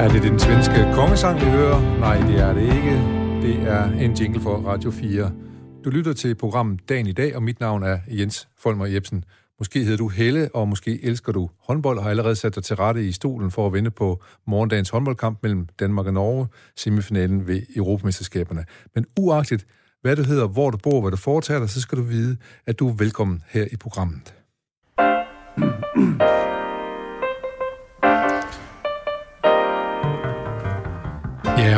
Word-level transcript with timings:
Er 0.00 0.08
det 0.08 0.22
den 0.22 0.38
svenske 0.38 0.90
kongesang, 0.94 1.40
vi 1.40 1.44
hører? 1.44 1.98
Nej, 1.98 2.16
det 2.16 2.40
er 2.40 2.52
det 2.52 2.62
ikke. 2.62 2.94
Det 3.42 3.68
er 3.68 3.84
en 3.84 4.12
jingle 4.12 4.40
for 4.40 4.56
Radio 4.56 4.90
4. 4.90 5.32
Du 5.84 5.90
lytter 5.90 6.12
til 6.12 6.34
programmet 6.34 6.88
Dagen 6.88 7.06
i 7.06 7.12
dag, 7.12 7.36
og 7.36 7.42
mit 7.42 7.60
navn 7.60 7.82
er 7.82 7.98
Jens 8.08 8.48
Folmer 8.58 8.86
Jebsen. 8.86 9.24
Måske 9.58 9.82
hedder 9.82 9.96
du 9.96 10.08
Helle, 10.08 10.48
og 10.54 10.68
måske 10.68 11.04
elsker 11.04 11.32
du 11.32 11.50
håndbold, 11.68 11.98
og 11.98 12.02
har 12.02 12.10
allerede 12.10 12.36
sat 12.36 12.54
dig 12.54 12.64
til 12.64 12.76
rette 12.76 13.04
i 13.04 13.12
stolen 13.12 13.50
for 13.50 13.66
at 13.66 13.72
vente 13.72 13.90
på 13.90 14.22
morgendagens 14.46 14.90
håndboldkamp 14.90 15.38
mellem 15.42 15.66
Danmark 15.80 16.06
og 16.06 16.12
Norge, 16.12 16.48
semifinalen 16.76 17.46
ved 17.46 17.62
Europamesterskaberne. 17.76 18.64
Men 18.94 19.06
uagtet, 19.18 19.66
hvad 20.02 20.16
du 20.16 20.22
hedder, 20.22 20.46
hvor 20.46 20.70
du 20.70 20.76
bor, 20.76 21.00
hvad 21.00 21.10
du 21.10 21.16
foretager 21.16 21.60
dig, 21.60 21.70
så 21.70 21.80
skal 21.80 21.98
du 21.98 22.02
vide, 22.02 22.36
at 22.66 22.78
du 22.78 22.88
er 22.88 22.94
velkommen 22.94 23.42
her 23.48 23.66
i 23.72 23.76
programmet. 23.76 24.34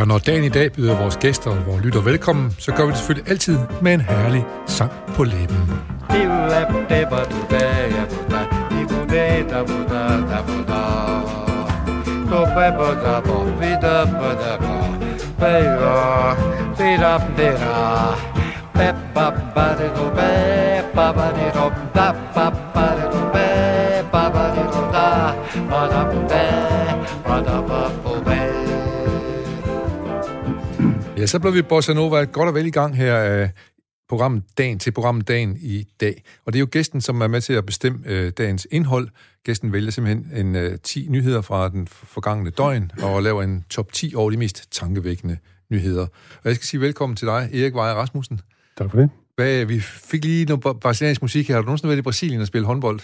Og 0.03 0.09
når 0.09 0.19
dagen 0.19 0.45
i 0.45 0.49
dag 0.49 0.73
byder 0.73 0.99
vores 0.99 1.17
gæster 1.17 1.51
og 1.51 1.67
vores 1.67 1.85
lytter 1.85 2.01
velkommen, 2.01 2.55
så 2.59 2.73
gør 2.73 2.85
vi 2.85 2.91
det 2.91 2.99
selvfølgelig 2.99 3.31
altid 3.31 3.59
med 3.83 3.95
en 3.95 4.01
herlig 4.01 4.45
sang 4.67 4.91
på 5.17 5.25
læben. 5.25 5.57
Ja, 31.23 31.27
så 31.27 31.39
blev 31.39 31.55
vi 31.55 31.63
Bossa 31.63 31.93
Nova 31.93 32.25
godt 32.25 32.49
og 32.49 32.55
vel 32.55 32.67
i 32.67 32.71
gang 32.71 32.97
her 32.97 33.17
af 33.17 33.51
programmet 34.09 34.43
Dagen 34.59 34.79
til 34.79 34.91
programmet 34.91 35.29
Dagen 35.29 35.57
i 35.61 35.85
dag. 36.01 36.23
Og 36.47 36.53
det 36.53 36.59
er 36.59 36.61
jo 36.61 36.69
gæsten, 36.71 37.01
som 37.01 37.21
er 37.21 37.27
med 37.27 37.41
til 37.41 37.53
at 37.53 37.67
bestemme 37.67 37.99
øh, 38.07 38.33
dagens 38.39 38.67
indhold. 38.71 39.09
Gæsten 39.45 39.73
vælger 39.73 39.91
simpelthen 39.91 40.47
en 40.47 40.57
øh, 40.57 40.79
10 40.83 41.07
nyheder 41.11 41.41
fra 41.41 41.69
den 41.69 41.87
forgangne 41.87 42.51
døgn 42.51 42.91
og 43.03 43.23
laver 43.23 43.43
en 43.43 43.65
top 43.71 43.93
10 43.93 44.13
over 44.17 44.31
de 44.31 44.37
mest 44.37 44.69
tankevækkende 44.73 45.37
nyheder. 45.71 46.03
Og 46.35 46.45
jeg 46.45 46.55
skal 46.55 46.67
sige 46.67 46.81
velkommen 46.81 47.17
til 47.17 47.27
dig, 47.27 47.51
Erik 47.55 47.75
Weier 47.75 47.95
Rasmussen. 47.95 48.41
Tak 48.79 48.91
for 48.91 48.99
det. 48.99 49.11
Hvad, 49.37 49.65
vi 49.65 49.81
fik 49.81 50.25
lige 50.25 50.45
noget 50.45 50.81
brasiliansk 50.81 51.23
musik 51.23 51.49
her. 51.49 51.55
Har 51.55 51.63
du 51.63 51.67
nogensinde 51.67 51.89
været 51.89 51.99
i 51.99 52.03
Brasilien 52.03 52.41
og 52.41 52.47
spille 52.47 52.67
håndbold? 52.67 53.01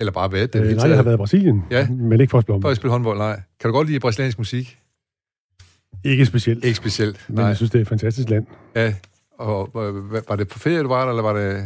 Eller 0.00 0.12
bare 0.12 0.32
været 0.32 0.52
det? 0.52 0.62
Øh, 0.62 0.76
nej, 0.76 0.86
jeg 0.88 0.96
har 0.96 1.02
været 1.02 1.14
i 1.14 1.16
Brasilien, 1.16 1.62
Ja. 1.70 1.88
men 1.88 2.20
ikke 2.20 2.30
for 2.30 2.38
at 2.38 2.42
spille 2.44 2.52
For 2.52 2.52
håndbold. 2.54 2.70
at 2.70 2.76
spille 2.76 2.90
håndbold, 2.92 3.18
nej. 3.18 3.40
Kan 3.60 3.68
du 3.70 3.76
godt 3.76 3.88
lide 3.88 4.00
brasiliansk 4.00 4.38
musik? 4.38 4.78
Ikke 6.04 6.26
specielt, 6.26 6.64
Ikke 6.64 6.76
specielt. 6.76 7.26
men 7.28 7.38
jeg 7.46 7.56
synes, 7.56 7.70
det 7.70 7.78
er 7.78 7.82
et 7.82 7.88
fantastisk 7.88 8.28
land. 8.30 8.46
Ja, 8.76 8.94
og 9.38 9.68
øh, 9.76 10.12
var 10.28 10.36
det 10.36 10.48
på 10.48 10.58
ferie, 10.58 10.82
du 10.82 10.88
var 10.88 11.02
der, 11.02 11.10
eller 11.10 11.22
var 11.22 11.32
det... 11.32 11.62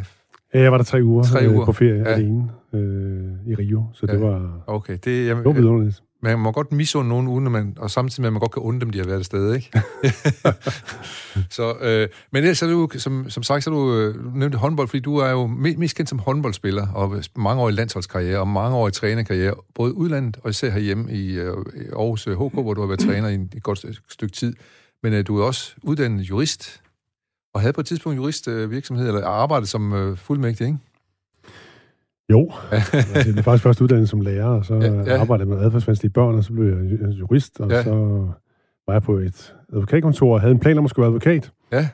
Ja, 0.55 0.61
Jeg 0.63 0.71
var 0.73 0.79
der 0.79 0.85
tre 0.85 1.03
uger, 1.05 1.23
Tre 1.23 1.45
øh, 1.45 1.55
uger. 1.55 1.65
på 1.65 1.73
ferie 1.73 1.95
Ja. 1.99 2.05
alene 2.05 2.51
øh, 2.73 3.33
i 3.47 3.55
Rio, 3.55 3.85
så 3.95 4.07
det 4.07 4.13
Ja. 4.13 4.19
var, 4.19 4.63
Okay, 4.67 4.99
det, 5.05 5.27
jeg, 5.27 5.37
det 5.37 5.45
var 5.45 5.53
vidunderligt. 5.53 6.03
Man 6.27 6.39
må 6.39 6.53
godt 6.53 6.73
misunde 6.73 7.09
nogen, 7.09 7.29
uden 7.29 7.53
man, 7.53 7.75
og 7.79 7.91
samtidig 7.91 8.23
med, 8.23 8.27
at 8.29 8.33
man 8.33 8.41
godt 8.41 8.53
kan 8.53 8.63
undre 8.63 8.81
dem, 8.81 8.91
de 8.91 8.99
har 8.99 9.05
været 9.07 9.19
afsted, 9.19 9.55
ikke? 9.55 9.71
så, 11.57 11.75
øh, 11.81 12.09
men 12.33 12.43
ellers 12.43 12.63
er 12.63 12.67
du, 12.67 12.89
som, 12.99 13.31
som 13.31 13.43
sagt, 13.43 13.65
så 13.65 13.71
er 13.71 13.75
du, 13.75 13.95
øh, 13.95 14.15
du 14.15 14.31
nævnte 14.35 14.59
håndbold, 14.59 14.89
fordi 14.89 15.01
du 15.01 15.17
er 15.17 15.31
jo 15.31 15.47
me- 15.47 15.77
mest 15.79 15.97
kendt 15.97 16.09
som 16.11 16.19
håndboldspiller, 16.19 16.87
og 16.95 17.23
mange 17.37 17.63
år 17.63 17.69
i 17.69 17.73
landsholdskarriere, 17.73 18.39
og 18.39 18.49
mange 18.49 18.77
år 18.77 18.89
i 18.89 18.91
trænerkarriere, 18.91 19.55
både 19.75 19.95
udlandet 19.95 20.37
og 20.43 20.51
især 20.51 20.71
herhjemme 20.71 21.13
i, 21.13 21.33
øh, 21.39 21.57
i 21.75 21.81
Aarhus 21.97 22.25
HK, 22.25 22.35
hvor 22.53 22.75
du 22.75 22.81
har 22.81 22.89
været 22.89 23.01
træner 23.01 23.29
i 23.29 23.35
en- 23.35 23.51
et 23.57 23.63
godt 23.63 23.85
stykke- 24.09 24.35
tid. 24.35 24.55
Men 25.03 25.13
øh, 25.13 25.27
du 25.27 25.39
er 25.41 25.45
også 25.45 25.75
uddannet 25.83 26.23
jurist, 26.23 26.81
og 27.55 27.61
havde 27.61 27.73
på 27.73 27.81
et 27.81 27.87
tidspunkt 27.87 28.17
juristvirksomhed, 28.17 29.05
øh, 29.09 29.15
eller 29.15 29.29
arbejdet 29.29 29.69
som 29.69 29.93
øh, 29.93 30.17
fuldmægtig, 30.17 30.67
ikke? 30.67 30.79
Jo, 32.33 32.53
altså, 32.71 32.97
jeg 33.15 33.25
blev 33.33 33.43
faktisk 33.45 33.63
først 33.63 33.81
uddannet 33.81 34.09
som 34.09 34.21
lærer, 34.21 34.45
og 34.47 34.65
så 34.65 34.75
Ja, 34.75 34.93
ja, 34.93 35.21
arbejdede 35.21 35.49
jeg 35.49 35.57
med 35.57 35.65
adfærdsvanskelige 35.67 36.13
børn, 36.13 36.35
og 36.35 36.45
så 36.45 36.53
blev 36.53 36.65
jeg 36.67 36.91
ju- 36.91 37.11
jurist, 37.11 37.61
og 37.61 37.71
Ja. 37.71 37.83
så 37.83 37.91
var 38.87 38.93
jeg 38.93 39.03
på 39.03 39.17
et 39.19 39.55
advokatkontor 39.73 40.35
og 40.35 40.41
havde 40.41 40.53
en 40.53 40.59
plan 40.61 40.79
om 40.79 40.85
at 40.85 40.91
skulle 40.91 41.03
være 41.05 41.09
advokat. 41.11 41.53
Ja. 41.73 41.89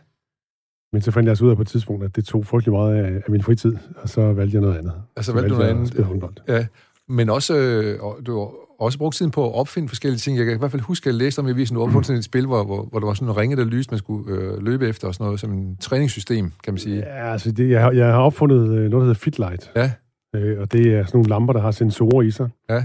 Men 0.92 1.02
så 1.02 1.10
fandt 1.10 1.26
jeg 1.26 1.30
altså 1.30 1.44
ud 1.44 1.50
af 1.50 1.56
på 1.56 1.62
et 1.62 1.68
tidspunkt, 1.68 2.04
at 2.04 2.16
det 2.16 2.24
tog 2.24 2.46
frygtelig 2.46 2.72
meget 2.72 2.94
af, 2.96 3.12
af 3.26 3.30
min 3.30 3.42
fritid, 3.42 3.76
og 3.96 4.08
så 4.08 4.32
valgte 4.32 4.54
jeg 4.54 4.62
noget 4.62 4.78
andet. 4.78 4.92
Altså 5.16 5.30
Så 5.30 5.34
valgte 5.34 5.50
du 5.54 5.58
noget 5.58 5.70
andet? 5.70 6.42
Ja, 6.48 6.66
men 7.08 7.30
også, 7.30 7.56
øh, 7.56 7.98
du 8.26 8.38
har 8.38 8.48
også 8.80 8.98
brugt 8.98 9.16
tiden 9.16 9.30
på 9.32 9.46
at 9.48 9.54
opfinde 9.54 9.88
forskellige 9.88 10.18
ting. 10.18 10.36
Jeg 10.38 10.46
kan 10.46 10.54
i 10.54 10.58
hvert 10.58 10.70
fald 10.70 10.82
huske, 10.82 11.04
at 11.04 11.06
jeg 11.06 11.14
læste 11.14 11.38
om 11.40 11.46
i 11.46 11.50
avisen, 11.50 11.76
du 11.76 11.82
opfundet 11.82 12.06
sådan 12.06 12.18
et 12.18 12.24
spil, 12.24 12.46
hvor, 12.46 12.64
hvor, 12.64 12.84
hvor 12.90 12.98
der 12.98 13.06
var 13.06 13.14
sådan 13.14 13.28
en 13.28 13.36
ringe, 13.36 13.56
der 13.56 13.64
lyste, 13.64 13.92
man 13.92 13.98
skulle 13.98 14.32
øh, 14.36 14.62
løbe 14.62 14.88
efter, 14.88 15.08
og 15.08 15.14
sådan 15.14 15.24
noget, 15.24 15.40
som 15.40 15.52
en 15.52 15.76
træningssystem, 15.76 16.52
kan 16.64 16.72
man 16.72 16.78
sige. 16.78 16.96
Ja, 16.96 17.32
altså 17.32 17.52
det, 17.52 17.70
jeg, 17.70 17.82
har, 17.82 17.90
jeg 17.92 18.06
har 18.06 18.20
opfundet 18.20 18.56
øh, 18.68 18.68
noget, 18.74 18.92
der 18.92 18.98
hedder 19.00 19.14
Fitlight, 19.14 19.70
Ja, 19.76 19.90
øh, 20.34 20.60
og 20.60 20.72
det 20.72 20.94
er 20.94 21.04
sådan 21.04 21.18
nogle 21.18 21.28
lamper, 21.28 21.52
der 21.52 21.60
har 21.60 21.70
sensorer 21.70 22.22
i 22.22 22.30
sig. 22.30 22.48
ja, 22.70 22.84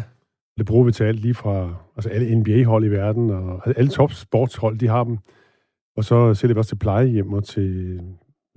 Det 0.57 0.65
bruger 0.65 0.85
vi 0.85 0.91
til 0.91 1.03
alt 1.03 1.19
lige 1.19 1.33
fra 1.33 1.75
altså 1.95 2.09
alle 2.09 2.35
NBA-hold 2.35 2.85
i 2.85 2.87
verden, 2.91 3.29
og 3.29 3.67
alle 3.77 3.89
top 3.89 4.13
sportshold, 4.13 4.77
de 4.77 4.87
har 4.87 5.03
dem. 5.03 5.17
Og 5.97 6.03
så 6.03 6.33
sælger 6.33 6.53
vi 6.53 6.57
også 6.57 6.69
til 6.69 6.75
plejehjem 6.79 7.33
og 7.33 7.43
til 7.43 7.99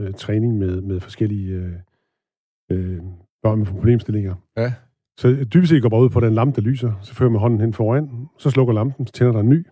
øh, 0.01 0.15
træning 0.15 0.59
med, 0.59 0.81
med 0.81 1.01
forskellige 1.01 1.53
øh, 1.55 1.73
øh, 2.71 2.99
børn 3.43 3.59
med 3.59 3.67
problemstillinger. 3.67 4.35
ja. 4.57 4.73
Så 5.19 5.47
dybest 5.55 5.71
set 5.71 5.83
går 5.83 5.89
bare 5.89 6.01
ud 6.01 6.09
på 6.11 6.21
den 6.21 6.35
lampe, 6.35 6.61
der 6.61 6.69
lyser. 6.69 6.93
Så 7.03 7.15
fører 7.15 7.31
man 7.31 7.41
hånden 7.41 7.61
hen 7.61 7.73
foran, 7.75 8.29
så 8.39 8.51
slukker 8.51 8.75
lampen, 8.75 9.07
så 9.07 9.13
tænder 9.13 9.33
der 9.33 9.41
en 9.41 9.49
ny. 9.49 9.67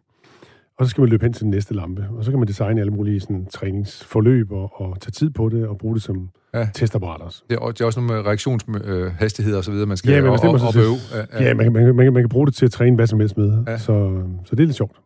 Og 0.79 0.87
så 0.87 0.91
skal 0.91 1.01
man 1.03 1.11
løbe 1.11 1.25
hen 1.25 1.33
til 1.33 1.43
den 1.43 1.51
næste 1.51 1.75
lampe. 1.75 2.09
Og 2.11 2.25
så 2.25 2.31
kan 2.31 2.39
man 2.41 2.49
designe 2.49 2.81
alle 2.81 2.93
mulige 2.93 3.21
sådan, 3.21 3.47
træningsforløb 3.47 4.53
og, 4.53 4.81
og 4.81 5.01
tage 5.01 5.11
tid 5.11 5.31
på 5.31 5.49
det 5.49 5.67
og 5.67 5.79
bruge 5.79 5.95
det 5.95 6.03
som 6.03 6.31
Ja. 6.55 6.59
ja. 6.59 6.69
testapparat 6.75 7.21
også. 7.21 7.43
Det 7.51 7.55
er, 7.57 7.61
og 7.61 7.73
det 7.73 7.81
er 7.81 7.85
også 7.87 8.01
noget 8.01 8.25
med 8.25 8.27
reaktionshastighed 8.27 9.57
og 9.57 9.65
så 9.65 9.71
videre, 9.71 9.87
man 9.87 9.97
skal 9.97 10.11
Ja, 10.13 10.21
men 10.21 10.31
op, 10.31 10.45
op, 10.45 10.61
op, 10.63 10.77
øve. 10.77 10.95
Ja, 11.33 11.45
Ja, 11.45 11.55
man, 11.55 11.65
kan- 11.65 11.73
man, 11.73 11.85
kan- 11.85 11.95
man, 11.97 12.07
kan- 12.07 12.13
man 12.13 12.23
kan 12.23 12.29
bruge 12.29 12.47
det 12.47 12.55
til 12.55 12.65
at 12.65 12.73
træne 12.73 12.97
hvad 12.97 13.07
som 13.07 13.21
helst 13.21 13.37
med. 13.37 13.63
Ja. 13.67 13.71
Ja. 13.73 13.79
Så, 13.79 14.23
så 14.45 14.57
det 14.57 14.63
er 14.63 14.67
lidt 14.67 14.77
sjovt. 14.77 14.97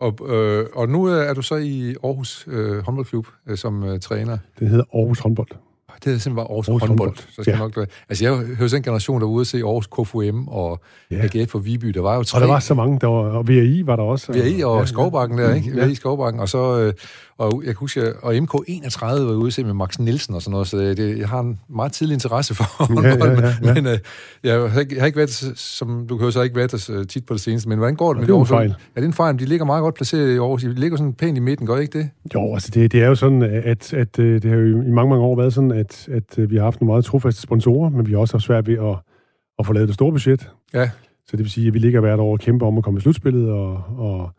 Og, 0.00 0.34
øh, 0.34 0.66
og 0.74 0.88
nu 0.88 1.08
øh, 1.10 1.26
er 1.28 1.34
du 1.34 1.42
så 1.42 1.56
i 1.56 1.94
Aarhus 2.04 2.44
øh, 2.50 2.78
håndboldklub 2.84 3.26
øh, 3.48 3.56
som 3.56 3.84
øh, 3.84 4.00
træner. 4.00 4.38
Det 4.58 4.68
hedder 4.68 4.84
Aarhus 4.94 5.18
håndbold. 5.18 5.48
Det 5.94 6.04
hedder 6.04 6.18
simpelthen 6.18 6.36
bare 6.36 6.46
Aarhus, 6.50 6.68
Aarhus 6.68 6.82
håndbold. 6.82 7.08
håndbold. 7.08 7.16
Så 7.36 7.42
skal 7.42 7.52
Ja. 7.52 7.58
nok. 7.58 7.76
Altså, 8.08 8.24
jeg 8.24 8.36
hører 8.36 8.68
sådan 8.68 8.80
en 8.80 8.82
generation, 8.82 9.20
der 9.20 9.26
var 9.26 9.32
ude 9.34 9.40
at 9.40 9.46
se 9.46 9.58
Aarhus 9.58 9.86
KFUM 9.86 10.48
og 10.48 10.80
Ja. 11.10 11.16
AGF 11.34 11.50
for 11.50 11.58
Viby. 11.58 11.86
Der 11.88 12.00
var 12.00 12.16
jo 12.16 12.22
tre. 12.22 12.36
Og 12.36 12.40
der 12.40 12.46
var 12.46 12.58
så 12.60 12.74
mange, 12.74 12.98
der 13.00 13.06
var, 13.06 13.14
og 13.30 13.48
VAI 13.48 13.82
var 13.86 13.96
der 13.96 14.02
også. 14.02 14.32
VAI 14.32 14.60
og 14.62 14.74
Ja, 14.74 14.78
ja. 14.78 14.84
Skovbakken 14.86 15.38
der, 15.38 15.54
ikke? 15.54 15.70
Ja. 15.76 15.84
VAI 15.84 15.94
Skovbakken, 15.94 16.40
og 16.40 16.48
så, 16.48 16.78
øh, 16.80 16.92
og 17.38 17.52
jeg 17.64 17.66
kan 17.66 17.76
huske, 17.80 18.00
jeg- 18.00 18.12
og 18.22 18.34
MK31 18.34 19.04
var 19.04 19.34
ude 19.34 19.52
at 19.60 19.66
med 19.66 19.74
Max 19.74 19.98
Nielsen 19.98 20.34
og 20.34 20.42
sådan 20.42 20.52
noget, 20.52 20.66
så 20.66 20.78
det, 20.78 21.18
jeg 21.18 21.28
har 21.28 21.40
en 21.40 21.58
meget 21.70 21.92
tidlig 21.92 22.14
interesse 22.14 22.54
for 22.54 22.64
Ja, 22.80 23.08
håndbold, 23.10 23.38
ja, 23.38 23.46
ja, 23.46 23.54
ja. 23.62 23.74
men 23.74 23.86
øh, 23.86 23.98
jeg, 24.44 24.70
har 24.70 24.80
ikke, 24.80 24.94
jeg 24.94 25.02
har 25.02 25.06
ikke 25.06 25.16
været, 25.18 25.30
som 25.58 26.06
du 26.08 26.16
kan 26.16 26.24
jo 26.24 26.30
så 26.30 26.42
ikke 26.42 26.56
været 26.56 26.72
der 26.72 26.76
så 26.78 27.04
tit 27.04 27.26
på 27.26 27.34
det 27.34 27.40
seneste, 27.40 27.68
men 27.68 27.78
hvordan 27.78 27.96
går 27.96 28.12
det 28.12 28.20
med 28.20 28.26
Det 28.26 28.32
er 28.32 28.36
jo 28.36 28.40
en 28.40 28.46
fejl. 28.46 28.68
Ja, 28.68 28.74
det 29.00 29.02
er 29.02 29.08
en 29.08 29.12
fejl, 29.12 29.38
de 29.38 29.44
ligger 29.44 29.66
meget 29.66 29.82
godt 29.82 29.94
placeret 29.94 30.34
i 30.34 30.36
Aarhus. 30.38 30.62
De 30.62 30.74
ligger 30.74 30.96
sådan 30.96 31.12
pænt 31.12 31.36
i 31.36 31.40
midten, 31.40 31.66
gør 31.66 31.76
ikke 31.76 31.98
det? 31.98 32.10
Jo, 32.34 32.54
altså 32.54 32.70
det, 32.74 32.92
det 32.92 33.02
er 33.02 33.06
jo 33.06 33.14
sådan, 33.14 33.42
at, 33.42 33.94
at 33.94 34.18
øh, 34.18 34.42
det 34.42 34.50
har 34.50 34.56
jo 34.58 34.66
i 34.82 34.90
mange, 34.90 35.10
mange 35.10 35.24
år 35.24 35.36
været 35.36 35.52
sådan, 35.54 35.72
at, 35.72 36.08
at 36.12 36.38
øh, 36.38 36.50
vi 36.50 36.56
har 36.56 36.62
haft 36.64 36.80
nogle 36.80 36.92
meget 36.92 37.04
trofaste 37.04 37.42
sponsorer, 37.42 37.90
men 37.90 38.06
vi 38.06 38.12
har 38.12 38.18
også 38.18 38.34
haft 38.34 38.44
svært 38.44 38.66
ved 38.66 38.74
at, 38.78 38.96
at 39.58 39.66
få 39.66 39.72
lavet 39.72 39.88
det 39.88 39.94
store 39.94 40.12
budget. 40.12 40.48
Ja. 40.74 40.90
Så 41.26 41.30
det 41.36 41.38
vil 41.38 41.50
sige, 41.50 41.66
at 41.68 41.74
vi 41.74 41.78
ligger 41.78 42.00
hvert 42.00 42.18
år 42.20 42.32
og 42.32 42.38
kæmper 42.40 42.66
om 42.66 42.78
at 42.78 42.84
komme 42.84 42.98
i 42.98 43.00
slutspillet, 43.00 43.50
og, 43.50 43.82
og, 43.98 44.30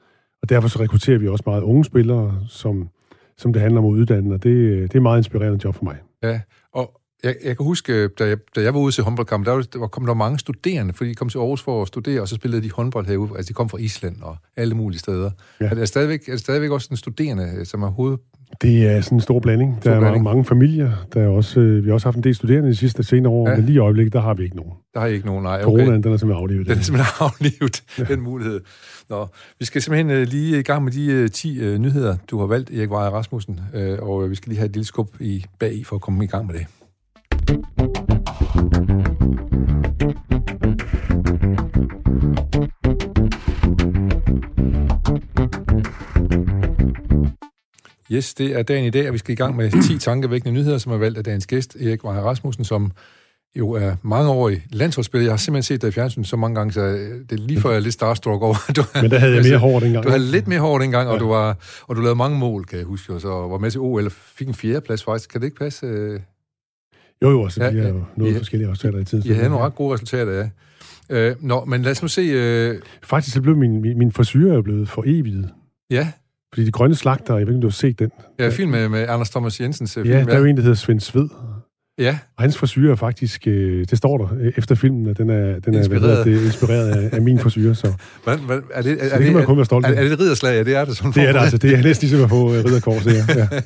og 0.45 0.49
derfor 0.49 0.67
så 0.67 0.79
rekrutterer 0.79 1.17
vi 1.17 1.27
også 1.27 1.43
meget 1.45 1.61
unge 1.61 1.85
spillere, 1.85 2.39
som, 2.49 2.89
som 3.37 3.53
det 3.53 3.61
handler 3.61 3.81
om 3.81 3.85
at 3.85 3.89
uddanne, 3.89 4.33
og 4.33 4.43
det, 4.43 4.53
det 4.81 4.91
er 4.91 4.95
et 4.95 5.01
meget 5.01 5.17
inspirerende 5.17 5.59
job 5.63 5.75
for 5.75 5.83
mig. 5.83 5.97
Ja, 6.23 6.39
og 6.73 7.01
jeg, 7.23 7.35
jeg 7.43 7.57
kan 7.57 7.65
huske, 7.65 8.07
da 8.07 8.25
jeg, 8.27 8.37
da 8.55 8.61
jeg 8.61 8.73
var 8.73 8.79
ude 8.79 8.91
til 8.91 9.03
håndboldkamp, 9.03 9.45
der, 9.45 9.51
var, 9.51 9.61
der 9.61 9.87
kom 9.87 10.05
der 10.05 10.13
mange 10.13 10.39
studerende, 10.39 10.93
fordi 10.93 11.09
de 11.09 11.15
kom 11.15 11.29
til 11.29 11.37
Aarhus 11.37 11.61
for 11.61 11.81
at 11.81 11.87
studere, 11.87 12.21
og 12.21 12.27
så 12.27 12.35
spillede 12.35 12.61
de 12.61 12.71
håndbold 12.71 13.07
herude. 13.07 13.31
Altså, 13.35 13.49
de 13.49 13.53
kom 13.53 13.69
fra 13.69 13.77
Island 13.77 14.21
og 14.21 14.37
alle 14.55 14.75
mulige 14.75 14.99
steder. 14.99 15.31
Ja. 15.61 15.65
Er, 15.65 15.75
det 15.75 15.87
stadigvæk, 15.87 16.27
er 16.27 16.31
det 16.31 16.39
stadigvæk 16.39 16.71
også 16.71 16.87
den 16.89 16.97
studerende, 16.97 17.65
som 17.65 17.83
er 17.83 17.89
hoved... 17.89 18.17
Det 18.61 18.87
er 18.87 19.01
sådan 19.01 19.15
en 19.15 19.21
stor 19.21 19.39
blanding. 19.39 19.77
Stor 19.81 19.89
der 19.89 19.95
er 19.95 19.99
blanding. 20.01 20.23
mange, 20.23 20.35
mange 20.37 20.45
familier. 20.45 20.91
Der 21.13 21.21
er 21.21 21.27
også, 21.27 21.59
øh, 21.59 21.83
vi 21.83 21.89
har 21.89 21.93
også 21.93 22.07
haft 22.07 22.17
en 22.17 22.23
del 22.23 22.35
studerende 22.35 22.69
de 22.69 22.75
sidste 22.75 23.03
senere 23.03 23.31
år, 23.33 23.47
Ja. 23.47 23.51
ja. 23.51 23.57
men 23.57 23.65
lige 23.65 23.75
i 23.75 23.79
øjeblikket, 23.79 24.13
der 24.13 24.21
har 24.21 24.33
vi 24.33 24.43
ikke 24.43 24.55
nogen. 24.55 24.71
Der 24.93 24.99
har 24.99 25.07
I 25.07 25.13
ikke 25.13 25.25
nogen, 25.25 25.43
nej. 25.43 25.53
Okay. 25.55 25.63
Coronaen, 25.63 26.03
den 26.03 26.13
er 26.13 26.17
simpelthen 26.17 26.43
aflevet. 26.43 26.67
Den 26.67 26.77
er 26.77 26.81
simpelthen 26.81 27.13
aflivet, 27.27 27.83
den 28.07 28.21
mulighed. 28.21 28.61
Nå, 29.09 29.27
vi 29.59 29.65
skal 29.65 29.81
simpelthen 29.81 30.21
uh, 30.21 30.27
lige 30.27 30.59
i 30.59 30.63
gang 30.63 30.83
med 30.83 30.91
de 30.91 31.23
uh, 31.23 31.29
10 31.29 31.67
uh, 31.73 31.77
nyheder, 31.77 32.17
du 32.31 32.39
har 32.39 32.45
valgt, 32.45 32.69
Erik 32.69 32.91
Weier 32.91 33.09
Rasmussen, 33.09 33.59
uh, 33.73 34.09
og 34.09 34.29
vi 34.29 34.35
skal 34.35 34.49
lige 34.49 34.59
have 34.59 34.65
et 34.69 34.73
lille 34.73 34.85
skub 34.85 35.07
i 35.19 35.45
bag 35.59 35.73
i 35.73 35.83
for 35.83 35.95
at 35.95 36.01
komme 36.01 36.23
i 36.23 36.27
gang 36.27 36.45
med 36.47 36.53
det. 36.55 37.94
Yes, 48.11 48.33
det 48.33 48.59
er 48.59 48.63
dagen 48.63 48.85
i 48.85 48.89
dag, 48.89 49.07
og 49.07 49.13
vi 49.13 49.17
skal 49.17 49.31
i 49.31 49.35
gang 49.35 49.55
med 49.55 49.87
10 49.87 49.97
tankevækkende 49.97 50.53
nyheder, 50.53 50.77
som 50.77 50.91
er 50.91 50.97
valgt 50.97 51.17
af 51.17 51.23
dagens 51.23 51.47
gæst, 51.47 51.75
Erik 51.75 52.03
Weier 52.03 52.21
Rasmussen, 52.21 52.65
som 52.65 52.91
jo 53.55 53.71
er 53.71 53.95
mangeårig 54.01 54.65
landsholdsspiller. 54.69 55.25
Jeg 55.25 55.31
har 55.31 55.37
simpelthen 55.37 55.63
set 55.63 55.81
dig 55.81 55.87
i 55.87 55.91
fjernsyn 55.91 56.23
så 56.23 56.35
mange 56.35 56.55
gange, 56.55 56.73
så 56.73 56.81
det 56.81 57.31
er 57.31 57.35
lige 57.35 57.61
før 57.61 57.69
jeg 57.69 57.77
er 57.77 57.81
lidt 57.81 57.93
starstruck 57.93 58.41
over. 58.41 58.55
Du, 58.75 58.83
Men 59.01 59.11
der 59.11 59.19
havde 59.19 59.35
jeg 59.35 59.43
mere 59.43 59.57
hår 59.57 59.79
dengang. 59.79 60.03
Du 60.05 60.09
havde 60.09 60.23
lidt 60.23 60.47
mere 60.47 60.59
hår 60.59 60.79
dengang, 60.79 61.07
ja. 61.07 61.13
og, 61.13 61.19
du 61.19 61.27
var, 61.27 61.57
og 61.81 61.95
du 61.95 62.01
lavede 62.01 62.15
mange 62.15 62.39
mål, 62.39 62.65
kan 62.65 62.77
jeg 62.77 62.85
huske, 62.85 63.13
og 63.13 63.21
så 63.21 63.27
var 63.27 63.57
med 63.57 63.71
til 63.71 63.81
OL 63.81 64.05
og 64.05 64.11
fik 64.11 64.47
en 64.47 64.53
fjerdeplads 64.53 65.03
faktisk. 65.03 65.29
Kan 65.29 65.41
det 65.41 65.47
ikke 65.47 65.57
passe? 65.57 65.85
Jo, 67.21 67.29
jo, 67.29 67.43
altså, 67.43 67.63
ja, 67.63 67.81
har 67.81 67.89
jo 67.89 68.03
noget 68.15 68.33
ja, 68.33 68.39
forskellige 68.39 68.71
resultater 68.71 68.99
i 68.99 69.05
tiden. 69.05 69.27
Jeg 69.27 69.35
havde 69.35 69.49
nogle 69.49 69.65
ret 69.65 69.75
gode 69.75 69.93
resultater, 69.93 70.31
ja. 70.31 70.49
Øh, 71.09 71.35
nå, 71.39 71.65
men 71.65 71.81
lad 71.81 71.91
os 71.91 72.01
nu 72.01 72.07
se... 72.07 72.21
Øh... 72.21 72.79
Faktisk 73.03 73.33
så 73.33 73.41
blev 73.41 73.57
min, 73.57 73.81
min, 73.81 73.97
min 73.97 74.11
frisyr 74.11 74.61
blevet 74.61 74.89
for 74.89 75.03
evigt. 75.07 75.45
Ja. 75.89 76.11
Fordi 76.55 76.65
de 76.65 76.71
grønne 76.71 76.95
slagter, 76.95 77.37
jeg 77.37 77.47
ved 77.47 77.53
ikke, 77.53 77.57
om 77.57 77.61
du 77.61 77.67
har 77.67 77.71
set 77.71 77.99
den. 77.99 78.09
Ja, 78.39 78.49
film 78.49 78.71
med, 78.71 78.89
med 78.89 79.05
Anders 79.09 79.29
Thomas 79.29 79.61
Jensens 79.61 79.97
ja, 79.97 80.01
film. 80.01 80.13
Ja, 80.13 80.23
der 80.23 80.33
er 80.33 80.37
jo 80.37 80.45
en, 80.45 80.57
der 80.57 80.61
hedder 80.61 80.75
Svend 80.75 80.99
Sved. 80.99 81.27
Ja. 81.99 82.17
Og 82.37 82.43
hans 82.43 82.57
frisyr 82.57 82.91
er 82.91 82.95
faktisk, 82.95 83.47
øh, 83.47 83.85
det 83.89 83.97
står 83.97 84.17
der 84.17 84.27
øh, 84.41 84.53
efter 84.57 84.75
filmen, 84.75 85.09
at 85.09 85.17
den 85.17 85.29
er, 85.29 85.59
den 85.59 85.73
er 85.73 85.77
inspireret, 85.77 86.25
det, 86.25 86.45
inspireret 86.45 86.89
af, 86.89 87.09
af 87.15 87.21
min 87.21 87.39
frisyr. 87.39 87.73
Så. 87.73 87.93
Hvad, 88.23 88.37
hvad, 88.37 88.59
er 88.73 88.81
det, 88.81 88.91
er, 88.91 89.09
så 89.09 89.17
det, 89.17 89.25
kan 89.25 89.33
man 89.33 89.45
kun 89.45 89.57
være 89.57 89.65
stolt 89.65 89.85
af. 89.85 89.91
Er, 89.91 89.95
er 89.95 90.03
det 90.03 90.11
et 90.11 90.19
ridderslag? 90.19 90.53
Ja, 90.53 90.63
det 90.63 90.75
er 90.75 90.85
det 90.85 90.97
sådan 90.97 91.11
Det 91.11 91.23
er 91.23 91.31
det 91.31 91.39
altså. 91.39 91.57
Det 91.57 91.73
er 91.73 91.83
næsten 91.83 92.07
ligesom 92.07 92.23
at 92.23 92.29
få 92.29 92.49
ridderkorset, 92.49 93.13
ja. 93.13 93.25
ja. 93.35 93.47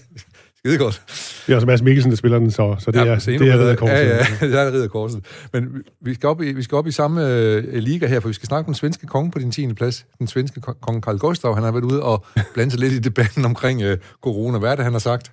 Skide 0.59 0.77
godt. 0.77 1.03
Det 1.47 1.51
er 1.51 1.55
også 1.55 1.67
Mads 1.67 1.81
Mikkelsen, 1.81 2.11
der 2.11 2.17
spiller 2.17 2.39
den, 2.39 2.51
så, 2.51 2.75
så 2.79 2.91
det, 2.91 2.99
ja, 2.99 3.05
er, 3.05 3.15
det 3.19 3.41
er 3.41 3.59
ridderkorset. 3.59 3.95
Ja, 3.95 4.15
ja, 4.15 4.25
det 4.47 4.59
er 4.59 4.71
ridderkorset. 4.73 5.25
Men 5.53 5.83
vi 6.01 6.13
skal 6.13 6.29
op 6.29 6.41
i, 6.41 6.51
vi 6.51 6.63
skal 6.63 6.75
op 6.75 6.87
i 6.87 6.91
samme 6.91 7.21
uh, 7.21 7.73
liga 7.73 8.07
her, 8.07 8.19
for 8.19 8.27
vi 8.27 8.33
skal 8.33 8.47
snakke 8.47 8.59
om 8.59 8.65
den 8.65 8.75
svenske 8.75 9.07
konge 9.07 9.31
på 9.31 9.39
din 9.39 9.51
10. 9.51 9.73
plads. 9.73 10.05
Den 10.19 10.27
svenske 10.27 10.61
konge 10.61 11.01
Karl 11.01 11.17
Gustav, 11.17 11.55
han 11.55 11.63
har 11.63 11.71
været 11.71 11.83
ude 11.83 12.03
og 12.03 12.25
blandet 12.53 12.71
sig 12.71 12.79
lidt 12.79 12.93
i 12.93 12.99
debatten 12.99 13.45
omkring 13.45 13.85
uh, 13.85 13.91
corona. 14.21 14.57
Hvad 14.57 14.71
er 14.71 14.75
det, 14.75 14.83
han 14.83 14.93
har 14.93 14.99
sagt? 14.99 15.31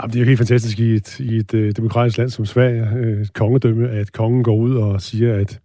Jamen, 0.00 0.12
det 0.12 0.16
er 0.16 0.20
jo 0.20 0.26
helt 0.26 0.38
fantastisk 0.38 0.78
i 0.78 0.94
et, 0.94 1.20
i 1.20 1.36
et 1.36 1.54
uh, 1.54 1.68
demokratisk 1.76 2.18
land 2.18 2.30
som 2.30 2.46
Sverige, 2.46 3.20
et 3.20 3.32
kongedømme, 3.32 3.90
at 3.90 4.12
kongen 4.12 4.44
går 4.44 4.56
ud 4.56 4.76
og 4.76 5.02
siger, 5.02 5.34
at, 5.34 5.60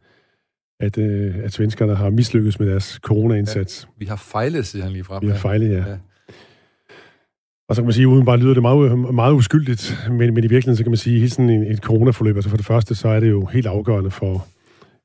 at, 0.80 0.98
uh, 0.98 1.44
at 1.44 1.54
svenskerne 1.54 1.96
har 1.96 2.10
mislykkes 2.10 2.60
med 2.60 2.68
deres 2.68 3.00
corona-indsats. 3.04 3.88
Ja, 3.88 3.94
vi 3.98 4.06
har 4.06 4.16
fejlet, 4.16 4.68
siger 4.68 4.84
han 4.84 4.94
lige 4.94 5.04
frem. 5.04 5.22
Vi 5.22 5.28
har 5.28 5.38
fejlet, 5.38 5.72
ja. 5.72 5.90
ja. 5.90 5.98
Og 7.70 7.76
så 7.76 7.82
kan 7.82 7.86
man 7.86 7.94
sige, 7.94 8.08
uden 8.08 8.26
bare 8.26 8.38
lyder 8.38 8.54
det 8.54 8.62
meget, 8.62 9.14
meget 9.14 9.34
uskyldigt, 9.34 10.00
men, 10.10 10.18
men 10.18 10.44
i 10.44 10.48
virkeligheden, 10.48 10.76
så 10.76 10.84
kan 10.84 10.92
man 10.92 10.98
sige, 10.98 11.16
at 11.16 11.20
hele 11.20 11.30
sådan 11.30 11.50
en, 11.50 11.64
et 11.64 11.80
coronaforløb, 11.80 12.36
altså 12.36 12.50
for 12.50 12.58
det 12.58 12.66
første, 12.66 12.96
så 12.96 13.08
er 13.08 13.20
det 13.20 13.30
jo 13.30 13.46
helt 13.46 13.68
afgørende 13.68 14.12
for, 14.12 14.48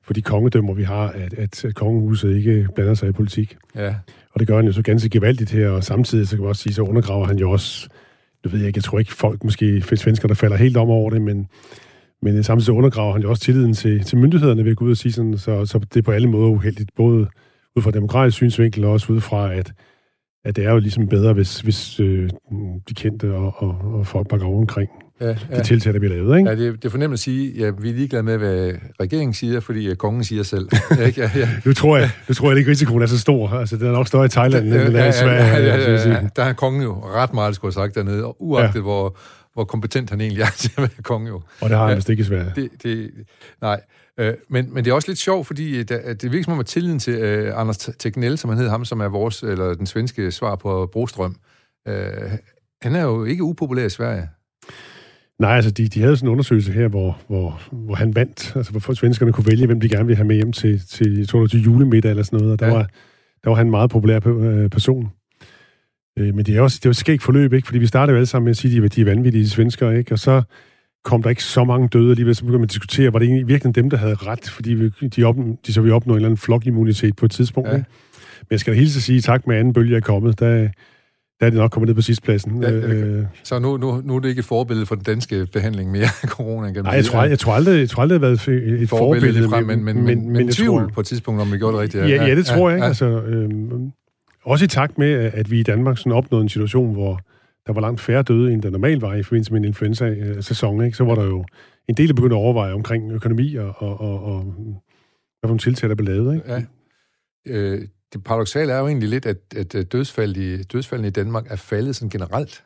for 0.03 0.13
de 0.13 0.23
kongedømmer, 0.23 0.75
vi 0.75 0.83
har, 0.83 1.09
at, 1.09 1.35
at, 1.35 1.65
at 1.65 1.75
kongehuset 1.75 2.37
ikke 2.37 2.69
blander 2.75 2.95
sig 2.95 3.09
i 3.09 3.13
politik. 3.13 3.57
Ja. 3.77 3.95
Og 4.33 4.41
det 4.41 4.49
gør 4.49 4.57
han 4.57 4.67
jo 4.67 4.73
så 4.73 4.83
ganske 4.83 5.09
gevaldigt 5.09 5.51
her, 5.51 5.69
og 5.69 5.85
samtidig, 5.85 6.29
så 6.29 6.37
kan 6.37 6.43
man 6.43 6.49
også 6.49 6.63
sige, 6.63 6.75
så 6.75 6.83
undergraver 6.83 7.27
han 7.27 7.39
jo 7.39 7.51
også 7.51 7.89
det 8.45 8.53
ved 8.53 8.59
jeg 8.59 8.67
ikke, 8.67 8.79
jeg 8.79 8.85
tror 8.85 8.99
ikke 8.99 9.13
folk, 9.13 9.45
måske 9.45 9.83
svensker, 9.97 10.29
der 10.29 10.35
falder 10.35 10.57
helt 10.57 10.77
om 10.77 10.91
over 10.91 11.11
det, 11.11 11.23
men, 11.23 11.49
men 12.23 12.43
samtidig 12.43 12.67
så 12.67 12.73
undergraver 12.73 13.13
han 13.13 13.23
jo 13.23 13.31
også 13.31 13.43
tilliden 13.43 13.75
til, 13.75 14.05
til 14.05 14.19
myndighederne 14.19 14.65
ved 14.65 14.71
at 14.71 14.77
gå 14.77 14.85
ud 14.85 14.91
og 14.91 14.97
sige 14.97 15.13
sådan, 15.13 15.39
så, 15.39 15.67
så 15.67 15.79
det 15.79 15.97
er 15.97 16.03
på 16.03 16.13
alle 16.13 16.29
måder 16.29 16.49
uheldigt, 16.49 16.91
både 16.97 17.27
ud 17.77 17.83
fra 17.83 17.91
demokratisk 17.91 18.37
synsvinkel 18.37 18.85
og 18.85 18.93
også 18.93 19.13
ud 19.13 19.21
fra, 19.21 19.55
at, 19.55 19.73
at 20.45 20.57
det 20.57 20.65
er 20.65 20.73
jo 20.73 20.79
ligesom 20.79 21.09
bedre, 21.09 21.33
hvis, 21.33 21.61
hvis 21.61 22.01
øh, 22.01 22.31
de 22.89 22.95
kendte 22.95 23.35
og, 23.35 23.55
og, 23.57 23.77
og 23.95 24.07
folk 24.07 24.29
bakker 24.29 24.47
over 24.47 24.59
omkring 24.59 24.91
ja, 25.21 25.27
ja. 25.27 25.59
de 25.59 25.63
tiltag, 25.63 25.93
der 25.93 25.99
bliver 25.99 26.15
lavet. 26.15 26.39
Ikke? 26.39 26.51
Ja, 26.51 26.57
det, 26.57 26.73
det 26.75 26.85
er 26.85 26.91
fornemt 26.91 27.13
at 27.13 27.19
sige, 27.19 27.53
ja, 27.59 27.71
vi 27.81 27.91
er 27.91 27.95
ligeglade 27.95 28.23
med, 28.23 28.39
hvad 28.39 28.73
regeringen 29.01 29.35
siger, 29.35 29.61
fordi 29.61 29.91
uh, 29.91 29.97
kongen 29.97 30.25
siger 30.25 30.43
selv. 30.43 30.69
ja, 30.99 31.11
ja, 31.17 31.31
ja. 31.37 31.49
nu, 31.65 31.73
tror 31.73 31.97
jeg, 31.97 32.11
nu 32.29 32.35
tror 32.35 32.51
jeg 32.51 32.59
ikke, 32.59 32.71
risikoen 32.71 33.03
er 33.03 33.07
så 33.07 33.21
stor. 33.21 33.49
Altså, 33.49 33.77
den 33.77 33.87
er 33.87 33.93
nok 33.93 34.09
større 34.09 34.25
i 34.25 34.29
Thailand, 34.29 34.65
end 34.65 34.73
den 34.75 34.97
er 34.97 35.09
i 35.09 35.13
Sverige. 35.13 35.45
Ja, 35.45 35.59
ja, 35.59 35.77
ja, 35.77 35.93
ja, 35.93 36.09
ja. 36.09 36.21
Der 36.37 36.45
har 36.45 36.53
kongen 36.53 36.83
jo 36.83 36.93
ret 36.93 37.35
meget, 37.35 37.55
skulle 37.55 37.75
have 37.75 37.87
sagt 37.87 37.95
dernede, 37.95 38.25
og 38.25 38.37
uagtet 38.39 38.75
ja. 38.75 38.83
hvor, 38.83 39.17
hvor 39.55 39.65
kompetent 39.65 40.11
han 40.11 40.21
egentlig 40.21 40.43
er 40.43 40.51
til 40.59 40.73
at 40.77 40.79
være 40.79 41.03
konge 41.03 41.29
jo. 41.29 41.43
Og 41.61 41.71
det 41.71 41.79
har 41.79 41.89
han 41.89 41.97
vist 41.97 42.09
ikke 42.09 42.21
i 42.21 42.25
Sverige. 42.25 42.53
Det, 42.57 42.71
det, 42.83 43.11
nej, 43.61 43.81
øh, 44.19 44.35
men, 44.49 44.75
men 44.75 44.85
det 44.85 44.91
er 44.91 44.95
også 44.95 45.09
lidt 45.09 45.19
sjovt, 45.19 45.47
fordi 45.47 45.83
det, 45.83 46.23
det 46.23 46.33
virker 46.33 46.45
som 46.45 46.53
om, 46.53 46.61
at 46.61 46.67
tilliden 46.67 46.99
til 46.99 47.15
øh, 47.15 47.61
Anders 47.61 47.79
Tegnell, 47.79 48.39
som 48.39 48.51
han 48.51 48.59
hed 48.59 48.69
ham, 48.69 48.85
som 48.85 49.01
er 49.01 49.09
vores, 49.09 49.43
eller 49.43 49.75
den 49.75 49.87
svenske 49.87 50.33
svar 50.33 50.57
på 50.57 50.91
Brostrøm, 50.93 51.37
øh, 51.89 52.31
han 52.83 52.95
er 52.95 53.03
jo 53.03 53.25
ikke 53.25 53.43
upopulær 53.43 53.85
i 53.85 53.91
Sverige. 53.91 54.29
Nej, 55.39 55.57
altså 55.57 55.71
de, 55.71 55.89
de 55.89 56.01
havde 56.01 56.17
sådan 56.17 56.29
en 56.29 56.33
undersøgelse 56.33 56.73
her, 56.73 56.89
hvor, 56.89 57.19
hvor, 57.29 57.61
hvor 57.73 57.95
han 57.95 58.15
vandt, 58.15 58.57
altså 58.57 58.73
hvor 58.73 58.95
svenskerne 58.95 59.33
kunne 59.33 59.47
vælge, 59.47 59.67
hvem 59.67 59.81
de 59.81 59.89
gerne 59.89 60.07
ville 60.07 60.17
have 60.17 60.27
med 60.27 60.37
hjem 60.37 60.53
til, 60.53 60.83
til, 60.89 61.19
jeg 61.19 61.29
tror, 61.29 61.47
til 61.47 61.63
julemiddag 61.63 62.11
eller 62.11 62.23
sådan 62.23 62.39
noget, 62.39 62.53
og 62.53 62.59
der, 62.59 62.67
ja. 62.67 62.73
var, 62.73 62.89
der 63.45 63.51
var 63.51 63.55
han 63.57 63.67
en 63.67 63.71
meget 63.71 63.91
populær 63.91 64.29
øh, 64.29 64.71
person. 64.71 65.13
Øh, 66.19 66.35
men 66.35 66.45
det 66.45 66.57
er 66.57 66.61
også 66.61 66.77
det 66.77 66.87
er 66.87 66.89
jo 66.89 66.91
et 66.91 66.97
skægt 66.97 67.23
forløb, 67.23 67.53
ikke? 67.53 67.67
fordi 67.67 67.79
vi 67.79 67.87
startede 67.87 68.13
jo 68.13 68.17
alle 68.17 68.27
sammen 68.27 68.45
med 68.45 68.51
at 68.51 68.57
sige, 68.57 68.85
at 68.85 68.95
de 68.95 69.01
er 69.01 69.05
vanvittige 69.05 69.49
svenskere, 69.49 69.99
ikke? 69.99 70.13
og 70.13 70.19
så 70.19 70.43
kom 71.05 71.23
der 71.23 71.31
ikke 71.31 71.43
så 71.43 71.65
mange 71.65 71.89
døde 71.89 72.11
alligevel, 72.11 72.35
så 72.35 72.43
begyndte 72.43 72.59
man 72.59 72.65
at 72.65 72.71
diskutere, 72.71 73.13
var 73.13 73.19
det 73.19 73.27
egentlig 73.27 73.49
virkelig 73.49 73.75
dem, 73.75 73.91
der 73.91 73.97
havde 73.97 74.15
ret, 74.15 74.51
fordi 74.51 74.75
vi, 74.75 74.89
de, 74.89 75.25
op, 75.25 75.37
de 75.67 75.73
så 75.73 75.81
vi 75.81 75.91
opnå 75.91 76.13
en 76.13 76.17
eller 76.17 76.29
anden 76.29 76.39
flokimmunitet 76.39 77.17
på 77.17 77.25
et 77.25 77.31
tidspunkt. 77.31 77.69
Ja. 77.69 77.75
Ikke? 77.75 77.87
Men 78.41 78.47
jeg 78.51 78.61
skal 78.61 78.73
da 78.73 78.79
hilse 78.79 78.99
at 78.99 79.03
sige, 79.03 79.21
tak 79.21 79.47
med 79.47 79.57
anden 79.57 79.73
bølge 79.73 79.97
er 79.97 80.01
kommet, 80.01 80.41
der, 80.41 80.69
der 81.41 81.47
er 81.47 81.51
det 81.51 81.55
nok 81.55 81.71
kommet 81.71 81.89
ned 81.89 81.95
på 81.95 82.03
sidstpladsen. 82.03 82.63
Ja, 82.63 82.71
øh, 82.71 83.25
så 83.43 83.59
nu, 83.59 83.77
nu, 83.77 84.03
nu 84.05 84.17
er 84.17 84.21
det 84.21 84.29
ikke 84.29 84.39
et 84.39 84.45
forbillede 84.45 84.87
for 84.87 84.95
den 84.95 85.05
danske 85.05 85.47
behandling 85.53 85.91
mere 85.91 86.09
af 86.23 86.29
corona? 86.37 86.71
Nej, 86.71 86.93
jeg 86.93 87.05
tror, 87.05 87.25
jeg, 87.25 87.39
tror 87.39 87.53
aldrig, 87.53 87.81
jeg 87.81 87.91
tror 87.91 88.03
aldrig, 88.03 88.21
det 88.21 88.29
har 88.29 88.49
været 88.49 88.83
et 88.83 88.89
forbillede. 88.89 89.49
Frem, 89.49 89.67
men, 89.67 89.85
men, 89.85 89.95
men, 89.97 90.05
men, 90.05 90.33
men 90.33 90.49
tvivl 90.49 90.81
tror, 90.81 90.91
på 90.95 91.01
et 91.01 91.07
tidspunkt, 91.07 91.41
om 91.41 91.53
vi 91.53 91.59
gjorde 91.59 91.73
det 91.73 91.83
rigtigt. 91.83 92.05
Ja, 92.05 92.09
ja, 92.09 92.27
ja 92.27 92.35
det 92.35 92.47
tror 92.47 92.69
ja, 92.69 92.75
jeg. 92.75 92.81
Ja. 92.81 92.87
Altså, 92.87 93.07
øh, 93.07 93.51
også 94.45 94.65
i 94.65 94.69
takt 94.69 94.99
med, 94.99 95.13
at 95.15 95.51
vi 95.51 95.61
i 95.61 95.63
Danmark 95.63 95.99
sådan 95.99 96.13
opnåede 96.13 96.43
en 96.43 96.49
situation, 96.49 96.93
hvor 96.93 97.21
der 97.67 97.73
var 97.73 97.81
langt 97.81 98.01
færre 98.01 98.23
døde, 98.23 98.53
end 98.53 98.63
der 98.63 98.71
normalt 98.71 99.03
var 99.03 99.15
i 99.15 99.23
forbindelse 99.23 99.53
med 99.53 99.61
en 99.61 99.65
influenza-sæson, 99.65 100.85
ikke? 100.85 100.97
så 100.97 101.05
var 101.05 101.15
der 101.15 101.25
jo 101.25 101.45
en 101.89 101.97
del, 101.97 102.09
der 102.09 102.15
begyndte 102.15 102.37
at 102.37 102.41
overveje 102.41 102.73
omkring 102.73 103.13
økonomi 103.13 103.55
og, 103.55 103.75
og, 103.77 104.01
og, 104.01 104.25
og 104.25 104.43
hvad 104.43 105.43
for 105.43 105.49
nogle 105.49 105.59
tiltag, 105.59 105.89
der 105.89 105.95
blev 105.95 106.09
lavet. 106.09 106.35
Ikke? 106.35 106.53
Ja. 106.53 106.63
Øh, 107.47 107.83
det 108.13 108.25
paradoxale 108.25 108.73
er 108.73 108.79
jo 108.79 108.87
egentlig 108.87 109.09
lidt, 109.09 109.27
at, 109.27 109.39
at 109.57 109.93
dødsfald 109.93 110.37
i, 110.37 110.63
dødsfaldene 110.63 111.09
i 111.09 111.11
Danmark 111.11 111.47
er 111.51 111.57
faldet 111.57 111.97
sådan 111.97 112.11
generelt. 112.11 112.65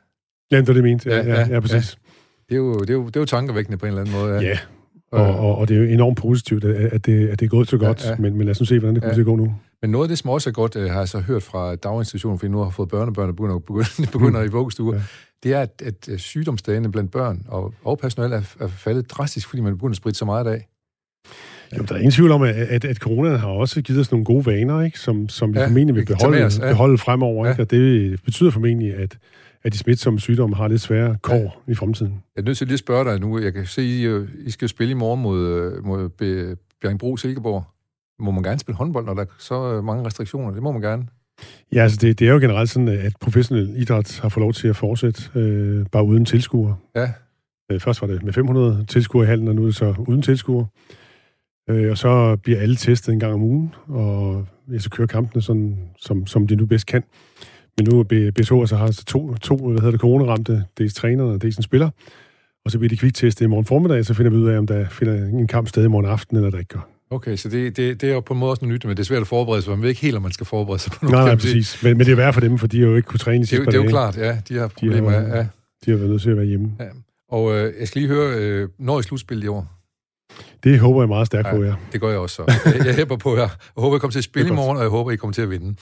Ja, 0.51 0.61
det 0.61 0.69
er 0.69 0.73
det 0.73 0.83
mente. 0.83 1.11
Ja, 1.11 1.17
ja, 1.17 1.41
ja, 1.41 1.47
ja 1.49 1.61
præcis. 1.61 1.99
Ja. 1.99 2.13
Det, 2.49 2.55
er 2.55 2.57
jo, 2.57 2.81
det, 2.81 2.91
er 2.91 2.95
jo, 2.95 3.07
det 3.07 3.17
er 3.17 3.21
jo 3.21 3.27
tankevækkende 3.27 3.79
på 3.79 3.87
en 3.87 3.89
eller 3.89 4.01
anden 4.01 4.15
måde. 4.15 4.35
Ja, 4.35 4.41
ja. 4.41 4.59
Og, 5.11 5.39
og, 5.39 5.59
og 5.59 5.69
det 5.69 5.77
er 5.77 5.81
jo 5.81 5.87
enormt 5.87 6.17
positivt, 6.19 6.65
at 6.65 7.07
det, 7.07 7.29
at 7.29 7.41
det 7.41 7.47
er 7.47 7.51
gået 7.51 7.69
så 7.69 7.79
godt, 7.79 8.05
ja, 8.05 8.11
ja. 8.11 8.17
Men, 8.19 8.37
men 8.37 8.47
lad 8.47 8.51
os 8.51 8.61
nu 8.61 8.67
se, 8.67 8.79
hvordan 8.79 8.95
det 8.95 9.03
kommer 9.03 9.13
ja. 9.13 9.15
til 9.15 9.21
at 9.21 9.27
gå 9.27 9.37
nu. 9.37 9.55
Men 9.83 9.91
noget 9.91 10.05
af 10.05 10.09
det, 10.09 10.19
som 10.19 10.31
også 10.31 10.51
er 10.51 10.53
godt, 10.53 10.77
øh, 10.77 10.91
har 10.91 10.99
jeg 10.99 11.09
så 11.09 11.21
hørt 11.21 11.43
fra 11.43 11.77
daginstitutionen, 11.77 12.39
fordi 12.39 12.53
nu 12.53 12.59
har 12.59 12.71
fået 12.71 12.89
børnebørn, 12.89 13.29
og 13.29 13.37
begynder, 13.37 13.59
begynder, 13.69 14.11
begynder 14.13 14.43
i 14.43 14.49
vuggestuer, 14.49 14.95
ja. 14.95 15.03
det 15.43 15.53
er, 15.53 15.61
at, 15.61 15.83
at 15.85 16.09
øh, 16.09 16.19
sygdomsdagene 16.19 16.93
blandt 16.93 17.13
børn 17.13 17.43
og, 17.49 17.75
og 17.85 17.99
personale 17.99 18.35
er, 18.35 18.55
er 18.61 18.69
faldet 18.69 19.11
drastisk, 19.11 19.49
fordi 19.49 19.63
man 19.63 19.73
begynder 19.73 19.93
at 19.93 19.97
spritte 19.97 20.19
så 20.19 20.25
meget 20.25 20.47
af. 20.47 20.69
Jo, 21.79 21.83
der 21.83 21.95
er 21.95 21.99
ingen 21.99 22.13
tvivl 22.13 22.31
om, 22.31 22.43
at, 22.43 22.55
at, 22.55 22.85
at 22.85 22.97
corona 22.97 23.37
har 23.37 23.49
også 23.49 23.83
givet 23.83 24.01
os 24.01 24.11
nogle 24.11 24.25
gode 24.25 24.47
vaner, 24.47 24.83
ikke? 24.83 24.99
Som, 24.99 25.29
som 25.29 25.55
vi 25.55 25.59
ja, 25.59 25.67
formentlig 25.67 25.97
vil 25.97 26.05
beholde, 26.05 26.45
os, 26.45 26.59
ja. 26.59 26.69
beholde 26.69 26.99
fremover. 26.99 27.47
Ja. 27.47 27.53
Ikke? 27.53 27.63
Og 27.63 27.71
det 27.71 28.23
betyder 28.25 28.51
formentlig, 28.51 28.95
at, 28.95 29.19
at 29.65 29.73
de 29.73 29.79
smitsomme 29.79 30.21
sygdomme 30.21 30.57
har 30.57 30.69
lidt 30.69 30.81
svære 30.81 31.17
kår 31.23 31.35
ja. 31.35 31.73
i 31.73 31.75
fremtiden. 31.75 32.23
Jeg 32.37 32.43
er 32.43 32.45
nødt 32.45 32.59
til 32.59 32.67
lige 32.67 32.75
at 32.75 32.79
spørge 32.79 33.13
dig 33.13 33.21
nu. 33.21 33.39
Jeg 33.39 33.53
kan 33.53 33.67
se, 33.67 33.83
I, 33.83 34.07
øh, 34.07 34.29
I 34.45 34.51
skal 34.51 34.69
spille 34.69 34.91
i 34.91 34.95
morgen 34.95 35.23
mod, 35.23 35.81
mod 35.83 36.09
Bjerringbro 36.81 37.17
Silkeborg. 37.17 37.65
Må 38.19 38.31
man 38.31 38.43
gerne 38.43 38.59
spille 38.59 38.77
håndbold, 38.77 39.07
når 39.07 39.15
der 39.15 39.23
er 39.23 39.27
så 39.39 39.83
mange 39.83 40.07
restriktioner? 40.07 40.51
Det 40.51 40.63
må 40.63 40.73
man 40.73 40.83
gerne. 40.83 41.07
Ja, 41.73 41.83
altså 41.83 41.99
det, 42.01 42.19
det 42.19 42.29
er 42.29 42.33
jo 42.33 42.39
generelt 42.39 42.71
sådan, 42.71 42.89
at 42.89 43.13
professionel 43.21 43.75
idræt 43.77 44.19
har 44.23 44.29
fået 44.29 44.43
lov 44.43 44.53
til 44.53 44.69
at 44.69 44.77
fortsætte, 44.77 45.23
øh, 45.35 45.87
bare 45.93 46.05
uden 46.05 46.25
tilskuere. 46.25 46.77
Ja. 46.97 47.13
Øh, 47.73 47.81
først 47.81 48.01
var 48.01 48.07
det 48.07 48.23
med 48.23 48.33
500 48.33 48.85
tilskuere 48.89 49.25
i 49.25 49.29
hallen, 49.29 49.49
og 49.49 49.55
nu 49.55 49.63
er 49.63 49.67
det 49.67 49.77
så 49.77 49.95
uden 50.09 50.23
tilskuere. 50.23 50.67
Øh, 51.71 51.91
og 51.91 51.99
så 51.99 52.37
bliver 52.37 52.61
alle 52.61 52.77
testet 52.77 53.13
en 53.13 53.21
gang 53.21 53.35
om 53.35 53.43
ugen, 53.43 53.75
og 53.89 54.47
jeg 54.69 54.83
så 54.83 54.91
kører 54.91 55.07
kampene 55.07 55.43
sådan, 55.43 55.79
som, 55.99 56.27
som 56.27 56.47
de 56.47 56.57
nu 56.57 56.67
bedst 56.67 56.87
kan. 56.87 57.03
Men 57.79 57.87
nu 57.91 58.01
er 58.01 58.31
BSH 58.31 58.53
så 58.67 58.77
har 58.77 58.87
altså 58.87 59.05
to, 59.05 59.35
to 59.35 59.57
hvad 59.57 59.81
hedder 59.81 59.91
det, 59.91 60.01
coronaramte, 60.01 60.65
dels 60.79 60.95
trænerne 60.95 61.33
og 61.33 61.43
dels 61.43 61.57
en 61.57 61.63
spiller. 61.63 61.91
Og 62.65 62.71
så 62.71 62.79
bliver 62.79 62.89
de 62.89 62.97
kviktestet 62.97 63.45
i 63.45 63.49
morgen 63.49 63.65
formiddag, 63.65 64.05
så 64.05 64.15
finder 64.15 64.31
vi 64.31 64.37
ud 64.37 64.49
af, 64.49 64.59
om 64.59 64.67
der 64.67 64.89
finder 64.89 65.15
en 65.15 65.47
kamp 65.47 65.69
sted 65.69 65.85
i 65.85 65.89
morgen 65.89 66.07
aften, 66.07 66.37
eller 66.37 66.51
der 66.51 66.59
ikke 66.59 66.75
gør. 66.75 66.89
Okay, 67.11 67.37
så 67.37 67.49
det, 67.49 67.77
det, 67.77 68.01
det 68.01 68.11
er 68.11 68.15
jo 68.15 68.21
på 68.21 68.35
en 68.35 68.41
måde 68.41 68.51
også 68.51 68.65
noget 68.65 68.75
nyt, 68.75 68.85
men 68.85 68.97
det 68.97 69.03
er 69.03 69.05
svært 69.05 69.21
at 69.21 69.27
forberede 69.27 69.63
sig, 69.63 69.71
man 69.71 69.83
ved 69.83 69.89
ikke 69.89 70.01
helt, 70.01 70.17
om 70.17 70.23
man 70.23 70.33
skal 70.33 70.47
forberede 70.47 70.83
sig 70.83 70.93
på 70.93 70.99
noget. 71.05 71.15
Nej, 71.15 71.25
nej, 71.25 71.35
præcis. 71.35 71.83
Men, 71.83 71.99
men 71.99 72.07
det 72.07 72.13
er 72.13 72.17
værd 72.17 72.35
for 72.35 72.41
dem, 72.41 72.59
for 72.59 72.67
de 72.67 72.81
har 72.81 72.89
jo 72.89 72.97
ikke 72.97 73.07
kunne 73.07 73.19
træne 73.19 73.43
i 73.43 73.47
sidste 73.47 73.65
Det, 73.65 73.73
det 73.73 73.79
er 73.79 73.83
jo 73.83 73.89
klart, 73.89 74.17
ja. 74.17 74.39
De 74.49 74.59
har 74.59 74.69
problemer, 74.69 75.11
de 75.11 75.17
har, 75.17 75.37
ja. 75.37 75.47
De 75.85 75.91
har 75.91 75.97
været 75.97 76.11
nødt 76.11 76.23
til 76.23 76.31
at 76.31 76.37
være 76.37 76.47
hjemme. 76.47 76.73
Ja. 76.81 76.85
Og 77.29 77.55
øh, 77.55 77.73
jeg 77.81 77.89
skal 77.89 78.03
lige 78.03 78.11
høre, 78.11 78.35
øh, 78.39 78.69
når 78.79 79.01
i 79.01 79.03
slutspillet 79.03 79.45
i 79.45 79.49
år? 79.49 79.67
Det 80.65 80.79
håber 80.79 81.03
jeg 81.03 81.09
meget 81.09 81.27
stærkt 81.27 81.49
på, 81.51 81.63
ja. 81.63 81.75
Det 81.93 82.01
gør 82.01 82.09
jeg 82.09 82.19
også 82.19 82.37
så. 82.37 82.45
Jeg, 82.67 82.87
jeg 82.87 82.95
hæpper 82.95 83.17
på 83.17 83.37
jer. 83.37 83.41
Jeg 83.43 83.49
håber, 83.77 83.97
I 83.97 83.99
kommer 83.99 84.13
til 84.13 84.19
at 84.19 84.25
spille 84.25 84.49
i 84.49 84.55
morgen, 84.55 84.77
og 84.77 84.83
jeg 84.83 84.91
håber, 84.91 85.11
I 85.11 85.17
kommer 85.17 85.35
til 85.35 85.43
at 85.43 85.51
vinde. 85.51 85.75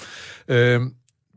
Øh, 0.49 0.81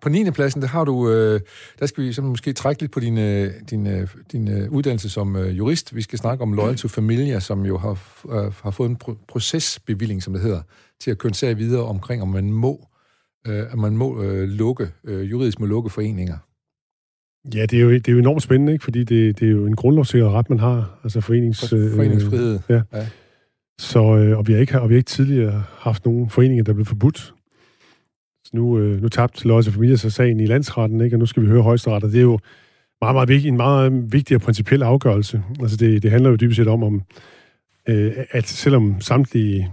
på 0.01 0.10
9. 0.10 0.32
pladsen, 0.32 0.62
der 0.62 0.68
har 0.68 0.86
du, 0.86 1.10
øh, 1.12 1.39
der 1.79 1.86
skal 1.86 2.03
vi 2.03 2.13
så 2.13 2.22
måske 2.22 2.53
trække 2.53 2.82
lidt 2.82 2.91
på 2.91 3.00
din, 3.00 3.18
øh, 3.18 3.53
din, 3.70 3.88
øh, 3.88 4.08
din 4.32 4.48
øh, 4.48 4.72
uddannelse 4.72 5.10
som 5.10 5.36
øh, 5.36 5.58
jurist. 5.58 5.96
Vi 5.96 6.01
skal 6.01 6.20
snakke 6.20 6.41
om 6.41 6.53
Loyal 6.53 6.75
to 6.75 6.88
Familia, 6.88 7.39
som 7.39 7.65
jo 7.65 7.77
har, 7.77 7.91
øh, 8.29 8.53
har 8.63 8.72
fået 8.72 8.89
en 8.89 8.98
pro- 9.03 9.25
procesbevilling, 9.27 10.24
som 10.24 10.34
det 10.34 10.41
hedder, 10.41 10.62
til 11.01 11.12
at 11.12 11.18
køre 11.18 11.29
en 11.29 11.34
sag 11.34 11.58
videre 11.58 11.84
omkring, 11.84 12.22
om 12.22 12.27
man 12.27 12.51
må, 12.51 12.88
øh, 13.48 13.72
at 13.72 13.77
man 13.77 13.98
må 13.98 14.24
øh, 14.24 14.50
lukke, 14.50 14.89
øh, 15.03 15.32
juridisk 15.32 15.60
må 15.60 15.65
lukke 15.65 15.89
foreninger. 15.89 16.38
Ja, 17.53 17.65
det 17.65 17.74
er 17.74 17.84
jo, 17.84 17.91
det 17.91 18.08
er 18.08 18.12
jo 18.12 18.20
enormt 18.20 18.44
spændende, 18.44 18.74
ikke? 18.74 18.84
fordi 18.84 19.03
det, 19.03 19.39
det 19.39 19.48
er 19.48 19.51
jo 19.51 19.65
en 19.65 19.75
grundlovssikret 19.75 20.32
ret, 20.32 20.50
man 20.50 20.60
har, 20.60 21.00
altså 21.03 21.22
forenings, 21.22 21.70
foreningsfrihed. 21.70 22.53
Øh, 22.53 22.60
ja. 22.70 22.82
ja. 22.94 23.08
Så, 23.79 24.00
øh, 24.00 24.38
og, 24.38 24.48
vi 24.48 24.53
har 24.53 24.60
ikke, 24.60 24.82
og 24.82 24.89
vi 24.89 24.94
har 24.94 24.98
ikke 24.98 25.08
tidligere 25.08 25.63
haft 25.77 26.06
nogen 26.06 26.29
foreninger, 26.29 26.63
der 26.63 26.74
blev 26.74 26.86
forbudt. 26.86 27.34
Så 28.50 28.58
nu, 28.58 28.79
øh, 28.79 29.01
nu 29.01 29.10
tabte 29.10 29.48
Løjse 29.48 29.72
Familie 29.72 29.98
sig 29.98 30.12
sagen 30.12 30.39
i 30.39 30.46
landsretten, 30.46 31.01
ikke? 31.01 31.15
og 31.15 31.20
nu 31.20 31.25
skal 31.25 31.44
vi 31.44 31.48
høre 31.48 31.62
højesteret, 31.62 32.03
og 32.03 32.12
det 32.12 32.18
er 32.18 32.22
jo 32.22 32.39
meget, 33.01 33.15
meget 33.15 33.29
vigtig, 33.29 33.50
en 33.50 33.58
meget 33.58 34.13
vigtig 34.13 34.36
og 34.36 34.41
principiel 34.41 34.84
afgørelse. 34.84 35.44
Altså 35.62 35.77
det, 35.77 36.03
det 36.03 36.12
handler 36.12 36.29
jo 36.29 36.36
dybest 36.36 36.58
set 36.58 36.68
om, 36.68 36.84
om 36.84 37.01
øh, 37.89 38.12
at 38.32 38.48
selvom 38.48 39.01
samtlige 39.01 39.72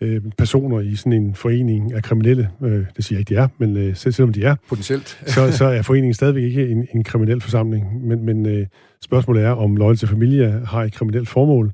øh, 0.00 0.22
personer 0.38 0.80
i 0.80 0.96
sådan 0.96 1.12
en 1.12 1.34
forening 1.34 1.92
er 1.92 2.00
kriminelle, 2.00 2.50
øh, 2.62 2.84
det 2.96 3.04
siger 3.04 3.16
jeg 3.16 3.20
ikke, 3.20 3.34
de 3.34 3.40
er, 3.40 3.48
men 3.58 3.76
øh, 3.76 3.96
selv, 3.96 4.12
selvom 4.12 4.32
de 4.32 4.44
er, 4.44 4.56
potentielt, 4.68 5.08
så, 5.34 5.52
så 5.52 5.64
er 5.64 5.82
foreningen 5.82 6.14
stadigvæk 6.14 6.42
ikke 6.42 6.68
en, 6.68 6.86
en 6.94 7.04
kriminel 7.04 7.40
forsamling. 7.40 8.06
Men, 8.06 8.24
men 8.24 8.46
øh, 8.46 8.66
spørgsmålet 9.02 9.44
er, 9.44 9.50
om 9.50 9.76
Loyal 9.76 9.96
til 9.96 10.08
Familie 10.08 10.62
har 10.66 10.82
et 10.82 10.92
kriminelt 10.92 11.28
formål, 11.28 11.72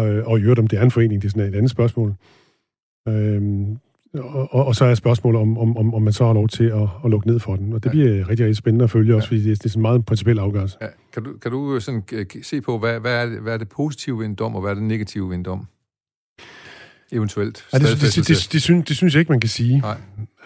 øh, 0.00 0.26
og 0.26 0.38
i 0.38 0.42
øvrigt 0.42 0.60
om 0.60 0.66
det 0.66 0.78
er 0.78 0.82
en 0.82 0.90
forening, 0.90 1.22
det 1.22 1.28
er 1.28 1.30
sådan 1.30 1.48
et 1.48 1.56
andet 1.56 1.70
spørgsmål. 1.70 2.14
Øh, 3.08 3.42
og, 4.14 4.54
og, 4.54 4.66
og 4.66 4.74
så 4.74 4.84
er 4.84 4.94
spørgsmålet, 4.94 5.40
om, 5.40 5.58
om, 5.58 5.76
om, 5.76 5.94
om 5.94 6.02
man 6.02 6.12
så 6.12 6.26
har 6.26 6.32
lov 6.32 6.48
til 6.48 6.64
at, 6.64 6.88
at 7.04 7.10
lukke 7.10 7.26
ned 7.26 7.38
for 7.38 7.56
den. 7.56 7.72
Og 7.72 7.84
det 7.84 7.88
ja. 7.88 7.90
bliver 7.90 8.28
rigtig, 8.28 8.46
rigtig 8.46 8.56
spændende 8.56 8.84
at 8.84 8.90
følge 8.90 9.10
ja. 9.10 9.16
også, 9.16 9.28
fordi 9.28 9.42
det, 9.42 9.58
det 9.58 9.64
er 9.64 9.68
sådan 9.68 9.78
en 9.78 9.82
meget 9.82 10.06
principiel 10.06 10.38
afgørelse. 10.38 10.76
Ja. 10.80 10.86
Kan, 11.12 11.22
du, 11.22 11.32
kan 11.42 11.50
du 11.50 11.80
sådan 11.80 12.02
se 12.42 12.60
på, 12.60 12.78
hvad, 12.78 13.00
hvad, 13.00 13.22
er 13.22 13.26
det, 13.26 13.40
hvad 13.40 13.54
er 13.54 13.58
det 13.58 13.68
positive 13.68 14.18
ved 14.18 14.26
en 14.26 14.34
dom, 14.34 14.54
og 14.54 14.60
hvad 14.60 14.70
er 14.70 14.74
det 14.74 14.82
negative 14.82 15.28
ved 15.28 15.36
en 15.36 15.42
dom? 15.42 15.66
Eventuelt. 17.12 17.64
Ja, 17.72 17.78
det, 17.78 17.86
det, 17.86 18.00
det, 18.00 18.16
det, 18.28 18.48
det, 18.52 18.62
synes, 18.62 18.86
det 18.86 18.96
synes 18.96 19.14
jeg 19.14 19.20
ikke, 19.20 19.32
man 19.32 19.40
kan 19.40 19.48
sige. 19.48 19.78
Nej. 19.78 19.96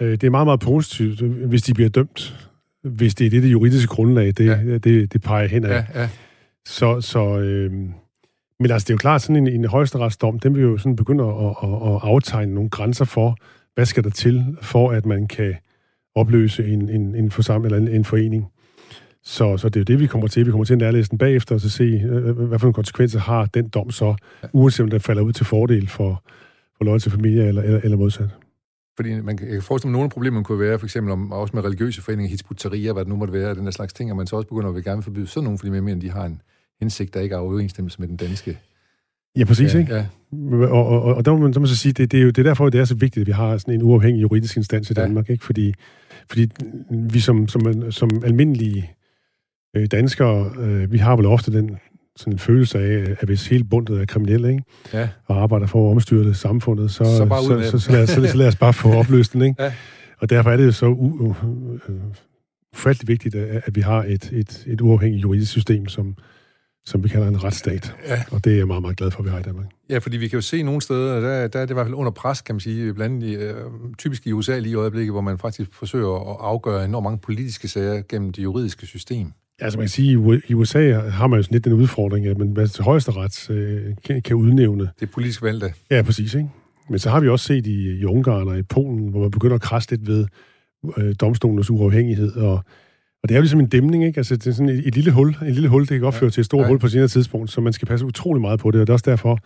Øh, 0.01 0.11
det 0.11 0.25
er 0.25 0.31
meget, 0.31 0.47
meget 0.47 0.61
positivt, 0.61 1.21
hvis 1.21 1.63
de 1.63 1.75
bliver 1.75 1.91
dømt. 1.91 2.49
Hvis 2.83 3.15
det 3.15 3.27
er 3.27 3.31
det, 3.31 3.43
det 3.43 3.53
juridiske 3.53 3.89
grundlag, 3.89 4.27
det, 4.27 4.47
ja. 4.47 4.79
det, 4.79 5.13
det 5.13 5.23
peger 5.23 5.47
hen 5.47 5.65
af. 5.65 5.85
Ja, 5.95 6.01
ja. 6.01 6.09
Så, 6.67 7.01
så 7.01 7.39
øh, 7.39 7.73
men 8.65 8.71
altså, 8.71 8.85
det 8.87 8.91
er 8.91 8.95
jo 8.95 8.99
klart, 8.99 9.23
sådan 9.23 9.37
en, 9.37 9.49
en 9.49 9.65
højesteretsdom, 9.65 10.39
den 10.39 10.55
vil 10.55 10.63
jo 10.63 10.79
sådan 10.79 10.97
begynde 10.97 11.25
at, 11.25 11.31
at, 11.63 11.69
at 11.69 11.99
aftegne 12.03 12.55
nogle 12.55 12.71
grænser 12.71 13.05
for, 13.05 13.37
hvad 13.75 13.87
skal 13.87 14.05
der 14.05 14.11
til, 14.11 14.57
for 14.63 14.91
at 14.91 15.07
man 15.07 15.29
kan 15.29 15.55
opløse 16.15 16.67
en, 16.67 16.89
en, 16.89 17.15
en 17.15 17.31
forsamling 17.31 17.75
eller 17.75 17.89
en, 17.89 17.97
en 17.97 18.05
forening. 18.05 18.47
Så, 19.23 19.57
så 19.57 19.69
det 19.69 19.77
er 19.77 19.81
jo 19.81 19.85
det, 19.85 20.01
vi 20.01 20.07
kommer 20.07 20.29
til. 20.29 20.47
Vi 20.47 20.51
kommer 20.51 20.65
til 20.65 20.73
at 20.73 20.79
nærlæse 20.79 21.11
den 21.11 21.19
bagefter, 21.19 21.55
og 21.55 21.61
så 21.61 21.71
se, 21.71 21.85
øh, 21.85 22.29
øh, 22.29 22.37
hvad 22.37 22.59
for 22.59 22.67
nogle 22.67 22.75
konsekvenser 22.75 23.19
har 23.19 23.47
den 23.47 23.69
dom 23.69 23.91
så, 23.91 24.15
uanset 24.53 24.85
om 24.85 24.91
den 24.91 25.01
falder 25.01 25.23
ud 25.23 25.33
til 25.33 25.47
fordel 25.47 25.89
for, 25.89 26.23
for 26.77 26.85
lov 26.85 26.99
til 26.99 27.11
familie 27.11 27.49
eller, 27.49 27.63
eller, 27.63 27.81
eller 27.85 27.97
modsat. 27.97 28.31
Fordi 28.97 29.21
man 29.21 29.39
jeg 29.43 29.49
kan 29.49 29.63
forestille 29.63 29.91
mig, 29.91 29.95
at 29.95 29.99
nogle 29.99 30.05
af 30.05 30.11
problemerne 30.11 30.45
kunne 30.45 30.61
være, 30.61 30.79
for 30.79 30.87
eksempel 30.87 31.13
om, 31.13 31.33
også 31.33 31.57
med 31.57 31.65
religiøse 31.65 32.03
foreninger, 32.03 32.31
Hitzbut 32.31 32.63
hvad 32.63 32.95
det 32.95 33.09
nu 33.09 33.17
måtte 33.17 33.33
være, 33.33 33.55
den 33.55 33.65
der 33.65 33.71
slags 33.71 33.93
ting, 33.93 34.11
og 34.11 34.17
man 34.17 34.27
så 34.27 34.37
også 34.37 34.49
begynder 34.49 34.69
at 34.69 34.75
vil 34.75 34.85
gerne 34.85 35.03
forbyde 35.03 35.27
sådan 35.27 35.45
nogle, 35.45 35.59
fordi 35.59 35.71
man 35.71 35.85
mener, 35.85 35.97
at 35.97 36.03
de 36.03 36.11
har 36.11 36.25
en, 36.25 36.41
hensigt, 36.81 37.15
der 37.15 37.21
ikke 37.21 37.35
er 37.35 37.39
overensstemmelse 37.39 38.01
med 38.01 38.09
den 38.09 38.17
danske. 38.17 38.59
Ja, 39.39 39.45
præcis, 39.45 39.75
ja, 39.75 39.79
ikke? 39.79 39.95
Ja. 39.95 40.07
Og, 40.67 40.87
og, 40.87 41.15
og 41.15 41.25
der 41.25 41.33
må 41.33 41.39
man, 41.39 41.53
så 41.53 41.61
må 41.61 41.67
man 41.67 41.69
sige, 41.69 41.93
det, 41.93 42.13
det, 42.13 42.19
er 42.19 42.23
jo 42.23 42.29
det 42.29 42.39
er 42.39 42.43
derfor, 42.43 42.69
det 42.69 42.81
er 42.81 42.85
så 42.85 42.95
vigtigt, 42.95 43.23
at 43.23 43.27
vi 43.27 43.33
har 43.33 43.59
sådan 43.59 43.75
en 43.75 43.83
uafhængig 43.83 44.23
juridisk 44.23 44.57
instans 44.57 44.91
i 44.91 44.95
Danmark, 44.95 45.29
ja. 45.29 45.33
ikke? 45.33 45.45
Fordi, 45.45 45.75
fordi 46.29 46.49
vi 46.91 47.21
som, 47.21 47.49
som, 47.49 47.91
som 47.91 48.11
almindelige 48.25 48.91
øh, 49.77 49.87
danskere, 49.87 50.51
øh, 50.59 50.93
vi 50.93 50.99
har 50.99 51.17
vel 51.17 51.27
ofte 51.27 51.53
den 51.53 51.77
sådan 52.17 52.33
en 52.33 52.39
følelse 52.39 52.79
af, 52.79 53.17
at 53.21 53.29
hvis 53.29 53.47
hele 53.47 53.65
bundet 53.65 54.01
er 54.01 54.05
kriminelle, 54.05 54.51
ikke? 54.51 54.63
Ja. 54.93 55.09
og 55.27 55.43
arbejder 55.43 55.67
for 55.67 55.87
at 55.87 55.91
omstyre 55.91 56.25
det 56.25 56.37
samfundet, 56.37 56.91
så, 56.91 57.05
så, 57.05 57.27
bare 57.27 57.43
så, 57.43 57.71
så, 57.71 57.79
så, 57.79 57.93
lad, 57.93 58.07
så, 58.07 58.27
så 58.29 58.37
lad 58.37 58.47
os 58.47 58.57
bare 58.57 58.73
få 58.73 58.93
opløst 59.01 59.33
den. 59.33 59.43
Ikke? 59.43 59.63
Ja. 59.63 59.73
Og 60.19 60.31
derfor 60.31 60.51
er 60.51 60.57
det 60.57 60.75
så 60.75 60.87
u, 60.87 61.27
uh, 61.29 61.37
ufattelig 62.73 63.09
vigtigt, 63.09 63.35
at, 63.35 63.63
at 63.67 63.77
vi 63.77 63.81
har 63.81 64.05
et, 64.05 64.31
et, 64.33 64.65
et 64.67 64.81
uafhængigt 64.81 65.23
juridisk 65.23 65.51
system, 65.51 65.89
som, 65.89 66.17
som 66.87 67.05
vi 67.05 67.09
kalder 67.09 67.29
en 67.29 67.45
retsstat. 67.45 67.95
Ja. 68.09 68.23
Og 68.31 68.45
det 68.45 68.53
er 68.53 68.57
jeg 68.57 68.67
meget, 68.67 68.83
meget 68.83 68.97
glad 68.97 69.11
for, 69.11 69.19
at 69.19 69.25
vi 69.25 69.31
har 69.31 69.39
i 69.39 69.43
Danmark. 69.43 69.67
Ja, 69.91 69.99
fordi 69.99 70.17
vi 70.17 70.29
kan 70.29 70.37
jo 70.37 70.41
se 70.41 70.63
nogle 70.63 70.81
steder, 70.81 71.21
der, 71.21 71.49
der 71.49 71.59
er 71.59 71.63
det 71.67 71.71
i 71.71 71.75
hvert 71.75 71.87
fald 71.87 71.95
under 71.95 72.13
pres, 72.13 72.41
kan 72.41 72.55
man 72.55 72.61
sige, 72.61 72.95
blandt 72.95 73.25
andet 73.25 73.39
øh, 73.39 73.55
typisk 73.99 74.27
i 74.27 74.33
USA 74.33 74.59
lige 74.59 74.73
i 74.73 74.75
øjeblikket, 74.75 75.13
hvor 75.13 75.21
man 75.21 75.39
faktisk 75.39 75.71
forsøger 75.73 76.31
at 76.31 76.37
afgøre 76.41 76.85
enormt 76.85 77.05
mange 77.05 77.19
politiske 77.19 77.69
sager 77.69 78.03
gennem 78.09 78.33
det 78.33 78.43
juridiske 78.43 78.87
system. 78.87 79.33
Altså 79.59 79.79
man 79.79 79.85
kan 79.85 79.91
sige, 79.91 80.43
i 80.49 80.55
USA 80.55 80.93
har 80.93 81.27
man 81.27 81.39
jo 81.39 81.43
sådan 81.43 81.55
lidt 81.55 81.65
den 81.65 81.73
udfordring, 81.73 82.27
at 82.27 82.39
man 82.39 82.69
til 82.69 82.85
højesteret 82.85 83.51
øh, 83.51 83.83
kan, 84.05 84.23
kan 84.23 84.37
udnævne... 84.37 84.91
Det 85.01 85.07
er 85.07 85.13
politisk 85.13 85.43
valgte. 85.43 85.73
Ja, 85.91 86.03
præcis. 86.03 86.35
Ikke? 86.35 86.49
Men 86.91 86.99
så 86.99 87.11
har 87.11 87.21
vi 87.21 87.29
også 87.29 87.47
set 87.47 87.67
i, 87.67 87.99
i 88.01 88.05
Ungarn 88.05 88.49
og 88.49 88.59
i 88.59 88.63
Polen, 88.63 89.09
hvor 89.09 89.21
man 89.21 89.31
begynder 89.31 89.55
at 89.55 89.63
krasse 89.63 89.91
lidt 89.91 90.07
ved 90.07 90.27
øh, 90.97 91.15
domstolens 91.21 91.71
uafhængighed, 91.71 92.37
og 92.37 92.65
og 93.25 93.29
det 93.29 93.35
er 93.35 93.39
jo 93.39 93.43
ligesom 93.43 93.61
en 93.61 93.67
dæmning, 93.67 94.05
ikke? 94.05 94.19
Altså, 94.19 94.37
det 94.37 94.47
er 94.47 94.53
sådan 94.53 94.69
et, 94.69 94.89
et 94.89 94.95
lille 94.95 95.11
hul. 95.11 95.37
En 95.43 95.51
lille 95.51 95.69
hul, 95.69 95.81
det 95.81 95.89
kan 95.89 96.01
godt 96.01 96.15
føre 96.15 96.27
ja. 96.27 96.31
til 96.31 96.41
et 96.41 96.47
stort 96.47 96.63
ja. 96.63 96.69
hul 96.69 96.79
på 96.79 96.89
senere 96.89 97.09
tidspunkt, 97.09 97.51
så 97.51 97.61
man 97.61 97.73
skal 97.73 97.89
passe 97.89 98.07
utrolig 98.07 98.41
meget 98.41 98.61
på 98.61 98.71
det, 98.71 98.81
og 98.81 98.87
det 98.87 98.91
er 98.91 98.95
også 98.95 99.11
derfor, 99.11 99.39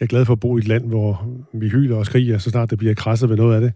jeg 0.00 0.04
er 0.04 0.06
glad 0.06 0.24
for 0.24 0.32
at 0.32 0.40
bo 0.40 0.56
i 0.56 0.58
et 0.58 0.68
land, 0.68 0.86
hvor 0.86 1.28
vi 1.54 1.68
hyler 1.68 1.96
og 1.96 2.06
skriger, 2.06 2.38
så 2.38 2.50
snart 2.50 2.70
det 2.70 2.78
bliver 2.78 2.94
krasset 2.94 3.28
ved 3.28 3.36
noget 3.36 3.54
af 3.54 3.60
det. 3.60 3.72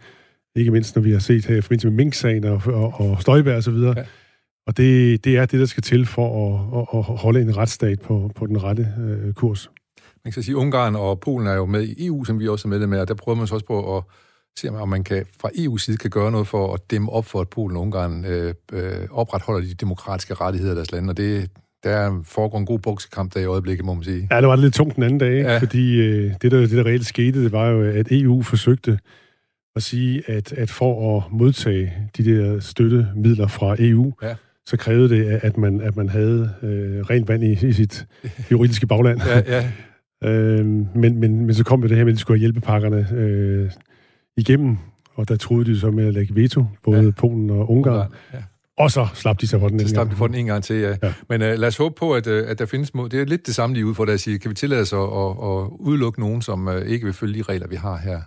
Ikke 0.56 0.70
mindst, 0.70 0.96
når 0.96 1.02
vi 1.02 1.12
har 1.12 1.18
set 1.18 1.46
her 1.46 1.56
i 1.56 1.60
forbindelse 1.60 1.88
med 1.88 1.96
Mink-sagen 1.96 2.44
og, 2.44 2.62
og, 2.66 3.00
og 3.00 3.22
Støjbær 3.22 3.56
og 3.56 3.62
så 3.62 3.70
videre. 3.70 3.94
Ja. 3.96 4.04
Og 4.66 4.76
det, 4.76 5.24
det 5.24 5.36
er 5.36 5.46
det, 5.46 5.60
der 5.60 5.66
skal 5.66 5.82
til 5.82 6.06
for 6.06 6.26
at, 6.46 6.78
at, 6.78 6.98
at 6.98 7.18
holde 7.18 7.40
en 7.40 7.56
retsstat 7.56 8.00
på, 8.00 8.30
på 8.34 8.46
den 8.46 8.62
rette 8.62 8.88
øh, 9.00 9.32
kurs. 9.32 9.70
Man 10.24 10.32
kan 10.32 10.42
sige, 10.42 10.54
at 10.54 10.56
Ungarn 10.56 10.96
og 10.96 11.20
Polen 11.20 11.46
er 11.46 11.54
jo 11.54 11.66
med 11.66 11.82
i 11.82 12.06
EU, 12.06 12.24
som 12.24 12.40
vi 12.40 12.48
også 12.48 12.68
er 12.68 12.70
medlem 12.70 12.92
af, 12.92 13.00
og 13.00 13.08
der 13.08 13.14
prøver 13.14 13.38
man 13.38 13.46
så 13.46 13.54
også 13.54 13.66
på 13.66 13.96
at 13.96 14.04
se, 14.58 14.68
om 14.68 14.88
man 14.88 15.04
kan, 15.04 15.26
fra 15.40 15.48
EU's 15.48 15.78
side 15.78 15.96
kan 15.96 16.10
gøre 16.10 16.30
noget 16.30 16.46
for 16.46 16.74
at 16.74 16.90
dæmme 16.90 17.12
op 17.12 17.26
for, 17.26 17.40
at 17.40 17.48
Polen 17.48 17.76
og 17.76 17.82
Ungarn 17.82 18.24
øh, 18.24 18.54
øh, 18.72 19.08
opretholder 19.10 19.68
de 19.68 19.74
demokratiske 19.74 20.34
rettigheder 20.34 20.72
i 20.72 20.76
deres 20.76 20.92
land, 20.92 21.10
og 21.10 21.16
det, 21.16 21.50
der 21.84 22.22
foregår 22.24 22.58
en 22.58 22.66
god 22.66 22.78
boksekamp 22.78 23.34
der 23.34 23.40
i 23.40 23.44
øjeblikket, 23.44 23.86
må 23.86 23.94
man 23.94 24.04
sige. 24.04 24.28
Ja, 24.30 24.40
det 24.40 24.48
var 24.48 24.56
lidt 24.56 24.74
tungt 24.74 24.96
den 24.96 25.02
anden 25.02 25.18
dag, 25.18 25.42
ja. 25.42 25.58
fordi 25.58 26.00
øh, 26.00 26.34
det, 26.42 26.52
der, 26.52 26.60
det, 26.60 26.70
der 26.70 26.86
reelt 26.86 27.06
skete, 27.06 27.44
det 27.44 27.52
var 27.52 27.68
jo, 27.68 27.82
at 27.82 28.06
EU 28.10 28.42
forsøgte 28.42 28.98
at 29.76 29.82
sige, 29.82 30.30
at, 30.30 30.52
at 30.52 30.70
for 30.70 31.16
at 31.16 31.32
modtage 31.32 31.92
de 32.16 32.24
der 32.24 32.60
støttemidler 32.60 33.46
fra 33.46 33.76
EU, 33.78 34.12
ja. 34.22 34.34
så 34.66 34.76
krævede 34.76 35.08
det, 35.08 35.40
at 35.42 35.56
man, 35.56 35.80
at 35.80 35.96
man 35.96 36.08
havde 36.08 36.54
øh, 36.62 37.00
rent 37.00 37.28
vand 37.28 37.44
i, 37.44 37.66
i 37.66 37.72
sit 37.72 38.06
juridiske 38.50 38.86
bagland. 38.86 39.20
ja, 39.26 39.42
ja. 39.46 39.72
øh, 40.28 40.66
men, 40.66 41.20
men, 41.20 41.20
men 41.20 41.54
så 41.54 41.64
kom 41.64 41.82
jo 41.82 41.88
det 41.88 41.96
her 41.96 42.04
med, 42.04 42.12
at 42.12 42.16
de 42.16 42.20
skulle 42.20 42.38
have 42.38 42.40
hjælpepakkerne 42.40 43.08
øh, 43.12 43.70
igennem, 44.36 44.78
og 45.14 45.28
der 45.28 45.36
troede 45.36 45.64
de 45.64 45.80
så 45.80 45.90
med 45.90 46.06
at 46.06 46.14
lægge 46.14 46.34
veto, 46.34 46.64
både 46.84 47.04
ja. 47.04 47.10
Polen 47.10 47.50
og 47.50 47.70
Ungarn. 47.70 47.94
Ungarn 47.94 48.12
ja. 48.32 48.42
Og 48.78 48.90
så 48.90 49.08
slap 49.14 49.40
de 49.40 49.46
sig 49.46 49.60
for 49.60 49.68
den 49.68 49.80
en 49.80 49.88
Så 49.88 49.94
slap 49.94 50.10
de 50.10 50.16
for 50.16 50.26
den 50.26 50.36
en 50.36 50.46
gang 50.46 50.64
til, 50.64 50.76
ja. 50.76 50.96
ja. 51.02 51.12
Men 51.28 51.42
uh, 51.42 51.48
lad 51.48 51.64
os 51.64 51.76
håbe 51.76 51.94
på, 51.98 52.14
at, 52.14 52.26
uh, 52.26 52.32
at 52.46 52.58
der 52.58 52.66
findes... 52.66 52.94
Må- 52.94 53.08
det 53.08 53.20
er 53.20 53.24
lidt 53.24 53.46
det 53.46 53.54
samme 53.54 53.74
lige 53.74 53.86
ud 53.86 53.94
for 53.94 54.04
at 54.04 54.20
sige, 54.20 54.38
kan 54.38 54.50
vi 54.50 54.54
tillade 54.54 54.80
os 54.80 54.92
at, 54.92 54.98
at, 54.98 55.04
at 55.04 55.68
udelukke 55.78 56.20
nogen, 56.20 56.42
som 56.42 56.66
uh, 56.66 56.76
ikke 56.86 57.04
vil 57.04 57.14
følge 57.14 57.38
de 57.38 57.42
regler, 57.42 57.66
vi 57.66 57.76
har 57.76 57.98
her? 57.98 58.20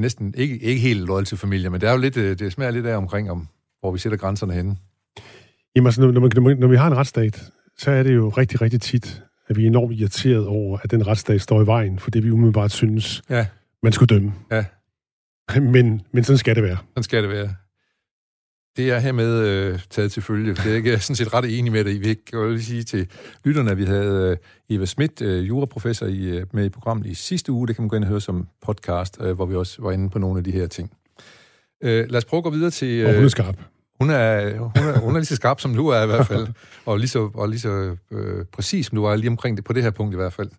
Næsten 0.00 0.34
ikke, 0.36 0.58
ikke 0.58 0.80
helt 0.80 1.06
loyal 1.06 1.24
til 1.24 1.38
familie, 1.38 1.70
men 1.70 1.80
det 1.80 1.88
er 1.88 1.92
jo 1.92 1.98
lidt, 1.98 2.14
det 2.14 2.52
smager 2.52 2.70
lidt 2.70 2.86
af 2.86 2.96
omkring, 2.96 3.30
om, 3.30 3.48
hvor 3.80 3.92
vi 3.92 3.98
sætter 3.98 4.18
grænserne 4.18 4.52
henne. 4.52 4.76
Jamen 5.76 5.86
altså, 5.86 6.00
når, 6.00 6.12
når, 6.12 6.54
når 6.54 6.66
vi 6.66 6.76
har 6.76 6.86
en 6.86 6.96
retsstat, 6.96 7.44
så 7.78 7.90
er 7.90 8.02
det 8.02 8.14
jo 8.14 8.28
rigtig, 8.28 8.60
rigtig 8.60 8.80
tit, 8.80 9.22
at 9.48 9.56
vi 9.56 9.62
er 9.62 9.66
enormt 9.66 9.92
irriteret 9.92 10.46
over, 10.46 10.78
at 10.82 10.90
den 10.90 11.06
retsstat 11.06 11.40
står 11.40 11.62
i 11.62 11.66
vejen 11.66 11.98
for 11.98 12.10
det, 12.10 12.24
vi 12.24 12.30
umiddelbart 12.30 12.72
synes, 12.72 13.22
ja. 13.30 13.46
man 13.82 13.92
skulle 13.92 14.14
dømme. 14.14 14.32
Ja. 14.50 14.64
Men, 15.74 16.02
men 16.12 16.24
sådan 16.24 16.38
skal 16.38 16.54
det 16.54 16.62
være. 16.62 16.76
Sådan 16.88 17.02
skal 17.02 17.22
det 17.22 17.30
være. 17.30 17.54
Det 18.76 18.90
er 18.90 18.98
hermed 18.98 19.38
øh, 19.38 19.78
taget 19.90 20.12
til 20.12 20.22
følge. 20.22 20.54
Det 20.54 20.66
er 20.66 20.74
ikke 20.74 20.98
sådan 20.98 21.16
set 21.16 21.34
ret 21.34 21.58
enig 21.58 21.72
med 21.72 21.84
dig. 21.84 22.00
Vi 22.00 22.14
kan 22.14 22.38
jo 22.38 22.50
lige 22.50 22.64
sige 22.64 22.82
til 22.82 23.08
lytterne, 23.44 23.70
at 23.70 23.78
vi 23.78 23.84
havde 23.84 24.38
øh, 24.70 24.76
Eva 24.76 24.84
Schmidt, 24.84 25.22
øh, 25.22 25.48
juraprofessor, 25.48 26.06
i, 26.06 26.24
øh, 26.24 26.46
med 26.52 26.64
i 26.64 26.68
programmet 26.68 27.06
i 27.06 27.14
sidste 27.14 27.52
uge. 27.52 27.68
Det 27.68 27.76
kan 27.76 27.82
man 27.82 27.88
gå 27.88 27.96
ind 27.96 28.04
og 28.04 28.08
høre 28.10 28.20
som 28.20 28.48
podcast, 28.62 29.18
øh, 29.20 29.32
hvor 29.32 29.46
vi 29.46 29.54
også 29.54 29.82
var 29.82 29.92
inde 29.92 30.10
på 30.10 30.18
nogle 30.18 30.38
af 30.38 30.44
de 30.44 30.50
her 30.50 30.66
ting. 30.66 30.90
Øh, 31.82 32.10
lad 32.10 32.16
os 32.16 32.24
prøve 32.24 32.38
at 32.38 32.44
gå 32.44 32.50
videre 32.50 32.70
til... 32.70 32.88
Øh, 32.88 33.08
og 33.08 33.14
hun 33.14 33.24
er 33.24 33.28
skarp. 33.28 33.56
Hun 34.00 34.10
er, 34.10 34.58
hun, 34.58 34.88
er, 34.88 34.98
hun 34.98 35.14
er 35.14 35.18
lige 35.18 35.26
så 35.26 35.36
skarp, 35.36 35.60
som 35.60 35.74
du 35.74 35.88
er 35.88 36.02
i 36.02 36.06
hvert 36.06 36.26
fald. 36.26 36.46
og 36.86 36.98
lige 36.98 37.08
så, 37.08 37.30
og 37.34 37.48
lige 37.48 37.60
så 37.60 37.96
øh, 38.10 38.44
præcis, 38.52 38.86
som 38.86 38.96
du 38.96 39.04
er 39.04 39.16
lige 39.16 39.30
omkring 39.30 39.56
det, 39.56 39.64
på 39.64 39.72
det 39.72 39.82
her 39.82 39.90
punkt 39.90 40.14
i 40.14 40.16
hvert 40.16 40.32
fald. 40.32 40.50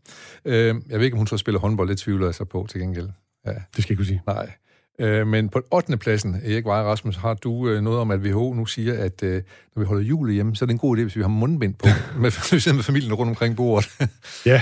Øh, 0.45 0.75
jeg 0.89 0.99
ved 0.99 1.05
ikke, 1.05 1.15
om 1.15 1.17
hun 1.17 1.27
så 1.27 1.37
spiller 1.37 1.59
håndbold. 1.59 1.89
Det 1.89 1.97
tvivler 1.97 2.27
jeg 2.27 2.35
så 2.35 2.45
på 2.45 2.67
til 2.69 2.81
gengæld. 2.81 3.09
Ja. 3.45 3.51
Det 3.51 3.83
skal 3.83 3.93
jeg 3.93 3.99
ikke 3.99 4.05
sige. 4.05 4.21
Nej. 4.27 4.51
Øh, 4.99 5.27
men 5.27 5.49
på 5.49 5.61
8. 5.71 5.97
pladsen, 5.97 6.35
Erik 6.45 6.65
Veje 6.65 6.83
Rasmus, 6.83 7.15
har 7.15 7.33
du 7.33 7.69
øh, 7.69 7.81
noget 7.81 7.99
om, 7.99 8.11
at 8.11 8.19
WHO 8.19 8.53
nu 8.53 8.65
siger, 8.65 9.03
at 9.03 9.23
øh, 9.23 9.41
når 9.75 9.79
vi 9.79 9.85
holder 9.85 10.03
jul 10.03 10.31
hjemme, 10.31 10.55
så 10.55 10.65
er 10.65 10.67
det 10.67 10.73
en 10.73 10.79
god 10.79 10.97
idé, 10.97 11.01
hvis 11.01 11.15
vi 11.15 11.21
har 11.21 11.27
mundbind 11.27 11.73
på, 11.73 11.87
med, 12.21 12.73
med 12.73 12.83
familien 12.83 13.13
rundt 13.13 13.29
omkring 13.29 13.55
bordet. 13.55 13.89
ja, 14.45 14.61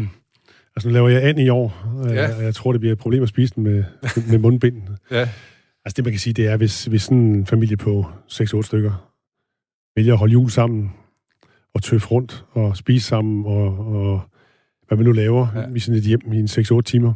altså 0.76 0.88
nu 0.88 0.92
laver 0.92 1.08
jeg 1.08 1.22
an 1.22 1.38
i 1.38 1.48
år, 1.48 1.82
og 1.98 2.14
ja. 2.14 2.28
jeg, 2.28 2.42
jeg 2.42 2.54
tror, 2.54 2.72
det 2.72 2.80
bliver 2.80 2.92
et 2.92 2.98
problem 2.98 3.22
at 3.22 3.28
spise 3.28 3.54
den 3.54 3.62
med, 3.62 3.84
med 4.30 4.38
mundbind. 4.38 4.82
ja. 5.10 5.28
Altså 5.84 5.96
det, 5.96 6.04
man 6.04 6.12
kan 6.12 6.20
sige, 6.20 6.34
det 6.34 6.46
er, 6.46 6.56
hvis, 6.56 6.84
hvis 6.84 7.02
sådan 7.02 7.18
en 7.18 7.46
familie 7.46 7.76
på 7.76 8.06
6-8 8.30 8.62
stykker 8.62 9.12
vælger 9.96 10.12
at 10.12 10.18
holde 10.18 10.32
jul 10.32 10.50
sammen, 10.50 10.92
og 11.74 11.82
tøffe 11.82 12.08
rundt, 12.08 12.44
og 12.52 12.76
spise 12.76 13.06
sammen, 13.06 13.46
og, 13.46 13.78
og 13.78 14.20
hvad 14.88 14.96
man 14.96 15.06
nu 15.06 15.12
laver 15.12 15.46
ja. 15.54 15.74
i 15.74 15.78
sådan 15.78 15.98
et 15.98 16.04
hjem 16.04 16.32
i 16.32 16.38
en 16.38 16.46
6-8 16.46 16.80
timer, 16.80 17.14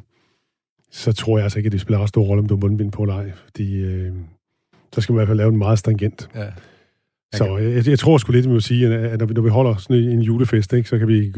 så 0.91 1.13
tror 1.13 1.39
jeg 1.39 1.45
altså 1.45 1.59
ikke, 1.59 1.67
at 1.69 1.73
det 1.73 1.81
spiller 1.81 2.03
ret 2.03 2.09
stor 2.09 2.25
rolle, 2.25 2.41
om 2.41 2.49
du 2.49 2.55
er 2.55 2.61
mundbind 2.61 2.93
på 2.93 3.03
eller 3.03 3.15
ej. 3.15 3.33
Fordi 3.45 3.77
øh, 3.77 4.13
så 4.93 5.01
skal 5.01 5.13
man 5.13 5.17
i 5.17 5.19
hvert 5.19 5.29
fald 5.29 5.39
lave 5.39 5.49
en 5.49 5.59
meget 5.59 5.79
stringent. 5.79 6.29
Ja. 6.35 6.47
Så 7.35 7.57
jeg, 7.57 7.89
jeg 7.89 7.99
tror 7.99 8.19
sgu 8.19 8.33
lidt, 8.33 8.47
at 8.47 8.51
vi 8.51 8.55
må 8.55 8.61
sige, 8.61 8.87
at 8.95 9.19
når 9.19 9.27
vi, 9.27 9.35
når 9.35 9.43
vi 9.43 9.49
holder 9.49 9.77
sådan 9.77 9.97
en 9.97 10.21
julefest, 10.21 10.73
ikke, 10.73 10.89
så 10.89 10.99
kan 10.99 11.09
vi 11.09 11.33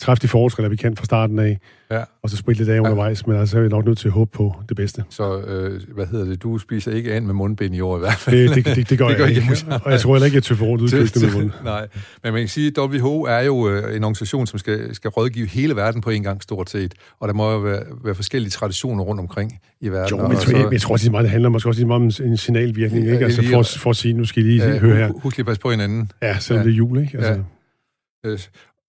træffe 0.00 0.22
de 0.22 0.28
forholdsregler, 0.28 0.68
vi 0.68 0.76
kan 0.76 0.96
fra 0.96 1.04
starten 1.04 1.38
af, 1.38 1.58
Ja. 1.90 2.02
og 2.22 2.30
så 2.30 2.36
spritte 2.36 2.60
lidt 2.60 2.68
af 2.70 2.74
Ja. 2.74 2.80
undervejs, 2.80 3.26
men 3.26 3.36
altså, 3.36 3.58
er 3.58 3.62
vi 3.62 3.68
nok 3.68 3.84
nødt 3.84 3.98
til 3.98 4.08
at 4.08 4.12
håbe 4.12 4.30
på 4.34 4.54
det 4.68 4.76
bedste. 4.76 5.04
Så, 5.10 5.40
øh, 5.40 5.80
hvad 5.94 6.06
hedder 6.06 6.24
det, 6.24 6.42
du 6.42 6.58
spiser 6.58 6.92
ikke 6.92 7.12
an 7.14 7.26
med 7.26 7.34
mundbind 7.34 7.74
i 7.74 7.80
år 7.80 7.96
i 7.96 8.00
hvert 8.00 8.12
fald. 8.18 8.48
Det, 8.54 8.64
det, 8.66 8.76
det, 8.76 8.90
det 8.90 8.98
gør 8.98 9.08
Det 9.08 9.18
jeg 9.18 9.28
ikke, 9.28 9.40
ikke. 9.40 9.66
og 9.84 9.90
jeg 9.92 10.00
tror 10.00 10.14
heller 10.14 10.24
ikke, 10.26 10.34
at 10.34 10.34
jeg 10.34 10.42
tøffer 10.42 10.66
rundt 10.66 10.82
ud 10.82 11.20
med 11.20 11.32
munden. 11.34 11.52
Nej, 11.64 11.88
men 12.24 12.32
man 12.32 12.42
kan 12.42 12.48
sige, 12.48 12.66
at 12.66 12.78
WHO 12.78 13.22
er 13.22 13.40
jo 13.40 13.68
øh, 13.68 13.96
en 13.96 14.04
organisation, 14.04 14.46
som 14.46 14.58
skal, 14.58 14.94
skal 14.94 15.10
rådgive 15.10 15.46
hele 15.46 15.76
verden 15.76 16.00
på 16.00 16.10
en 16.10 16.22
gang 16.22 16.42
stort 16.42 16.70
set, 16.70 16.94
og 17.20 17.28
der 17.28 17.34
må 17.34 17.52
jo 17.52 17.58
være, 17.58 17.82
være 18.04 18.14
forskellige 18.14 18.50
traditioner 18.50 19.04
rundt 19.04 19.20
omkring 19.20 19.58
i 19.80 19.88
verden. 19.88 20.10
Jo, 20.10 20.16
men 20.16 20.26
og 20.26 20.32
jeg, 20.32 20.40
så- 20.42 20.56
jeg, 20.56 20.72
jeg 20.72 20.80
tror 20.80 20.92
også 20.92 21.10
meget, 21.10 21.22
det 21.24 21.30
handler 21.30 21.48
måske 21.48 21.68
også 21.68 21.86
meget 21.86 22.20
om 22.20 22.26
en 22.30 22.36
signalvirkning, 22.36 23.06
Ja, 23.06 23.12
ikke? 23.12 23.24
Altså 23.24 23.42
for, 23.42 23.62
for 23.78 23.90
at 23.90 23.96
sige, 23.96 24.14
nu 24.14 24.24
skal 24.24 24.42
I 24.42 24.46
lige 24.46 24.64
Ja, 24.68 24.78
høre 24.78 24.96
her. 24.96 25.08
hu- 25.08 25.18
Husk 25.22 25.36
lige 25.36 25.42
at 25.42 25.46
passe 25.46 25.60
på 25.60 25.70
hinanden. 25.70 26.10
Ja, 26.22 26.38
selvom 26.38 26.62
Ja. 26.62 26.66
det 26.68 26.72
er 26.74 26.76
jul, 26.76 26.98
ikke? 27.00 27.18
Altså, 27.18 27.32
Ja. 27.32 27.38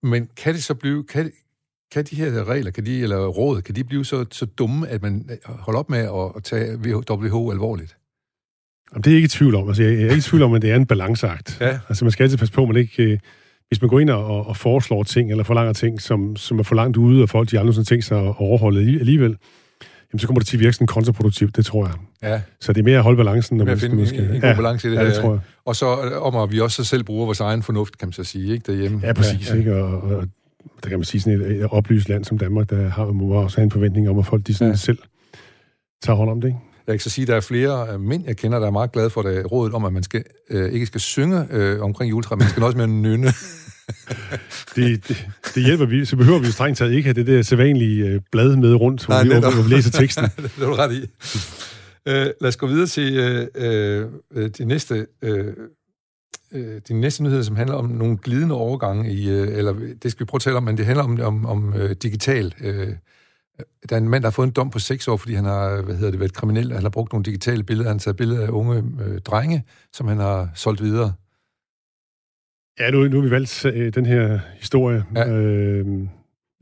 Øh, 0.03 0.09
Men 0.09 0.29
kan 0.37 0.53
det 0.53 0.63
så 0.63 0.73
blive, 0.73 1.03
kan, 1.03 1.31
kan 1.91 2.05
de 2.05 2.15
her 2.15 2.49
regler, 2.49 2.71
kan 2.71 2.85
de, 2.85 3.01
eller 3.01 3.27
råd, 3.27 3.61
kan 3.61 3.75
de 3.75 3.83
blive 3.83 4.05
så, 4.05 4.25
så 4.31 4.45
dumme, 4.45 4.87
at 4.87 5.01
man 5.01 5.29
holder 5.45 5.79
op 5.79 5.89
med 5.89 5.99
at, 5.99 6.31
at 6.35 6.43
tage 6.43 6.77
WHO 7.09 7.51
alvorligt? 7.51 7.97
Jamen, 8.91 9.03
det 9.03 9.11
er 9.11 9.15
ikke 9.15 9.25
i 9.25 9.29
tvivl 9.29 9.55
om. 9.55 9.67
Altså, 9.67 9.83
jeg, 9.83 9.93
er 9.93 9.99
ikke 9.99 10.15
i 10.15 10.21
tvivl 10.21 10.43
om, 10.43 10.53
at 10.53 10.61
det 10.61 10.71
er 10.71 10.75
en 10.75 10.85
balanceakt. 10.85 11.57
Ja. 11.61 11.79
Altså, 11.89 12.05
man 12.05 12.11
skal 12.11 12.23
altid 12.23 12.37
passe 12.37 12.53
på, 12.53 12.61
at 12.61 12.67
man 12.67 12.77
ikke... 12.77 13.03
Øh, 13.03 13.19
hvis 13.67 13.81
man 13.81 13.89
går 13.89 13.99
ind 13.99 14.09
og, 14.09 14.47
og 14.47 14.57
foreslår 14.57 15.03
ting, 15.03 15.31
eller 15.31 15.43
forlanger 15.43 15.73
ting, 15.73 16.01
som, 16.01 16.35
som 16.35 16.59
er 16.59 16.63
for 16.63 16.75
langt 16.75 16.97
ude, 16.97 17.23
og 17.23 17.29
folk 17.29 17.51
de 17.51 17.59
aldrig 17.59 17.75
sådan 17.75 17.85
tænkt 17.85 18.05
sig 18.05 18.17
at 18.17 18.35
overholde 18.37 18.81
alli- 18.81 18.99
alligevel, 18.99 19.37
jamen, 20.13 20.19
så 20.19 20.27
kommer 20.27 20.39
det 20.39 20.47
til 20.47 20.57
at 20.57 20.59
virke 20.59 20.73
sådan 20.73 20.87
kontraproduktivt, 20.87 21.55
det 21.55 21.65
tror 21.65 21.85
jeg. 21.85 21.95
Ja, 22.23 22.41
Så 22.61 22.73
det 22.73 22.79
er 22.79 22.83
mere 22.85 22.97
at 22.97 23.03
holde 23.03 23.17
balancen, 23.17 23.57
når 23.57 23.65
man 23.65 23.77
skal... 23.79 23.95
man 23.95 24.07
skal 24.07 24.19
en, 24.19 24.25
en 24.35 24.41
god 24.41 24.49
ja, 24.49 24.55
balance 24.55 24.87
i 24.87 24.91
det 24.91 24.97
ja, 24.97 25.05
det 25.05 25.13
her. 25.13 25.21
tror 25.21 25.31
jeg. 25.31 25.39
Og 25.65 25.75
så 25.75 25.85
om, 26.21 26.35
at 26.35 26.51
vi 26.51 26.59
også 26.59 26.83
selv 26.83 27.03
bruger 27.03 27.25
vores 27.25 27.39
egen 27.39 27.63
fornuft, 27.63 27.97
kan 27.97 28.07
man 28.07 28.13
så 28.13 28.23
sige, 28.23 28.53
ikke, 28.53 28.71
derhjemme. 28.71 28.99
Ja, 29.03 29.13
præcis. 29.13 29.49
Ja, 29.49 29.53
ja. 29.53 29.59
Ikke? 29.59 29.75
Og, 29.75 30.01
og, 30.01 30.27
der 30.83 30.89
kan 30.89 30.97
man 30.99 31.05
sige, 31.05 31.21
sådan 31.21 31.41
et, 31.41 31.51
et 31.51 31.67
oplyst 31.71 32.09
land 32.09 32.25
som 32.25 32.37
Danmark, 32.37 32.69
der 32.69 32.89
har, 32.89 33.05
må 33.05 33.33
også 33.33 33.57
have 33.57 33.63
en 33.63 33.71
forventning 33.71 34.09
om, 34.09 34.19
at 34.19 34.25
folk 34.25 34.47
de 34.47 34.53
sådan 34.53 34.67
Ja. 34.67 34.71
ja. 34.71 34.75
selv 34.77 34.97
tager 36.03 36.17
hånd 36.17 36.29
om 36.29 36.41
det. 36.41 36.47
Ikke? 36.47 36.59
Jeg 36.87 36.93
kan 36.93 36.99
så 36.99 37.09
sige, 37.09 37.23
at 37.23 37.27
der 37.27 37.35
er 37.35 37.41
flere 37.41 37.93
øh, 37.93 37.99
mænd, 37.99 38.23
jeg 38.27 38.37
kender, 38.37 38.59
der 38.59 38.67
er 38.67 38.71
meget 38.71 38.91
glade 38.91 39.09
for 39.09 39.21
det 39.21 39.51
rådet 39.51 39.73
om, 39.73 39.85
at 39.85 39.93
man 39.93 40.03
skal, 40.03 40.23
øh, 40.49 40.71
ikke 40.71 40.85
skal 40.85 41.01
synge 41.01 41.45
øh, 41.51 41.81
omkring 41.81 42.09
juletræet, 42.11 42.39
men 42.39 42.47
skal 42.49 42.63
også 42.63 42.77
med 42.77 42.83
at 42.83 42.89
nynne. 42.89 43.27
Det, 44.75 45.07
det, 45.07 45.27
det 45.55 45.63
hjælper 45.63 45.85
vi. 45.85 46.05
Så 46.05 46.15
behøver 46.15 46.39
vi 46.39 46.45
jo 46.45 46.51
strengt 46.51 46.77
taget 46.77 46.91
ikke 46.93 47.03
have 47.03 47.13
det 47.13 47.27
der 47.27 47.41
sædvanlige 47.41 48.05
øh, 48.05 48.21
blad 48.31 48.55
med 48.55 48.73
rundt, 48.73 49.05
hvor, 49.05 49.13
Nej, 49.13 49.23
vi, 49.23 49.29
netop. 49.29 49.53
hvor 49.53 49.63
vi 49.63 49.69
læser 49.69 49.91
teksten. 49.91 50.23
det 50.37 50.61
er 50.61 50.65
du 50.65 50.73
ret 50.73 50.93
i. 50.93 51.01
Øh, 52.07 52.25
lad 52.41 52.47
os 52.47 52.57
gå 52.57 52.67
videre 52.67 52.87
til 52.87 53.17
øh, 53.17 53.47
øh, 53.55 54.07
øh, 54.33 54.49
de 54.57 54.65
næste... 54.65 55.07
Øh, 55.21 55.53
øh, 56.51 56.81
de 56.87 56.93
næste 56.93 57.23
nyheder, 57.23 57.41
som 57.41 57.55
handler 57.55 57.75
om 57.75 57.85
nogle 57.85 58.17
glidende 58.17 58.55
overgange 58.55 59.11
i, 59.11 59.29
øh, 59.29 59.57
eller 59.57 59.73
det 60.03 60.11
skal 60.11 60.19
vi 60.19 60.25
prøve 60.25 60.37
at 60.37 60.41
tale 60.41 60.57
om, 60.57 60.63
men 60.63 60.77
det 60.77 60.85
handler 60.85 61.03
om, 61.03 61.19
om, 61.21 61.45
om 61.45 61.73
øh, 61.73 61.95
digital. 62.03 62.53
Øh, 62.61 62.93
der 63.89 63.95
er 63.95 63.97
en 63.97 64.09
mand, 64.09 64.23
der 64.23 64.29
har 64.29 64.31
fået 64.31 64.47
en 64.47 64.53
dom 64.53 64.69
på 64.69 64.79
seks 64.79 65.07
år, 65.07 65.17
fordi 65.17 65.33
han 65.33 65.45
har, 65.45 65.81
hvad 65.81 65.95
hedder 65.95 66.11
det, 66.11 66.19
været 66.19 66.33
kriminel. 66.33 66.73
Han 66.73 66.81
har 66.81 66.89
brugt 66.89 67.13
nogle 67.13 67.23
digitale 67.23 67.63
billeder. 67.63 67.89
Han 67.89 67.97
har 67.97 67.99
taget 67.99 68.17
billeder 68.17 68.43
af 68.45 68.49
unge 68.49 68.83
øh, 69.05 69.21
drenge, 69.21 69.63
som 69.93 70.07
han 70.07 70.17
har 70.17 70.49
solgt 70.55 70.83
videre. 70.83 71.13
Ja, 72.79 72.91
nu, 72.91 73.03
nu 73.07 73.15
har 73.17 73.23
vi 73.23 73.31
valgt 73.31 73.65
øh, 73.65 73.93
den 73.93 74.05
her 74.05 74.39
historie 74.59 75.03
Ja. 75.15 75.21
ja. 75.29 75.33
øh, 75.37 75.85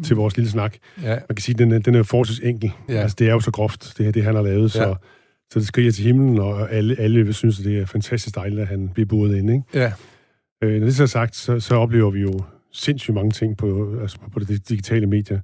til 0.04 0.16
vores 0.16 0.38
lille 0.38 0.50
snak. 0.52 0.76
Ja, 1.04 1.10
Man 1.10 1.20
kan 1.36 1.38
sige, 1.38 1.54
at 1.56 1.60
den, 1.60 1.72
er- 1.72 1.80
den 1.80 1.96
er 1.96 2.04
forholdsvis 2.04 2.40
enkel. 2.40 2.72
Ja. 2.90 2.94
Ja. 2.94 3.00
Altså, 3.02 3.16
det 3.20 3.28
er 3.30 3.34
jo 3.34 3.40
så 3.40 3.52
groft, 3.52 3.94
det 3.98 4.06
her, 4.06 4.12
det 4.12 4.24
han 4.24 4.36
har 4.36 4.42
lavet, 4.42 4.72
så, 4.72 4.82
Ja. 4.84 4.88
ja. 4.90 4.94
så 5.52 5.60
det 5.60 5.68
skriger 5.68 5.92
til 5.92 6.04
himlen, 6.06 6.40
og 6.40 6.72
alle, 6.72 6.96
alle 7.00 7.34
synes, 7.34 7.60
at 7.60 7.66
det 7.66 7.80
er 7.80 7.86
fantastisk 7.86 8.36
dejligt, 8.36 8.62
at 8.62 8.68
han 8.68 8.90
bliver 8.94 9.08
buret 9.08 9.38
ind. 9.38 9.50
Ikke? 9.52 9.64
ja, 9.74 9.92
Øh, 10.64 10.80
når 10.80 10.86
det 10.86 10.96
så 10.96 11.04
er 11.04 11.08
sagt, 11.08 11.36
så, 11.36 11.60
så 11.60 11.76
oplever 11.76 12.12
vi 12.12 12.22
jo 12.22 12.40
sindssygt 12.74 13.16
mange 13.16 13.32
ting 13.32 13.58
på, 13.58 13.96
altså 14.02 14.18
på 14.34 14.40
det 14.40 14.70
digitale 14.70 15.08
medie. 15.08 15.42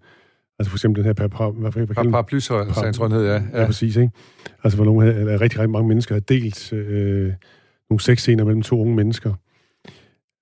Altså 0.59 0.69
for 0.69 0.75
eksempel 0.77 0.97
den 1.03 1.05
her 1.05 1.13
par, 1.13 1.27
par, 1.27 1.49
hvad, 1.49 1.71
hvad, 1.71 1.87
par, 1.87 1.93
par 1.93 2.11
tror, 2.91 3.07
hedder, 3.09 3.33
ja. 3.33 3.61
Ja, 3.61 3.65
præcis, 3.65 3.95
ikke? 3.95 4.11
Altså, 4.63 4.77
hvor 4.77 4.85
nogle, 4.85 5.13
eller 5.15 5.41
rigtig, 5.41 5.59
rigtig 5.59 5.69
mange 5.71 5.87
mennesker 5.87 6.15
har 6.15 6.19
delt 6.19 6.73
øh, 6.73 7.33
nogle 7.89 8.01
sexscener 8.01 8.43
mellem 8.43 8.61
to 8.61 8.81
unge 8.81 8.95
mennesker. 8.95 9.33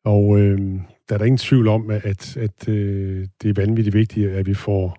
Og 0.05 0.39
øh, 0.39 0.59
der 1.09 1.13
er 1.15 1.17
der 1.17 1.25
ingen 1.25 1.37
tvivl 1.37 1.67
om, 1.67 1.89
at, 1.89 2.37
at, 2.37 2.69
øh, 2.69 3.27
det 3.41 3.49
er 3.49 3.53
vanvittigt 3.61 3.93
vigtigt, 3.95 4.29
at 4.31 4.45
vi 4.45 4.53
får 4.53 4.97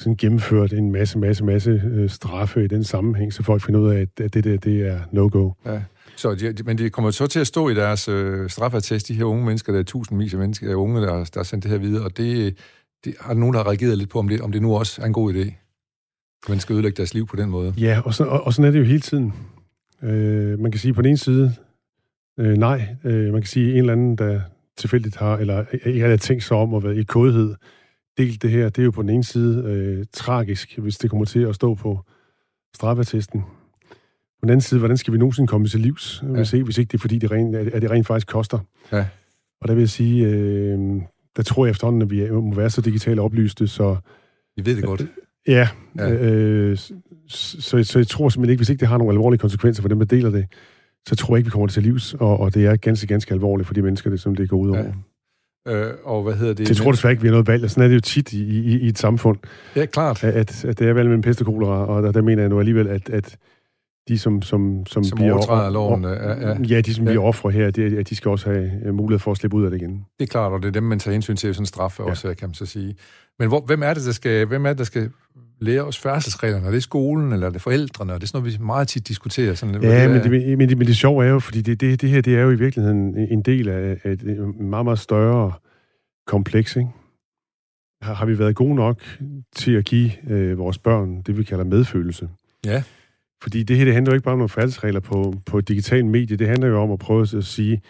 sådan 0.00 0.16
gennemført 0.16 0.72
en 0.72 0.92
masse, 0.92 1.18
masse, 1.18 1.44
masse 1.44 1.82
øh, 1.84 2.10
straffe 2.10 2.64
i 2.64 2.66
den 2.68 2.84
sammenhæng, 2.84 3.32
så 3.32 3.42
folk 3.42 3.62
finder 3.62 3.80
ud 3.80 3.90
af, 3.90 4.00
at, 4.00 4.20
at 4.20 4.34
det 4.34 4.44
der, 4.44 4.56
det 4.56 4.86
er 4.86 5.00
no-go. 5.12 5.50
Ja. 5.66 5.82
Så 6.16 6.34
de, 6.34 6.52
de- 6.52 6.62
men 6.62 6.78
de 6.78 6.90
kommer 6.90 7.10
så 7.10 7.26
til 7.26 7.40
at 7.40 7.46
stå 7.46 7.68
i 7.68 7.74
deres 7.74 8.08
øh, 8.08 8.50
straffatest, 8.50 9.08
de 9.08 9.14
her 9.14 9.24
unge 9.24 9.44
mennesker, 9.44 9.72
der 9.72 9.78
er 9.78 9.84
tusindvis 9.84 10.32
af 10.34 10.38
mennesker, 10.40 10.66
der 10.66 10.72
er 10.72 10.76
unge, 10.78 11.00
der, 11.00 11.06
der 11.06 11.30
har 11.36 11.42
sendt 11.42 11.64
det 11.64 11.70
her 11.70 11.78
videre, 11.78 12.04
og 12.04 12.16
det, 12.16 12.56
det 13.04 13.14
har 13.20 13.34
nogen, 13.34 13.54
der 13.54 13.60
har 13.62 13.68
reageret 13.68 13.98
lidt 13.98 14.10
på, 14.10 14.18
om 14.18 14.28
det, 14.28 14.40
om 14.40 14.52
det 14.52 14.62
nu 14.62 14.76
også 14.76 15.02
er 15.02 15.06
en 15.06 15.12
god 15.12 15.34
idé. 15.34 15.40
at 16.42 16.48
Man 16.48 16.60
skal 16.60 16.72
ødelægge 16.74 16.96
deres 16.96 17.14
liv 17.14 17.26
på 17.26 17.36
den 17.36 17.50
måde. 17.50 17.74
Ja, 17.78 18.00
og, 18.04 18.14
så, 18.14 18.24
og, 18.24 18.44
og 18.46 18.52
sådan 18.54 18.68
er 18.68 18.72
det 18.72 18.78
jo 18.78 18.84
hele 18.84 19.00
tiden. 19.00 19.32
Øh, 20.02 20.58
man 20.58 20.70
kan 20.70 20.78
sige 20.78 20.94
på 20.94 21.02
den 21.02 21.08
ene 21.08 21.18
side, 21.18 21.54
øh, 22.38 22.56
nej. 22.56 22.96
Øh, 23.04 23.32
man 23.32 23.40
kan 23.42 23.48
sige, 23.48 23.72
en 23.72 23.78
eller 23.78 23.92
anden, 23.92 24.16
der 24.16 24.40
tilfældigt 24.76 25.16
har, 25.16 25.36
eller 25.36 25.64
ikke 25.86 26.00
har 26.00 26.16
tænkt 26.16 26.42
sig 26.44 26.56
om 26.56 26.74
at 26.74 26.84
være 26.84 26.96
i 26.96 27.02
kodhed, 27.02 27.54
delt 28.18 28.42
det 28.42 28.50
her, 28.50 28.68
det 28.68 28.78
er 28.78 28.84
jo 28.84 28.90
på 28.90 29.02
den 29.02 29.10
ene 29.10 29.24
side 29.24 29.62
øh, 29.66 30.04
tragisk, 30.12 30.78
hvis 30.78 30.98
det 30.98 31.10
kommer 31.10 31.24
til 31.24 31.40
at 31.40 31.54
stå 31.54 31.74
på 31.74 32.00
straffetesten. 32.76 33.40
På 33.40 34.42
den 34.42 34.50
anden 34.50 34.60
side, 34.60 34.78
hvordan 34.78 34.96
skal 34.96 35.12
vi 35.12 35.18
nogensinde 35.18 35.46
komme 35.46 35.68
til 35.68 35.80
livs, 35.80 36.22
ja. 36.22 36.28
hvis, 36.28 36.52
ikke, 36.52 36.64
hvis 36.64 36.78
ikke 36.78 36.88
det 36.92 36.98
er, 36.98 37.00
fordi 37.00 37.18
det 37.18 37.30
rent, 37.30 37.56
at 37.56 37.82
det 37.82 37.90
rent 37.90 38.06
faktisk 38.06 38.26
koster. 38.26 38.58
Ja. 38.92 39.06
Og 39.60 39.68
der 39.68 39.74
vil 39.74 39.82
jeg 39.82 39.88
sige, 39.88 40.26
øh, 40.26 40.78
der 41.36 41.42
tror 41.42 41.66
jeg 41.66 41.70
efterhånden, 41.70 42.02
at 42.02 42.10
vi 42.10 42.20
er- 42.20 42.32
må 42.32 42.54
være 42.54 42.70
så 42.70 42.80
digitalt 42.80 43.20
oplyste, 43.20 43.68
så 43.68 43.96
Vi 44.56 44.66
ved 44.66 44.76
det 44.76 44.84
godt. 44.84 45.06
Ja, 45.48 45.68
Ja. 45.98 46.08
ja. 46.08 46.14
Øh, 46.24 46.76
så, 46.76 46.92
så, 47.28 47.84
så 47.84 47.98
jeg 47.98 48.06
tror 48.06 48.28
simpelthen 48.28 48.50
ikke, 48.52 48.58
hvis 48.58 48.68
ikke 48.68 48.80
det 48.80 48.88
har 48.88 48.98
nogle 48.98 49.12
alvorlige 49.12 49.38
konsekvenser 49.38 49.82
for 49.82 49.88
dem, 49.88 49.98
der 49.98 50.06
deler 50.06 50.30
det, 50.30 50.46
så 51.08 51.16
tror 51.16 51.34
jeg 51.34 51.38
ikke, 51.38 51.46
vi 51.46 51.50
kommer 51.50 51.66
det 51.66 51.74
til 51.74 51.82
livs, 51.82 52.14
og, 52.14 52.40
og 52.40 52.54
det 52.54 52.66
er 52.66 52.76
ganske, 52.76 53.06
ganske 53.06 53.34
alvorligt 53.34 53.66
for 53.66 53.74
de 53.74 53.82
mennesker, 53.82 54.10
det, 54.10 54.20
som 54.20 54.34
det 54.34 54.48
går 54.48 54.56
ud 54.56 54.70
over. 54.70 54.78
Ja. 55.66 55.74
Øh, 55.74 55.94
og 56.04 56.22
hvad 56.22 56.34
hedder 56.34 56.48
det? 56.54 56.58
Det, 56.58 56.68
jeg 56.68 56.76
tror 56.76 56.90
desværre 56.92 57.12
ikke, 57.12 57.22
vi 57.22 57.28
har 57.28 57.32
noget 57.32 57.46
valg, 57.46 57.64
og 57.64 57.70
sådan 57.70 57.82
er 57.84 57.88
det 57.88 57.94
jo 57.94 58.00
tit 58.00 58.32
i, 58.32 58.44
i, 58.60 58.78
i 58.78 58.88
et 58.88 58.98
samfund, 58.98 59.38
Ja, 59.76 59.86
klart. 59.86 60.24
at, 60.24 60.64
at 60.64 60.78
det 60.78 60.88
er 60.88 60.92
valg 60.92 61.08
mellem 61.08 61.22
pest 61.22 61.40
og 61.40 61.46
kolera, 61.46 61.86
og 61.86 62.02
der, 62.02 62.12
der 62.12 62.22
mener 62.22 62.42
jeg 62.42 62.48
nu 62.48 62.58
alligevel, 62.58 62.86
at, 62.88 63.10
at 63.10 63.36
de, 64.08 64.18
som, 64.18 64.42
som, 64.42 64.86
som, 64.86 65.04
Som 65.04 65.16
bliver 65.16 65.32
overtræder 65.32 65.70
loven, 65.70 66.04
ja, 66.04 66.48
ja. 66.48 66.56
ja, 66.68 66.80
de, 66.80 66.94
som 66.94 67.04
Ja. 67.04 67.10
bliver 67.10 67.24
ofre 67.24 67.50
her, 67.50 67.70
det, 67.70 67.98
at 67.98 68.08
de 68.10 68.16
skal 68.16 68.30
også 68.30 68.50
have 68.50 68.70
øh, 68.86 68.94
mulighed 68.94 69.18
for 69.18 69.30
at 69.30 69.36
slippe 69.36 69.56
ud 69.56 69.64
af 69.64 69.70
det 69.70 69.80
igen. 69.82 70.04
Det 70.18 70.24
er 70.24 70.26
klart, 70.30 70.52
og 70.52 70.62
det 70.62 70.68
er 70.68 70.72
dem, 70.72 70.82
man 70.82 70.98
tager 70.98 71.12
hensyn 71.12 71.36
til, 71.36 71.54
sådan 71.54 71.62
en 71.62 71.66
straf 71.66 71.98
Ja. 72.00 72.04
også, 72.04 72.34
kan 72.34 72.48
man 72.48 72.54
så 72.54 72.66
sige. 72.66 72.96
Men 73.38 73.48
hvor, 73.48 73.60
hvem 73.60 73.82
er 73.82 73.94
det, 73.94 74.04
der 74.06 74.12
skal, 74.12 74.46
hvem 74.46 74.64
er 74.64 74.68
det, 74.68 74.78
der 74.78 74.84
skal 74.84 75.10
lære 75.60 75.82
os 75.82 75.98
færdselsreglerne? 75.98 76.66
Er 76.66 76.70
det 76.70 76.82
skolen, 76.82 77.32
eller 77.32 77.46
er 77.46 77.50
det 77.50 77.62
forældrene? 77.62 78.12
Og 78.12 78.20
det 78.20 78.26
er 78.26 78.28
sådan 78.28 78.42
noget, 78.42 78.58
vi 78.58 78.64
meget 78.64 78.88
tit 78.88 79.08
diskuterer. 79.08 79.54
Sådan, 79.54 79.82
Ja, 79.82 80.04
er- 80.04 80.08
men 80.08 80.22
det, 80.22 80.58
men, 80.58 80.68
det, 80.68 80.78
men 80.78 80.86
det 80.86 80.96
sjove 80.96 81.24
er 81.24 81.28
jo, 81.28 81.38
fordi 81.38 81.60
det, 81.62 81.80
det, 81.80 82.00
det 82.00 82.10
her, 82.10 82.20
det 82.20 82.36
er 82.36 82.42
jo 82.42 82.50
i 82.50 82.54
virkeligheden 82.58 83.16
en 83.18 83.42
del 83.42 83.68
af 83.68 83.98
af 84.04 84.10
et 84.12 84.22
meget, 84.60 84.84
meget 84.84 84.98
større 84.98 85.52
kompleks, 86.26 86.76
ikke? 86.76 86.88
Har, 88.02 88.14
har 88.14 88.26
vi 88.26 88.38
været 88.38 88.56
gode 88.56 88.74
nok 88.74 89.02
til 89.56 89.72
at 89.72 89.84
give 89.84 90.10
øh, 90.30 90.58
vores 90.58 90.78
børn 90.78 91.22
det, 91.22 91.38
vi 91.38 91.42
kalder 91.44 91.64
medfølelse? 91.64 92.28
Ja. 92.66 92.82
Fordi 93.42 93.62
det 93.62 93.76
her, 93.76 93.84
det 93.84 93.94
handler 93.94 94.12
jo 94.12 94.14
ikke 94.14 94.24
bare 94.24 94.32
om 94.32 94.38
nogle 94.38 94.48
færdselsregler 94.48 95.00
på, 95.00 95.34
på 95.46 95.58
et 95.58 95.68
digitalt 95.68 96.06
medie. 96.06 96.36
Det 96.36 96.48
handler 96.48 96.68
jo 96.68 96.80
om 96.82 96.90
at 96.90 96.98
prøve 96.98 97.22
at 97.36 97.44
sige, 97.44 97.82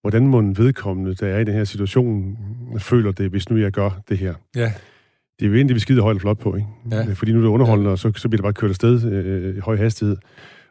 hvordan 0.00 0.26
må 0.26 0.38
en 0.38 0.58
vedkommende, 0.58 1.14
der 1.14 1.26
er 1.26 1.38
i 1.38 1.44
den 1.44 1.54
her 1.54 1.64
situation, 1.64 2.38
føler 2.78 3.12
det, 3.12 3.30
hvis 3.30 3.50
nu 3.50 3.56
jeg 3.56 3.72
gør 3.72 3.90
det 4.08 4.18
her. 4.18 4.34
Ja. 4.56 4.72
Det 5.38 5.46
er 5.46 5.48
jo 5.48 5.54
egentlig, 5.54 5.74
vi 5.74 5.80
skider 5.80 6.02
højt 6.02 6.14
og 6.14 6.20
flot 6.20 6.38
på, 6.38 6.54
ikke? 6.54 6.68
Ja. 6.90 7.12
Fordi 7.12 7.32
nu 7.32 7.38
er 7.38 7.42
det 7.42 7.48
underholdende, 7.48 7.90
og 7.90 7.98
så, 7.98 8.12
så 8.16 8.28
bliver 8.28 8.38
det 8.38 8.42
bare 8.42 8.52
kørt 8.52 8.70
afsted 8.70 9.12
øh, 9.12 9.56
i 9.56 9.60
høj 9.60 9.76
hastighed. 9.76 10.16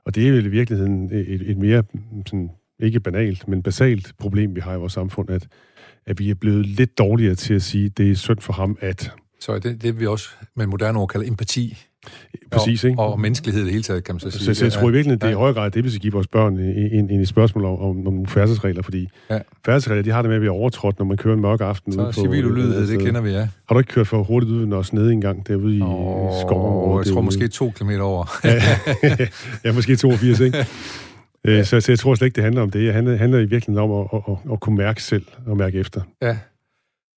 Og 0.05 0.15
det 0.15 0.23
er 0.23 0.29
jo 0.29 0.35
i 0.35 0.47
virkeligheden 0.47 1.09
et, 1.13 1.49
et 1.49 1.57
mere, 1.57 1.83
sådan, 2.25 2.49
ikke 2.79 2.99
banalt, 2.99 3.47
men 3.47 3.63
basalt 3.63 4.13
problem, 4.19 4.55
vi 4.55 4.61
har 4.61 4.73
i 4.73 4.77
vores 4.77 4.93
samfund, 4.93 5.29
at, 5.29 5.47
at 6.05 6.19
vi 6.19 6.29
er 6.29 6.35
blevet 6.35 6.65
lidt 6.65 6.97
dårligere 6.97 7.35
til 7.35 7.53
at 7.53 7.61
sige, 7.61 7.89
det 7.89 8.11
er 8.11 8.15
synd 8.15 8.39
for 8.39 8.53
ham, 8.53 8.77
at... 8.81 9.11
Så 9.39 9.51
er 9.51 9.59
det, 9.59 9.81
det 9.81 9.99
vi 9.99 10.07
også 10.07 10.29
med 10.55 10.67
moderne 10.67 10.99
ord 10.99 11.07
kalder 11.07 11.27
empati. 11.27 11.77
Præcis, 12.51 12.83
og, 12.83 12.89
ikke? 12.89 13.01
Og 13.01 13.19
menneskelighed 13.19 13.61
i 13.61 13.65
det 13.65 13.71
hele 13.71 13.83
taget, 13.83 14.03
kan 14.03 14.15
man 14.15 14.19
så 14.19 14.31
sige. 14.31 14.43
Så, 14.45 14.53
så 14.53 14.65
jeg 14.65 14.71
tror 14.71 14.89
i 14.89 14.91
virkeligheden, 14.91 15.19
det 15.19 15.25
er 15.25 15.29
i 15.29 15.31
Ja. 15.31 15.37
højere 15.37 15.53
grad 15.53 15.71
det, 15.71 15.83
vi 15.83 15.89
skal 15.89 16.01
give 16.01 16.13
vores 16.13 16.27
børn 16.27 16.57
end 16.59 17.11
i 17.11 17.15
et 17.15 17.27
spørgsmål 17.27 17.65
om, 17.65 17.79
om, 17.79 17.95
nogle 17.95 18.27
færdselsregler, 18.27 18.81
fordi 18.81 19.09
Ja. 19.29 19.35
ja. 19.35 19.41
færdselsregler, 19.65 20.03
de 20.03 20.11
har 20.11 20.21
det 20.21 20.29
med 20.29 20.35
at 20.35 20.41
blive 20.41 20.51
overtrådt, 20.51 20.99
når 20.99 21.05
man 21.05 21.17
kører 21.17 21.35
en 21.35 21.41
mørk 21.41 21.61
aften. 21.61 21.93
Så 21.93 22.11
civil 22.11 22.45
ulydighed, 22.45 22.87
det 22.87 22.99
kender 22.99 23.21
vi, 23.21 23.29
ja. 23.31 23.39
Har 23.39 23.73
du 23.73 23.77
ikke 23.79 23.91
kørt 23.91 24.07
for 24.07 24.23
hurtigt 24.23 24.51
ud, 24.51 24.65
når 24.65 24.81
snede 24.81 25.11
engang 25.13 25.47
derude 25.47 25.77
i 25.77 25.81
Åh, 25.81 25.87
skovområdet? 26.41 27.05
jeg 27.05 27.13
tror 27.13 27.21
måske 27.21 27.47
to 27.47 27.71
kilometer 27.75 28.01
over. 28.01 28.25
ja, 29.65 29.71
måske 29.75 29.95
82, 29.95 30.39
ikke? 30.39 30.65
Øh, 31.47 31.65
så, 31.65 31.81
så 31.81 31.91
jeg 31.91 31.99
tror 31.99 32.15
slet 32.15 32.25
ikke, 32.25 32.35
det 32.35 32.43
handler 32.43 32.61
om 32.61 32.71
det. 32.71 32.81
Det 32.81 32.93
handler, 32.93 33.15
handler 33.17 33.39
i 33.39 33.45
virkeligheden 33.45 33.91
om 33.91 33.99
at, 34.01 34.07
at, 34.13 34.21
at, 34.47 34.51
at 34.53 34.59
kunne 34.59 34.77
mærke 34.77 35.03
selv 35.03 35.25
og 35.45 35.57
mærke 35.57 35.79
efter. 35.79 36.01
Ja. 36.21 36.37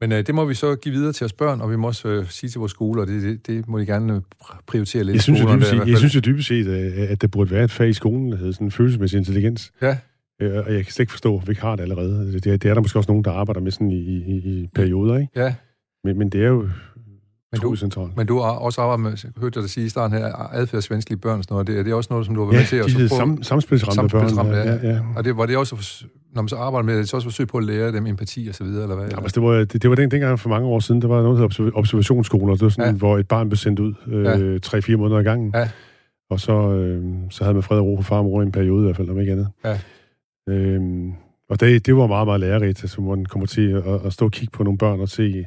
Men 0.00 0.12
øh, 0.12 0.26
det 0.26 0.34
må 0.34 0.44
vi 0.44 0.54
så 0.54 0.76
give 0.76 0.94
videre 0.94 1.12
til 1.12 1.24
os 1.24 1.32
børn, 1.32 1.60
og 1.60 1.70
vi 1.70 1.76
må 1.76 1.86
også 1.86 2.08
øh, 2.08 2.30
sige 2.30 2.50
til 2.50 2.58
vores 2.58 2.72
skoler, 2.72 3.02
og 3.02 3.08
det, 3.08 3.22
det, 3.22 3.46
det 3.46 3.68
må 3.68 3.78
de 3.78 3.86
gerne 3.86 4.14
øh, 4.14 4.20
prioritere 4.66 5.04
lidt. 5.04 5.14
Jeg 5.14 5.22
synes, 5.22 5.40
jo 5.40 5.54
dybest 5.54 5.70
set, 5.70 5.88
jeg 5.88 5.98
synes 5.98 6.14
jo 6.14 6.20
dybest 6.20 6.48
set, 6.48 6.68
at 6.68 6.92
at 6.92 7.22
der 7.22 7.28
burde 7.28 7.50
være 7.50 7.64
et 7.64 7.70
fag 7.70 7.88
i 7.88 7.92
skolen, 7.92 8.32
der 8.32 8.38
hedder 8.38 8.52
sådan 8.52 8.70
følelsesmæssig 8.70 9.18
intelligens. 9.18 9.72
Ja. 9.82 9.98
Øh, 10.42 10.66
og 10.66 10.74
jeg 10.74 10.84
kan 10.84 10.92
slet 10.92 11.00
ikke 11.00 11.12
forstå, 11.12 11.36
at 11.36 11.46
vi 11.46 11.50
ikke 11.50 11.62
har 11.62 11.76
det 11.76 11.82
allerede. 11.82 12.32
Det, 12.32 12.44
det 12.44 12.64
er 12.64 12.74
der 12.74 12.80
måske 12.80 12.98
også 12.98 13.10
nogen, 13.10 13.24
der 13.24 13.32
arbejder 13.32 13.60
med 13.60 13.70
sådan 13.70 13.90
i, 13.90 14.00
i, 14.00 14.36
i 14.36 14.68
perioder, 14.74 15.18
ikke? 15.18 15.40
Ja. 15.40 15.54
Men, 16.04 16.18
men 16.18 16.28
det 16.28 16.44
er 16.44 16.48
jo 16.48 16.68
men 17.52 17.60
du. 17.60 18.10
Men 18.16 18.26
du 18.26 18.38
har 18.38 18.50
også 18.50 18.80
arbejdet 18.80 19.02
med, 19.02 19.18
jeg 19.24 19.42
hørte 19.42 19.60
dig 19.60 19.70
sige 19.70 19.86
i 19.86 19.88
starten 19.88 20.18
her, 20.18 20.34
adfærdsvensklige 20.52 21.18
børn 21.18 21.42
sådan 21.42 21.54
noget. 21.54 21.66
Det, 21.66 21.78
er 21.78 21.82
det 21.82 21.94
også 21.94 22.08
noget, 22.10 22.26
som 22.26 22.34
du 22.34 22.44
har 22.44 22.52
været 22.52 22.72
ja, 22.72 22.76
med 22.76 22.88
til? 22.88 23.00
at 23.00 23.00
de 23.00 23.08
sam, 23.08 23.42
samspilsramte 23.42 24.12
børn. 24.12 24.46
Ja, 24.46 24.72
ja, 24.72 24.94
ja. 24.94 25.00
Og 25.16 25.24
det 25.24 25.36
var 25.36 25.46
det 25.46 25.56
også, 25.56 26.04
når 26.34 26.42
man 26.42 26.48
så 26.48 26.56
arbejder 26.56 26.86
med 26.86 26.98
det, 26.98 27.08
så 27.08 27.16
også 27.16 27.26
forsøg 27.26 27.48
på 27.48 27.58
at 27.58 27.64
lære 27.64 27.92
dem 27.92 28.06
empati 28.06 28.46
og 28.48 28.54
så 28.54 28.64
videre, 28.64 28.82
eller 28.82 28.96
hvad? 28.96 29.08
Ja, 29.08 29.22
altså, 29.22 29.40
det 29.40 29.48
var, 29.48 29.54
det, 29.64 29.82
det 29.82 29.90
var 29.90 29.96
den, 29.96 30.10
dengang 30.10 30.40
for 30.40 30.48
mange 30.48 30.68
år 30.68 30.80
siden, 30.80 31.02
der 31.02 31.08
var 31.08 31.22
noget, 31.22 31.38
der 31.38 31.62
hedder 31.62 31.78
observationsskoler, 31.78 32.54
det 32.54 32.62
var 32.62 32.68
sådan, 32.68 32.94
ja. 32.94 32.98
hvor 32.98 33.18
et 33.18 33.28
barn 33.28 33.48
blev 33.48 33.56
sendt 33.56 33.80
ud 33.80 33.94
øh, 34.06 34.24
ja. 34.88 34.96
måneder 34.96 35.18
ad 35.18 35.24
gangen. 35.24 35.52
Ja. 35.54 35.68
Og 36.30 36.40
så, 36.40 36.72
øh, 36.72 37.04
så 37.30 37.44
havde 37.44 37.54
man 37.54 37.62
fred 37.62 37.78
og 37.78 37.86
ro 37.86 37.94
på 37.94 38.02
far 38.02 38.18
og 38.18 38.24
mor 38.24 38.42
i 38.42 38.44
en 38.44 38.52
periode 38.52 38.82
i 38.82 38.84
hvert 38.84 38.96
fald, 38.96 39.10
om 39.10 39.20
ikke 39.20 39.32
andet. 39.32 39.48
Ja. 39.64 39.78
Øhm, 40.48 41.12
og 41.50 41.60
det, 41.60 41.86
det 41.86 41.96
var 41.96 42.06
meget, 42.06 42.26
meget 42.26 42.40
lærerigt, 42.40 42.82
altså, 42.82 43.00
hvor 43.00 43.14
man 43.14 43.24
kommer 43.24 43.46
til 43.46 43.70
at, 43.70 44.06
at 44.06 44.12
stå 44.12 44.24
og 44.24 44.32
kigge 44.32 44.52
på 44.52 44.62
nogle 44.62 44.78
børn 44.78 45.00
og 45.00 45.08
se, 45.08 45.46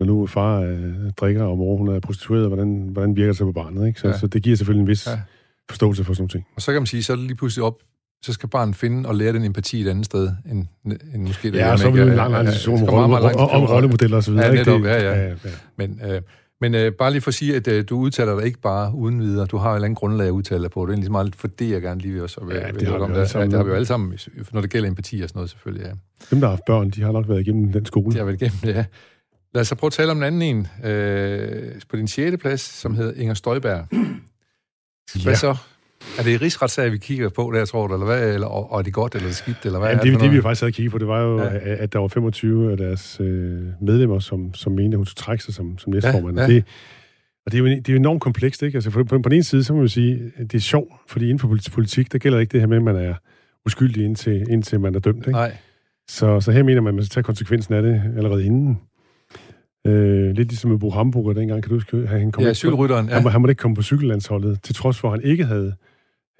når 0.00 0.06
nu 0.06 0.26
far 0.26 0.60
øh, 0.60 1.10
drikker, 1.16 1.44
og 1.44 1.58
mor 1.58 1.76
hun 1.76 1.88
er 1.88 2.00
prostitueret, 2.00 2.46
hvordan, 2.46 2.88
hvordan 2.92 3.16
virker 3.16 3.28
det 3.28 3.36
sig 3.36 3.46
på 3.46 3.52
barnet, 3.52 3.86
ikke? 3.86 4.00
Så, 4.00 4.08
ja. 4.08 4.18
så 4.18 4.26
det 4.26 4.42
giver 4.42 4.56
selvfølgelig 4.56 4.82
en 4.82 4.88
vis 4.88 5.06
ja. 5.06 5.20
forståelse 5.70 6.04
for 6.04 6.14
sådan 6.14 6.22
nogle 6.22 6.30
ting. 6.30 6.46
Og 6.56 6.62
så 6.62 6.72
kan 6.72 6.80
man 6.80 6.86
sige, 6.86 7.02
så 7.02 7.12
er 7.12 7.16
det 7.16 7.26
lige 7.26 7.36
pludselig 7.36 7.64
op 7.64 7.78
så 8.22 8.32
skal 8.32 8.48
barnet 8.48 8.76
finde 8.76 9.08
og 9.08 9.14
lære 9.14 9.32
den 9.32 9.44
empati 9.44 9.80
et 9.80 9.88
andet 9.88 10.06
sted, 10.06 10.30
end, 10.50 10.66
end 10.84 11.22
måske 11.22 11.50
det 11.50 11.58
Ja, 11.58 11.76
så 11.76 11.90
vil 11.90 12.02
en 12.02 12.14
lang, 12.14 12.32
lang 12.32 12.46
diskussion 12.46 12.88
om, 12.88 13.12
rolle, 13.12 13.36
om 13.36 13.64
rollemodeller 13.64 14.16
og 14.16 14.24
så 14.24 14.30
videre. 14.30 14.46
Ja, 14.46 14.54
netop, 14.54 14.84
ja, 14.84 15.02
ja. 15.02 15.20
ja, 15.20 15.28
ja. 15.28 15.34
Men, 15.78 16.00
øh, 16.04 16.22
men 16.60 16.74
øh, 16.74 16.92
bare 16.92 17.10
lige 17.10 17.20
for 17.20 17.28
at 17.28 17.34
sige, 17.34 17.56
at 17.56 17.68
øh, 17.68 17.84
du 17.88 17.98
udtaler 17.98 18.36
dig 18.36 18.46
ikke 18.46 18.60
bare 18.60 18.94
uden 18.94 19.20
videre. 19.20 19.46
Du 19.46 19.56
har 19.56 19.68
jo 19.68 19.74
et 19.74 19.76
eller 19.76 19.84
andet 19.84 19.98
grundlag 19.98 20.26
at 20.26 20.30
udtale 20.30 20.62
dig 20.62 20.70
på. 20.70 20.86
Det 20.86 20.92
er 20.92 20.96
ligesom 20.96 21.12
meget 21.12 21.36
for 21.36 21.48
det, 21.48 21.70
jeg 21.70 21.82
gerne 21.82 22.00
lige 22.00 22.12
vil 22.12 22.22
også 22.22 22.40
ja, 22.50 22.70
det, 22.70 22.88
har 22.88 22.98
om 22.98 23.10
det. 23.12 23.34
Ja, 23.34 23.44
det 23.44 23.52
har 23.52 23.62
vi 23.62 23.68
jo 23.68 23.74
alle 23.74 23.86
sammen, 23.86 24.18
når 24.52 24.60
det 24.60 24.70
gælder 24.70 24.88
empati 24.88 25.20
og 25.20 25.28
sådan 25.28 25.38
noget 25.38 25.50
selvfølgelig, 25.50 25.86
ja. 25.86 25.92
Dem, 26.30 26.40
der 26.40 26.46
har 26.46 26.54
haft 26.54 26.64
børn, 26.66 26.90
de 26.90 27.02
har 27.02 27.12
nok 27.12 27.28
været 27.28 27.40
igennem 27.40 27.72
den 27.72 27.86
skole. 27.86 28.12
De 28.12 28.18
har 28.18 28.24
været 28.24 28.42
igennem 28.42 28.58
det, 28.62 28.74
ja. 28.74 28.84
Lad 29.54 29.60
os 29.60 29.68
så 29.68 29.74
prøve 29.74 29.88
at 29.88 29.92
tale 29.92 30.10
om 30.10 30.16
en 30.16 30.22
anden 30.22 30.42
en. 30.42 30.90
Øh, 30.90 31.80
på 31.88 31.96
din 31.96 32.08
6. 32.08 32.36
plads, 32.40 32.60
som 32.60 32.94
hedder 32.94 33.12
Inger 33.12 33.34
Støjberg. 33.34 33.86
Hvad 35.22 35.32
ja. 35.32 35.34
så? 35.34 35.56
Er 36.18 36.22
det 36.22 36.42
rigsretssag, 36.42 36.92
vi 36.92 36.98
kigger 36.98 37.28
på 37.28 37.52
der, 37.54 37.64
tror 37.64 37.86
du, 37.86 37.94
eller 37.94 38.06
hvad? 38.06 38.34
Eller, 38.34 38.46
og, 38.46 38.72
og 38.72 38.78
er 38.78 38.82
det 38.82 38.92
godt, 38.92 39.14
eller 39.14 39.26
er 39.26 39.28
det 39.28 39.36
skidt, 39.36 39.58
eller 39.64 39.78
hvad? 39.78 39.88
Ja, 39.88 39.94
det, 39.94 40.12
det, 40.12 40.20
det, 40.20 40.32
vi 40.32 40.42
faktisk 40.42 40.62
havde 40.62 40.72
kigget 40.72 40.92
på, 40.92 40.98
det 40.98 41.08
var 41.08 41.20
jo, 41.20 41.42
ja. 41.42 41.58
at 41.62 41.92
der 41.92 41.98
var 41.98 42.08
25 42.08 42.70
af 42.70 42.76
deres 42.76 43.20
øh, 43.20 43.60
medlemmer, 43.80 44.18
som, 44.18 44.54
som 44.54 44.72
mente, 44.72 44.94
at 44.94 44.96
hun 44.96 45.06
skulle 45.06 45.24
trække 45.24 45.44
sig 45.44 45.54
som, 45.54 45.78
som 45.78 45.92
næstformand. 45.92 46.38
Ja, 46.38 46.42
ja. 46.42 46.48
Det, 46.48 46.64
og 47.46 47.52
det 47.52 47.58
er, 47.58 47.62
jo, 47.62 47.66
det 47.66 47.88
er 47.88 47.92
jo 47.92 47.98
enormt 47.98 48.20
komplekst, 48.20 48.62
ikke? 48.62 48.76
Altså, 48.76 48.90
på, 48.90 49.04
på, 49.04 49.18
på 49.18 49.28
den 49.28 49.32
ene 49.32 49.42
side, 49.42 49.64
så 49.64 49.72
må 49.72 49.78
man 49.78 49.88
sige, 49.88 50.32
det 50.38 50.54
er 50.54 50.58
sjovt, 50.58 50.92
fordi 51.08 51.24
inden 51.24 51.38
for 51.38 51.56
politik, 51.72 52.12
der 52.12 52.18
gælder 52.18 52.38
ikke 52.38 52.52
det 52.52 52.60
her 52.60 52.66
med, 52.66 52.76
at 52.76 52.82
man 52.82 52.96
er 52.96 53.14
uskyldig, 53.66 54.04
indtil, 54.04 54.46
indtil 54.50 54.80
man 54.80 54.94
er 54.94 55.00
dømt, 55.00 55.18
ikke? 55.18 55.30
Nej. 55.30 55.56
Så, 56.08 56.40
så 56.40 56.52
her 56.52 56.62
mener 56.62 56.80
man, 56.80 56.88
at 56.88 56.94
man 56.94 57.04
skal 57.04 57.14
tage 57.14 57.24
konsekvensen 57.24 57.74
af 57.74 57.82
det 57.82 58.02
allerede 58.16 58.44
inden. 58.44 58.78
Øh, 59.86 60.30
lidt 60.30 60.48
ligesom 60.48 60.70
med 60.70 60.78
Bo 60.78 60.90
Hamburger 60.90 61.32
dengang, 61.32 61.62
kan 61.62 61.68
du 61.68 61.76
huske? 61.76 62.06
Han 62.06 62.32
kom 62.32 62.44
ja, 62.44 62.54
cykelrytteren. 62.54 63.08
Ja. 63.08 63.14
Han, 63.14 63.26
han 63.26 63.40
måtte 63.40 63.52
ikke 63.52 63.60
komme 63.60 63.74
på 63.74 63.82
cykellandsholdet, 63.82 64.62
til 64.62 64.74
trods 64.74 64.98
for, 64.98 65.12
at 65.12 65.20
han 65.20 65.30
ikke 65.30 65.44
havde 65.44 65.74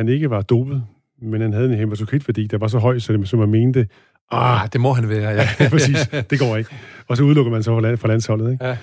han 0.06 0.14
ikke 0.14 0.30
var 0.30 0.42
dopet, 0.42 0.84
men 1.22 1.40
han 1.40 1.52
havde 1.52 1.66
en 1.66 1.78
hematokritværdi, 1.78 2.46
der 2.46 2.58
var 2.58 2.68
så 2.68 2.78
høj, 2.78 2.98
så 2.98 3.12
det, 3.12 3.28
som 3.28 3.38
man 3.38 3.50
mente, 3.50 3.88
ah, 4.30 4.68
det 4.72 4.80
må 4.80 4.92
han 4.92 5.08
være, 5.08 5.30
ja. 5.30 5.48
ja 5.60 5.68
præcis, 5.68 6.08
det 6.30 6.38
går 6.38 6.56
ikke. 6.56 6.70
Og 7.08 7.16
så 7.16 7.22
udelukker 7.22 7.52
man 7.52 7.62
så 7.62 7.80
fra, 7.80 7.94
fra 7.94 8.08
landsholdet, 8.08 8.52
ikke? 8.52 8.64
Ja. 8.64 8.76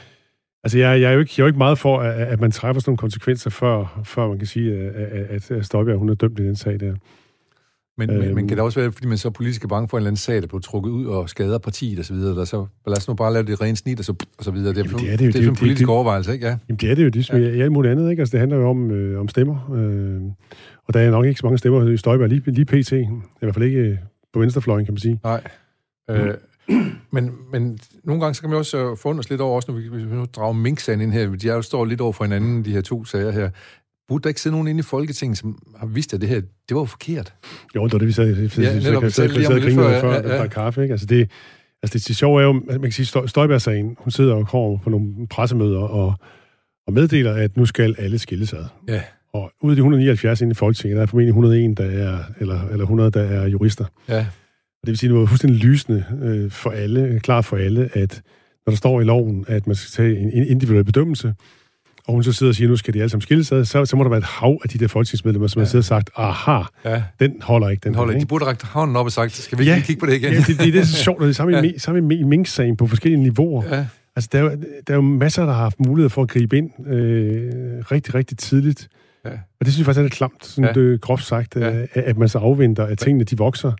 Altså, 0.64 0.78
jeg, 0.78 1.02
jeg, 1.02 1.10
er 1.10 1.14
jo 1.14 1.20
ikke, 1.20 1.34
jeg 1.38 1.44
er 1.44 1.46
jo 1.46 1.48
ikke 1.48 1.58
meget 1.58 1.78
for, 1.78 2.00
at, 2.00 2.14
at 2.14 2.40
man 2.40 2.52
træffer 2.52 2.82
sådan 2.82 2.90
nogle 2.90 2.98
konsekvenser, 2.98 3.50
før, 3.50 4.02
før 4.06 4.28
man 4.28 4.38
kan 4.38 4.48
sige, 4.48 4.74
at, 4.74 5.52
at 5.52 5.66
Støjberg, 5.66 5.98
hun 5.98 6.10
er 6.10 6.14
dømt 6.14 6.40
i 6.40 6.44
den 6.44 6.56
sag 6.56 6.80
der. 6.80 6.96
Men, 8.00 8.10
øhm, 8.10 8.36
men 8.36 8.48
kan 8.48 8.58
det 8.58 8.66
også 8.66 8.80
være, 8.80 8.92
fordi 8.92 9.08
man 9.08 9.18
så 9.18 9.28
er 9.28 9.32
politisk 9.32 9.68
bange 9.68 9.88
for 9.88 9.98
en 9.98 10.02
eller 10.02 10.10
anden 10.10 10.18
sag, 10.18 10.42
der 10.42 10.48
blev 10.48 10.62
trukket 10.62 10.92
ud 10.92 11.06
og 11.06 11.30
skader 11.30 11.58
partiet 11.58 12.00
og 12.00 12.06
så 12.06 12.14
videre, 12.14 12.36
der 12.36 12.46
så 12.46 12.66
lad 12.88 12.98
os 12.98 13.08
nu 13.08 13.14
bare 13.14 13.34
lave 13.34 13.46
det 13.46 13.62
rent 13.62 13.78
snit 13.78 14.00
og 14.00 14.06
så, 14.06 14.14
og 14.38 14.44
så 14.44 14.52
videre. 14.52 14.74
Det 14.74 14.86
er, 14.86 14.90
jamen, 14.90 15.00
det 15.00 15.14
er, 15.14 15.18
det, 15.18 15.26
jo, 15.26 15.32
det 15.32 15.36
er 15.36 15.42
det, 15.42 15.50
en 15.50 15.56
politisk 15.56 15.88
det, 15.88 15.90
overvejelse, 15.90 16.34
ikke? 16.34 16.48
Ja. 16.48 16.58
Jamen, 16.70 16.78
det 16.78 16.92
er 16.92 16.96
det 16.96 17.04
jo, 17.04 17.10
det 17.10 17.30
er 17.30 17.38
ja. 17.38 17.64
alt 17.64 17.72
muligt 17.72 17.92
andet, 17.92 18.10
ikke? 18.10 18.22
Altså, 18.22 18.32
det 18.32 18.40
handler 18.40 18.58
jo 18.58 18.70
om, 18.70 18.92
øh, 18.92 19.20
om 19.20 19.28
stemmer. 19.28 19.72
Øh, 19.76 20.22
og 20.88 20.94
der 20.94 21.00
er 21.00 21.12
nok 21.12 21.26
ikke 21.26 21.40
så 21.40 21.46
mange 21.46 21.58
stemmer 21.58 21.90
i 21.90 21.98
Støjberg 21.98 22.30
lige, 22.30 22.52
lige 22.52 22.66
pt. 22.66 22.92
I 22.92 23.08
hvert 23.40 23.54
fald 23.54 23.66
ikke 23.66 23.80
øh, 23.80 23.98
på 24.34 24.40
venstrefløjen, 24.40 24.86
kan 24.86 24.94
man 24.94 25.00
sige. 25.00 25.20
Nej. 25.24 25.42
Øh, 26.10 26.34
men, 27.12 27.32
men 27.52 27.80
nogle 28.04 28.22
gange 28.22 28.36
så 28.36 28.42
kan 28.42 28.50
man 28.50 28.60
også 28.60 28.96
få 29.02 29.10
os 29.18 29.30
lidt 29.30 29.42
over, 29.42 29.56
også 29.56 29.72
når 29.72 29.80
vi, 29.80 30.06
vi 30.06 30.16
nu 30.16 30.26
drager 30.36 30.54
mink 30.54 30.88
ind 30.88 31.12
her, 31.12 31.36
de 31.36 31.50
er 31.50 31.54
jo 31.54 31.62
står 31.62 31.86
lidt 31.86 32.02
over 32.02 32.14
for 32.14 32.24
hinanden, 32.24 32.66
de 32.66 32.72
her 32.72 32.82
to 32.82 33.06
sager 33.06 33.32
her. 33.32 33.50
Burde 34.10 34.24
der 34.24 34.28
ikke 34.28 34.42
sidde 34.42 34.56
nogen 34.56 34.68
inde 34.68 34.80
i 34.80 34.84
Folketinget, 34.84 35.38
som 35.38 35.58
har 35.78 35.88
vidst, 35.88 36.14
at 36.14 36.22
det 36.22 36.30
her, 36.30 36.42
det 36.70 36.78
var 36.78 36.86
forkert? 36.86 37.34
Jo, 37.76 37.84
det 37.84 37.94
var 37.94 38.00
det, 38.00 38.08
vi 38.08 38.12
sagde. 38.12 38.36
Vi 38.36 38.50
sagde, 38.50 38.70
ja, 38.70 38.80
netop, 38.80 39.04
vi 39.04 39.10
sagde, 39.10 39.34
vi 39.34 39.44
sagde, 39.44 39.76
før, 39.76 40.14
ja, 40.14 40.42
ja. 40.42 40.48
kaffe, 40.48 40.82
ikke? 40.82 40.92
Altså 40.92 41.06
det, 41.06 41.30
altså 41.84 41.98
det, 41.98 42.08
det 42.08 42.16
sjove 42.16 42.42
er 42.42 42.46
jo, 42.46 42.54
man 42.54 42.82
kan 42.82 42.92
sige, 42.92 43.06
Støjberg-sagen, 43.28 43.98
hun 44.00 44.12
sidder 44.12 44.34
og 44.34 44.48
kommer 44.48 44.78
på 44.78 44.90
nogle 44.90 45.28
pressemøder 45.30 45.80
og, 45.80 46.14
og 46.88 46.94
meddeler, 46.94 47.34
at 47.34 47.58
nu 47.58 47.66
skal 47.66 47.96
alle 47.98 48.20
skilles 48.20 48.54
ad. 48.54 48.66
Ja. 48.88 49.02
Og 49.34 49.52
ud 49.62 49.72
af 49.72 49.76
de 49.76 49.80
179 49.80 50.42
inde 50.42 50.52
i 50.52 50.54
Folketinget, 50.54 50.96
der 50.96 51.02
er 51.02 51.06
formentlig 51.08 51.30
101, 51.30 51.78
der 51.78 51.84
er, 51.84 52.24
eller, 52.40 52.68
eller 52.68 52.84
100, 52.84 53.12
der 53.12 53.22
er 53.22 53.48
jurister. 53.48 53.86
Ja. 54.08 54.20
Og 54.20 54.88
det 54.88 54.92
vil 54.92 54.98
sige, 54.98 55.08
at 55.08 55.14
det 55.14 55.20
var 55.20 55.26
fuldstændig 55.26 55.60
lysende 55.60 56.06
øh, 56.24 56.52
for 56.52 56.70
alle, 56.70 57.20
klart 57.20 57.46
for 57.46 57.58
alle, 57.58 57.90
at 57.94 58.22
når 58.66 58.72
der 58.72 58.78
står 58.78 59.02
i 59.02 59.04
loven, 59.04 59.46
at 59.48 59.68
man 59.68 59.76
skal 59.76 59.92
tage 59.92 60.20
en 60.20 60.46
individuel 60.46 60.84
bedømmelse, 60.84 61.34
og 62.10 62.14
hun 62.14 62.24
så 62.24 62.34
sidder 62.34 62.52
og 62.52 62.56
siger, 62.56 62.70
nu 62.70 62.76
skal 62.76 62.94
de 62.94 63.00
alle 63.00 63.10
sammen 63.10 63.22
skilles 63.22 63.52
ad, 63.52 63.66
så, 63.66 63.86
så 63.86 63.96
må 63.96 64.04
der 64.04 64.10
være 64.10 64.18
et 64.18 64.24
hav 64.24 64.60
af 64.64 64.70
de 64.70 64.78
der 64.78 64.88
folketingsmedlemmer, 64.88 65.48
som 65.48 65.60
ja. 65.60 65.64
har 65.64 65.70
siddet 65.70 65.82
og 65.82 65.86
sagt, 65.86 66.10
aha, 66.16 66.62
ja. 66.86 67.04
den 67.20 67.42
holder 67.42 67.70
ikke. 67.70 67.82
Den, 67.82 67.88
den 67.88 67.98
holder 67.98 68.14
ikke. 68.14 68.22
De 68.22 68.28
burde 68.28 68.46
have 68.46 68.58
hånden 68.64 68.96
op 68.96 69.06
og 69.06 69.12
sagt, 69.12 69.32
skal 69.32 69.58
vi 69.58 69.64
ikke 69.64 69.74
ja, 69.74 69.80
kigge 69.80 70.00
på 70.00 70.06
det 70.06 70.14
igen? 70.14 70.34
ja, 70.34 70.40
det, 70.40 70.48
det, 70.48 70.74
det 70.74 70.76
er 70.76 70.86
så 70.86 71.04
sjovt, 71.04 71.20
og 71.20 71.24
det 71.24 71.30
er 71.30 71.36
samme, 71.36 71.54
ja. 71.58 71.62
i, 71.62 71.80
samme 71.80 72.16
i 72.16 72.24
Mink-sagen 72.24 72.78
på 72.78 72.88
forskellige 72.88 73.24
niveauer. 73.24 73.64
Ja. 73.76 73.86
Altså, 74.16 74.30
der 74.32 74.44
er, 74.44 74.56
der 74.88 74.94
er 74.94 74.96
jo 74.96 75.02
masser, 75.02 75.46
der 75.46 75.54
har 75.54 75.62
haft 75.62 75.80
mulighed 75.80 76.10
for 76.10 76.22
at 76.22 76.30
gribe 76.30 76.58
ind 76.58 76.88
øh, 76.88 77.52
rigtig, 77.92 78.16
rigtig 78.16 78.38
tidligt. 78.38 78.88
Ja. 79.26 79.30
Og 79.30 79.66
det 79.66 79.68
synes 79.74 79.78
jeg 79.78 79.86
faktisk 79.86 80.00
er 80.00 80.04
lidt 80.04 80.14
klamt, 80.14 80.46
sådan 80.46 80.72
ja. 80.76 80.82
det, 80.82 81.02
groft 81.02 81.26
sagt, 81.26 81.56
ja. 81.56 81.86
at 81.94 82.18
man 82.18 82.30
så 82.30 82.38
afventer, 82.38 82.86
at 82.86 82.98
tingene 82.98 83.24
de 83.24 83.38
vokser, 83.38 83.72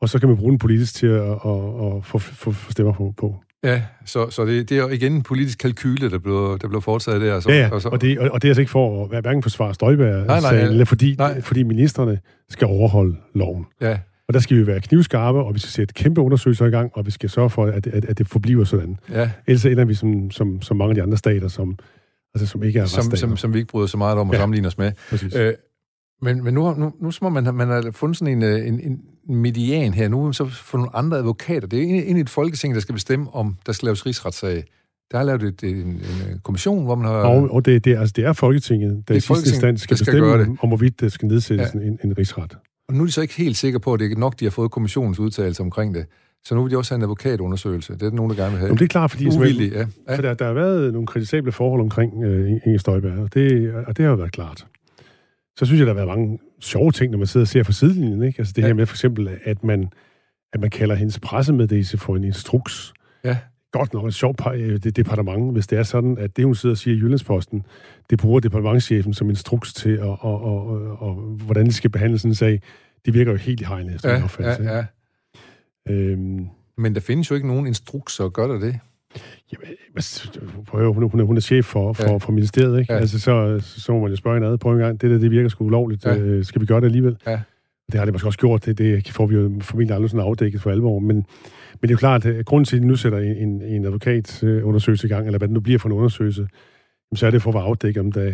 og 0.00 0.08
så 0.08 0.18
kan 0.18 0.28
man 0.28 0.38
bruge 0.38 0.50
den 0.50 0.58
politisk 0.58 0.94
til 0.94 1.06
at, 1.06 1.20
at, 1.20 1.30
at, 1.30 1.96
at 1.96 2.04
få, 2.04 2.18
få, 2.18 2.52
få 2.52 2.72
stemmer 2.72 2.92
på. 2.92 3.14
på. 3.16 3.36
Ja, 3.64 3.82
så, 4.04 4.30
så 4.30 4.44
det, 4.44 4.68
det 4.68 4.78
er 4.78 4.88
igen 4.88 5.12
en 5.12 5.22
politisk 5.22 5.58
kalkyle, 5.58 6.10
der 6.10 6.18
blev, 6.18 6.58
der 6.60 6.68
blev 6.68 6.82
foretaget 6.82 7.20
der. 7.20 7.40
Så, 7.40 7.50
ja, 7.50 7.58
ja. 7.58 7.70
Og, 7.70 7.82
så, 7.82 7.88
og, 7.88 8.00
det, 8.00 8.18
og, 8.18 8.30
og 8.30 8.42
det 8.42 8.48
er 8.48 8.50
altså 8.50 8.60
ikke 8.60 8.70
for 8.70 9.04
at 9.04 9.10
være 9.10 9.20
hverken 9.20 9.42
forsvare 9.42 9.74
Støjberg, 9.74 10.26
nej, 10.26 10.40
nej, 10.40 10.50
sagen, 10.50 10.66
eller 10.66 10.84
fordi, 10.84 11.14
nej. 11.18 11.40
fordi 11.40 11.62
ministerne 11.62 12.18
skal 12.48 12.66
overholde 12.66 13.16
loven. 13.34 13.66
Ja. 13.80 13.98
Og 14.28 14.34
der 14.34 14.40
skal 14.40 14.56
vi 14.56 14.66
være 14.66 14.80
knivskarpe, 14.80 15.38
og 15.38 15.54
vi 15.54 15.58
skal 15.58 15.70
sætte 15.70 15.94
kæmpe 15.94 16.20
undersøgelser 16.20 16.66
i 16.66 16.70
gang, 16.70 16.90
og 16.94 17.06
vi 17.06 17.10
skal 17.10 17.30
sørge 17.30 17.50
for, 17.50 17.66
at, 17.66 17.86
at, 17.86 18.04
at 18.04 18.18
det 18.18 18.28
forbliver 18.28 18.64
sådan. 18.64 18.98
Ja. 19.10 19.30
Ellers 19.46 19.64
ender 19.64 19.84
vi 19.84 19.94
som, 19.94 20.30
som, 20.30 20.62
som 20.62 20.76
mange 20.76 20.90
af 20.90 20.94
de 20.94 21.02
andre 21.02 21.16
stater, 21.16 21.48
som, 21.48 21.78
altså, 22.34 22.46
som 22.46 22.62
ikke 22.62 22.78
er 22.78 22.84
som, 22.84 23.16
som, 23.16 23.36
som 23.36 23.54
vi 23.54 23.58
ikke 23.58 23.70
bryder 23.70 23.86
så 23.86 23.96
meget 23.96 24.18
om 24.18 24.30
at 24.30 24.34
ja. 24.34 24.40
sammenligne 24.40 24.68
os 24.68 24.78
med. 24.78 24.92
Præcis. 25.10 25.34
Øh, 25.34 25.52
men, 26.22 26.44
men 26.44 26.54
nu, 26.54 26.74
nu, 26.74 26.92
nu 27.00 27.12
må 27.22 27.28
man, 27.28 27.54
man 27.54 27.68
har 27.68 27.90
fundet 27.90 28.18
sådan 28.18 28.36
en, 28.36 28.42
øh, 28.42 28.68
en, 28.68 28.80
en 28.80 29.00
median 29.36 29.94
her. 29.94 30.08
Nu 30.08 30.32
så 30.32 30.44
fået 30.44 30.80
nogle 30.80 30.96
andre 30.96 31.18
advokater. 31.18 31.68
Det 31.68 31.78
er 31.78 31.82
egentlig 31.82 32.20
et 32.20 32.30
folketing, 32.30 32.74
der 32.74 32.80
skal 32.80 32.92
bestemme, 32.92 33.34
om 33.34 33.56
der 33.66 33.72
skal 33.72 33.86
laves 33.86 34.06
rigsretssag. 34.06 34.64
Der 35.10 35.18
har 35.18 35.24
lavet 35.24 35.42
et, 35.42 35.62
en, 35.62 35.76
en 35.76 36.02
kommission, 36.42 36.84
hvor 36.84 36.94
man 36.94 37.06
har... 37.06 37.14
Og, 37.14 37.50
og 37.50 37.64
det, 37.64 37.84
det, 37.84 37.96
altså, 37.96 38.12
det 38.16 38.24
er 38.24 38.32
Folketinget, 38.32 39.08
der 39.08 39.14
i 39.14 39.20
sidste 39.20 39.50
instans 39.50 39.80
skal, 39.80 39.96
skal 39.96 40.12
bestemme, 40.12 40.38
det. 40.38 40.58
om 40.60 40.68
hvorvidt 40.68 41.00
der 41.00 41.08
skal 41.08 41.28
nedsættes 41.28 41.74
ja. 41.74 41.80
en, 41.80 41.98
en 42.04 42.18
rigsret. 42.18 42.56
Og 42.88 42.94
nu 42.94 43.00
er 43.02 43.06
de 43.06 43.12
så 43.12 43.20
ikke 43.20 43.34
helt 43.34 43.56
sikre 43.56 43.80
på, 43.80 43.94
at 43.94 44.00
det 44.00 44.12
er 44.12 44.16
nok, 44.16 44.40
de 44.40 44.44
har 44.44 44.50
fået 44.50 44.70
kommissionens 44.70 45.18
udtalelse 45.18 45.62
omkring 45.62 45.94
det. 45.94 46.06
Så 46.44 46.54
nu 46.54 46.62
vil 46.62 46.70
de 46.70 46.76
også 46.76 46.94
have 46.94 46.96
en 46.96 47.02
advokatundersøgelse. 47.02 47.92
Det 47.92 48.02
er 48.02 48.08
der 48.08 48.16
nogen, 48.16 48.30
der 48.30 48.36
gerne 48.36 48.50
vil 48.50 48.58
have. 48.58 48.66
Jamen, 48.66 48.78
det 48.78 48.84
er 48.84 48.88
klart, 48.88 49.10
fordi 49.10 49.26
Uvillig, 49.26 49.72
ja. 49.72 49.78
Ja. 50.08 50.16
For 50.16 50.22
der, 50.22 50.34
der 50.34 50.44
har 50.46 50.52
været 50.52 50.92
nogle 50.92 51.06
kritisable 51.06 51.52
forhold 51.52 51.80
omkring 51.80 52.14
uh, 52.14 52.50
Inge 52.66 52.78
Støjberg, 52.78 53.18
og 53.18 53.34
det, 53.34 53.74
og 53.86 53.96
det 53.96 54.04
har 54.04 54.10
jo 54.10 54.16
været 54.16 54.32
klart. 54.32 54.66
Så 55.58 55.66
synes 55.66 55.78
jeg, 55.78 55.86
der 55.86 55.92
har 55.92 56.04
været 56.04 56.18
mange 56.18 56.38
sjove 56.60 56.92
ting, 56.92 57.10
når 57.10 57.18
man 57.18 57.26
sidder 57.26 57.44
og 57.44 57.48
ser 57.48 57.62
fra 57.62 57.72
sidelinjen. 57.72 58.22
Ikke? 58.22 58.38
Altså 58.38 58.52
det 58.56 58.62
ja. 58.62 58.66
her 58.66 58.74
med 58.74 58.86
for 58.86 58.94
eksempel, 58.94 59.38
at 59.44 59.64
man, 59.64 59.88
at 60.52 60.60
man 60.60 60.70
kalder 60.70 60.94
hendes 60.94 61.18
pressemeddelelse 61.20 61.98
for 61.98 62.16
en 62.16 62.24
instruks. 62.24 62.92
Ja. 63.24 63.38
Godt 63.72 63.94
nok 63.94 64.06
et 64.06 64.14
sjovt 64.14 64.40
øh, 64.54 64.78
det 64.78 64.96
departement, 64.96 65.52
hvis 65.52 65.66
det 65.66 65.78
er 65.78 65.82
sådan, 65.82 66.18
at 66.18 66.36
det, 66.36 66.44
hun 66.44 66.54
sidder 66.54 66.74
og 66.74 66.78
siger 66.78 66.96
i 66.96 66.98
Jyllandsposten, 66.98 67.66
det 68.10 68.18
bruger 68.18 68.40
departementchefen 68.40 69.14
som 69.14 69.30
instruks 69.30 69.74
til, 69.74 69.90
at, 69.90 70.00
og, 70.00 70.20
og, 70.22 70.66
og, 70.66 71.02
og, 71.02 71.14
hvordan 71.14 71.66
de 71.66 71.72
skal 71.72 71.90
behandle 71.90 72.18
sådan 72.18 72.30
en 72.30 72.34
sag. 72.34 72.62
Det 73.06 73.14
virker 73.14 73.32
jo 73.32 73.38
helt 73.38 73.60
i 73.60 73.64
hegnet, 73.64 73.94
efter 73.94 74.10
ja, 74.10 74.16
ja, 74.62 74.76
ja. 74.76 74.84
Øhm, 75.92 76.46
Men 76.76 76.94
der 76.94 77.00
findes 77.00 77.30
jo 77.30 77.34
ikke 77.34 77.48
nogen 77.48 77.66
instrukser, 77.66 78.28
gør 78.28 78.46
der 78.46 78.58
det? 78.58 78.78
Jamen, 79.52 79.76
prøv, 80.66 80.92
hun, 80.92 81.10
hun, 81.10 81.20
er, 81.20 81.24
hun 81.24 81.36
er 81.36 81.40
chef 81.40 81.64
for, 81.66 81.92
for, 81.92 82.10
ja. 82.10 82.16
for 82.16 82.32
ministeriet, 82.32 82.80
ikke? 82.80 82.92
Ja. 82.92 82.98
Altså, 82.98 83.20
så, 83.20 83.60
så 83.60 83.92
må 83.92 84.00
man 84.00 84.10
jo 84.10 84.16
spørge 84.16 84.36
en 84.36 84.42
anden 84.42 84.58
på 84.58 84.72
en 84.72 84.78
gang. 84.78 85.00
Det 85.00 85.10
der, 85.10 85.18
det 85.18 85.30
virker 85.30 85.48
sgu 85.48 85.64
ulovligt. 85.64 86.04
Ja. 86.04 86.16
Øh, 86.16 86.44
skal 86.44 86.60
vi 86.60 86.66
gøre 86.66 86.80
det 86.80 86.86
alligevel? 86.86 87.16
Ja. 87.26 87.40
Det 87.92 87.98
har 87.98 88.04
det 88.04 88.14
måske 88.14 88.28
også 88.28 88.38
gjort. 88.38 88.66
Det, 88.66 88.78
det 88.78 89.10
får 89.10 89.26
vi 89.26 89.34
jo 89.34 89.52
formentlig 89.60 89.94
aldrig 89.94 90.10
sådan 90.10 90.26
afdækket 90.26 90.62
for 90.62 90.70
alvor. 90.70 90.98
Men, 90.98 91.16
men 91.16 91.24
det 91.82 91.88
er 91.88 91.92
jo 91.92 91.96
klart, 91.96 92.26
at 92.26 92.46
grunden 92.46 92.64
til, 92.64 92.76
at 92.76 92.82
de 92.82 92.86
nu 92.86 92.96
sætter 92.96 93.18
en, 93.18 93.36
en, 93.36 93.62
en 93.62 93.84
advokatundersøgelse 93.84 95.06
i 95.06 95.10
gang, 95.10 95.26
eller 95.26 95.38
hvad 95.38 95.48
det 95.48 95.54
nu 95.54 95.60
bliver 95.60 95.78
for 95.78 95.88
en 95.88 95.92
undersøgelse, 95.92 96.48
så 97.14 97.26
er 97.26 97.30
det 97.30 97.42
for 97.42 97.52
at 97.52 97.64
afdække, 97.64 98.00
om, 98.00 98.12
der, 98.12 98.32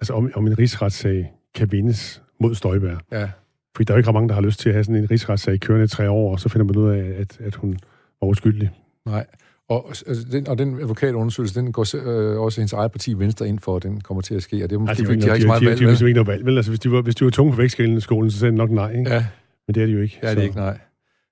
altså 0.00 0.12
om, 0.12 0.30
om 0.34 0.46
en 0.46 0.58
rigsretssag 0.58 1.32
kan 1.54 1.72
vindes 1.72 2.22
mod 2.40 2.54
Støjberg. 2.54 2.98
Ja. 3.12 3.30
Fordi 3.76 3.84
der 3.84 3.94
er 3.94 3.96
jo 3.96 3.98
ikke 3.98 4.12
mange, 4.12 4.28
der 4.28 4.34
har 4.34 4.42
lyst 4.42 4.60
til 4.60 4.68
at 4.68 4.74
have 4.74 4.84
sådan 4.84 5.02
en 5.02 5.10
rigsretssag 5.10 5.60
kørende 5.60 5.84
i 5.84 5.88
tre 5.88 6.10
år, 6.10 6.32
og 6.32 6.40
så 6.40 6.48
finder 6.48 6.64
man 6.64 6.76
ud 6.76 6.90
af, 6.90 7.20
at, 7.20 7.40
at 7.40 7.54
hun 7.54 7.78
var 8.20 8.28
uskyldig. 8.28 8.70
Nej. 9.06 9.26
Og, 9.68 9.88
altså, 9.88 10.26
den, 10.32 10.48
og 10.48 10.58
den 10.58 10.80
advokatundersøgelse, 10.80 11.60
den 11.60 11.72
går 11.72 11.96
øh, 11.96 12.40
også 12.40 12.60
hendes 12.60 12.72
eget 12.72 12.92
parti 12.92 13.18
Venstre 13.18 13.48
ind 13.48 13.58
for, 13.58 13.76
at 13.76 13.82
den 13.82 14.00
kommer 14.00 14.20
til 14.20 14.34
at 14.34 14.42
ske. 14.42 14.64
Og 14.64 14.70
det 14.70 14.76
er 14.76 14.80
måske, 14.80 14.90
Altså, 14.90 15.04
de, 15.04 15.20
de 15.20 15.26
har 15.26 15.34
ikke 15.34 15.42
så 15.42 15.46
meget 15.46 15.60
de, 15.60 15.66
valg. 15.66 15.78
de, 15.78 15.84
de, 15.84 15.88
vel? 15.90 15.98
de, 15.98 16.06
ikke 16.06 16.14
noget 16.14 16.26
valg. 16.26 16.46
Vel, 16.46 16.56
altså, 16.56 16.70
hvis 16.70 16.80
de 16.80 16.90
var, 16.90 17.02
hvis 17.02 17.14
de 17.14 17.24
var 17.24 17.30
tunge 17.30 17.52
på 17.52 17.56
vægtskalen 17.56 17.96
i 17.96 18.00
skolen, 18.00 18.30
så 18.30 18.38
sagde 18.38 18.52
de 18.52 18.56
nok 18.56 18.70
nej. 18.70 18.90
Ikke? 18.90 19.10
Ja, 19.10 19.26
Men 19.66 19.74
det 19.74 19.82
er 19.82 19.86
de 19.86 19.92
jo 19.92 20.00
ikke. 20.00 20.18
det 20.22 20.30
er 20.30 20.34
det 20.34 20.42
ikke, 20.42 20.56
nej. 20.56 20.78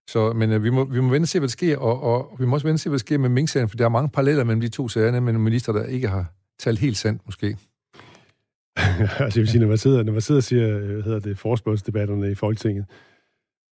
Så, 0.08 0.32
men 0.32 0.52
øh, 0.52 0.64
vi, 0.64 0.70
må, 0.70 0.84
vi 0.84 1.00
må 1.00 1.10
vente 1.10 1.24
og 1.24 1.28
se, 1.28 1.38
hvad 1.38 1.48
der 1.48 1.52
sker, 1.52 1.76
og, 1.78 2.02
og 2.02 2.36
vi 2.38 2.46
må 2.46 2.56
også 2.56 2.66
vente 2.66 2.76
og 2.76 2.80
se, 2.80 2.88
hvad 2.88 2.98
der 2.98 3.04
sker 3.04 3.18
med 3.18 3.28
Mink-sagen, 3.28 3.68
for 3.68 3.76
der 3.76 3.84
er 3.84 3.88
mange 3.88 4.08
paralleller 4.08 4.44
mellem 4.44 4.60
de 4.60 4.68
to 4.68 4.88
sager, 4.88 5.10
nogle 5.10 5.38
minister, 5.38 5.72
der 5.72 5.84
ikke 5.84 6.08
har 6.08 6.32
talt 6.58 6.78
helt 6.78 6.96
sandt, 6.96 7.22
måske. 7.26 7.46
altså, 8.76 9.16
jeg 9.20 9.36
vil 9.36 9.48
sige, 9.48 9.60
når 9.60 9.68
man 9.68 9.78
sidder, 9.78 10.02
når 10.02 10.12
man 10.12 10.20
sidder 10.20 10.38
og 10.38 10.44
siger, 10.44 10.78
øh, 10.78 10.92
hvad 10.92 11.02
hedder 11.02 11.20
det, 11.20 11.38
forspørgselsdebatterne 11.38 12.30
i 12.30 12.34
Folketinget, 12.34 12.84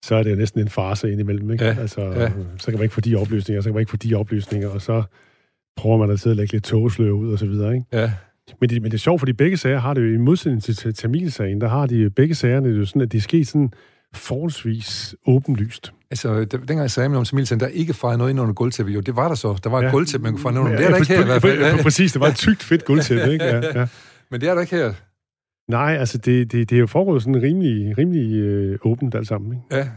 så 0.06 0.16
er 0.16 0.24
det 0.24 0.32
jo 0.32 0.36
næsten 0.36 0.62
en 0.62 0.70
farse 0.70 1.12
indimellem, 1.12 1.52
ikke? 1.52 1.66
Ja, 1.66 1.76
altså, 1.80 2.02
ja. 2.02 2.30
så 2.58 2.66
kan 2.66 2.74
man 2.74 2.82
ikke 2.84 2.94
få 2.94 3.02
de 3.02 3.16
oplysninger, 3.16 3.62
så 3.62 3.70
kan 3.70 3.74
man 3.74 3.80
ikke 3.82 3.90
få 3.90 3.98
de 3.98 4.16
oplysninger, 4.16 4.70
og 4.70 4.82
så 4.82 5.04
prøver 5.78 5.98
man 5.98 6.10
at 6.12 6.20
sidde 6.20 6.34
og 6.34 6.38
lægge 6.38 6.54
lidt 6.54 6.64
togslør 6.64 7.12
ud, 7.12 7.34
og 7.34 7.40
så 7.40 7.46
videre, 7.46 7.74
ikke? 7.76 7.86
Ja, 7.94 8.12
Men 8.62 8.70
det, 8.70 8.82
men 8.82 8.92
det 8.92 8.98
er 8.98 9.00
sjovt, 9.02 9.22
fordi 9.22 9.34
begge 9.34 9.58
sager 9.58 9.80
har 9.80 9.94
det 9.94 10.02
jo 10.02 10.14
i 10.14 10.18
modsætning 10.18 10.64
til, 10.64 10.94
Tamilsagen, 10.94 11.62
der 11.62 11.68
har 11.68 11.86
de 11.86 12.10
begge 12.10 12.36
sagerne 12.36 12.68
det 12.70 12.76
er 12.76 12.80
jo 12.80 12.86
sådan, 12.86 13.02
at 13.02 13.12
det 13.12 13.18
er 13.18 13.22
sket 13.22 13.48
sådan 13.48 13.72
forholdsvis 14.14 15.16
åbenlyst. 15.28 15.94
altså, 16.12 16.46
dengang 16.46 16.80
jeg 16.80 16.92
sagde 16.92 17.18
om 17.18 17.26
Samilsen, 17.26 17.60
der 17.60 17.68
ikke 17.68 17.94
fejret 17.94 18.18
noget 18.18 18.30
ind 18.32 18.40
under 18.40 18.54
gulvtæppe, 18.54 18.92
jo, 18.92 19.00
det 19.00 19.16
var 19.16 19.28
der 19.28 19.36
så. 19.36 19.60
Der 19.64 19.70
var 19.70 19.80
et 19.80 19.84
Ja. 19.84 19.92
gulvtæppe, 19.92 20.24
man 20.24 20.32
kunne 20.34 20.42
fejre 20.42 20.54
noget 20.54 20.66
under. 20.68 20.78
Det 20.78 20.86
er 20.86 20.90
der 20.90 20.98
ikke 20.98 21.14
her 21.14 21.22
i 21.22 21.26
hvert 21.26 21.42
fald. 21.42 21.60
Ja, 21.60 21.68
Ja. 21.76 21.82
præcis, 21.84 22.12
det 22.12 22.20
var 22.22 22.28
et 22.28 22.36
tykt, 22.36 22.64
fedt 22.64 22.86
guldtæppe, 22.86 23.32
ikke? 23.34 23.46
Ja, 23.46 23.80
ja. 23.80 23.88
Men 24.32 24.42
det 24.42 24.50
er 24.50 24.54
der 24.54 24.62
ikke 24.62 24.76
her. 24.76 24.94
Nej, 25.72 25.96
altså 26.00 26.18
det, 26.18 26.52
det, 26.52 26.70
det 26.70 26.76
er 26.76 26.80
jo 26.80 26.88
foregået 26.88 27.22
sådan 27.24 27.42
rimelig, 27.42 27.98
rimelig 27.98 28.34
øh, 28.34 28.78
åbent 28.86 29.16
alt 29.16 29.28
sammen, 29.28 29.52
ikke? 29.54 29.76
Ja. 29.78 29.88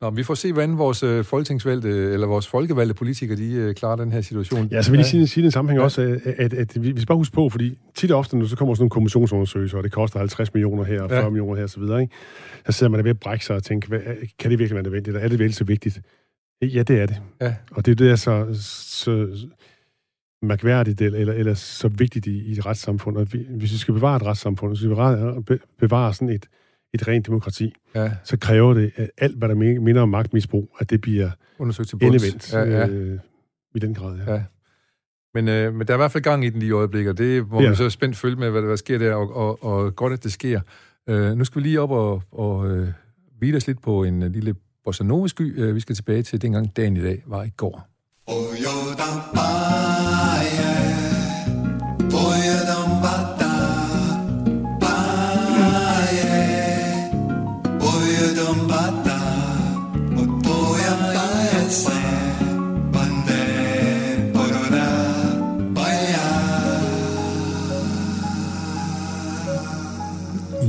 Nå, 0.00 0.10
men 0.10 0.16
vi 0.16 0.22
får 0.22 0.34
se, 0.34 0.52
hvordan 0.52 0.78
vores 0.78 1.02
øh, 1.02 1.24
folketingsvalgte, 1.24 1.88
eller 1.88 2.26
vores 2.26 2.48
folkevalgte 2.48 2.94
politikere, 2.94 3.36
de 3.38 3.52
øh, 3.54 3.74
klarer 3.74 3.96
den 3.96 4.12
her 4.12 4.20
situation. 4.20 4.68
Ja, 4.72 4.82
så 4.82 4.90
vil 4.90 4.98
jeg 4.98 5.04
lige 5.04 5.10
sige, 5.10 5.26
sige 5.26 5.42
den 5.44 5.50
sammenhæng 5.50 5.78
Ja. 5.78 5.84
også, 5.84 6.02
at, 6.24 6.34
at, 6.38 6.54
at 6.54 6.82
vi 6.82 6.92
vi 6.92 7.00
skal 7.00 7.06
bare 7.06 7.18
huske 7.18 7.34
på, 7.34 7.48
fordi 7.48 7.78
tit 7.94 8.10
og 8.10 8.18
ofte, 8.18 8.36
når 8.38 8.46
så 8.46 8.56
kommer 8.56 8.74
sådan 8.74 8.82
nogle 8.82 8.90
kommissionsundersøgelser, 8.90 9.78
og 9.78 9.84
det 9.84 9.92
koster 9.92 10.18
50 10.18 10.54
millioner 10.54 10.84
her, 10.84 11.02
og 11.02 11.10
40 11.10 11.22
Ja. 11.22 11.28
millioner 11.28 11.56
her, 11.56 11.62
og 11.62 11.70
så 11.70 11.80
videre, 11.80 12.02
ikke? 12.02 12.14
Så 12.66 12.72
sidder 12.72 12.90
man 12.90 12.98
der 12.98 13.02
ved 13.02 13.10
at 13.10 13.20
brække 13.20 13.44
sig 13.44 13.56
og 13.56 13.62
tænke, 13.62 13.88
hvad, 13.88 14.00
kan 14.38 14.50
det 14.50 14.58
virkelig 14.58 14.74
være 14.74 14.82
nødvendigt? 14.82 15.16
Er 15.16 15.20
det 15.28 15.30
virkelig 15.38 15.54
så 15.54 15.64
vigtigt? 15.64 16.00
Ja, 16.62 16.82
det 16.82 17.00
er 17.00 17.06
det. 17.06 17.16
Ja. 17.40 17.54
Og 17.70 17.86
det 17.86 17.92
er 17.92 17.96
det, 17.96 18.18
så, 18.20 18.46
så 19.00 19.28
mærkværdigt, 20.42 21.00
eller, 21.00 21.18
eller, 21.18 21.34
eller 21.34 21.54
så 21.54 21.88
vigtigt 21.88 22.26
i, 22.26 22.38
i 22.44 22.52
et 22.52 22.66
retssamfund. 22.66 23.16
Og 23.16 23.32
vi, 23.32 23.46
hvis 23.58 23.72
vi 23.72 23.76
skal 23.78 23.94
bevare 23.94 24.16
et 24.16 24.22
retssamfund, 24.22 24.70
hvis 24.70 24.78
vi 24.80 24.82
skal 24.84 24.88
bevare, 24.88 25.42
be- 25.42 25.58
bevare 25.78 26.14
sådan 26.14 26.28
et, 26.28 26.46
et 26.94 27.08
rent 27.08 27.26
demokrati, 27.26 27.74
Ja, 27.94 28.10
så 28.24 28.36
kræver 28.38 28.74
det, 28.74 28.90
at 28.96 29.10
alt, 29.18 29.36
hvad 29.38 29.48
der 29.48 29.54
min- 29.54 29.84
minder 29.84 30.02
om 30.02 30.08
magtmisbrug, 30.08 30.76
at 30.80 30.90
det 30.90 31.00
bliver 31.00 31.30
undersøgt 31.58 31.88
til 31.88 31.96
bunds. 31.96 32.14
endevendt 32.24 32.52
Ja, 32.52 32.60
ja. 32.80 32.88
øh, 32.88 33.18
i 33.74 33.78
den 33.78 33.94
grad. 33.94 34.18
Ja. 34.26 34.32
Ja. 34.34 34.42
Men, 35.34 35.48
øh, 35.48 35.74
men 35.74 35.86
der 35.86 35.92
er 35.92 35.96
i 35.96 36.02
hvert 36.02 36.12
fald 36.12 36.24
gang 36.24 36.44
i 36.44 36.50
den 36.50 36.58
lige 36.58 36.68
i 36.68 36.72
øjeblikket, 36.72 37.10
og 37.10 37.18
det 37.18 37.48
må 37.50 37.60
Ja. 37.60 37.66
man 37.66 37.76
så 37.76 37.90
spændt 37.90 38.16
følge 38.16 38.36
med, 38.36 38.50
hvad 38.50 38.62
der 38.62 38.76
sker 38.76 38.98
der, 38.98 39.14
og, 39.14 39.36
og, 39.36 39.64
og 39.64 39.96
godt, 39.96 40.12
at 40.12 40.24
det 40.24 40.32
sker. 40.32 40.60
Øh, 41.08 41.36
nu 41.36 41.44
skal 41.44 41.62
vi 41.62 41.66
lige 41.68 41.80
op 41.80 41.90
og, 41.90 42.22
og 42.32 42.70
øh, 42.70 42.88
hvile 43.38 43.56
os 43.56 43.66
lidt 43.66 43.82
på 43.82 44.04
en 44.04 44.22
øh, 44.22 44.30
lille 44.32 44.54
bossa 44.84 45.04
nova 45.04 45.28
sky. 45.28 45.60
Øh, 45.60 45.74
vi 45.74 45.80
skal 45.80 45.94
tilbage 45.96 46.22
til 46.22 46.42
dengang 46.42 46.76
dagen 46.76 46.96
i 46.96 47.02
dag 47.02 47.22
var 47.26 47.42
i 47.44 47.50
går. 47.56 47.86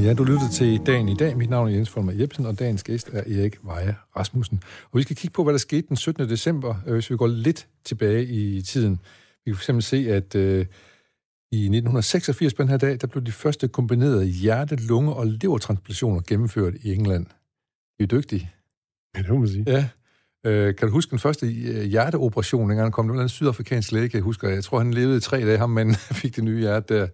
Ja, 0.03 0.13
du 0.13 0.23
lytter 0.23 0.49
til 0.53 0.81
dagen 0.85 1.09
i 1.09 1.15
dag. 1.15 1.37
Mit 1.37 1.49
navn 1.49 1.67
er 1.67 1.71
Jens 1.71 1.89
Folmer 1.89 2.11
Jebsen, 2.11 2.45
og 2.45 2.59
dagens 2.59 2.83
gæst 2.83 3.09
er 3.13 3.19
Erik 3.19 3.59
Veje 3.63 3.95
Rasmussen. 4.17 4.63
Og 4.91 4.97
vi 4.97 5.01
skal 5.03 5.15
kigge 5.15 5.33
på, 5.33 5.43
hvad 5.43 5.53
der 5.53 5.57
skete 5.57 5.87
den 5.87 5.97
17. 5.97 6.29
december, 6.29 6.75
øh, 6.87 6.93
hvis 6.93 7.09
vi 7.09 7.17
går 7.17 7.27
lidt 7.27 7.67
tilbage 7.83 8.25
i 8.25 8.61
tiden. 8.61 8.99
Vi 9.45 9.51
kan 9.51 9.55
fx 9.55 9.83
se, 9.85 9.97
at 9.97 10.35
øh, 10.35 10.65
i 11.51 11.61
1986 11.63 12.53
på 12.53 12.61
den 12.61 12.69
her 12.69 12.77
dag, 12.77 12.97
der 13.01 13.07
blev 13.07 13.23
de 13.23 13.31
første 13.31 13.67
kombinerede 13.67 14.25
hjerte-, 14.25 14.75
lunge- 14.75 15.13
og 15.13 15.27
levertransplantationer 15.27 16.21
gennemført 16.27 16.73
i 16.83 16.93
England. 16.93 17.25
Vi 17.97 18.03
er 18.03 18.07
dygtige. 18.07 18.51
Ja, 19.15 19.21
det 19.21 19.29
må 19.29 19.37
man 19.37 19.47
sige. 19.47 19.63
Ja. 19.67 19.87
Øh, 20.45 20.75
kan 20.75 20.87
du 20.87 20.93
huske 20.93 21.11
den 21.11 21.19
første 21.19 21.47
øh, 21.47 21.83
hjerteoperation, 21.83 22.69
dengang 22.69 22.85
han 22.85 22.91
kom? 22.91 23.07
Det 23.07 23.15
var 23.15 23.23
en 23.23 23.29
sydafrikansk 23.29 23.91
læge, 23.91 24.09
jeg 24.13 24.21
huske. 24.21 24.47
Jeg 24.47 24.63
tror, 24.63 24.77
han 24.77 24.93
levede 24.93 25.17
i 25.17 25.19
tre 25.19 25.41
dage, 25.41 25.57
ham 25.57 25.69
manden 25.69 25.95
fik 26.21 26.35
det 26.35 26.43
nye 26.43 26.59
hjerte 26.59 26.93
der. 26.95 27.07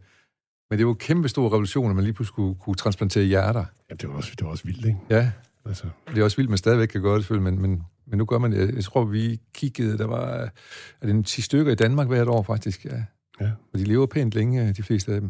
Men 0.70 0.80
det 0.80 0.86
var 0.86 0.90
jo 0.90 0.94
en 0.94 1.00
kæmpe 1.00 1.30
stor 1.30 1.50
revolution, 1.50 1.90
at 1.90 1.96
man 1.96 2.04
lige 2.04 2.14
pludselig 2.14 2.36
kunne, 2.36 2.56
kunne 2.56 2.76
transplantere 2.76 3.24
hjerter. 3.24 3.66
Ja, 3.90 3.96
det 3.96 4.10
var 4.10 4.16
også, 4.16 4.32
det 4.38 4.46
var 4.46 4.52
også 4.52 4.64
vildt, 4.64 4.86
ikke? 4.86 4.98
Ja, 5.10 5.32
Altså, 5.68 5.86
det 6.08 6.18
er 6.18 6.24
også 6.24 6.38
vildt, 6.38 6.50
man 6.50 6.58
stadigvæk 6.58 6.88
kan 6.88 7.02
gøre 7.02 7.16
det, 7.16 7.24
selvfølgelig, 7.24 7.54
men, 7.54 7.62
men, 7.62 7.84
men 8.08 8.18
nu 8.18 8.26
gør 8.26 8.38
man 8.38 8.52
det. 8.52 8.76
Jeg 8.76 8.84
tror, 8.84 9.06
vi 9.06 9.40
kiggede, 9.54 9.98
der 9.98 10.06
var 10.08 10.26
er 11.02 11.06
det 11.06 11.10
en 11.10 11.24
10 11.24 11.42
stykker 11.42 11.72
i 11.72 11.76
Danmark 11.76 12.08
hvert 12.08 12.28
år, 12.28 12.44
faktisk. 12.44 12.86
Ja. 12.86 13.04
Ja. 13.42 13.50
Og 13.74 13.80
de 13.80 13.84
lever 13.84 14.06
pænt 14.06 14.34
længe, 14.34 14.74
de 14.74 14.84
fleste 14.84 15.14
af 15.14 15.22
dem. 15.22 15.30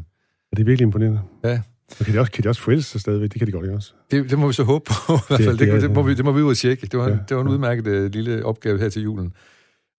og 0.51 0.57
det 0.57 0.63
er 0.63 0.65
virkelig 0.65 0.85
imponerende. 0.85 1.21
Ja. 1.43 1.61
Og 1.99 2.05
kan 2.05 2.13
de 2.13 2.19
også, 2.19 2.31
kan 2.31 2.43
de 2.43 2.49
også 2.49 2.61
forælde 2.61 2.83
sig 2.83 3.01
stadigvæk? 3.01 3.29
Det 3.33 3.39
kan 3.39 3.47
de 3.47 3.51
godt, 3.51 3.69
også? 3.69 3.93
Det, 4.11 4.29
det 4.29 4.39
må 4.39 4.47
vi 4.47 4.53
så 4.53 4.63
håbe 4.63 4.85
på, 4.85 5.13
i 5.13 5.19
hvert 5.27 5.41
fald. 5.41 5.57
Det, 5.57 5.67
det 5.67 5.73
det, 5.73 5.81
det, 5.81 5.91
må, 5.91 6.01
vi, 6.01 6.13
det 6.13 6.25
må 6.25 6.31
vi 6.31 6.41
ud 6.41 6.49
og 6.49 6.57
tjekke. 6.57 6.87
Det 6.87 6.99
var, 6.99 7.07
ja, 7.07 7.13
Ja, 7.13 7.19
det 7.29 7.37
var 7.37 7.41
en 7.41 7.47
ja. 7.47 7.53
udmærket 7.53 7.87
uh, 7.87 8.05
lille 8.05 8.45
opgave 8.45 8.79
her 8.79 8.89
til 8.89 9.01
julen. 9.01 9.33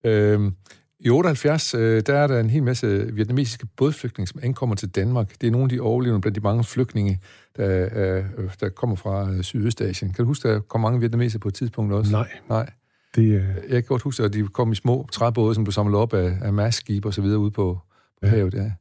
Øhm, 0.05 0.55
I 1.01 1.09
78, 1.09 1.73
øh, 1.73 2.03
der 2.07 2.15
er 2.15 2.27
der 2.27 2.39
en 2.39 2.49
hel 2.49 2.63
masse 2.63 3.13
vietnamesiske 3.13 3.67
bådflygtninge, 3.77 4.27
som 4.27 4.39
ankommer 4.43 4.75
til 4.75 4.89
Danmark. 4.89 5.41
Det 5.41 5.47
er 5.47 5.51
nogle 5.51 5.65
af 5.65 5.69
de 5.69 5.79
overlevende 5.81 6.21
blandt 6.21 6.35
de 6.35 6.41
mange 6.41 6.63
flygtninge, 6.63 7.19
der, 7.57 7.89
øh, 7.95 8.25
der 8.59 8.69
kommer 8.69 8.95
fra 8.95 9.31
øh, 9.31 9.43
Sydøstasien. 9.43 10.13
Kan 10.13 10.23
du 10.23 10.27
huske, 10.27 10.47
der 10.49 10.59
kom 10.59 10.81
mange 10.81 10.99
vietnamesere 10.99 11.39
på 11.39 11.47
et 11.47 11.53
tidspunkt 11.53 11.93
også? 11.93 12.11
Nej, 12.11 12.27
Nej. 12.49 12.69
det, 13.15 13.23
øh, 13.23 13.43
Jeg 13.69 13.69
kan 13.69 13.83
godt 13.83 14.01
huske, 14.01 14.23
at 14.23 14.33
de 14.33 14.47
kom 14.47 14.71
i 14.71 14.75
små 14.75 15.07
træbåde, 15.11 15.55
som 15.55 15.63
blev 15.63 15.71
samlet 15.71 15.95
op 15.95 16.13
af, 16.13 16.37
af 16.41 16.53
mastskib 16.53 17.05
og 17.05 17.13
så 17.13 17.21
videre 17.21 17.39
ude 17.39 17.51
på, 17.51 17.79
på 18.21 18.25
Ja. 18.27 18.27
havet, 18.27 18.53
ja. 18.53 18.71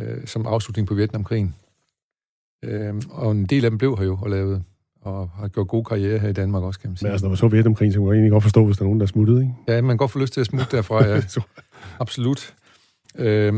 øh, 0.00 0.26
som 0.26 0.46
afslutning 0.46 0.88
på 0.88 0.94
Vietnamkrigen. 0.94 1.54
Øh, 2.64 2.94
og 3.10 3.32
en 3.32 3.46
del 3.46 3.64
af 3.64 3.70
dem 3.70 3.78
blev 3.78 3.96
her 3.98 4.04
jo 4.04 4.18
og 4.22 4.30
lavet, 4.30 4.62
og 5.04 5.28
har 5.38 5.48
gjort 5.48 5.68
gode 5.68 5.84
karriere 5.84 6.18
her 6.18 6.28
i 6.28 6.32
Danmark 6.32 6.62
også, 6.62 6.80
kan 6.80 6.90
man 6.90 6.96
sige. 6.96 7.06
men 7.06 7.12
altså, 7.12 7.24
når 7.24 7.28
man 7.30 7.36
så 7.36 7.48
Vietnamkrigen, 7.48 7.92
så 7.92 7.98
kunne 7.98 8.08
jeg 8.10 8.14
egentlig 8.16 8.30
godt 8.32 8.42
forstå, 8.42 8.64
hvis 8.64 8.76
der 8.76 8.82
er 8.82 8.86
nogen, 8.86 9.00
der 9.00 9.06
er 9.06 9.08
smuttet, 9.08 9.40
ikke? 9.40 9.52
Ja, 9.68 9.80
man 9.80 9.88
kan 9.90 9.96
godt 9.96 10.10
få 10.10 10.18
lyst 10.18 10.32
til 10.32 10.40
at 10.40 10.46
smutte 10.46 10.76
derfra, 10.76 11.04
ja. 11.06 11.20
Absolut. 12.00 12.54
Øh, 13.18 13.52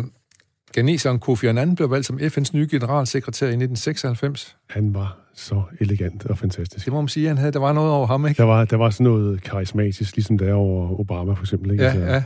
Ghaneseren 0.75 1.19
Kofi 1.19 1.47
Annan 1.47 1.75
blev 1.77 1.91
valgt 1.91 2.07
som 2.07 2.17
FN's 2.19 2.51
nye 2.55 2.69
generalsekretær 2.71 3.47
i 3.47 3.49
1996. 3.49 4.57
Han 4.71 4.95
var 4.95 5.19
så 5.35 5.63
elegant 5.81 6.27
og 6.27 6.39
fantastisk. 6.39 6.85
Det 6.85 6.93
må 6.93 7.01
man 7.01 7.09
sige, 7.09 7.29
han 7.29 7.39
havde, 7.39 7.53
der 7.53 7.59
var 7.59 7.73
noget 7.73 7.91
over 7.93 8.07
ham, 8.07 8.27
ikke? 8.27 8.39
Der 8.39 8.45
var, 8.45 8.65
der 8.65 8.77
var 8.77 8.91
sådan 8.91 9.05
noget 9.05 9.43
karismatisk, 9.43 10.17
ligesom 10.17 10.39
der 10.39 10.55
over 10.55 11.01
Obama 11.01 11.33
for 11.33 11.43
eksempel. 11.43 11.71
Ikke? 11.71 11.85
Ja, 11.85 11.91
altså, 11.91 12.07
ja. 12.07 12.23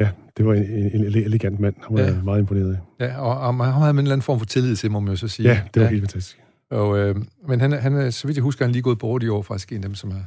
ja, 0.00 0.10
det 0.36 0.46
var 0.46 0.54
en, 0.54 0.62
en, 0.64 0.84
en 1.00 1.04
ele- 1.04 1.24
elegant 1.24 1.60
mand. 1.60 1.74
Han 1.88 1.96
var 1.96 2.02
Ja. 2.02 2.08
ja. 2.10 2.22
meget 2.22 2.38
imponeret 2.40 2.78
af. 3.00 3.04
ja 3.06 3.20
og, 3.20 3.30
og 3.40 3.44
ham 3.46 3.60
havde 3.60 3.80
man 3.80 3.94
en 3.94 3.98
eller 3.98 4.12
anden 4.12 4.22
form 4.22 4.38
for 4.38 4.46
tillid 4.46 4.76
til, 4.76 4.90
må 4.90 5.00
man 5.00 5.10
jo 5.10 5.16
så 5.16 5.28
sige. 5.28 5.48
Ja, 5.48 5.60
det 5.74 5.80
var 5.80 5.86
ja. 5.86 5.90
helt 5.90 6.02
fantastisk. 6.02 6.38
Og, 6.70 6.98
øh, 6.98 7.16
men 7.48 7.60
han, 7.60 7.72
er- 7.72 7.78
han 7.80 8.12
så 8.12 8.26
vidt 8.26 8.36
jeg 8.36 8.42
husker, 8.42 8.64
han 8.64 8.72
lige 8.72 8.82
gået 8.82 8.98
bort 8.98 9.22
i 9.22 9.28
år, 9.28 9.42
faktisk 9.42 9.72
en 9.72 9.76
af 9.76 9.82
dem, 9.82 9.94
som 9.94 10.10
er... 10.10 10.22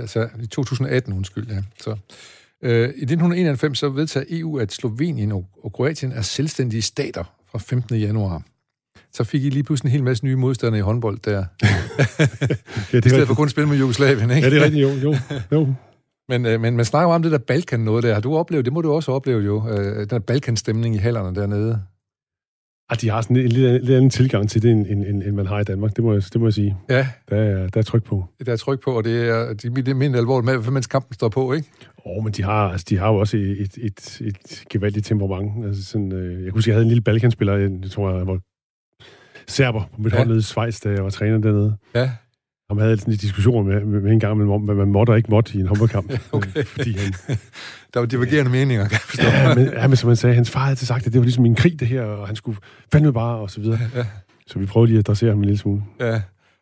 Altså, 0.00 0.28
i 0.42 0.46
2018, 0.46 1.12
undskyld, 1.12 1.46
ja. 1.50 1.62
Så, 1.80 1.90
øh, 2.62 2.80
I 2.80 2.82
1991 2.84 3.78
så 3.78 3.88
vedtager 3.88 4.26
EU, 4.30 4.58
at 4.58 4.72
Slovenien 4.72 5.32
og, 5.32 5.46
og 5.64 5.72
Kroatien 5.72 6.12
er 6.12 6.22
selvstændige 6.22 6.82
stater 6.82 7.24
fra 7.50 7.58
15. 7.58 7.96
januar. 7.96 8.42
Så 9.12 9.24
fik 9.24 9.44
I 9.44 9.48
lige 9.50 9.62
pludselig 9.62 9.88
en 9.88 9.92
hel 9.92 10.02
masse 10.04 10.24
nye 10.24 10.36
modstandere 10.36 10.78
i 10.78 10.82
håndbold 10.82 11.18
der. 11.24 11.44
Ja, 11.62 11.66
I 12.98 13.00
det 13.00 13.04
stedet 13.04 13.22
er 13.22 13.26
for 13.26 13.34
kun 13.34 13.44
at 13.44 13.50
spille 13.50 13.68
med 13.68 13.76
Jugoslavien, 13.78 14.30
ikke? 14.30 14.42
Ja, 14.48 14.50
det 14.54 14.60
er 14.60 14.64
rigtigt, 14.64 14.82
jo. 14.82 15.10
jo, 15.12 15.16
jo. 15.52 15.74
Men, 16.28 16.46
øh, 16.46 16.60
men 16.60 16.76
man 16.76 16.84
snakker 16.84 17.14
om 17.14 17.22
det 17.22 17.32
der 17.32 17.38
Balkan 17.38 17.80
noget 17.80 18.02
der. 18.02 18.14
Har 18.14 18.20
du 18.20 18.36
oplevet, 18.36 18.64
det 18.64 18.72
må 18.72 18.80
du 18.80 18.92
også 18.92 19.12
opleve 19.12 19.40
jo, 19.42 19.68
øh, 19.68 19.96
den 20.00 20.08
der 20.08 20.18
Balkan-stemning 20.18 20.94
i 20.94 20.98
hallerne 20.98 21.40
dernede. 21.40 21.82
Ah, 22.90 22.96
de 23.00 23.10
har 23.10 23.22
sådan 23.22 23.36
en 23.36 23.48
lidt, 23.48 23.84
lidt 23.84 23.96
anden 23.96 24.10
tilgang 24.10 24.50
til 24.50 24.62
det, 24.62 24.70
end, 24.70 24.86
end, 24.86 25.22
end, 25.22 25.32
man 25.32 25.46
har 25.46 25.60
i 25.60 25.64
Danmark. 25.64 25.96
Det 25.96 26.04
må 26.04 26.12
jeg, 26.12 26.22
det 26.22 26.40
må 26.40 26.46
jeg 26.46 26.54
sige. 26.54 26.76
Ja, 26.88 27.06
Der 27.30 27.36
er, 27.36 27.68
der 27.68 27.80
er 27.80 27.82
tryk 27.82 28.04
på. 28.04 28.24
der 28.46 28.52
er 28.52 28.56
tryk 28.56 28.80
på, 28.84 28.96
og 28.96 29.04
det 29.04 29.28
er, 29.28 29.46
de, 29.54 29.70
det 29.70 29.88
er 29.88 29.94
mindre 29.94 30.18
alvorligt 30.18 30.64
med, 30.64 30.72
mens 30.72 30.86
kampen 30.86 31.14
står 31.14 31.28
på, 31.28 31.52
ikke? 31.52 31.68
Åh, 32.06 32.16
oh, 32.16 32.24
men 32.24 32.32
de 32.32 32.42
har, 32.42 32.68
altså, 32.68 32.86
de 32.88 32.98
har 32.98 33.08
jo 33.08 33.16
også 33.16 33.36
et, 33.36 33.78
et, 33.78 34.20
et, 34.20 34.64
gevaldigt 34.70 35.06
temperament. 35.06 35.66
Altså, 35.66 35.84
sådan, 35.84 36.12
øh, 36.12 36.32
jeg 36.32 36.52
kunne 36.52 36.58
huske, 36.58 36.68
jeg 36.68 36.74
havde 36.74 36.84
en 36.84 36.88
lille 36.88 37.02
Balkanspiller, 37.02 37.56
jeg 37.56 37.70
tror, 37.90 38.16
jeg 38.16 38.26
var 38.26 38.38
serber 39.46 39.84
på 39.94 40.02
mit 40.02 40.12
ja. 40.12 40.16
hold 40.16 40.28
nede 40.28 40.38
i 40.38 40.42
Schweiz, 40.42 40.80
da 40.80 40.88
jeg 40.88 41.04
var 41.04 41.10
træner 41.10 41.38
dernede. 41.38 41.76
Ja, 41.94 42.10
Han 42.78 42.86
havde 42.86 42.98
sådan 42.98 43.14
en 43.14 43.18
diskussion 43.18 43.66
med, 43.68 43.84
med, 43.84 44.12
en 44.12 44.20
gang 44.20 44.52
om, 44.52 44.60
hvad 44.62 44.74
man 44.74 44.88
måtte 44.88 45.10
og 45.10 45.16
ikke 45.16 45.30
måtte 45.30 45.58
i 45.58 45.60
en 45.60 45.66
håndboldkamp. 45.66 46.12
Okay. 46.32 46.50
Øh, 46.56 46.64
Fordi 46.64 46.92
han, 46.98 47.12
der 47.94 48.00
var 48.00 48.06
divergerende 48.06 48.50
meninger, 48.50 48.84
kan 48.84 48.92
jeg 48.92 49.00
forstå. 49.00 49.26
ja, 49.26 49.54
men, 49.54 49.66
ja, 49.66 49.86
men 49.86 49.96
som 49.96 50.08
han 50.08 50.16
sagde, 50.16 50.34
hans 50.34 50.50
far 50.50 50.60
havde 50.60 50.76
sagt, 50.76 51.06
at 51.06 51.12
det 51.12 51.18
var 51.20 51.24
ligesom 51.24 51.46
en 51.46 51.54
krig, 51.54 51.80
det 51.80 51.88
her, 51.88 52.02
og 52.02 52.26
han 52.26 52.36
skulle 52.36 52.58
fandme 52.92 53.12
bare, 53.12 53.36
og 53.38 53.50
så 53.50 53.60
videre. 53.60 53.78
Ja. 53.94 54.04
Så 54.46 54.58
vi 54.58 54.66
prøvede 54.66 54.88
lige 54.90 54.98
at 54.98 55.08
adressere 55.08 55.30
ham 55.30 55.38
en 55.38 55.44
lille 55.44 55.58
smule. 55.58 55.82
Ja, 56.00 56.20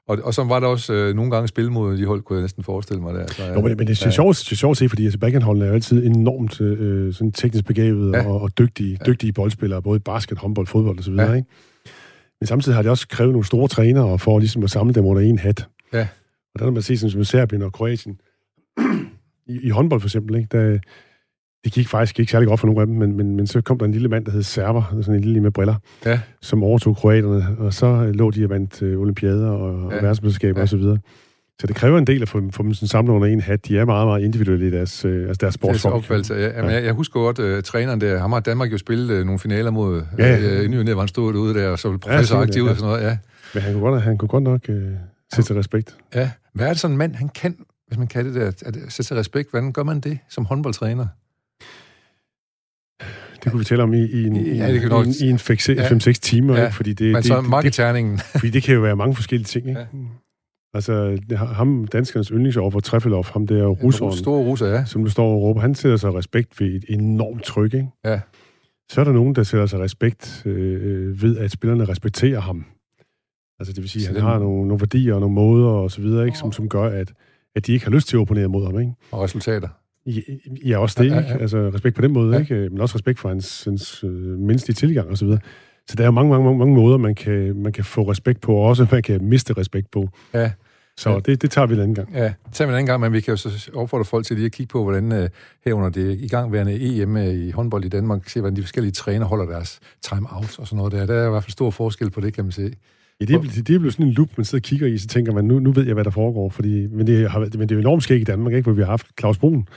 Og, 0.09 0.19
og 0.25 0.35
så 0.35 0.45
var 0.45 0.61
der 0.61 0.67
også 0.67 0.93
øh, 0.93 1.15
nogle 1.15 1.31
gange 1.31 1.49
spil 1.49 1.71
mod 1.71 1.97
de 1.97 2.07
hold, 2.07 2.23
kunne 2.23 2.37
jeg 2.37 2.43
næsten 2.43 2.65
forestille 2.65 3.03
mig. 3.03 3.15
Der. 3.15 3.27
Så, 3.27 3.45
ja. 3.45 3.53
Jo, 3.53 3.61
men, 3.61 3.77
men 3.77 3.87
det 3.87 4.03
er 4.03 4.07
ja. 4.07 4.11
sjovt, 4.11 4.37
det 4.37 4.53
er 4.53 4.57
sjovt 4.57 4.75
at 4.75 4.79
se, 4.79 4.89
fordi 4.89 5.05
altså, 5.05 5.19
backhandholdene 5.19 5.65
er 5.65 5.69
jo 5.69 5.75
altid 5.75 6.07
enormt 6.07 6.61
øh, 6.61 7.15
sådan 7.15 7.33
teknisk 7.33 7.65
begavet 7.65 8.13
ja. 8.13 8.27
og, 8.27 8.41
og 8.41 8.59
dygtige, 8.59 8.99
ja. 9.01 9.05
dygtige 9.11 9.33
boldspillere, 9.33 9.83
både 9.83 9.97
i 9.97 10.01
basket, 10.01 10.39
håndbold, 10.39 10.67
fodbold 10.67 10.99
osv. 10.99 11.13
Ja. 11.13 11.33
Ikke? 11.33 11.49
Men 12.41 12.47
samtidig 12.47 12.77
har 12.77 12.83
det 12.83 12.91
også 12.91 13.09
krævet 13.09 13.33
nogle 13.33 13.47
store 13.47 13.69
trænere 13.69 14.19
for 14.19 14.39
ligesom 14.39 14.65
at 14.65 14.71
samle 14.71 14.95
dem 14.95 15.05
under 15.05 15.23
en 15.23 15.39
hat. 15.39 15.67
Ja. 15.93 16.09
Og 16.55 16.59
der 16.59 16.65
har 16.65 16.71
man 16.71 16.83
set, 16.83 17.01
som 17.01 17.25
Serbien 17.25 17.63
og 17.63 17.73
Kroatien, 17.73 18.21
i, 19.47 19.59
i 19.63 19.69
håndbold 19.69 20.01
for 20.01 20.09
eksempel, 20.09 20.37
ikke? 20.37 20.49
Der, 20.53 20.79
det 21.65 21.73
gik 21.73 21.89
faktisk 21.89 22.21
ikke 22.21 22.33
særlig 22.33 22.49
godt 22.49 22.61
for 22.61 22.67
nogen 22.67 22.81
af 22.81 22.87
dem, 22.87 22.97
men, 22.97 23.17
men, 23.17 23.37
men 23.37 23.47
så 23.47 23.61
kom 23.61 23.79
der 23.79 23.85
en 23.87 23.93
lille 23.93 24.09
mand, 24.09 24.25
der 24.25 24.33
hed 24.33 24.43
Server, 24.43 24.83
sådan 25.03 25.15
en 25.15 25.21
lille 25.21 25.41
med 25.41 25.51
briller, 25.51 25.75
ja. 26.07 26.21
som 26.43 26.63
overtog 26.63 26.97
kroaterne, 26.97 27.57
og 27.59 27.75
så 27.75 28.13
lå 28.15 28.31
de 28.31 28.45
og 28.45 28.51
vandt 28.51 28.83
øh, 28.83 29.01
olympiader 29.01 29.51
og, 29.51 29.91
ja. 29.91 29.97
og 29.97 30.03
verdensmesterskaber 30.03 30.61
ja. 30.61 30.65
osv. 30.65 30.83
Så, 30.83 30.99
så 31.61 31.67
det 31.67 31.77
kræver 31.77 31.99
en 31.99 32.07
del 32.07 32.23
at 32.23 32.29
få 32.29 32.43
få 32.53 32.63
dem 32.63 32.75
sådan 32.75 32.89
samlet 32.89 33.15
under 33.15 33.29
en 33.29 33.41
hat. 33.41 33.69
De 33.69 33.79
er 33.79 33.85
meget, 33.85 34.07
meget 34.07 34.25
individuelle 34.25 34.69
i 34.69 34.71
deres, 34.71 35.05
øh, 35.05 35.29
altså 35.29 35.39
deres 35.41 35.55
sportsfolk. 35.55 35.95
opfattelse. 35.95 36.35
Ja, 36.35 36.47
jamen, 36.57 36.71
ja. 36.71 36.77
Jeg, 36.77 36.85
jeg 36.85 36.93
husker 36.93 37.21
godt, 37.21 37.39
uh, 37.39 37.63
træneren 37.63 38.01
der, 38.01 38.19
ham 38.19 38.33
har 38.33 38.41
Danmark 38.41 38.73
jo 38.73 38.79
spillet 38.79 39.21
uh, 39.21 39.27
nogle 39.27 39.39
finaler 39.39 39.71
mod, 39.71 40.03
ja, 40.19 40.37
ja. 40.37 40.59
Uh, 40.59 40.65
inden 40.65 40.87
var 40.87 40.99
han 40.99 41.09
stod 41.09 41.33
derude 41.33 41.55
der, 41.55 41.69
og 41.69 41.79
så 41.79 41.99
professor 41.99 42.37
ja, 42.37 42.43
aktiv 42.43 42.63
ja. 42.63 42.71
og 42.71 42.77
sådan 42.77 42.91
noget. 42.91 43.05
Ja. 43.05 43.17
Men 43.55 43.63
han 43.63 43.73
kunne 43.73 43.91
godt, 43.91 44.03
han 44.03 44.19
kunne 44.19 44.29
godt 44.29 44.45
nok 44.45 44.61
sætte 45.33 45.55
respekt. 45.55 45.97
Ja. 46.15 46.31
Hvad 46.55 46.67
er 46.67 46.71
det 46.71 46.81
sådan 46.81 46.95
en 46.95 46.99
mand, 46.99 47.15
han 47.15 47.29
kan, 47.29 47.57
hvis 47.87 47.99
man 47.99 48.07
kan 48.07 48.27
det 48.27 48.35
der, 48.35 48.47
at 48.47 48.93
sætte 48.93 49.15
respekt? 49.15 49.51
Hvordan 49.51 49.73
gør 49.73 49.83
man 49.83 50.01
det 50.01 50.19
som 50.29 50.45
håndboldtræner? 50.45 51.07
Det 53.45 53.53
kunne 53.53 53.59
vi 53.59 53.65
tale 53.65 53.83
om 53.83 53.95
i, 53.95 54.05
i 54.05 54.25
en, 54.27 54.37
ja, 54.37 54.73
det 54.73 54.81
kan 54.81 55.07
i, 55.07 55.25
i 55.25 55.31
en 55.31 55.37
5-6 55.37 56.07
ja. 56.07 56.13
timer, 56.13 56.57
ja. 56.57 56.65
Ikke? 56.65 56.77
fordi 56.77 56.93
det, 56.93 57.13
Men 57.13 57.23
så 57.23 57.41
marketerningen. 57.41 58.17
Det, 58.17 58.25
fordi 58.41 58.51
det 58.51 58.63
kan 58.63 58.75
jo 58.75 58.81
være 58.81 58.97
mange 58.97 59.15
forskellige 59.15 59.47
ting, 59.47 59.69
ikke? 59.69 59.81
Ja. 59.81 59.87
Altså, 60.75 61.19
ham, 61.37 61.87
danskernes 61.87 62.29
yndlingsover 62.29 62.81
Treffelov, 62.81 63.27
ham 63.33 63.47
der 63.47 63.67
russeren, 63.67 64.17
store 64.17 64.43
russer, 64.43 64.67
ja. 64.67 64.85
som 64.85 65.05
du 65.05 65.11
står 65.11 65.35
og 65.35 65.43
råber, 65.43 65.61
han 65.61 65.75
sætter 65.75 65.97
sig 65.97 66.15
respekt 66.15 66.61
ved 66.61 66.67
et 66.67 66.85
enormt 66.89 67.43
tryk, 67.43 67.75
ikke? 67.75 67.89
Ja. 68.05 68.21
Så 68.91 69.01
er 69.01 69.05
der 69.05 69.13
nogen, 69.13 69.35
der 69.35 69.43
sætter 69.43 69.67
sig 69.67 69.81
respekt 69.81 70.43
øh, 70.47 71.23
ved, 71.23 71.37
at 71.37 71.51
spillerne 71.51 71.85
respekterer 71.85 72.41
ham. 72.41 72.65
Altså, 73.59 73.73
det 73.73 73.83
vil 73.83 73.91
sige, 73.91 74.09
at 74.09 74.15
han 74.15 74.23
har 74.23 74.39
nogle, 74.39 74.69
nogle 74.69 74.81
værdier 74.81 75.15
og 75.15 75.21
nogle 75.21 75.35
måder 75.35 75.69
og 75.69 75.91
så 75.91 76.01
videre, 76.01 76.27
ikke? 76.27 76.39
Som, 76.39 76.53
som 76.53 76.69
gør, 76.69 76.83
at, 76.83 77.13
at 77.57 77.67
de 77.67 77.73
ikke 77.73 77.85
har 77.85 77.93
lyst 77.93 78.09
til 78.09 78.17
at 78.17 78.21
opponere 78.21 78.49
mod 78.49 78.67
ham, 78.67 78.81
ikke? 78.81 78.93
Og 79.11 79.23
resultater. 79.23 79.69
Ja, 80.67 80.79
også 80.79 81.03
det, 81.03 81.11
ja, 81.11 81.15
ja, 81.15 81.21
ja. 81.21 81.33
Ikke? 81.33 81.43
Altså 81.43 81.71
respekt 81.75 81.97
på 81.97 82.03
den 82.03 82.13
måde, 82.13 82.35
ja. 82.35 82.41
ikke? 82.41 82.55
Men 82.55 82.81
også 82.81 82.95
respekt 82.95 83.19
for 83.19 83.29
hans, 83.29 83.65
hans 83.65 84.05
øh, 84.05 84.11
menneskelige 84.39 84.75
tilgang 84.75 85.09
og 85.09 85.19
så 85.19 85.25
videre. 85.25 85.41
Så 85.87 85.97
der 85.97 86.07
er 86.07 86.11
mange, 86.11 86.31
mange, 86.31 86.45
mange, 86.45 86.59
mange 86.59 86.75
måder, 86.75 86.99
man 86.99 87.15
kan, 87.15 87.57
man 87.57 87.73
kan 87.73 87.85
få 87.85 88.11
respekt 88.11 88.41
på, 88.41 88.55
og 88.55 88.63
også 88.63 88.87
man 88.93 89.03
kan 89.03 89.25
miste 89.25 89.53
respekt 89.53 89.91
på. 89.91 90.09
Ja. 90.35 90.51
Så 90.97 91.11
ja. 91.11 91.19
det, 91.19 91.43
det 91.43 91.51
tager 91.51 91.67
vi 91.67 91.75
en 91.75 91.81
anden 91.81 91.95
gang. 91.95 92.15
Ja, 92.15 92.25
det 92.25 92.35
tager 92.53 92.69
vi 92.69 92.73
en 92.73 92.75
anden 92.75 92.87
gang, 92.87 93.01
men 93.01 93.13
vi 93.13 93.21
kan 93.21 93.33
jo 93.33 93.37
så 93.37 93.71
opfordre 93.75 94.05
folk 94.05 94.27
til 94.27 94.37
lige 94.37 94.47
at 94.47 94.53
kigge 94.53 94.71
på, 94.71 94.83
hvordan 94.83 95.13
uh, 95.13 95.29
herunder 95.65 95.89
det 95.89 96.19
i 96.21 96.29
gangværende 96.29 97.03
EM 97.03 97.17
i 97.17 97.51
håndbold 97.51 97.85
i 97.85 97.89
Danmark, 97.89 98.29
se 98.29 98.41
hvordan 98.41 98.57
de 98.57 98.63
forskellige 98.63 98.93
træner 98.93 99.27
holder 99.27 99.45
deres 99.47 99.81
time-out 100.03 100.59
og 100.59 100.67
sådan 100.67 100.77
noget 100.77 100.93
der. 100.93 101.07
Der 101.07 101.15
er 101.15 101.27
i 101.27 101.31
hvert 101.31 101.45
fald 101.45 101.53
stor 101.53 101.71
forskel 101.71 102.11
på 102.11 102.21
det, 102.21 102.35
kan 102.35 102.45
man 102.45 102.53
se. 102.53 102.73
Ja, 103.21 103.25
det 103.25 103.35
er, 103.35 103.41
det 103.41 103.75
er 103.75 103.79
blevet 103.79 103.93
sådan 103.93 104.07
en 104.07 104.13
loop, 104.13 104.29
man 104.37 104.45
sidder 104.45 104.63
og 104.63 104.67
kigger 104.67 104.87
i, 104.87 104.99
så 104.99 105.07
tænker 105.07 105.33
man, 105.33 105.45
nu, 105.45 105.59
nu 105.59 105.73
ved 105.73 105.87
jeg, 105.87 105.95
hvad 105.95 106.05
der 106.05 106.11
foregår. 106.11 106.49
Fordi, 106.49 106.87
men, 106.87 107.07
det 107.07 107.31
har, 107.31 107.39
men 107.39 107.51
det 107.51 107.71
er 107.71 107.75
jo 107.75 107.81
enormt 107.81 108.03
skægt 108.03 108.21
i 108.21 108.25
Danmark, 108.25 108.53
ikke? 108.53 108.63
hvor 108.63 108.73
vi 108.73 108.83
har 108.83 108.91
haft 108.91 109.07
Claus 109.21 109.39
Brun, 109.39 109.69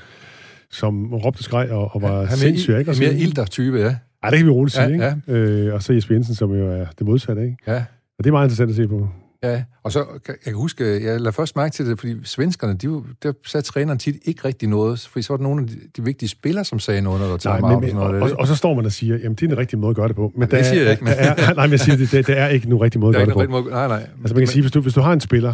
som 0.69 1.13
råbte 1.13 1.43
skreg 1.43 1.71
og, 1.71 1.95
og 1.95 2.01
var 2.01 2.21
ja, 2.21 2.35
sindssyg. 2.35 2.77
Ikke? 2.79 2.91
Og 2.91 2.97
mere 2.99 3.13
ilter-type, 3.15 3.77
ja. 3.77 3.95
Ja, 4.23 4.29
det 4.29 4.37
kan 4.37 4.45
vi 4.45 4.51
roligt 4.51 4.75
sige, 4.75 4.85
ja, 4.85 4.93
ikke? 4.93 5.13
Ja. 5.27 5.33
Øh, 5.33 5.73
og 5.73 5.83
så 5.83 5.93
Jesper 5.93 6.15
Jensen, 6.15 6.35
som 6.35 6.53
jo 6.53 6.67
er 6.67 6.85
det 6.99 7.07
modsatte, 7.07 7.43
ikke? 7.43 7.57
Ja. 7.67 7.83
Og 8.17 8.23
det 8.23 8.27
er 8.27 8.31
meget 8.31 8.45
interessant 8.45 8.69
at 8.69 8.75
se 8.75 8.87
på. 8.87 9.09
Ja, 9.43 9.63
og 9.83 9.91
så 9.91 10.05
jeg 10.27 10.35
kan 10.43 10.53
huske, 10.53 11.05
jeg 11.05 11.19
lader 11.19 11.31
først 11.31 11.55
mærke 11.55 11.73
til 11.73 11.85
det, 11.85 11.99
fordi 11.99 12.15
svenskerne, 12.23 12.73
de, 12.73 13.03
der 13.23 13.33
sagde 13.45 13.65
træneren 13.65 13.99
tit 13.99 14.15
ikke 14.25 14.45
rigtig 14.45 14.69
noget, 14.69 15.07
fordi 15.11 15.23
så 15.23 15.33
var 15.33 15.37
der 15.37 15.43
nogle 15.43 15.61
af 15.61 15.67
de, 15.67 15.75
de 15.97 16.03
vigtige 16.03 16.29
spillere, 16.29 16.65
som 16.65 16.79
sagde 16.79 17.01
noget, 17.01 17.21
når 17.21 17.27
der 17.27 17.37
tager 17.37 17.59
nej, 17.59 17.79
men, 17.79 17.97
og, 17.97 18.03
og, 18.03 18.21
og, 18.21 18.31
og, 18.39 18.47
så 18.47 18.55
står 18.55 18.73
man 18.73 18.85
og 18.85 18.91
siger, 18.91 19.17
jamen 19.17 19.35
det 19.35 19.43
er 19.43 19.51
en 19.51 19.57
rigtig 19.57 19.79
måde 19.79 19.89
at 19.89 19.95
gøre 19.95 20.07
det 20.07 20.15
på. 20.15 20.31
Men 20.35 20.51
det 20.51 20.65
siger 20.65 20.81
jeg 20.81 20.91
ikke. 20.91 21.03
Men... 21.03 21.13
Er, 21.17 21.53
nej, 21.53 21.65
men 21.65 21.71
jeg 21.71 21.79
siger, 21.79 21.97
det, 21.97 22.11
det, 22.11 22.27
det 22.27 22.37
er 22.37 22.47
ikke 22.47 22.67
en 22.67 22.81
rigtig 22.81 23.01
måde 23.01 23.09
at 23.09 23.27
gøre 23.27 23.37
det 23.39 23.49
på. 23.49 23.51
Måde, 23.51 23.69
nej, 23.69 23.87
nej. 23.87 24.07
Altså 24.21 24.35
man 24.35 24.41
kan 24.41 24.47
sige, 24.47 24.61
hvis 24.61 24.71
du, 24.71 24.81
hvis 24.81 24.93
du 24.93 25.01
har 25.01 25.13
en 25.13 25.19
spiller, 25.19 25.53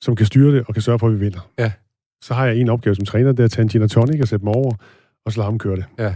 som 0.00 0.16
kan 0.16 0.26
styre 0.26 0.56
det 0.56 0.64
og 0.68 0.74
kan 0.74 0.82
sørge 0.82 0.98
for, 0.98 1.06
at 1.06 1.12
vi 1.12 1.18
vinder, 1.18 1.50
ja. 1.58 1.72
så 2.22 2.34
har 2.34 2.46
jeg 2.46 2.56
en 2.56 2.68
opgave 2.68 2.96
som 2.96 3.04
træner, 3.04 3.32
det 3.32 3.40
er 3.40 3.44
at 3.44 3.50
tage 3.50 3.62
en 3.62 3.68
gin 3.68 3.82
og 3.82 3.90
tonic 3.90 4.20
og 4.20 4.28
sætte 4.28 4.40
dem 4.40 4.48
over, 4.48 4.74
og 5.26 5.32
så 5.32 5.38
lade 5.38 5.44
ham 5.44 5.58
køre 5.58 5.76
det. 5.76 5.84
Ja. 5.98 6.14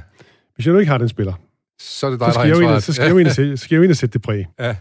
Hvis 0.55 0.67
jeg 0.67 0.73
nu 0.73 0.79
ikke 0.79 0.91
har 0.91 0.99
den 0.99 1.09
spiller, 1.09 1.33
så, 1.81 2.07
er 2.07 2.11
det 2.11 2.21
dig, 2.21 2.33
så 2.33 2.41
skal, 2.41 2.49
jeg 2.49 2.71
ind, 2.71 2.81
så 2.81 2.93
skal 3.57 3.75
ja. 3.75 3.79
jeg 3.79 3.85
ind 3.85 3.91
og 3.91 3.97
sætte 3.97 4.13
det 4.13 4.23
præg. 4.23 4.47
Ja. 4.61 4.77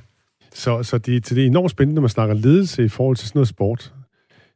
Så, 0.57 0.83
så 0.83 0.97
det, 0.97 1.29
det 1.29 1.37
er 1.37 1.45
enormt 1.45 1.71
spændende, 1.71 1.95
når 1.95 2.01
man 2.01 2.09
snakker 2.09 2.35
ledelse 2.35 2.83
i 2.83 2.87
forhold 2.87 3.17
til 3.17 3.27
sådan 3.27 3.37
noget 3.37 3.47
sport. 3.47 3.93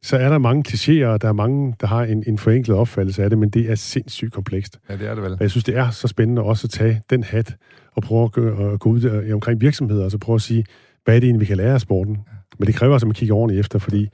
Så 0.02 0.16
er 0.16 0.28
der 0.28 0.38
mange 0.38 0.64
klichéer, 0.68 1.06
og 1.06 1.22
der 1.22 1.28
er 1.28 1.32
mange, 1.32 1.74
der 1.80 1.86
har 1.86 2.04
en, 2.04 2.24
en 2.26 2.38
forenklet 2.38 2.76
opfattelse 2.76 3.22
af 3.24 3.30
det, 3.30 3.38
men 3.38 3.50
det 3.50 3.70
er 3.70 3.74
sindssygt 3.74 4.32
komplekst. 4.32 4.78
Ja, 4.88 4.96
det 4.96 5.08
er 5.08 5.14
det 5.14 5.22
vel. 5.22 5.32
Og 5.32 5.40
jeg 5.40 5.50
synes, 5.50 5.64
det 5.64 5.76
er 5.76 5.90
så 5.90 6.08
spændende 6.08 6.42
også 6.42 6.66
at 6.66 6.70
tage 6.70 7.02
den 7.10 7.22
hat 7.22 7.56
og 7.92 8.02
prøve 8.02 8.24
at 8.24 8.32
gå, 8.32 8.72
at 8.72 8.80
gå 8.80 8.90
ud 8.90 9.30
omkring 9.32 9.60
virksomheder, 9.60 10.04
og 10.04 10.10
så 10.10 10.18
prøve 10.18 10.34
at 10.34 10.42
sige, 10.42 10.64
hvad 11.04 11.16
er 11.16 11.20
det 11.20 11.26
egentlig, 11.26 11.40
vi 11.40 11.46
kan 11.46 11.56
lære 11.56 11.74
af 11.74 11.80
sporten? 11.80 12.14
Ja. 12.14 12.36
Men 12.58 12.66
det 12.66 12.74
kræver 12.74 12.94
også, 12.94 13.04
at 13.04 13.08
man 13.08 13.14
kigger 13.14 13.34
ordentligt 13.34 13.60
efter, 13.60 13.78
fordi 13.78 14.08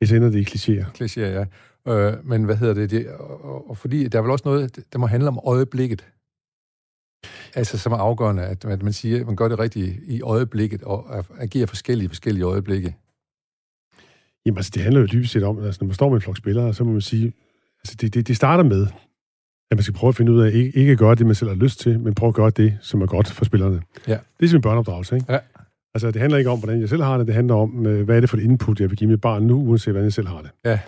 det 0.00 0.12
ender 0.12 0.30
det 0.30 0.38
i 0.38 0.42
klichéer. 0.50 0.84
Klichéer, 1.02 1.20
ja. 1.20 1.44
Øh, 1.88 2.14
men 2.24 2.44
hvad 2.44 2.56
hedder 2.56 2.74
det? 2.74 2.90
det 2.90 3.06
og, 3.08 3.70
og 3.70 3.76
fordi 3.76 4.08
der 4.08 4.18
er 4.18 4.22
vel 4.22 4.30
også 4.30 4.42
noget, 4.48 4.78
der 4.92 4.98
må 4.98 5.06
handle 5.06 5.28
om 5.28 5.38
øjeblikket. 5.44 6.04
Altså, 7.54 7.78
som 7.78 7.92
er 7.92 7.96
afgørende, 7.96 8.42
at, 8.42 8.64
at 8.64 8.82
man 8.82 8.92
siger, 8.92 9.20
at 9.20 9.26
man 9.26 9.36
gør 9.36 9.48
det 9.48 9.58
rigtigt 9.58 9.96
i 10.06 10.22
øjeblikket, 10.22 10.82
og 10.82 11.24
agerer 11.38 11.66
forskellige 11.66 12.08
forskellige 12.08 12.44
øjeblikke. 12.44 12.96
Jamen, 14.46 14.58
altså, 14.58 14.72
det 14.74 14.82
handler 14.82 15.00
jo 15.00 15.06
dybest 15.06 15.32
set 15.32 15.42
om, 15.42 15.64
altså, 15.64 15.78
når 15.80 15.86
man 15.86 15.94
står 15.94 16.08
med 16.08 16.16
en 16.16 16.22
flok 16.22 16.36
spillere, 16.36 16.74
så 16.74 16.84
må 16.84 16.92
man 16.92 17.00
sige, 17.00 17.32
altså, 17.80 17.96
det, 18.00 18.14
det, 18.14 18.28
det 18.28 18.36
starter 18.36 18.64
med, 18.64 18.86
at 19.70 19.76
man 19.76 19.82
skal 19.82 19.94
prøve 19.94 20.08
at 20.08 20.14
finde 20.14 20.32
ud 20.32 20.40
af, 20.40 20.50
ikke, 20.52 20.78
ikke 20.78 20.92
at 20.92 20.98
gøre 20.98 21.14
det, 21.14 21.26
man 21.26 21.34
selv 21.34 21.50
har 21.50 21.56
lyst 21.56 21.80
til, 21.80 22.00
men 22.00 22.14
prøve 22.14 22.28
at 22.28 22.34
gøre 22.34 22.50
det, 22.50 22.78
som 22.80 23.02
er 23.02 23.06
godt 23.06 23.30
for 23.30 23.44
spillerne. 23.44 23.82
Ja. 24.06 24.12
Det 24.12 24.18
er 24.18 24.20
simpelthen 24.38 24.60
børneopdragelse, 24.60 25.14
ikke? 25.14 25.32
Ja. 25.32 25.38
Altså, 25.94 26.10
det 26.10 26.20
handler 26.20 26.38
ikke 26.38 26.50
om, 26.50 26.58
hvordan 26.58 26.80
jeg 26.80 26.88
selv 26.88 27.02
har 27.02 27.18
det, 27.18 27.26
det 27.26 27.34
handler 27.34 27.54
om, 27.54 27.86
øh, 27.86 28.04
hvad 28.04 28.16
er 28.16 28.20
det 28.20 28.30
for 28.30 28.36
et 28.36 28.42
input, 28.42 28.80
jeg 28.80 28.90
vil 28.90 28.98
give 28.98 29.10
mit 29.10 29.20
barn 29.20 29.42
nu, 29.42 29.62
uanset 29.62 29.92
hvordan 29.92 30.04
jeg 30.04 30.12
selv 30.12 30.28
har 30.28 30.42
det. 30.42 30.50
Ja. 30.64 30.80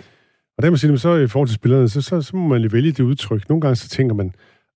Og 0.57 0.63
der 0.63 0.71
man 0.71 0.79
siger, 0.79 0.97
så 0.97 1.17
i 1.17 1.27
forhold 1.27 1.49
til 1.49 1.55
spillerne, 1.55 1.89
så, 1.89 2.03
så, 2.03 2.23
så 2.23 2.37
må 2.37 2.49
man 2.49 2.61
lige 2.61 2.73
vælge 2.73 2.93
det 2.93 3.01
udtryk. 3.01 3.49
Nogle 3.49 3.61
gange 3.61 3.77
så 3.77 3.89
tænker 3.89 4.15
man, 4.15 4.35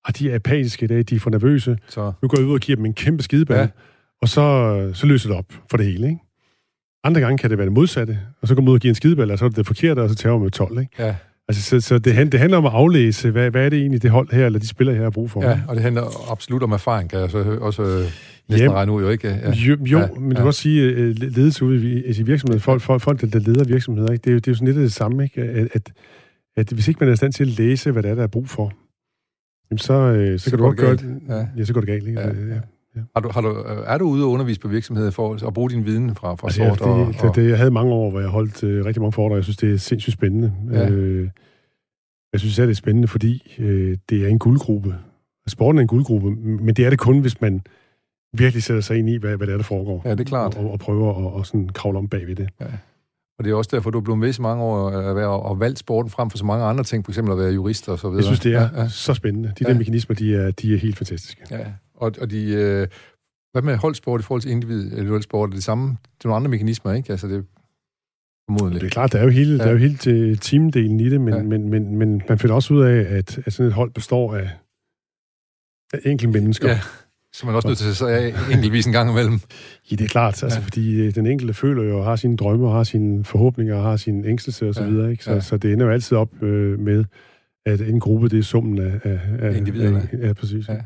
at 0.09 0.19
de 0.19 0.31
er 0.31 0.35
apatiske 0.35 0.85
i 0.85 0.89
dag, 0.89 1.05
de 1.11 1.15
er 1.15 1.21
for 1.21 1.31
nervøse. 1.31 1.79
Så. 1.89 2.13
Nu 2.23 2.29
går 2.29 2.39
jeg 2.39 2.47
ud 2.47 2.55
og 2.55 2.61
giver 2.61 2.77
dem 2.77 2.85
en 2.85 2.95
kæmpe 2.95 3.23
skideball, 3.23 3.61
ja. 3.61 3.69
og 4.23 4.29
så, 4.29 4.91
så 4.95 5.07
løser 5.07 5.29
det 5.29 5.39
op 5.39 5.53
for 5.71 5.77
det 5.77 5.87
hele, 5.87 6.07
ikke? 6.07 6.21
Andre 7.05 7.21
gange 7.21 7.39
kan 7.39 7.51
det 7.51 7.59
være 7.59 7.65
det 7.65 7.73
modsatte, 7.73 8.19
og 8.43 8.49
så 8.49 8.55
går 8.55 8.63
man 8.63 8.69
ud 8.69 8.75
og 8.75 8.81
giver 8.81 8.91
en 8.91 8.95
skideball, 8.95 9.31
og 9.31 9.39
så 9.39 9.45
er 9.45 9.49
det 9.49 9.57
det 9.57 9.67
forkerte, 9.67 10.01
og 10.01 10.09
så 10.09 10.15
tager 10.15 10.33
man 10.33 10.43
med 10.43 10.51
12, 10.51 10.81
ikke? 10.81 10.93
Ja. 10.99 11.15
Altså, 11.49 11.63
så, 11.63 11.81
så 11.81 11.99
det, 11.99 12.33
det 12.33 12.41
handler 12.41 12.59
om 12.59 12.67
at 12.67 12.73
aflæse, 12.75 13.31
hvad, 13.31 13.51
hvad 13.51 13.65
er 13.65 13.69
det 13.69 13.79
egentlig, 13.79 14.03
det 14.03 14.11
hold 14.11 14.33
her, 14.33 14.47
eller 14.47 14.59
de 14.59 14.67
spiller 14.67 14.95
her, 14.95 15.03
har 15.03 15.11
brug 15.11 15.31
for. 15.31 15.45
Ja, 15.45 15.61
og 15.69 15.75
det 15.75 15.83
handler 15.83 16.31
absolut 16.33 16.63
om 16.63 16.73
erfaring, 16.73 17.11
kan 17.11 17.21
jeg 17.21 17.31
så 17.31 17.59
også 17.61 17.83
øh, 17.83 18.05
næsten 18.49 18.73
regne 18.73 18.93
ud, 18.93 19.03
jo 19.03 19.09
ikke? 19.09 19.29
Ja. 19.29 19.51
Jo, 19.51 19.77
jo 19.85 19.99
ja, 19.99 20.07
men 20.21 20.31
du 20.31 20.37
kan 20.37 20.47
også 20.47 20.61
sige, 20.61 20.83
øh, 20.83 21.17
ledelse 21.19 21.65
ude 21.65 21.77
i, 21.77 22.21
i 22.21 22.23
virksomheden, 22.23 22.61
folk, 22.61 22.83
folk, 22.83 23.03
folk, 23.03 23.21
der 23.21 23.39
leder 23.39 23.65
virksomheder, 23.65 24.13
ikke? 24.13 24.23
Det, 24.23 24.31
er 24.31 24.33
jo, 24.33 24.39
det 24.39 24.49
er 24.49 24.51
jo 24.51 24.55
sådan 24.55 24.69
lidt 24.69 24.77
det 24.77 24.93
samme, 24.93 25.25
ikke? 25.25 25.43
At, 25.43 25.69
at, 25.73 25.93
at 26.57 26.69
hvis 26.73 26.89
ikke 26.89 27.01
man 27.01 27.09
er 27.09 27.13
i 27.13 27.17
stand 27.17 27.33
til 27.33 27.45
at 27.45 27.59
læse, 27.59 27.91
hvad 27.91 28.03
det 28.03 28.11
er, 28.11 28.15
der 28.15 28.23
er 28.23 28.27
brug 28.27 28.49
for, 28.49 28.73
jamen 29.71 29.79
så, 29.79 29.93
øh, 29.93 30.39
så, 30.39 30.45
så 30.45 30.51
kan 30.51 30.59
du 30.59 30.65
godt 30.65 30.77
gøre 30.77 30.97
det. 30.97 31.21
Ja. 31.29 31.47
ja, 31.57 31.65
så 31.65 31.73
går 31.73 31.81
det 31.81 31.89
galt, 31.89 32.07
ikke? 32.09 32.21
Ja. 32.21 32.27
Ja. 32.27 32.61
Ja. 32.97 33.01
Har 33.15 33.21
du, 33.21 33.29
har 33.29 33.41
du, 33.41 33.49
er 33.87 33.99
du 33.99 34.05
ude 34.05 34.25
og 34.25 34.31
undervise 34.31 34.61
på 34.61 34.69
virksomheder 34.69 35.11
for 35.11 35.47
at 35.47 35.55
bruge 35.55 35.71
din 35.71 35.85
viden 35.85 36.15
fra, 36.15 36.35
fra 36.35 36.47
altså, 36.47 36.59
sort? 36.59 36.81
Ja, 36.81 37.01
det, 37.01 37.07
og, 37.07 37.15
det, 37.23 37.37
det, 37.37 37.51
jeg 37.51 37.59
havde 37.59 37.71
mange 37.71 37.93
år, 37.93 38.11
hvor 38.11 38.21
jeg 38.21 38.29
holdt 38.29 38.65
øh, 38.65 38.85
rigtig 38.85 39.01
mange 39.01 39.13
foredrag. 39.13 39.37
Jeg 39.37 39.45
synes, 39.45 39.57
det 39.57 39.73
er 39.73 39.77
sindssygt 39.77 40.15
spændende. 40.15 40.53
Ja. 40.73 40.91
Øh, 40.91 41.29
jeg 42.33 42.41
synes 42.41 42.57
det 42.57 42.71
er 42.71 42.75
spændende, 42.75 43.09
fordi 43.09 43.57
øh, 43.59 43.97
det 44.11 44.25
er 44.25 44.29
en 44.29 44.39
guldgruppe. 44.39 44.95
Sporten 45.49 45.79
er 45.79 45.83
en 45.83 45.89
guldgruppe, 45.89 46.31
men 46.41 46.75
det 46.75 46.87
er 46.87 46.91
det 46.91 46.99
kun, 46.99 47.21
hvis 47.21 47.41
man 47.41 47.63
virkelig 48.33 48.63
sætter 48.63 48.83
sig 48.83 48.99
ind 48.99 49.09
i, 49.09 49.17
hvad, 49.17 49.37
hvad 49.37 49.47
det 49.47 49.53
er, 49.53 49.57
der 49.57 49.65
foregår. 49.65 50.03
Ja, 50.05 50.11
det 50.11 50.21
er 50.21 50.25
klart. 50.25 50.57
Og, 50.57 50.71
og 50.71 50.79
prøver 50.79 51.11
at 51.11 51.33
og 51.33 51.47
sådan 51.47 51.69
kravle 51.69 51.99
om 51.99 52.09
bagved 52.09 52.37
det. 52.37 52.49
Ja. 52.61 52.67
Og 53.39 53.45
det 53.45 53.51
er 53.51 53.55
også 53.55 53.71
derfor, 53.73 53.91
du 53.91 53.99
er 53.99 54.03
blevet 54.03 54.19
med 54.19 54.33
så 54.33 54.43
mange 54.43 54.63
år 54.63 54.91
at 54.91 55.17
være 55.17 55.29
og 55.29 55.61
valgt 55.61 55.79
sporten 55.79 56.11
frem 56.11 56.31
for 56.31 56.39
så 56.39 56.45
mange 56.45 56.65
andre 56.65 56.85
ting, 56.85 57.07
f.eks. 57.07 57.19
at 57.19 57.25
være 57.25 57.53
jurist 57.53 57.89
og 57.89 57.99
så 57.99 58.09
videre. 58.09 58.19
Jeg 58.19 58.25
synes, 58.25 58.41
det 58.41 58.55
er 58.55 58.61
ja, 58.61 58.83
ja. 58.83 58.89
så 58.89 59.15
spændende. 59.15 59.49
De 59.49 59.65
ja. 59.65 59.73
der 59.73 59.79
mekanismer, 59.79 60.17
de 60.17 60.37
er, 60.37 60.51
de 60.51 60.75
er 60.75 60.79
helt 60.79 60.99
fantastiske. 60.99 61.43
Ja, 61.51 61.67
og, 61.95 62.13
og 62.21 62.31
de, 62.31 62.55
øh, 62.55 62.89
hvad 63.53 63.63
med 63.63 63.77
holdsport 63.77 64.21
i 64.21 64.25
forhold 64.25 64.43
til 64.43 64.51
individuel 64.51 65.23
sport? 65.23 65.51
Er 65.51 65.55
det 65.55 65.65
samme? 65.65 65.89
Det 65.89 66.25
er 66.25 66.29
nogle 66.29 66.37
andre 66.37 66.49
mekanismer, 66.49 66.93
ikke? 66.93 67.11
Altså, 67.11 67.29
det 67.29 67.45
Formodentlig. 68.49 68.81
Det 68.81 68.87
er 68.87 68.91
klart, 68.91 69.13
der 69.13 69.19
er 69.19 69.23
jo 69.23 69.31
hele, 69.31 69.53
ja. 69.53 69.59
der 69.59 69.65
er 69.65 69.73
jo 69.73 69.79
hele 69.79 70.37
teamdelen 70.37 71.01
i 71.01 71.11
det, 71.11 71.21
men, 71.21 71.35
ja. 71.35 71.43
men, 71.43 71.69
men, 71.69 71.97
men 71.97 72.23
man 72.29 72.39
finder 72.39 72.55
også 72.55 72.75
ud 72.75 72.83
af, 72.83 73.17
at, 73.17 73.39
at 73.47 73.53
sådan 73.53 73.67
et 73.67 73.73
hold 73.73 73.91
består 73.91 74.35
af, 74.35 74.51
af 75.93 75.99
enkelte 76.05 76.33
mennesker. 76.33 76.69
Ja, 76.69 76.81
så 77.35 77.47
man 77.47 77.55
også 77.55 77.69
nødt 77.69 77.79
til 77.79 77.89
at 77.89 77.97
sige 77.97 78.53
enkeltvis 78.53 78.87
en 78.87 78.93
gang 78.93 79.11
imellem. 79.11 79.41
Ja, 79.91 79.97
det 79.97 80.05
er 80.05 80.09
klart, 80.09 80.43
altså, 80.43 80.59
ja. 80.59 80.65
fordi 80.65 81.01
øh, 81.01 81.15
den 81.15 81.27
enkelte 81.27 81.55
føler 81.55 81.83
jo, 81.83 82.03
har 82.03 82.17
sine 82.17 82.37
drømme, 82.37 82.71
har 82.71 82.85
sine 82.85 83.25
forhåbninger, 83.25 83.77
og 83.77 83.83
har 83.83 83.97
sine 83.97 84.29
ængstelse 84.29 84.69
osv., 84.69 84.75
så, 84.75 84.85
ja. 84.85 85.09
ikke? 85.09 85.25
Så, 85.25 85.33
ja. 85.33 85.41
så 85.41 85.57
det 85.57 85.73
ender 85.73 85.87
jo 85.87 85.93
altid 85.93 86.17
op 86.17 86.43
øh, 86.43 86.81
med, 86.81 87.05
at 87.67 87.81
en 87.81 88.01
gruppe, 88.01 88.29
det 88.29 88.39
er 88.39 88.43
summen 88.43 88.79
af... 88.79 89.01
af, 89.05 89.21
af 89.41 89.57
Individerne. 89.57 90.09
Af, 90.13 90.29
ja, 90.29 90.33
præcis. 90.33 90.69
Ja. 90.69 90.77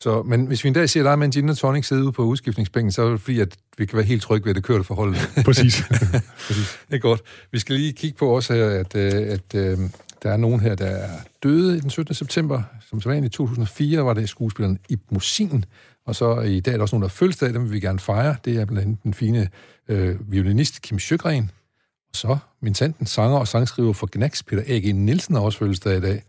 Så, 0.00 0.22
men 0.22 0.46
hvis 0.46 0.64
vi 0.64 0.68
en 0.68 0.74
dag 0.74 0.88
ser 0.88 1.02
dig 1.02 1.18
med 1.18 1.26
en 1.26 1.32
gin 1.32 1.54
tonic 1.54 1.86
sidde 1.86 2.04
ude 2.04 2.12
på 2.12 2.22
udskiftningsbænken, 2.22 2.92
så 2.92 3.02
er 3.02 3.10
det 3.10 3.20
fordi, 3.20 3.40
at 3.40 3.56
vi 3.78 3.86
kan 3.86 3.96
være 3.96 4.06
helt 4.06 4.22
trygge 4.22 4.46
ved, 4.46 4.54
det 4.54 4.64
kører 4.64 4.78
det 4.78 4.86
forholdet. 4.86 5.30
Præcis. 5.44 5.82
Præcis. 6.46 6.78
Det 6.88 6.94
er 6.94 6.98
godt. 6.98 7.20
Vi 7.52 7.58
skal 7.58 7.76
lige 7.76 7.92
kigge 7.92 8.18
på 8.18 8.28
også 8.28 8.54
her, 8.54 8.66
at, 8.66 8.96
øh, 8.96 9.12
at, 9.12 9.54
at 9.54 9.54
øh, 9.54 9.78
der 10.22 10.30
er 10.30 10.36
nogen 10.36 10.60
her, 10.60 10.74
der 10.74 10.86
er 10.86 11.18
døde 11.42 11.80
den 11.80 11.90
17. 11.90 12.14
september. 12.14 12.62
Som 12.90 13.00
så 13.00 13.10
i 13.10 13.28
2004 13.28 14.04
var 14.04 14.14
det 14.14 14.28
skuespilleren 14.28 14.78
Ib 14.88 15.00
Musin, 15.10 15.64
og 16.06 16.16
så 16.16 16.40
i 16.40 16.60
dag 16.60 16.72
er 16.72 16.76
der 16.76 16.82
også 16.82 16.96
nogen, 16.96 17.02
der 17.02 17.08
fødselsdag, 17.08 17.54
dem 17.54 17.64
vil 17.64 17.72
vi 17.72 17.80
gerne 17.80 17.98
fejre. 17.98 18.36
Det 18.44 18.56
er 18.56 18.64
blandt 18.64 18.82
andet 18.82 19.02
den 19.02 19.14
fine 19.14 19.48
øh, 19.88 20.32
violinist 20.32 20.82
Kim 20.82 20.98
Sjøgren. 20.98 21.50
Og 22.10 22.16
så 22.16 22.38
min 22.62 22.74
tanten, 22.74 23.06
sanger 23.06 23.38
og 23.38 23.48
sangskriver 23.48 23.92
for 23.92 24.08
Gnax, 24.12 24.44
Peter 24.44 24.62
A.G. 24.66 24.94
Nielsen, 24.94 25.34
har 25.34 25.42
også 25.42 25.58
fødselsdag 25.58 25.96
i 25.96 26.00
dag. 26.00 26.22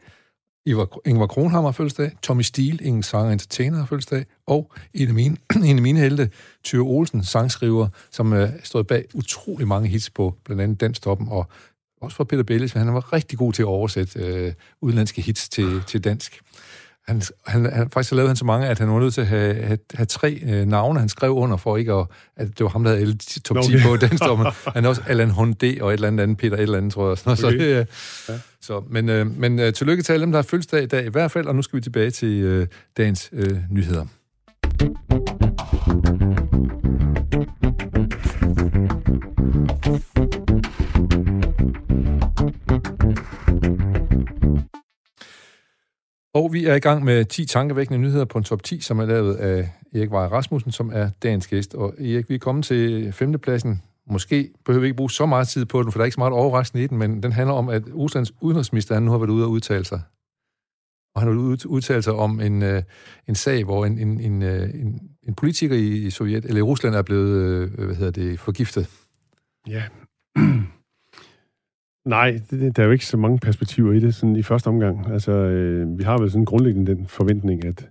Ivar, 0.65 0.99
Ingvar 1.05 1.27
Kronhammer 1.27 1.69
har 1.69 1.73
fødselsdag, 1.73 2.11
Tommy 2.21 2.41
Steele, 2.41 2.83
ingen 2.83 3.03
sanger 3.03 3.25
og 3.25 3.33
entertainer, 3.33 3.77
har 3.77 3.85
fødselsdag, 3.85 4.25
og 4.47 4.71
en 4.93 5.07
af 5.07 5.13
mine, 5.13 5.37
en 5.69 5.75
af 5.75 5.81
mine 5.81 5.99
helte, 5.99 6.29
Tyre 6.63 6.81
Olsen, 6.81 7.23
sangskriver, 7.23 7.87
som 8.11 8.33
øh, 8.33 8.49
stod 8.63 8.83
bag 8.83 9.05
utrolig 9.13 9.67
mange 9.67 9.89
hits 9.89 10.09
på 10.09 10.35
blandt 10.45 10.61
andet 10.61 10.81
Danstoppen, 10.81 11.27
og 11.29 11.49
også 12.01 12.17
for 12.17 12.23
Peter 12.23 12.43
Bellis, 12.43 12.71
han 12.71 12.93
var 12.93 13.13
rigtig 13.13 13.37
god 13.37 13.53
til 13.53 13.61
at 13.61 13.65
oversætte 13.65 14.19
øh, 14.19 14.53
udenlandske 14.81 15.21
hits 15.21 15.49
til, 15.49 15.83
til 15.87 16.03
dansk. 16.03 16.41
Han, 17.07 17.21
han, 17.47 17.65
han, 17.73 17.89
faktisk 17.89 18.11
lavede 18.11 18.29
han 18.29 18.35
så 18.35 18.45
mange, 18.45 18.67
at 18.67 18.79
han 18.79 18.89
var 18.89 18.99
nødt 18.99 19.13
til 19.13 19.21
at 19.21 19.27
have, 19.27 19.55
have, 19.55 19.79
have 19.93 20.05
tre 20.05 20.39
øh, 20.43 20.65
navne, 20.65 20.99
han 20.99 21.09
skrev 21.09 21.31
under 21.31 21.57
for 21.57 21.77
ikke 21.77 21.93
at, 21.93 22.07
at 22.35 22.47
det 22.47 22.63
var 22.63 22.69
ham, 22.69 22.83
der 22.83 22.95
havde 22.95 23.17
top 23.17 23.57
10 23.63 23.75
okay. 23.75 23.83
på 23.83 23.97
Danstoppen. 23.97 24.47
han 24.75 24.85
er 24.85 24.89
også 24.89 25.01
Allan 25.07 25.29
Hunde 25.29 25.77
og 25.81 25.89
et 25.89 25.93
eller 25.93 26.07
andet 26.07 26.23
andet, 26.23 26.37
Peter 26.37 26.57
et 26.57 26.61
eller 26.61 26.77
andet, 26.77 26.93
tror 26.93 27.07
jeg. 27.07 27.17
Okay. 27.25 27.35
Så, 27.35 27.49
det, 27.49 27.87
ja. 28.29 28.33
så, 28.61 28.83
men 28.89 29.09
øh, 29.09 29.37
men 29.37 29.59
øh, 29.59 29.73
tillykke 29.73 30.03
til 30.03 30.13
alle 30.13 30.21
dem, 30.21 30.31
der 30.31 30.37
har 30.37 30.43
fødselsdag 30.43 30.83
i 30.83 30.85
dag 30.85 31.05
i 31.05 31.09
hvert 31.09 31.31
fald, 31.31 31.47
og 31.47 31.55
nu 31.55 31.61
skal 31.61 31.77
vi 31.77 31.81
tilbage 31.81 32.11
til 32.11 32.29
øh, 32.29 32.67
dagens 32.97 33.29
øh, 33.33 33.57
nyheder. 33.69 34.05
Og 46.37 46.53
vi 46.53 46.65
er 46.65 46.75
i 46.75 46.79
gang 46.79 47.03
med 47.03 47.25
10 47.25 47.45
tankevækkende 47.45 47.99
nyheder 47.99 48.25
på 48.25 48.37
en 48.37 48.43
top 48.43 48.63
10, 48.63 48.81
som 48.81 48.99
er 48.99 49.05
lavet 49.05 49.35
af 49.35 49.69
Erik 49.95 50.11
Vej 50.11 50.27
Rasmussen, 50.27 50.71
som 50.71 50.91
er 50.93 51.09
dagens 51.23 51.47
gæst. 51.47 51.73
Og 51.75 51.93
Erik, 51.99 52.29
vi 52.29 52.35
er 52.35 52.39
kommet 52.39 52.65
til 52.65 53.11
femtepladsen. 53.13 53.81
Måske 54.09 54.49
behøver 54.65 54.81
vi 54.81 54.87
ikke 54.87 54.97
bruge 54.97 55.11
så 55.11 55.25
meget 55.25 55.47
tid 55.47 55.65
på 55.65 55.83
den, 55.83 55.91
for 55.91 55.99
der 55.99 56.03
er 56.03 56.05
ikke 56.05 56.13
så 56.13 56.19
meget 56.19 56.33
overraskende 56.33 56.83
i 56.83 56.87
den, 56.87 56.97
men 56.97 57.23
den 57.23 57.31
handler 57.31 57.53
om, 57.53 57.69
at 57.69 57.83
Ruslands 57.95 58.31
udenrigsminister 58.41 58.93
han 58.93 59.03
nu 59.03 59.11
har 59.11 59.17
været 59.17 59.29
ude 59.29 59.45
og 59.45 59.51
udtale 59.51 59.85
sig. 59.85 60.01
Og 61.15 61.21
han 61.21 61.31
har 61.31 61.37
udtalt 61.65 62.03
sig 62.03 62.13
om 62.13 62.41
en, 62.41 62.63
øh, 62.63 62.83
en 63.27 63.35
sag, 63.35 63.63
hvor 63.63 63.85
en, 63.85 63.99
en, 63.99 64.19
en, 64.19 64.43
øh, 64.43 64.69
en, 64.69 65.01
en 65.27 65.35
politiker 65.35 65.75
i 65.75 66.09
Sovjet, 66.09 66.45
eller 66.45 66.59
i 66.59 66.61
Rusland 66.61 66.95
er 66.95 67.01
blevet 67.01 67.35
øh, 67.35 67.85
hvad 67.85 67.95
hedder 67.95 68.11
det, 68.11 68.39
forgiftet. 68.39 68.89
Ja, 69.67 69.83
Nej, 72.07 72.39
det, 72.51 72.75
der 72.75 72.83
er 72.83 72.87
jo 72.87 72.91
ikke 72.91 73.05
så 73.05 73.17
mange 73.17 73.39
perspektiver 73.39 73.93
i 73.93 73.99
det 73.99 74.15
sådan 74.15 74.35
i 74.35 74.43
første 74.43 74.67
omgang. 74.67 75.11
Altså, 75.11 75.31
øh, 75.31 75.99
vi 75.99 76.03
har 76.03 76.17
vel 76.17 76.31
sådan 76.31 76.45
grundlæggende 76.45 76.95
den 76.95 77.07
forventning, 77.07 77.65
at, 77.65 77.89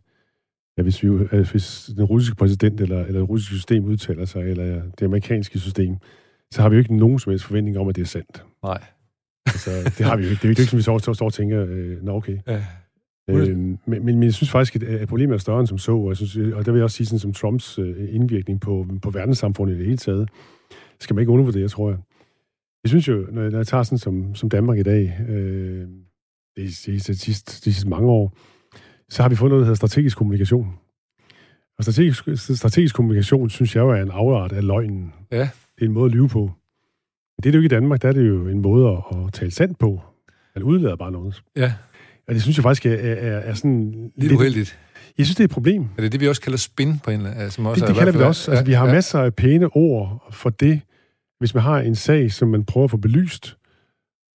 at 0.77 0.85
hvis, 0.85 1.03
vi, 1.03 1.09
at 1.31 1.51
hvis 1.51 1.91
den 1.97 2.05
russiske 2.05 2.37
præsident 2.37 2.81
eller, 2.81 3.05
eller 3.05 3.21
det 3.21 3.29
russiske 3.29 3.55
system 3.55 3.85
udtaler 3.85 4.25
sig, 4.25 4.43
eller 4.43 4.83
det 4.99 5.07
amerikanske 5.07 5.59
system, 5.59 5.97
så 6.51 6.63
har 6.63 6.69
vi 6.69 6.77
jo 6.77 6.79
ikke 6.79 6.97
nogen 6.97 7.19
som 7.19 7.31
helst 7.31 7.45
forventning 7.45 7.79
om, 7.79 7.89
at 7.89 7.97
det 7.97 8.03
er 8.03 8.07
sandt. 8.07 8.45
Nej. 8.63 8.83
Altså, 9.47 9.71
det 9.99 10.07
har 10.07 10.17
vi 10.17 10.23
jo 10.23 10.31
ikke. 10.31 10.41
Det 10.41 10.45
er 10.45 10.49
jo 10.49 10.51
ikke, 10.51 10.65
som 10.65 10.77
vi 10.77 10.83
så 10.83 11.15
står 11.15 11.27
og 11.27 11.33
tænker, 11.33 11.67
øh, 11.69 12.05
nå 12.05 12.13
okay. 12.13 12.39
Ja. 12.47 12.65
Øh, 13.31 13.57
men, 13.57 13.79
men, 13.87 14.05
men 14.05 14.23
jeg 14.23 14.35
synes 14.35 14.51
faktisk, 14.51 14.77
at, 14.77 14.83
at 14.83 15.09
problemet 15.09 15.35
er 15.35 15.39
større 15.39 15.61
end 15.61 15.67
som 15.67 15.79
så, 15.79 15.93
og, 15.97 16.09
jeg 16.09 16.17
synes, 16.17 16.37
og 16.55 16.67
der 16.67 16.73
vil 16.73 16.79
jeg 16.79 16.85
også 16.85 16.97
sige, 16.97 17.07
sådan, 17.07 17.19
som 17.19 17.33
Trumps 17.33 17.79
øh, 17.79 18.15
indvirkning 18.15 18.61
på, 18.61 18.87
på 19.03 19.11
verdenssamfundet 19.11 19.75
i 19.75 19.79
det 19.79 19.87
hele 19.87 19.99
taget, 19.99 20.29
skal 21.01 21.15
man 21.15 21.23
ikke 21.23 21.33
undervurdere, 21.33 21.69
tror 21.69 21.91
jeg. 21.91 21.99
Jeg 22.87 22.91
synes 22.91 23.09
jo, 23.09 23.27
når 23.33 23.43
jeg, 23.43 23.51
når 23.51 23.59
jeg 23.59 23.67
tager 23.67 23.83
sådan 23.83 23.99
som, 23.99 24.35
som 24.35 24.49
Danmark 24.49 24.79
i 24.79 24.83
dag, 24.83 25.21
øh, 25.29 25.89
det 26.57 26.63
er 26.63 26.67
de, 26.67 26.75
sidste, 26.75 27.13
de 27.13 27.75
sidste 27.75 27.89
mange 27.89 28.09
år, 28.09 28.37
så 29.09 29.23
har 29.23 29.29
vi 29.29 29.37
fået 29.37 29.51
noget, 29.51 29.61
der 29.61 29.67
hedder 29.67 29.77
strategisk 29.77 30.19
kommunikation. 30.19 30.75
Og 31.79 31.85
strategisk, 31.85 32.29
strategisk 32.57 32.95
kommunikation, 32.95 33.51
synes 33.51 33.77
jeg 33.77 33.81
jo 33.81 33.91
er 33.91 34.03
en 34.03 34.11
afart 34.11 34.53
af 34.53 34.65
løgnen. 34.65 35.13
Ja. 35.33 35.49
Det 35.77 35.83
er 35.83 35.87
en 35.87 35.93
måde 35.93 36.07
at 36.07 36.13
lyve 36.13 36.29
på. 36.29 36.51
Det 37.37 37.47
er 37.47 37.53
det 37.53 37.59
jo 37.59 37.63
ikke 37.63 37.75
i 37.75 37.77
Danmark, 37.79 38.03
der 38.03 38.09
er 38.09 38.13
det 38.13 38.29
jo 38.29 38.49
en 38.49 38.59
måde 38.63 38.89
at, 38.89 39.27
at 39.27 39.33
tale 39.33 39.51
sandt 39.51 39.79
på. 39.79 40.01
Man 40.55 40.63
udlader 40.63 40.97
bare 40.97 41.13
noget. 41.13 41.43
Ja. 41.57 41.73
Og 42.29 42.35
det 42.35 42.43
synes 42.43 42.57
jeg 42.57 42.63
faktisk 42.63 42.87
er, 42.87 42.95
er, 42.95 43.39
er 43.39 43.55
sådan... 43.55 43.93
Lidt, 43.93 44.13
lidt 44.17 44.33
uheldigt. 44.33 44.79
Jeg 45.19 45.27
synes, 45.27 45.37
det 45.37 45.41
er 45.41 45.49
et 45.49 45.51
problem. 45.51 45.89
Er 45.99 46.03
det 46.03 46.13
det, 46.13 46.21
vi 46.21 46.29
også 46.29 46.43
kalder 46.43 46.59
spin 46.59 46.99
på 47.05 47.11
en 47.11 47.27
altså, 47.27 47.63
også 47.63 47.81
Det, 47.81 47.89
det 47.89 47.97
kalder 47.97 48.13
vi 48.13 48.19
det 48.19 48.27
også. 48.27 48.51
Altså, 48.51 48.65
vi 48.65 48.73
har 48.73 48.87
ja. 48.87 48.93
masser 48.93 49.19
af 49.19 49.35
pæne 49.35 49.69
ord 49.77 50.29
for 50.31 50.51
det, 50.51 50.81
hvis 51.39 51.55
man 51.55 51.63
har 51.63 51.81
en 51.81 51.95
sag, 51.95 52.33
som 52.33 52.49
man 52.49 52.65
prøver 52.65 52.85
at 52.85 52.91
få 52.91 52.97
belyst, 52.97 53.57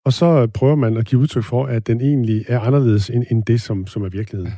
og 0.06 0.14
så 0.14 0.48
prøver 0.48 0.76
man 0.76 0.98
at 0.98 1.06
give 1.06 1.22
udtryk 1.22 1.44
for, 1.44 1.66
at 1.66 1.88
den 1.88 2.02
egentlig 2.02 2.46
er 2.48 2.60
anderledes 2.60 3.10
end, 3.10 3.26
end 3.32 3.44
det, 3.44 3.62
som, 3.62 3.88
som 3.88 4.04
er 4.04 4.10
virkeligheden. 4.10 4.52
Ja. 4.52 4.58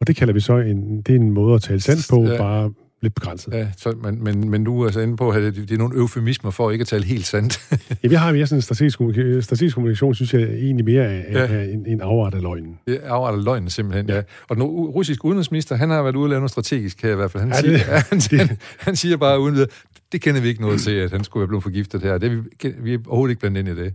Og 0.00 0.06
det 0.06 0.16
kalder 0.16 0.34
vi 0.34 0.40
så 0.40 0.56
en, 0.56 1.02
det 1.02 1.14
er 1.14 1.16
en 1.20 1.30
måde 1.30 1.54
at 1.54 1.62
tale 1.62 1.80
sandt 1.80 2.06
på, 2.10 2.32
ja. 2.32 2.38
bare 2.38 2.72
lidt 3.02 3.14
begrænset. 3.14 3.52
Ja, 3.52 3.68
så, 3.76 3.94
men, 4.02 4.24
men, 4.24 4.50
men 4.50 4.64
du 4.64 4.80
er 4.80 4.86
altså 4.86 5.00
inde 5.00 5.16
på, 5.16 5.30
at 5.30 5.42
det, 5.42 5.54
det 5.54 5.70
er 5.70 5.78
nogle 5.78 5.98
eufemismer 5.98 6.50
for 6.50 6.68
at 6.68 6.72
ikke 6.72 6.82
at 6.82 6.88
tale 6.88 7.04
helt 7.04 7.26
sandt. 7.26 7.60
ja, 8.02 8.08
vi 8.08 8.14
har 8.14 8.32
mere 8.32 8.46
sådan 8.46 8.58
en 8.58 8.62
strategisk, 8.62 8.96
strategisk 9.44 9.74
kommunikation, 9.74 10.14
synes 10.14 10.34
jeg 10.34 10.42
egentlig 10.42 10.84
mere 10.84 11.04
er, 11.04 11.54
ja. 11.54 11.62
en, 11.62 11.86
en 11.86 12.00
afart 12.00 12.34
af 12.34 12.42
løgnen. 12.42 12.78
Er 12.86 13.10
afart 13.10 13.34
af 13.34 13.44
løgnen 13.44 13.70
simpelthen, 13.70 14.08
ja. 14.08 14.16
ja. 14.16 14.22
Og 14.48 14.56
den 14.56 14.64
russiske 14.64 15.24
udenrigsminister, 15.24 15.76
han 15.76 15.90
har 15.90 16.02
været 16.02 16.16
ude 16.16 16.24
og 16.24 16.28
lave 16.28 16.40
noget 16.40 16.50
strategisk 16.50 17.02
her 17.02 17.12
i 17.12 17.14
hvert 17.14 17.30
fald. 17.30 17.42
Han, 17.42 17.52
ja, 17.52 17.60
siger, 17.60 17.72
det, 17.72 17.80
han, 18.10 18.18
det. 18.18 18.48
han, 18.48 18.58
han 18.78 18.96
siger 18.96 19.16
bare 19.16 19.40
uden 19.40 19.54
videre, 19.54 19.68
det 20.12 20.20
kender 20.20 20.40
vi 20.40 20.48
ikke 20.48 20.60
noget 20.60 20.80
til, 20.80 20.94
at 20.94 21.10
han 21.10 21.24
skulle 21.24 21.40
være 21.40 21.48
blevet 21.48 21.62
forgiftet 21.62 22.02
her. 22.02 22.18
Det 22.18 22.30
vi, 22.30 22.72
vi 22.82 22.94
er 22.94 22.98
overhovedet 23.06 23.30
ikke 23.30 23.40
blandt 23.40 23.58
ind 23.58 23.68
i 23.68 23.74
det. 23.74 23.94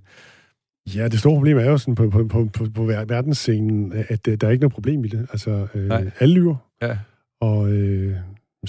Ja, 0.95 1.07
det 1.07 1.19
store 1.19 1.35
problem 1.35 1.57
er 1.57 1.65
jo 1.65 1.77
sådan 1.77 1.95
på, 1.95 2.09
på, 2.09 2.23
på, 2.23 2.49
på, 2.53 2.65
på 2.75 2.83
verdensscenen, 2.83 3.93
at 4.09 4.25
der 4.25 4.47
er 4.47 4.49
ikke 4.49 4.61
noget 4.61 4.73
problem 4.73 5.05
i 5.05 5.07
det. 5.07 5.27
Altså, 5.31 5.67
øh, 5.75 5.91
alle 6.19 6.35
lyver. 6.35 6.55
Ja. 6.81 6.97
Og 7.41 7.71
øh, 7.71 8.15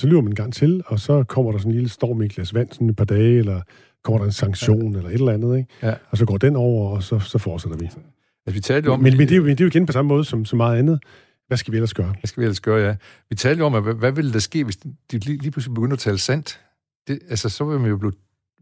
så 0.01 0.07
lyver 0.07 0.21
man 0.21 0.31
en 0.31 0.35
gang 0.35 0.55
til, 0.55 0.83
og 0.87 1.01
så 1.01 1.25
kommer 1.25 1.53
der 1.53 1.59
sådan 1.59 1.71
en 1.71 1.75
lille 1.75 1.89
storm 1.89 2.23
i 2.23 2.25
et 2.25 2.33
glas 2.33 2.55
vand 2.55 2.69
sådan 2.73 2.91
et 2.91 2.97
par 2.97 3.05
dage, 3.05 3.39
eller 3.39 3.61
kommer 4.05 4.19
der 4.19 4.25
en 4.25 4.33
sanktion, 4.33 4.93
ja. 4.93 4.99
eller 4.99 5.11
et 5.11 5.15
eller 5.15 5.33
andet, 5.33 5.57
ikke? 5.57 5.69
Ja. 5.83 5.95
Og 6.11 6.19
så 6.19 6.25
går 6.27 6.39
den 6.39 6.57
over, 6.57 6.97
og 6.97 7.03
så, 7.03 7.19
så 7.19 7.39
fortsætter 7.39 7.79
vi. 7.79 7.85
Altså, 7.85 8.55
vi 8.55 8.61
talte 8.61 8.89
om... 8.89 9.01
Men, 9.01 9.17
men, 9.17 9.29
det 9.29 9.35
er 9.35 9.37
jo, 9.37 9.47
det 9.47 9.61
er 9.61 9.65
jo 9.65 9.69
igen 9.69 9.87
på 9.87 9.93
samme 9.93 10.09
måde 10.09 10.25
som 10.25 10.45
så 10.45 10.57
meget 10.57 10.79
andet. 10.79 11.03
Hvad 11.47 11.57
skal 11.59 11.73
vi 11.73 11.77
ellers 11.77 11.95
gøre? 11.95 12.07
Hvad 12.07 12.27
skal 12.27 12.41
vi 12.41 12.45
ellers 12.45 12.61
gøre, 12.61 12.87
ja. 12.87 12.97
Vi 13.31 13.37
talte 13.37 13.59
jo 13.59 13.67
om, 13.67 13.75
at 13.75 13.83
hvad, 13.83 13.95
hvad 13.95 14.13
ville 14.13 14.33
der 14.33 14.39
ske, 14.39 14.65
hvis 14.65 14.77
de 14.77 15.19
lige, 15.19 15.39
lige 15.39 15.51
pludselig 15.51 15.75
begynder 15.75 15.93
at 15.93 15.99
tale 15.99 16.19
sandt? 16.19 16.61
Det, 17.09 17.19
altså, 17.29 17.49
så 17.49 17.65
vil 17.65 17.81
man 17.81 17.91
jo 17.91 17.97
blive 17.97 18.13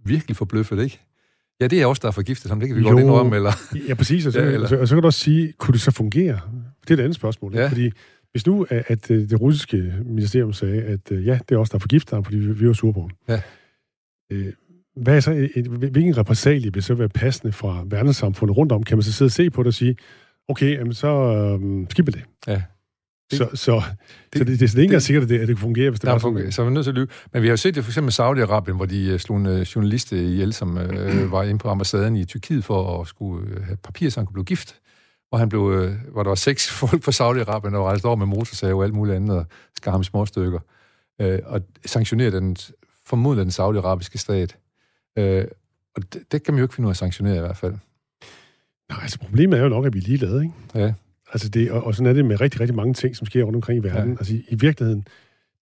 virkelig 0.05 0.37
forbløffet, 0.37 0.83
ikke? 0.83 1.01
Ja, 1.61 1.67
det 1.67 1.83
er 1.83 1.87
også 1.87 2.01
der 2.01 2.09
er 2.09 2.13
forgiftet, 2.13 2.49
som 2.49 2.61
det 2.61 2.69
kan 2.69 2.77
vi 2.77 2.83
jo, 2.83 2.89
godt 2.89 3.01
indrømme, 3.01 3.37
eller... 3.37 3.53
Ja, 3.89 3.95
præcis, 3.95 4.27
og 4.27 4.33
så, 4.33 4.41
ja, 4.41 4.47
eller... 4.47 4.61
og, 4.61 4.69
så, 4.69 4.77
og 4.77 4.89
så 4.89 4.95
kan 4.95 5.03
du 5.03 5.07
også 5.07 5.21
sige, 5.21 5.53
kunne 5.59 5.73
det 5.73 5.81
så 5.81 5.91
fungere? 5.91 6.41
Det 6.83 6.91
er 6.91 6.95
et 6.95 7.01
andet 7.01 7.15
spørgsmål, 7.15 7.55
ja. 7.55 7.69
fordi 7.69 7.91
hvis 8.33 8.47
nu, 8.47 8.67
at 8.71 9.11
øh, 9.11 9.31
det 9.31 9.41
russiske 9.41 9.95
ministerium 10.05 10.53
sagde, 10.53 10.83
at 10.83 11.13
øh, 11.13 11.27
ja, 11.27 11.39
det 11.49 11.55
er 11.55 11.59
også 11.59 11.71
der 11.71 11.77
er 11.77 11.81
forgiftet 11.81 12.15
ham, 12.15 12.25
fordi 12.25 12.37
vi, 12.37 12.67
er 12.67 12.73
sure 12.73 12.93
på 12.93 13.01
ham. 13.01 13.11
Ja. 13.29 13.41
Øh, 14.33 14.53
hvad 14.97 15.17
er 15.17 15.21
så, 15.21 15.49
et, 15.55 15.67
hvilken 15.67 16.17
repressalie 16.17 16.73
vil 16.73 16.83
så 16.83 16.95
være 16.95 17.09
passende 17.09 17.53
fra 17.53 17.85
verdenssamfundet 17.87 18.57
rundt 18.57 18.73
om? 18.73 18.83
Kan 18.83 18.97
man 18.97 19.03
så 19.03 19.13
sidde 19.13 19.29
og 19.29 19.33
se 19.33 19.51
på 19.51 19.63
det 19.63 19.67
og 19.67 19.75
sige, 19.75 19.97
okay, 20.49 20.79
jamen 20.79 20.95
så 20.95 21.09
øh, 21.09 21.87
skipper 21.91 22.13
det. 22.13 22.23
Ja. 22.47 22.63
Det, 23.31 23.39
så, 23.39 23.49
så, 23.55 23.73
det, 24.33 24.39
så 24.39 24.39
det, 24.39 24.47
det, 24.47 24.61
det 24.61 24.63
er 24.63 24.79
ikke 24.79 24.83
engang 24.83 25.03
sikkert, 25.03 25.23
at 25.23 25.29
det, 25.29 25.39
at 25.39 25.49
det 25.49 25.59
fungerer, 25.59 25.91
hvis 25.91 26.01
det 26.01 26.11
var 26.11 26.19
fungerer, 26.19 26.51
så 26.51 26.63
er 26.63 26.67
vi 26.67 26.73
nødt 26.73 26.85
til 26.85 26.91
at 26.91 26.95
lyve. 26.95 27.07
Men 27.33 27.43
vi 27.43 27.49
har 27.49 27.53
jo 27.53 27.57
set 27.57 27.75
det 27.75 27.85
for 27.85 27.91
eksempel 27.91 28.13
i 28.13 28.17
Saudi-Arabien, 28.21 28.77
hvor 28.77 28.87
de 28.87 29.19
slog 29.19 29.37
en 29.37 29.63
journalist 29.63 30.13
ihjel, 30.13 30.53
som 30.53 30.77
uh, 30.77 31.33
var 31.33 31.43
inde 31.43 31.59
på 31.59 31.69
ambassaden 31.69 32.17
i 32.17 32.25
Tyrkiet 32.25 32.65
for 32.65 33.01
at 33.01 33.09
skulle 33.09 33.65
have 33.65 33.77
papir, 33.77 34.11
så 34.11 34.21
han 34.21 34.27
kunne 34.27 34.35
blive 34.35 34.45
gift. 34.45 34.81
Og 35.31 35.39
han 35.39 35.49
blev, 35.49 35.61
uh, 35.61 35.91
hvor 36.13 36.23
der 36.23 36.31
var 36.31 36.35
seks 36.35 36.71
folk 36.81 37.03
fra 37.03 37.13
Saudi-Arabien, 37.13 37.71
der 37.71 37.79
var 37.79 37.89
rejst 37.89 38.05
over 38.05 38.17
med 38.17 38.27
motorsag 38.27 38.75
og 38.75 38.85
alt 38.85 38.95
muligt 38.95 39.17
andet, 39.17 39.37
og 39.37 39.47
skar 39.77 39.91
ham 39.91 40.01
i 40.01 40.05
små 40.05 40.27
stykker. 40.27 40.59
Uh, 41.23 41.39
og 41.45 41.61
sanktionerede 41.87 42.37
den, 42.37 42.57
formodentlig 43.07 43.45
den 43.45 43.53
saudiarabiske 43.53 44.19
stat. 44.19 44.57
Uh, 45.21 45.25
og 45.97 46.13
det, 46.13 46.33
det 46.33 46.43
kan 46.43 46.55
man 46.55 46.59
jo 46.59 46.65
ikke 46.65 46.75
finde 46.75 46.87
ud 46.87 46.91
af 46.91 46.95
at 46.95 46.99
sanktionere 46.99 47.37
i 47.37 47.41
hvert 47.41 47.57
fald. 47.57 47.75
Nej, 48.91 48.99
altså 49.03 49.19
problemet 49.19 49.59
er 49.59 49.63
jo 49.63 49.69
nok, 49.69 49.87
at 49.87 49.95
vi 49.95 49.99
er 49.99 50.03
ligeglade, 50.03 50.43
ikke? 50.43 50.55
Ja. 50.75 50.93
Altså 51.33 51.49
det, 51.49 51.71
og, 51.71 51.85
og 51.85 51.95
sådan 51.95 52.07
er 52.07 52.13
det 52.13 52.25
med 52.25 52.41
rigtig, 52.41 52.61
rigtig 52.61 52.77
mange 52.77 52.95
ting, 52.95 53.17
som 53.17 53.27
sker 53.27 53.45
rundt 53.45 53.57
omkring 53.57 53.85
i 53.85 53.89
verden. 53.89 54.13
Ja. 54.13 54.17
Altså 54.19 54.35
i, 54.35 54.45
i 54.49 54.55
virkeligheden, 54.55 55.05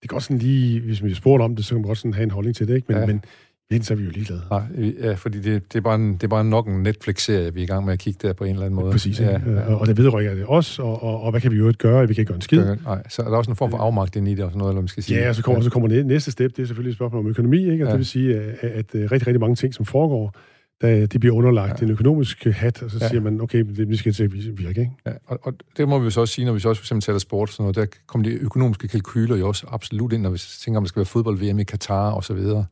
det 0.01 0.09
går 0.09 0.15
godt 0.15 0.23
sådan 0.23 0.37
lige, 0.37 0.79
hvis 0.79 1.03
vi 1.03 1.13
spurgt 1.13 1.43
om 1.43 1.55
det, 1.55 1.65
så 1.65 1.69
kan 1.69 1.81
man 1.81 1.87
godt 1.87 1.97
sådan 1.97 2.13
have 2.13 2.23
en 2.23 2.31
holdning 2.31 2.55
til 2.55 2.67
det, 2.67 2.75
ikke? 2.75 2.85
Men, 2.89 2.97
ja. 2.97 3.05
men 3.05 3.23
Egentlig 3.71 3.87
så 3.87 3.93
er 3.93 3.97
vi 3.97 4.03
jo 4.03 4.09
ligeglade. 4.09 4.41
Nej, 4.51 4.63
ja, 5.01 5.13
fordi 5.13 5.41
det, 5.41 5.73
det, 5.73 5.77
er 5.77 5.81
bare 5.81 5.95
en, 5.95 6.13
det 6.13 6.23
er 6.23 6.27
bare 6.27 6.45
nok 6.45 6.67
en 6.67 6.83
Netflix-serie, 6.83 7.53
vi 7.53 7.59
er 7.59 7.63
i 7.63 7.67
gang 7.67 7.85
med 7.85 7.93
at 7.93 7.99
kigge 7.99 8.27
der 8.27 8.33
på 8.33 8.43
en 8.43 8.51
eller 8.51 8.65
anden 8.65 8.79
måde. 8.79 8.91
Præcis, 8.91 9.19
ja, 9.19 9.31
ja. 9.31 9.75
og 9.75 9.87
det 9.87 9.97
vedrører 9.97 10.35
det 10.35 10.45
også, 10.45 10.83
og, 10.83 11.03
og, 11.03 11.21
og 11.21 11.31
hvad 11.31 11.41
kan 11.41 11.51
vi 11.51 11.57
jo 11.57 11.67
ikke 11.67 11.77
gøre? 11.77 12.07
Vi 12.07 12.13
kan 12.13 12.21
ikke 12.21 12.29
gøre 12.29 12.35
en 12.35 12.41
skid. 12.41 12.65
Nej, 12.83 13.03
så 13.09 13.21
er 13.21 13.29
der 13.29 13.37
også 13.37 13.51
en 13.51 13.55
form 13.55 13.71
for 13.71 13.77
afmagt 13.77 14.15
ind 14.15 14.27
i 14.27 14.35
det, 14.35 14.43
og 14.43 14.51
sådan 14.51 14.59
noget, 14.59 14.71
eller 14.71 14.81
man 14.81 14.87
skal 14.87 15.03
sige. 15.03 15.19
Ja, 15.19 15.29
og 15.29 15.35
så 15.35 15.43
kommer, 15.43 15.59
ja. 15.59 15.63
så 15.63 15.69
kommer 15.69 16.03
næste 16.03 16.31
step, 16.31 16.55
det 16.55 16.61
er 16.61 16.67
selvfølgelig 16.67 16.91
et 16.91 16.95
spørgsmål 16.95 17.19
om 17.19 17.29
økonomi, 17.29 17.71
ikke? 17.71 17.83
Og 17.83 17.87
ja. 17.87 17.91
det 17.91 17.97
vil 17.97 18.05
sige, 18.05 18.39
at, 18.39 18.57
at, 18.61 18.95
at 18.95 19.11
rigtig, 19.11 19.27
rigtig 19.27 19.39
mange 19.39 19.55
ting, 19.55 19.73
som 19.73 19.85
foregår, 19.85 20.35
da 20.81 21.05
de 21.05 21.19
bliver 21.19 21.35
underlagt 21.35 21.81
ja. 21.81 21.85
en 21.85 21.91
økonomisk 21.91 22.45
hat, 22.45 22.83
og 22.83 22.91
så 22.91 22.97
ja. 23.01 23.07
siger 23.07 23.21
man, 23.21 23.41
okay, 23.41 23.65
det, 23.77 23.89
vi 23.89 23.95
skal 23.95 24.13
til 24.13 24.23
at 24.23 24.33
virke, 24.33 24.81
ikke? 24.81 24.91
Ja, 25.05 25.11
og, 25.25 25.39
og 25.43 25.53
det 25.77 25.89
må 25.89 25.99
vi 25.99 26.11
så 26.11 26.21
også 26.21 26.33
sige, 26.33 26.45
når 26.45 26.53
vi 26.53 26.59
så 26.59 26.69
også 26.69 26.81
for 26.81 26.83
eksempel 26.83 27.01
taler 27.01 27.19
sport, 27.19 27.49
sådan 27.49 27.63
noget, 27.63 27.75
der 27.75 27.85
kommer 28.07 28.29
de 28.29 28.35
økonomiske 28.35 28.87
kalkyler 28.87 29.35
jo 29.35 29.47
også 29.47 29.65
absolut 29.69 30.13
ind, 30.13 30.21
når 30.21 30.29
vi 30.29 30.37
tænker, 30.37 30.77
om 30.77 30.83
det 30.83 30.89
skal 30.89 30.99
være 30.99 31.05
fodbold-VM 31.05 31.59
i 31.59 31.63
Katar 31.63 32.11
og 32.11 32.23
så 32.23 32.33
videre, 32.33 32.65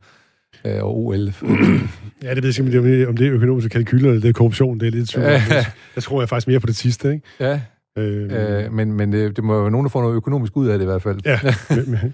øh, 0.64 0.84
og 0.84 0.96
OL. 0.98 1.16
ja, 2.22 2.34
det 2.34 2.36
ved 2.36 2.44
jeg 2.44 2.54
simpelthen, 2.54 3.08
om 3.08 3.16
det 3.16 3.26
er 3.26 3.32
økonomiske 3.32 3.68
kalkyler, 3.68 4.08
eller 4.08 4.20
det 4.20 4.28
er 4.28 4.32
korruption, 4.32 4.80
det 4.80 4.86
er 4.86 4.90
lidt 4.90 5.08
tvivl. 5.08 5.26
Jeg 5.94 6.02
tror 6.02 6.20
jeg 6.20 6.28
faktisk 6.28 6.48
mere 6.48 6.60
på 6.60 6.66
det 6.66 6.76
sidste, 6.76 7.12
ikke? 7.12 7.26
Ja, 7.40 7.60
øh, 7.98 8.64
øh, 8.64 8.72
men, 8.72 8.92
men 8.92 9.12
det, 9.12 9.36
det 9.36 9.44
må 9.44 9.54
jo 9.54 9.60
være 9.60 9.70
nogen, 9.70 9.84
der 9.84 9.90
får 9.90 10.02
noget 10.02 10.16
økonomisk 10.16 10.56
ud 10.56 10.68
af 10.68 10.78
det 10.78 10.84
i 10.84 10.86
hvert 10.86 11.02
fald. 11.02 11.20
Ja, 11.24 11.40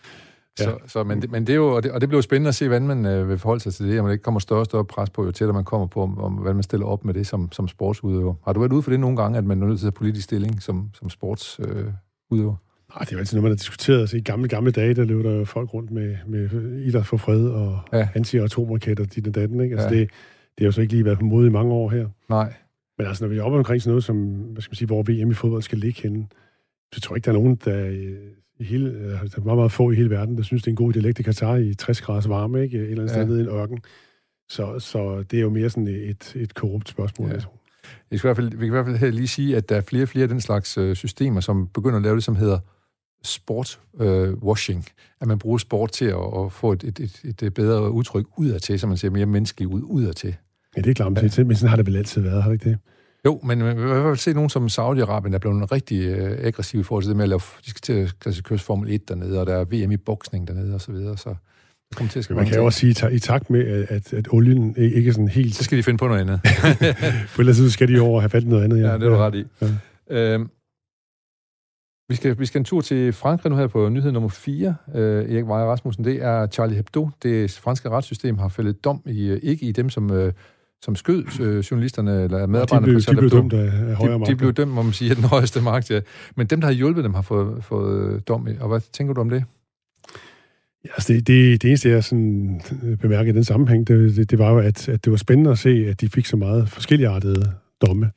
Ja. 0.58 0.64
Så, 0.64 0.78
så, 0.86 1.04
men, 1.04 1.22
det, 1.22 1.30
men 1.30 1.46
det 1.46 1.52
er 1.52 1.56
jo, 1.56 1.76
og 1.76 1.82
det, 1.82 1.92
og 1.92 2.00
det 2.00 2.08
bliver 2.08 2.18
jo 2.18 2.22
spændende 2.22 2.48
at 2.48 2.54
se, 2.54 2.68
hvordan 2.68 2.86
man 2.86 3.06
øh, 3.06 3.28
vil 3.28 3.38
forholde 3.38 3.62
sig 3.62 3.74
til 3.74 3.86
det, 3.86 3.98
og 3.98 4.04
man 4.04 4.12
ikke 4.12 4.22
kommer 4.22 4.40
større 4.40 4.60
og 4.60 4.66
større 4.66 4.84
pres 4.84 5.10
på, 5.10 5.24
jo 5.24 5.32
tættere 5.32 5.54
man 5.54 5.64
kommer 5.64 5.86
på, 5.86 6.02
om, 6.02 6.18
om 6.18 6.32
hvordan 6.32 6.54
man 6.56 6.62
stiller 6.62 6.86
op 6.86 7.04
med 7.04 7.14
det 7.14 7.26
som, 7.26 7.52
som 7.52 7.68
sportsudøver. 7.68 8.34
Har 8.44 8.52
du 8.52 8.60
været 8.60 8.72
ude 8.72 8.82
for 8.82 8.90
det 8.90 9.00
nogle 9.00 9.16
gange, 9.16 9.38
at 9.38 9.44
man 9.44 9.62
er 9.62 9.66
nødt 9.66 9.78
til 9.78 9.86
at 9.86 9.92
have 9.92 9.96
politisk 9.96 10.24
stilling 10.24 10.62
som, 10.62 10.90
som 10.94 11.10
sportsudøver? 11.10 12.52
Øh, 12.52 12.56
Nej, 12.94 13.00
det 13.00 13.08
er 13.08 13.16
jo 13.16 13.18
altid 13.18 13.36
noget, 13.36 13.42
man 13.42 13.50
har 13.50 13.56
diskuteret. 13.56 14.00
Altså, 14.00 14.16
I 14.16 14.20
gamle, 14.20 14.48
gamle 14.48 14.70
dage, 14.70 14.94
der 14.94 15.04
løb 15.04 15.24
der 15.24 15.44
folk 15.44 15.74
rundt 15.74 15.90
med, 15.90 16.16
med 16.26 16.50
idræt 16.80 17.06
for 17.06 17.16
fred 17.16 17.48
og 17.48 17.80
ja. 17.92 18.08
anti-atomraketter, 18.14 19.04
dit 19.04 19.28
og 19.28 19.34
datten, 19.34 19.60
ikke? 19.60 19.74
Altså, 19.76 19.94
ja. 19.94 20.00
det, 20.00 20.10
det 20.58 20.60
har 20.60 20.64
jo 20.64 20.72
så 20.72 20.80
ikke 20.80 20.92
lige 20.92 21.04
været 21.04 21.18
på 21.18 21.24
mode 21.24 21.46
i 21.46 21.50
mange 21.50 21.72
år 21.72 21.90
her. 21.90 22.08
Nej. 22.28 22.52
Men 22.98 23.06
altså, 23.06 23.24
når 23.24 23.28
vi 23.28 23.38
er 23.38 23.42
oppe 23.42 23.58
omkring 23.58 23.82
sådan 23.82 23.90
noget, 23.90 24.04
som, 24.04 24.16
hvad 24.26 24.62
skal 24.62 24.70
man 24.70 24.76
sige, 24.76 24.86
hvor 24.86 25.02
VM 25.02 25.30
i 25.30 25.34
fodbold 25.34 25.62
skal 25.62 25.78
ligge 25.78 26.02
henne, 26.02 26.26
så 26.92 27.00
tror 27.00 27.14
jeg 27.14 27.16
ikke, 27.16 27.24
der 27.26 27.32
er 27.32 27.42
nogen, 27.42 27.56
der 27.64 27.90
i 28.58 28.64
hele, 28.64 28.90
øh, 28.90 29.10
der 29.10 29.14
er 29.36 29.44
meget, 29.44 29.58
meget 29.58 29.72
få 29.72 29.90
i 29.90 29.94
hele 29.94 30.10
verden, 30.10 30.36
der 30.36 30.42
synes, 30.42 30.62
det 30.62 30.68
er 30.68 30.72
en 30.72 30.76
god 30.76 30.94
idé 30.94 30.96
at 30.96 31.02
lægge 31.02 31.22
Katar 31.22 31.56
i 31.56 31.74
60 31.74 32.00
graders 32.00 32.28
varme, 32.28 32.62
ikke? 32.62 32.78
Et 32.78 32.82
eller 32.82 33.02
andet 33.02 33.16
ja. 33.16 33.18
sted 33.18 33.26
nede 33.26 33.38
i 33.38 33.42
en 33.42 33.48
ørken. 33.48 33.78
Så, 34.48 34.78
så 34.78 35.22
det 35.30 35.36
er 35.36 35.40
jo 35.40 35.50
mere 35.50 35.70
sådan 35.70 35.88
et, 35.88 36.32
et 36.36 36.54
korrupt 36.54 36.88
spørgsmål, 36.88 37.28
ja. 37.28 37.34
jeg 37.34 37.42
tror. 37.42 37.60
Vi 38.10 38.18
kan, 38.18 38.26
i 38.26 38.28
hvert 38.28 38.36
fald, 38.36 38.50
vi 38.50 38.56
kan 38.56 38.66
i 38.66 38.82
hvert 38.82 38.98
fald 38.98 39.12
lige 39.12 39.28
sige, 39.28 39.56
at 39.56 39.68
der 39.68 39.76
er 39.76 39.80
flere 39.80 40.02
og 40.02 40.08
flere 40.08 40.22
af 40.22 40.28
den 40.28 40.40
slags 40.40 40.78
øh, 40.78 40.96
systemer, 40.96 41.40
som 41.40 41.68
begynder 41.68 41.96
at 41.96 42.02
lave 42.02 42.14
det, 42.14 42.24
som 42.24 42.36
hedder 42.36 42.58
sportwashing. 43.24 44.78
Øh, 44.78 45.04
at 45.20 45.28
man 45.28 45.38
bruger 45.38 45.58
sport 45.58 45.92
til 45.92 46.04
at, 46.04 46.44
at 46.44 46.52
få 46.52 46.72
et, 46.72 46.84
et, 46.84 47.20
et, 47.24 47.42
et 47.42 47.54
bedre 47.54 47.90
udtryk 47.90 48.26
udadtil, 48.36 48.80
så 48.80 48.86
man 48.86 48.96
ser 48.96 49.10
mere 49.10 49.26
menneskeligt 49.26 49.70
ud 49.70 49.82
udadtil. 49.84 50.36
Ja, 50.76 50.82
det 50.82 50.90
er 50.90 50.94
klart, 50.94 51.12
men, 51.12 51.46
men 51.46 51.56
sådan 51.56 51.68
har 51.68 51.76
det 51.76 51.86
vel 51.86 51.96
altid 51.96 52.22
været, 52.22 52.42
har 52.42 52.50
det 52.50 52.54
ikke 52.54 52.70
det? 52.70 52.78
Jo, 53.24 53.40
men 53.42 53.58
vi 53.58 53.64
har 53.64 53.72
i 53.72 53.74
hvert 53.74 54.02
fald 54.02 54.16
set 54.16 54.34
nogen 54.34 54.50
som 54.50 54.66
Saudi-Arabien, 54.66 55.28
der 55.28 55.34
er 55.34 55.38
blevet 55.38 55.72
rigtig 55.72 56.00
øh, 56.04 56.38
aggressiv 56.46 56.80
i 56.80 56.82
forhold 56.82 57.02
til 57.02 57.08
det 57.08 57.16
med 57.16 57.24
at 57.24 57.28
lave, 57.28 57.40
de 57.64 57.70
skal 57.70 57.80
til 57.80 57.92
at 58.26 58.44
køres 58.44 58.62
Formel 58.62 58.94
1 58.94 59.08
dernede, 59.08 59.40
og 59.40 59.46
der 59.46 59.54
er 59.54 59.64
VM 59.64 59.90
i 59.90 59.96
boksning 59.96 60.48
dernede 60.48 60.74
og 60.74 60.80
så 60.80 60.92
videre, 60.92 61.18
så 61.18 61.34
kommer 61.96 62.10
til 62.10 62.18
at 62.18 62.30
Man 62.30 62.46
kan 62.46 62.56
jo 62.56 62.64
også 62.64 62.78
sige, 62.78 63.12
i 63.12 63.18
takt 63.18 63.50
med, 63.50 63.86
at, 63.88 64.12
at 64.12 64.28
olien 64.30 64.74
ikke 64.76 65.08
er 65.08 65.12
sådan 65.12 65.28
helt... 65.28 65.54
Så 65.54 65.64
skal 65.64 65.78
de 65.78 65.82
finde 65.82 65.98
på 65.98 66.08
noget 66.08 66.20
andet. 66.20 66.40
på 67.34 67.42
et 67.42 67.48
eller 67.48 67.54
andet 67.54 67.72
skal 67.72 67.88
de 67.88 68.00
over 68.00 68.20
have 68.20 68.30
fat 68.30 68.42
i 68.42 68.46
noget 68.46 68.64
andet, 68.64 68.80
ja. 68.80 68.86
Ja, 68.86 68.94
det 68.94 69.02
er 69.02 69.08
du 69.08 69.16
ret 69.16 69.34
i. 69.34 69.44
Ja. 70.10 70.34
Øhm, 70.34 70.50
vi 72.08 72.14
skal, 72.14 72.38
vi 72.38 72.46
skal 72.46 72.58
en 72.58 72.64
tur 72.64 72.80
til 72.80 73.12
Frankrig 73.12 73.50
nu 73.50 73.56
her 73.56 73.66
på 73.66 73.88
nyhed 73.88 74.12
nummer 74.12 74.28
4. 74.28 74.74
Øh, 74.94 75.02
Erik 75.02 75.44
Weier 75.44 75.66
Rasmussen, 75.66 76.04
det 76.04 76.22
er 76.22 76.46
Charlie 76.46 76.76
Hebdo. 76.76 77.08
Det 77.22 77.50
franske 77.50 77.90
retssystem 77.90 78.38
har 78.38 78.48
fældet 78.48 78.84
dom 78.84 79.02
i, 79.06 79.26
øh, 79.26 79.40
ikke 79.42 79.66
i 79.66 79.72
dem, 79.72 79.90
som 79.90 80.10
øh, 80.10 80.32
som 80.84 80.96
skød 80.96 81.40
øh, 81.40 81.58
journalisterne 81.58 82.22
eller 82.22 82.46
medarbejderne 82.46 82.92
ja, 82.92 82.98
de 82.98 83.04
blev, 83.04 83.16
de 83.16 83.20
blev 83.20 83.30
dømt 83.30 83.52
af 83.52 83.94
højere 83.94 84.18
de, 84.18 84.26
de 84.26 84.36
blev 84.36 84.52
dømt, 84.52 84.72
må 84.72 84.82
man 84.82 84.92
sige, 84.92 85.10
af 85.10 85.16
den 85.16 85.24
højeste 85.24 85.60
magt, 85.60 85.90
ja. 85.90 86.00
Men 86.36 86.46
dem, 86.46 86.60
der 86.60 86.68
har 86.68 86.74
hjulpet 86.74 87.04
dem, 87.04 87.14
har 87.14 87.22
fået, 87.22 87.64
fået 87.64 88.28
dom. 88.28 88.48
Og 88.60 88.68
hvad 88.68 88.80
tænker 88.92 89.14
du 89.14 89.20
om 89.20 89.30
det? 89.30 89.44
Ja, 90.84 90.88
altså 90.88 91.12
det, 91.12 91.26
det, 91.26 91.62
det 91.62 91.68
eneste, 91.68 91.88
jeg 91.88 92.04
sådan 92.04 92.60
øh, 92.82 92.98
bemærkede 92.98 93.30
i 93.30 93.36
den 93.36 93.44
sammenhæng, 93.44 93.88
det, 93.88 94.16
det, 94.16 94.30
det 94.30 94.38
var 94.38 94.50
jo, 94.50 94.58
at, 94.58 94.88
at 94.88 95.04
det 95.04 95.10
var 95.10 95.16
spændende 95.16 95.50
at 95.50 95.58
se, 95.58 95.86
at 95.88 96.00
de 96.00 96.08
fik 96.08 96.26
så 96.26 96.36
meget 96.36 96.68
forskelligartede 96.68 97.52
domme. 97.86 98.10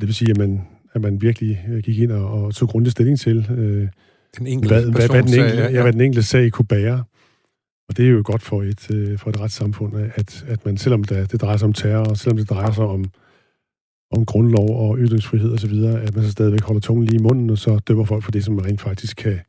Det 0.00 0.06
vil 0.06 0.14
sige, 0.14 0.30
at 0.30 0.38
man, 0.38 0.66
at 0.94 1.00
man 1.00 1.22
virkelig 1.22 1.66
øh, 1.70 1.82
gik 1.82 1.98
ind 1.98 2.12
og, 2.12 2.30
og 2.30 2.54
tog 2.54 2.68
grundig 2.68 2.92
stilling 2.92 3.20
til, 3.20 3.46
øh, 3.50 3.88
den 4.38 4.46
enkelte 4.46 4.74
hvad, 4.74 4.92
hvad, 4.92 5.08
hvad, 5.08 5.22
den 5.22 5.34
enkelte, 5.34 5.56
sag, 5.56 5.70
ja. 5.70 5.70
Ja, 5.70 5.82
hvad 5.82 5.92
den 5.92 6.00
enkelte 6.00 6.28
sag 6.28 6.50
kunne 6.52 6.66
bære. 6.66 7.04
Og 7.88 7.96
det 7.96 8.04
er 8.04 8.10
jo 8.10 8.22
godt 8.24 8.42
for 8.42 8.62
et, 8.62 8.90
øh, 8.90 9.18
for 9.18 9.30
et 9.30 9.40
retssamfund, 9.40 9.96
at, 10.14 10.44
at 10.48 10.66
man, 10.66 10.76
selvom 10.76 11.04
det, 11.04 11.32
det 11.32 11.40
drejer 11.40 11.56
sig 11.56 11.66
om 11.66 11.72
terror, 11.72 12.04
og 12.04 12.16
selvom 12.16 12.36
det 12.36 12.50
drejer 12.50 12.72
sig 12.72 12.84
om, 12.84 13.04
om 14.10 14.24
grundlov 14.24 14.90
og 14.90 14.98
ytringsfrihed 14.98 15.52
osv., 15.52 15.74
at 15.82 16.14
man 16.14 16.24
så 16.24 16.30
stadigvæk 16.30 16.62
holder 16.62 16.80
tungen 16.80 17.04
lige 17.04 17.18
i 17.18 17.22
munden, 17.22 17.50
og 17.50 17.58
så 17.58 17.78
dømmer 17.78 18.04
folk 18.04 18.24
for 18.24 18.30
det, 18.30 18.44
som 18.44 18.54
man 18.54 18.64
rent 18.64 18.80
faktisk 18.80 19.16
kan 19.16 19.40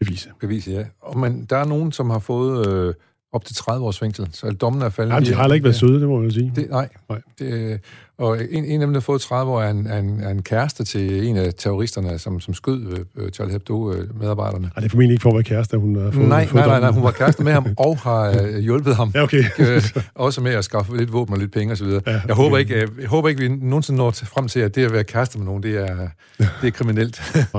bevise. 0.00 0.30
Bevise, 0.40 0.70
ja. 0.70 0.84
Og 1.00 1.18
man, 1.18 1.44
der 1.44 1.56
er 1.56 1.64
nogen, 1.64 1.92
som 1.92 2.10
har 2.10 2.18
fået 2.18 2.68
øh, 2.68 2.94
op 3.32 3.44
til 3.44 3.56
30 3.56 3.86
års 3.86 3.98
fængsel, 3.98 4.28
så 4.32 4.50
dommen 4.50 4.82
er 4.82 4.88
faldet. 4.88 5.10
Nej, 5.10 5.20
de 5.20 5.34
har 5.34 5.42
heller 5.42 5.54
ikke 5.54 5.64
været 5.64 5.76
søde, 5.76 6.00
det 6.00 6.08
må 6.08 6.22
jeg 6.22 6.32
sige. 6.32 6.52
Det, 6.56 6.70
nej. 6.70 6.88
nej. 7.08 7.20
Det, 7.38 7.80
og 8.18 8.38
en, 8.50 8.64
en 8.64 8.80
af 8.80 8.86
dem, 8.86 8.92
der 8.92 9.00
har 9.00 9.04
fået 9.04 9.20
30 9.20 9.52
år, 9.52 9.62
er 9.62 9.70
en, 9.70 9.86
er 9.86 9.98
en, 9.98 10.20
er 10.20 10.30
en 10.30 10.42
kæreste 10.42 10.84
til 10.84 11.26
en 11.28 11.36
af 11.36 11.54
terroristerne, 11.54 12.18
som, 12.18 12.40
som 12.40 12.54
skød 12.54 13.04
øh, 13.16 13.30
Charlie 13.30 13.52
Hebdo-medarbejderne. 13.52 14.66
Øh, 14.66 14.82
det 14.82 14.84
er 14.84 14.88
formentlig 14.88 15.14
ikke 15.14 15.22
for 15.22 15.30
at 15.30 15.34
være 15.34 15.42
kæreste, 15.42 15.78
hun 15.78 15.96
har 15.96 16.10
fået 16.10 16.28
Nej, 16.28 16.46
fået 16.46 16.54
nej, 16.54 16.66
nej, 16.66 16.80
nej, 16.80 16.90
hun 16.90 17.02
var 17.02 17.10
kæreste 17.10 17.44
med 17.44 17.52
ham 17.52 17.66
og 17.86 17.98
har 17.98 18.42
øh, 18.42 18.58
hjulpet 18.58 18.96
ham. 18.96 19.12
Ja, 19.14 19.22
okay. 19.22 19.44
øh, 19.58 19.82
også 20.14 20.40
med 20.40 20.52
at 20.52 20.64
skaffe 20.64 20.96
lidt 20.96 21.12
våben 21.12 21.34
og 21.34 21.40
lidt 21.40 21.52
penge 21.52 21.72
osv. 21.72 21.86
Ja, 21.86 21.96
okay. 21.96 22.20
jeg, 22.26 22.34
håber 22.34 22.58
ikke, 22.58 22.78
jeg, 22.78 22.88
jeg 23.00 23.08
håber 23.08 23.28
ikke, 23.28 23.40
vi 23.40 23.48
nogensinde 23.48 23.98
når 23.98 24.10
frem 24.10 24.48
til, 24.48 24.60
at 24.60 24.74
det 24.74 24.84
at 24.84 24.92
være 24.92 25.04
kæreste 25.04 25.38
med 25.38 25.46
nogen, 25.46 25.62
det 25.62 25.76
er, 25.76 26.08
det 26.38 26.66
er 26.66 26.70
kriminelt. 26.70 27.22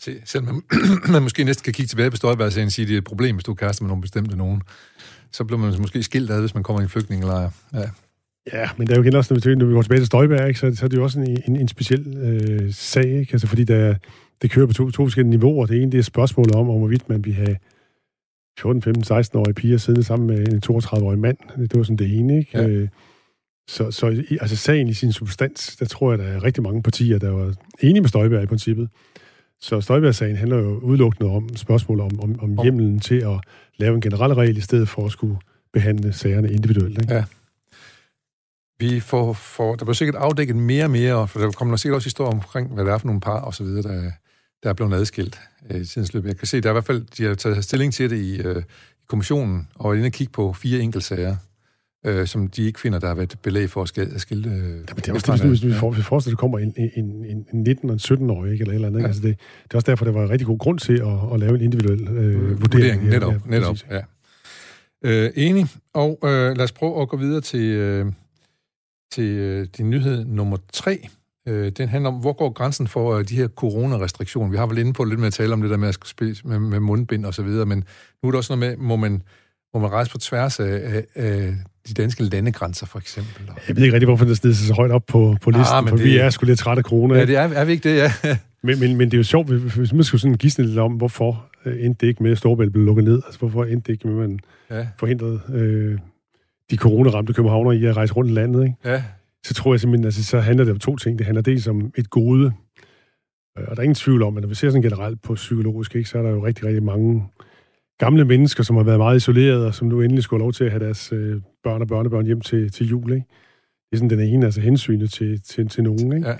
Se, 0.00 0.16
selvom 0.24 0.64
man, 0.70 0.82
man 1.12 1.22
måske 1.22 1.44
næsten 1.44 1.64
kan 1.64 1.72
kigge 1.72 1.88
tilbage 1.88 2.10
på 2.10 2.16
Støjberg 2.16 2.46
og 2.46 2.52
sige, 2.52 2.64
at 2.66 2.76
det 2.76 2.90
er 2.94 2.98
et 2.98 3.04
problem, 3.04 3.36
hvis 3.36 3.44
du 3.44 3.50
er 3.50 3.54
kæreste 3.54 3.84
med 3.84 3.88
nogen 3.88 4.02
bestemte 4.02 4.36
nogen 4.36 4.62
så 5.32 5.44
bliver 5.44 5.60
man 5.60 5.74
måske 5.80 6.02
skilt 6.02 6.30
ad, 6.30 6.40
hvis 6.40 6.54
man 6.54 6.62
kommer 6.62 6.80
i 6.80 6.82
en 6.82 6.88
flygtningelejr. 6.88 7.50
Ja. 7.74 7.88
Ja, 8.52 8.68
men 8.76 8.86
der 8.86 8.92
er 8.92 8.96
jo 8.96 9.02
igen 9.02 9.14
også, 9.14 9.34
når 9.34 9.66
vi, 9.66 9.74
går 9.74 9.82
tilbage 9.82 10.00
til 10.00 10.06
Støjberg, 10.06 10.48
ikke, 10.48 10.60
så, 10.60 10.74
så 10.74 10.84
er 10.84 10.88
det 10.88 10.96
jo 10.96 11.02
også 11.02 11.20
en, 11.20 11.42
en, 11.48 11.56
en 11.56 11.68
speciel 11.68 12.16
øh, 12.16 12.72
sag, 12.72 13.04
ikke? 13.04 13.32
Altså, 13.32 13.46
fordi 13.46 13.64
der, 13.64 13.94
det 14.42 14.50
kører 14.50 14.66
på 14.66 14.72
to, 14.72 14.90
to 14.90 15.04
forskellige 15.04 15.30
niveauer. 15.30 15.66
Det 15.66 15.82
ene 15.82 15.92
det 15.92 15.98
er 15.98 16.02
spørgsmålet 16.02 16.54
om, 16.54 16.70
om 16.70 16.78
hvorvidt 16.78 17.08
man 17.08 17.24
vil 17.24 17.34
have 17.34 17.56
14, 18.60 18.82
15, 18.82 19.02
16-årige 19.02 19.54
piger 19.54 19.78
siddende 19.78 20.06
sammen 20.06 20.26
med 20.26 20.48
en 20.48 20.62
32-årig 20.70 21.18
mand. 21.18 21.36
Det 21.58 21.76
var 21.76 21.82
sådan 21.82 21.96
det 21.96 22.18
ene, 22.18 22.38
ikke? 22.38 22.58
Ja. 22.58 22.66
Øh, 22.68 22.88
så, 23.68 23.90
så 23.90 24.24
altså 24.40 24.56
sagen 24.56 24.88
i 24.88 24.94
sin 24.94 25.12
substans, 25.12 25.76
der 25.76 25.86
tror 25.86 26.12
jeg, 26.12 26.18
der 26.18 26.24
er 26.24 26.44
rigtig 26.44 26.62
mange 26.62 26.82
partier, 26.82 27.18
der 27.18 27.30
var 27.30 27.54
enige 27.80 28.00
med 28.00 28.08
Støjberg 28.08 28.42
i 28.42 28.46
princippet. 28.46 28.88
Så 29.60 29.80
Støjberg-sagen 29.80 30.36
handler 30.36 30.56
jo 30.56 30.78
udelukkende 30.78 31.30
om 31.30 31.56
spørgsmål 31.56 32.00
om, 32.00 32.20
om, 32.20 32.40
om 32.40 32.62
hjemmelen 32.62 33.00
til 33.00 33.14
at 33.14 33.40
lave 33.76 33.94
en 33.94 34.00
generel 34.00 34.32
regel, 34.32 34.56
i 34.56 34.60
stedet 34.60 34.88
for 34.88 35.06
at 35.06 35.12
skulle 35.12 35.38
behandle 35.72 36.12
sagerne 36.12 36.52
individuelt. 36.52 36.98
Ikke? 36.98 37.14
Ja. 37.14 37.24
Vi 38.80 39.00
får, 39.00 39.32
får, 39.32 39.74
der 39.76 39.84
bliver 39.84 39.94
sikkert 39.94 40.16
afdækket 40.16 40.56
mere 40.56 40.84
og 40.84 40.90
mere, 40.90 41.28
for 41.28 41.40
der 41.40 41.50
kommer 41.50 41.76
sikkert 41.76 41.96
også 41.96 42.06
historier 42.06 42.32
omkring, 42.32 42.74
hvad 42.74 42.84
det 42.84 42.92
er 42.92 42.98
for 42.98 43.06
nogle 43.06 43.20
par 43.20 43.40
og 43.40 43.54
så 43.54 43.64
videre, 43.64 43.82
der, 43.82 44.10
der 44.62 44.68
er 44.68 44.72
blevet 44.72 44.94
adskilt 44.94 45.40
øh, 45.70 45.86
tidens 45.86 46.14
løb. 46.14 46.26
Jeg 46.26 46.36
kan 46.36 46.46
se, 46.46 46.60
der 46.60 46.68
er 46.68 46.72
i 46.72 46.74
hvert 46.74 46.84
fald, 46.84 47.06
de 47.18 47.24
har 47.24 47.34
taget 47.34 47.64
stilling 47.64 47.94
til 47.94 48.10
det 48.10 48.16
i, 48.16 48.40
øh, 48.40 48.62
i 49.02 49.04
kommissionen, 49.08 49.68
og 49.74 49.90
er 49.90 49.94
inde 49.94 50.06
og 50.06 50.12
kigge 50.12 50.32
på 50.32 50.52
fire 50.52 50.80
enkeltsager, 50.80 51.36
øh, 52.06 52.26
som 52.26 52.48
de 52.48 52.62
ikke 52.62 52.80
finder, 52.80 52.98
der 52.98 53.06
har 53.06 53.14
været 53.14 53.38
belæg 53.42 53.70
for 53.70 53.82
at 53.82 53.88
skille... 53.88 54.18
skille 54.20 54.50
øh, 54.50 54.56
ja, 54.56 54.66
men 54.68 54.78
det 54.96 55.08
er 55.08 55.12
også 55.12 55.32
det, 55.32 55.48
hvis 55.48 55.64
vi 55.64 55.72
forestiller, 55.72 56.18
at 56.18 56.24
der 56.24 56.34
kommer 56.36 56.58
en, 56.58 56.74
en, 56.76 57.24
en, 57.24 57.46
en 57.52 57.76
19- 57.82 57.88
og 57.88 57.92
en 57.92 57.98
17-årig, 57.98 58.52
ikke, 58.52 58.62
eller 58.62 58.74
eller 58.74 58.88
andet. 58.88 59.00
Ja. 59.00 59.06
Altså 59.06 59.22
det, 59.22 59.38
det 59.64 59.72
er 59.72 59.78
også 59.78 59.90
derfor, 59.90 60.04
der 60.04 60.12
var 60.12 60.22
en 60.22 60.30
rigtig 60.30 60.46
god 60.46 60.58
grund 60.58 60.78
til 60.78 60.92
at, 60.92 61.32
at 61.32 61.40
lave 61.40 61.54
en 61.54 61.60
individuel 61.60 62.08
øh, 62.08 62.10
vurdering. 62.10 62.60
vurdering. 62.60 63.04
Netop, 63.04 63.32
ja, 63.32 63.38
netop, 63.46 63.76
ja. 63.90 64.00
Øh, 65.04 65.30
enig. 65.36 65.66
Og 65.94 66.18
øh, 66.24 66.56
lad 66.56 66.60
os 66.60 66.72
prøve 66.72 67.02
at 67.02 67.08
gå 67.08 67.16
videre 67.16 67.40
til, 67.40 67.60
øh, 67.60 68.06
til 69.12 69.24
øh, 69.24 69.66
din 69.76 69.90
nyhed 69.90 70.24
nummer 70.24 70.56
tre. 70.72 71.08
Øh, 71.48 71.72
den 71.72 71.88
handler 71.88 72.10
om, 72.10 72.16
hvor 72.20 72.32
går 72.32 72.52
grænsen 72.52 72.88
for 72.88 73.14
øh, 73.14 73.24
de 73.28 73.36
her 73.36 73.48
coronarestriktioner? 73.48 74.50
Vi 74.50 74.56
har 74.56 74.66
vel 74.66 74.78
inde 74.78 74.92
på 74.92 75.04
lidt 75.04 75.20
med 75.20 75.26
at 75.26 75.32
tale 75.32 75.52
om 75.52 75.62
det 75.62 75.70
der 75.70 75.76
med 75.76 75.88
at 75.88 75.98
spise 76.04 76.46
med, 76.46 76.58
med 76.58 76.80
mundbind 76.80 77.26
og 77.26 77.34
så 77.34 77.42
videre, 77.42 77.66
men 77.66 77.84
nu 78.22 78.26
er 78.28 78.30
der 78.30 78.38
også 78.38 78.56
noget 78.56 78.78
med, 78.78 78.86
må 78.86 78.96
man, 78.96 79.22
må 79.74 79.80
man 79.80 79.90
rejse 79.90 80.10
på 80.10 80.18
tværs 80.18 80.60
af, 80.60 80.80
af, 80.94 81.04
af 81.14 81.54
de 81.88 81.94
danske 81.94 82.22
landegrænser, 82.22 82.86
for 82.86 82.98
eksempel. 82.98 83.50
Jeg 83.68 83.76
ved 83.76 83.82
ikke 83.82 83.94
rigtig, 83.94 84.06
hvorfor 84.06 84.24
det 84.24 84.36
stedet 84.36 84.56
sig 84.56 84.66
så 84.66 84.74
højt 84.74 84.90
op 84.90 85.06
på, 85.06 85.36
på 85.42 85.50
listen, 85.50 85.76
ah, 85.76 85.88
for 85.88 85.96
det... 85.96 86.04
vi 86.04 86.18
er 86.18 86.30
sgu 86.30 86.46
lidt 86.46 86.58
trætte 86.58 86.80
af 86.80 86.84
corona. 86.84 87.14
Ja, 87.14 87.24
det 87.24 87.36
er, 87.36 87.42
er 87.42 87.64
vi 87.64 87.72
ikke 87.72 87.88
det, 87.88 87.96
ja. 87.96 88.12
men, 88.62 88.80
men, 88.80 88.96
men 88.96 89.10
det 89.10 89.14
er 89.14 89.18
jo 89.18 89.24
sjovt, 89.24 89.48
hvis 89.48 89.92
man 89.92 90.04
skulle 90.04 90.20
sådan 90.20 90.36
gisne 90.36 90.64
lidt 90.64 90.78
om, 90.78 90.92
hvorfor 90.92 91.46
øh, 91.64 91.84
endte 91.84 92.00
det 92.00 92.06
ikke 92.06 92.22
med, 92.22 92.30
at 92.30 92.38
Storbælt 92.38 92.72
blev 92.72 92.84
lukket 92.84 93.04
ned? 93.04 93.22
Altså, 93.26 93.38
hvorfor 93.38 93.64
endte 93.64 93.86
det 93.86 93.92
ikke 93.92 94.08
med, 94.08 94.22
at 94.22 94.28
man 94.30 94.38
ja. 94.70 94.86
forhindrede 94.98 95.40
øh, 95.52 95.98
de 96.70 96.76
coronaramte 96.76 97.32
københavner 97.32 97.72
i 97.72 97.84
at 97.84 97.96
rejse 97.96 98.14
rundt 98.14 98.30
i 98.30 98.34
landet, 98.34 98.62
ikke? 98.62 98.76
Ja. 98.84 99.02
Så 99.44 99.54
tror 99.54 99.72
jeg 99.72 99.80
simpelthen, 99.80 100.04
altså, 100.04 100.24
så 100.24 100.40
handler 100.40 100.64
det 100.64 100.72
om 100.72 100.78
to 100.78 100.96
ting. 100.96 101.18
Det 101.18 101.26
handler 101.26 101.42
dels 101.42 101.66
om 101.66 101.92
et 101.96 102.10
gode, 102.10 102.52
øh, 103.58 103.64
og 103.68 103.76
der 103.76 103.80
er 103.80 103.84
ingen 103.84 103.94
tvivl 103.94 104.22
om, 104.22 104.36
at 104.36 104.42
når 104.42 104.48
vi 104.48 104.54
ser 104.54 104.70
sådan 104.70 104.82
generelt 104.82 105.22
på 105.22 105.34
psykologisk, 105.34 105.94
ikke, 105.94 106.08
så 106.08 106.18
er 106.18 106.22
der 106.22 106.30
jo 106.30 106.46
rigtig, 106.46 106.64
rigtig 106.64 106.82
mange 106.82 107.24
gamle 107.98 108.24
mennesker, 108.24 108.62
som 108.62 108.76
har 108.76 108.82
været 108.82 108.98
meget 108.98 109.16
isoleret, 109.16 109.66
og 109.66 109.74
som 109.74 109.88
nu 109.88 110.00
endelig 110.00 110.24
skulle 110.24 110.40
have 110.40 110.44
lov 110.44 110.52
til 110.52 110.64
at 110.64 110.70
have 110.70 110.84
deres 110.84 111.12
øh, 111.12 111.40
børn 111.64 111.82
og 111.82 111.88
børnebørn 111.88 112.26
hjem 112.26 112.40
til, 112.40 112.72
til 112.72 112.86
jul. 112.86 113.12
Ikke? 113.12 113.26
Det 113.90 113.92
er 113.92 113.96
sådan 113.96 114.10
den 114.10 114.20
ene, 114.20 114.44
altså 114.44 114.60
hensynet 114.60 115.10
til, 115.12 115.42
til, 115.42 115.68
til 115.68 115.84
nogen. 115.84 116.12
Ikke? 116.12 116.28
Ja. 116.28 116.36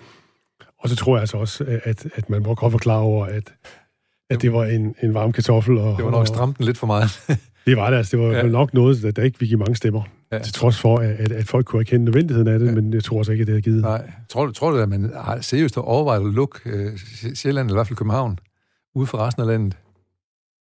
Og 0.79 0.89
så 0.89 0.97
tror 0.97 1.17
jeg 1.17 1.21
altså 1.21 1.37
også, 1.37 1.81
at, 1.85 2.07
at 2.15 2.31
man 2.31 2.43
må 2.43 2.55
godt 2.55 2.73
forklare 2.73 3.01
over, 3.01 3.27
at, 3.27 3.55
at 4.31 4.43
det 4.43 4.53
var 4.53 4.65
en, 4.65 4.95
en 5.03 5.15
varm 5.15 5.33
kartoffel. 5.33 5.79
Og, 5.79 5.97
det 5.97 6.05
var 6.05 6.11
nok 6.11 6.27
stramt 6.27 6.59
den 6.59 6.67
lidt 6.67 6.79
for 6.79 6.87
meget. 6.87 7.11
Det 7.67 7.77
var 7.77 7.91
det, 7.91 7.97
altså. 7.97 8.17
Det 8.17 8.27
var 8.27 8.33
ja. 8.33 8.43
nok 8.43 8.75
noget, 8.75 9.03
der, 9.03 9.11
der 9.11 9.23
ikke 9.23 9.39
ville 9.39 9.49
give 9.49 9.59
mange 9.59 9.77
stemmer. 9.77 10.03
Ja. 10.33 10.39
Til 10.39 10.53
trods 10.53 10.81
for, 10.81 10.99
at, 10.99 11.33
at 11.33 11.47
folk 11.47 11.67
kunne 11.67 11.81
erkende 11.81 12.05
nødvendigheden 12.05 12.49
af 12.49 12.59
det, 12.59 12.67
ja. 12.67 12.73
men 12.75 12.95
jeg 12.95 13.05
tror 13.05 13.19
også 13.19 13.33
ikke, 13.33 13.43
at 13.43 13.47
det 13.47 13.55
har 13.55 13.61
givet. 13.61 13.83
Nej. 13.83 14.11
Tror 14.29 14.47
du, 14.47 14.53
tror 14.53 14.71
du 14.71 14.77
at 14.77 14.89
man 14.89 15.13
har 15.15 15.41
seriøst 15.41 15.77
overvejet 15.77 16.27
at 16.27 16.35
lukke 16.35 16.59
uh, 16.67 16.99
Sjælland, 17.35 17.67
eller 17.67 17.75
i 17.75 17.79
hvert 17.79 17.87
fald 17.87 17.97
København, 17.97 18.39
ude 18.95 19.07
for 19.07 19.19
resten 19.19 19.43
af 19.43 19.47
landet? 19.49 19.77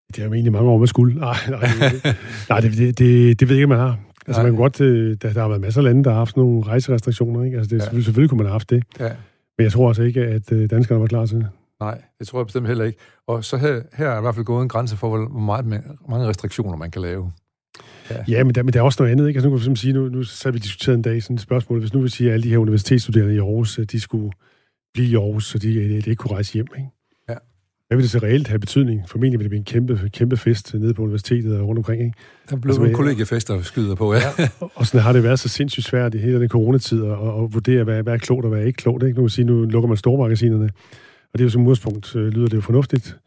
Det 0.09 0.19
er 0.19 0.25
jo 0.27 0.33
egentlig 0.33 0.53
mange 0.53 0.71
år 0.71 0.79
med 0.79 0.87
skuld. 0.87 1.15
Nej, 1.15 1.37
nej, 1.49 1.69
nej 2.51 2.61
det, 2.61 2.73
det, 2.73 2.99
det, 2.99 3.41
det 3.41 3.49
ved 3.49 3.57
jeg 3.57 3.63
ikke, 3.63 3.67
man 3.67 3.79
har. 3.79 3.99
Altså, 4.27 4.43
Nej. 4.43 4.51
man 4.51 4.53
kan 4.53 4.63
godt, 4.63 4.81
øh, 4.81 5.17
der, 5.23 5.33
der 5.33 5.41
har 5.41 5.49
været 5.49 5.61
masser 5.61 5.81
af 5.81 5.85
lande, 5.85 6.05
der 6.05 6.11
har 6.11 6.19
haft 6.19 6.37
nogle 6.37 6.63
rejserestriktioner, 6.63 7.45
ikke? 7.45 7.57
Altså, 7.57 7.69
det, 7.69 7.77
ja. 7.77 7.81
selvfølgelig, 7.81 8.05
selvfølgelig 8.05 8.31
kunne 8.31 8.39
man 8.39 8.47
have 8.47 8.53
haft 8.53 8.71
det. 8.71 8.83
Ja. 9.01 9.11
Men 9.59 9.65
jeg 9.65 9.73
tror 9.73 9.89
altså 9.89 10.03
ikke, 10.03 10.21
at 10.21 10.53
øh, 10.53 10.71
danskerne 10.71 11.01
var 11.01 11.07
klar 11.07 11.27
til 11.27 11.37
det. 11.37 11.49
Nej, 11.81 12.03
det 12.19 12.27
tror 12.27 12.39
jeg 12.39 12.47
bestemt 12.47 12.67
heller 12.67 12.85
ikke. 12.85 12.99
Og 13.27 13.45
så 13.45 13.57
her, 13.57 13.81
her 13.93 14.09
er 14.09 14.19
i 14.19 14.21
hvert 14.21 14.35
fald 14.35 14.45
gået 14.45 14.63
en 14.63 14.69
grænse 14.69 14.97
for, 14.97 15.09
hvor 15.09 15.39
meget, 15.39 15.67
mange 16.09 16.29
restriktioner 16.29 16.77
man 16.77 16.91
kan 16.91 17.03
lave. 17.03 17.33
Ja, 18.11 18.25
ja 18.29 18.45
men, 18.45 18.55
der, 18.55 18.63
men 18.63 18.73
der 18.73 18.79
er 18.79 18.85
også 18.85 19.03
noget 19.03 19.13
andet. 19.13 19.29
Ikke? 19.29 19.39
Altså, 19.39 19.49
nu 19.51 19.59
kan 19.59 19.71
vi 19.71 19.77
sige, 19.77 19.93
nu, 19.93 20.09
nu 20.09 20.23
så 20.23 20.51
vi 20.51 20.59
diskuteret 20.59 20.97
en 20.97 21.03
dag 21.03 21.23
sådan 21.23 21.35
et 21.35 21.41
spørgsmål. 21.41 21.81
Hvis 21.81 21.95
nu 21.95 22.01
vi 22.01 22.09
siger, 22.09 22.31
at 22.31 22.35
alle 22.35 22.45
de 22.45 22.51
her 22.51 22.59
universitetsstuderende 22.59 23.35
i 23.35 23.39
Aarhus, 23.39 23.81
de 23.93 24.01
skulle 24.01 24.33
blive 24.95 25.09
i 25.09 25.15
Aarhus, 25.15 25.47
så 25.47 25.59
de, 25.59 25.69
de 25.75 25.97
ikke 25.97 26.15
kunne 26.15 26.35
rejse 26.35 26.53
hjem. 26.53 26.67
Ikke? 26.77 26.89
Hvad 27.89 27.97
vil 27.97 28.03
det 28.03 28.11
så 28.11 28.19
reelt 28.19 28.49
have 28.49 28.59
betydning? 28.59 29.03
Formentlig 29.09 29.39
vil 29.39 29.45
det 29.45 29.51
blive 29.51 29.59
en 29.59 29.65
kæmpe, 29.65 30.11
kæmpe 30.13 30.37
fest 30.37 30.75
nede 30.75 30.95
på 30.95 31.03
universitetet 31.03 31.61
og 31.61 31.69
rundt 31.69 31.79
omkring, 31.79 32.03
ikke? 32.03 32.17
Der 32.51 32.57
blev 32.57 32.71
altså, 32.71 32.85
en 32.85 32.95
kollegiefest, 32.95 33.49
der 33.49 33.63
skyder 33.63 33.95
på, 33.95 34.15
ja. 34.15 34.21
ja. 34.39 34.49
og 34.75 34.87
sådan 34.87 35.01
har 35.01 35.13
det 35.13 35.23
været 35.23 35.39
så 35.39 35.49
sindssygt 35.49 35.87
svært 35.87 36.15
i 36.15 36.19
hele 36.19 36.41
den 36.41 36.49
coronatid 36.49 37.05
at, 37.05 37.13
at 37.13 37.55
vurdere, 37.55 37.85
hvad, 37.85 38.03
hvad 38.03 38.13
er 38.15 38.19
klogt 38.19 38.45
og 38.45 38.49
hvad 38.49 38.61
er 38.61 38.65
ikke 38.65 38.77
klogt, 38.77 39.03
ikke? 39.03 39.17
Nu 39.17 39.23
kan 39.23 39.29
sige, 39.29 39.45
nu 39.45 39.65
lukker 39.65 39.89
man 39.89 39.97
stormagasinerne, 39.97 40.65
og 41.33 41.39
det 41.39 41.41
er 41.41 41.45
jo 41.45 41.51
som 41.51 41.63
udgangspunkt, 41.63 42.17
øh, 42.17 42.29
lyder 42.29 42.49
det 42.49 42.57
jo 42.57 42.61
fornuftigt. 42.61 43.19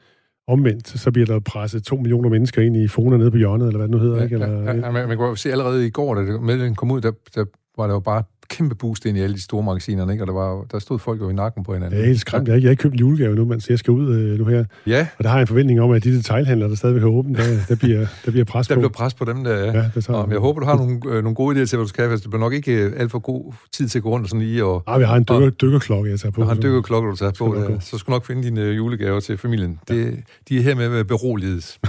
Omvendt, 0.47 0.87
så 0.87 1.11
bliver 1.11 1.25
der 1.25 1.39
presset 1.39 1.83
to 1.83 1.95
millioner 1.95 2.29
mennesker 2.29 2.61
ind 2.61 2.77
i 2.77 2.87
Fona 2.87 3.17
nede 3.17 3.31
på 3.31 3.37
hjørnet, 3.37 3.67
eller 3.67 3.77
hvad 3.77 3.87
det 3.87 3.95
nu 3.95 3.99
hedder, 3.99 4.17
ja, 4.17 4.23
ikke? 4.23 4.33
Eller, 4.33 4.47
ja, 4.47 4.73
ja, 4.73 4.91
man, 4.91 5.07
man 5.07 5.17
kunne 5.17 5.37
se 5.37 5.51
allerede 5.51 5.87
i 5.87 5.89
går, 5.89 6.15
da 6.15 6.21
meddelingen 6.21 6.75
kom 6.75 6.91
ud, 6.91 7.01
der, 7.01 7.11
der 7.35 7.45
var 7.77 7.87
der 7.87 7.93
jo 7.93 7.99
bare 7.99 8.23
kæmpe 8.49 8.75
boost 8.75 9.05
ind 9.05 9.17
i 9.17 9.21
alle 9.21 9.35
de 9.35 9.41
store 9.41 9.63
magasinerne, 9.63 10.11
ikke? 10.11 10.23
og 10.23 10.27
der, 10.27 10.33
var, 10.33 10.65
der 10.71 10.79
stod 10.79 10.99
folk 10.99 11.21
jo 11.21 11.29
i 11.29 11.33
nakken 11.33 11.63
på 11.63 11.73
hinanden. 11.73 11.97
Det 11.97 12.03
er 12.03 12.07
helt 12.07 12.19
skræmt. 12.19 12.47
Jeg, 12.47 12.55
jeg 12.55 12.63
har 12.63 12.69
ikke 12.69 12.81
købt 12.81 12.93
en 12.93 12.99
julegave 12.99 13.35
nu, 13.35 13.45
mens 13.45 13.69
jeg 13.69 13.79
skal 13.79 13.91
ud 13.91 14.15
øh, 14.15 14.39
nu 14.39 14.45
her. 14.45 14.65
Ja. 14.87 15.07
Og 15.17 15.23
der 15.23 15.29
har 15.29 15.37
jeg 15.37 15.41
en 15.41 15.47
forventning 15.47 15.81
om, 15.81 15.91
at 15.91 16.03
de 16.03 16.15
detailhandlere, 16.17 16.69
der 16.69 16.75
stadigvæk 16.75 17.01
har 17.01 17.09
åbent, 17.09 17.37
der, 17.37 17.43
der, 17.69 17.75
bliver, 17.75 18.05
der 18.25 18.31
bliver 18.31 18.45
pres 18.45 18.67
der 18.67 18.75
på. 18.75 18.81
Der 18.81 18.87
bliver 18.87 18.97
pres 18.97 19.13
på 19.13 19.25
dem, 19.25 19.43
der 19.43 19.57
ja. 19.57 19.77
ja 19.77 19.85
det 19.95 20.05
tager, 20.05 20.27
jeg 20.29 20.39
håber, 20.39 20.59
du 20.59 20.65
har 20.65 20.75
nogle, 20.75 20.99
øh, 21.05 21.23
nogle 21.23 21.35
gode 21.35 21.61
idéer 21.61 21.65
til, 21.65 21.77
hvad 21.77 21.85
du 21.85 21.89
skal. 21.89 22.11
Det 22.11 22.23
bliver 22.23 22.39
nok 22.39 22.53
ikke 22.53 22.71
øh, 22.73 22.93
alt 22.97 23.11
for 23.11 23.19
god 23.19 23.53
tid 23.71 23.87
til 23.87 23.99
at 23.99 24.03
gå 24.03 24.09
rundt 24.09 24.23
og 24.23 24.29
sådan 24.29 24.45
lige. 24.45 24.65
Og, 24.65 24.83
Nej, 24.87 24.97
vi 24.97 25.03
har 25.03 25.15
en 25.15 25.25
dykker, 25.29 25.49
dykkerklokke, 25.49 26.09
jeg 26.11 26.19
tager 26.19 26.31
på. 26.31 26.41
Du 26.41 26.47
har 26.47 26.55
en 26.55 26.61
dykkerklokke, 26.61 27.09
du 27.09 27.15
tager 27.15 27.31
på. 27.31 27.55
Ja. 27.55 27.79
Så 27.79 27.97
skal 27.97 28.11
du 28.11 28.15
nok 28.15 28.25
finde 28.25 28.43
dine 28.43 28.61
øh, 28.61 28.77
julegaver 28.77 29.19
til 29.19 29.37
familien. 29.37 29.79
Det, 29.87 30.05
ja. 30.05 30.11
De 30.49 30.57
er 30.57 30.61
her 30.61 30.75
med 30.75 31.03
beroliget. 31.03 31.79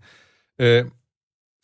øh, 0.60 0.84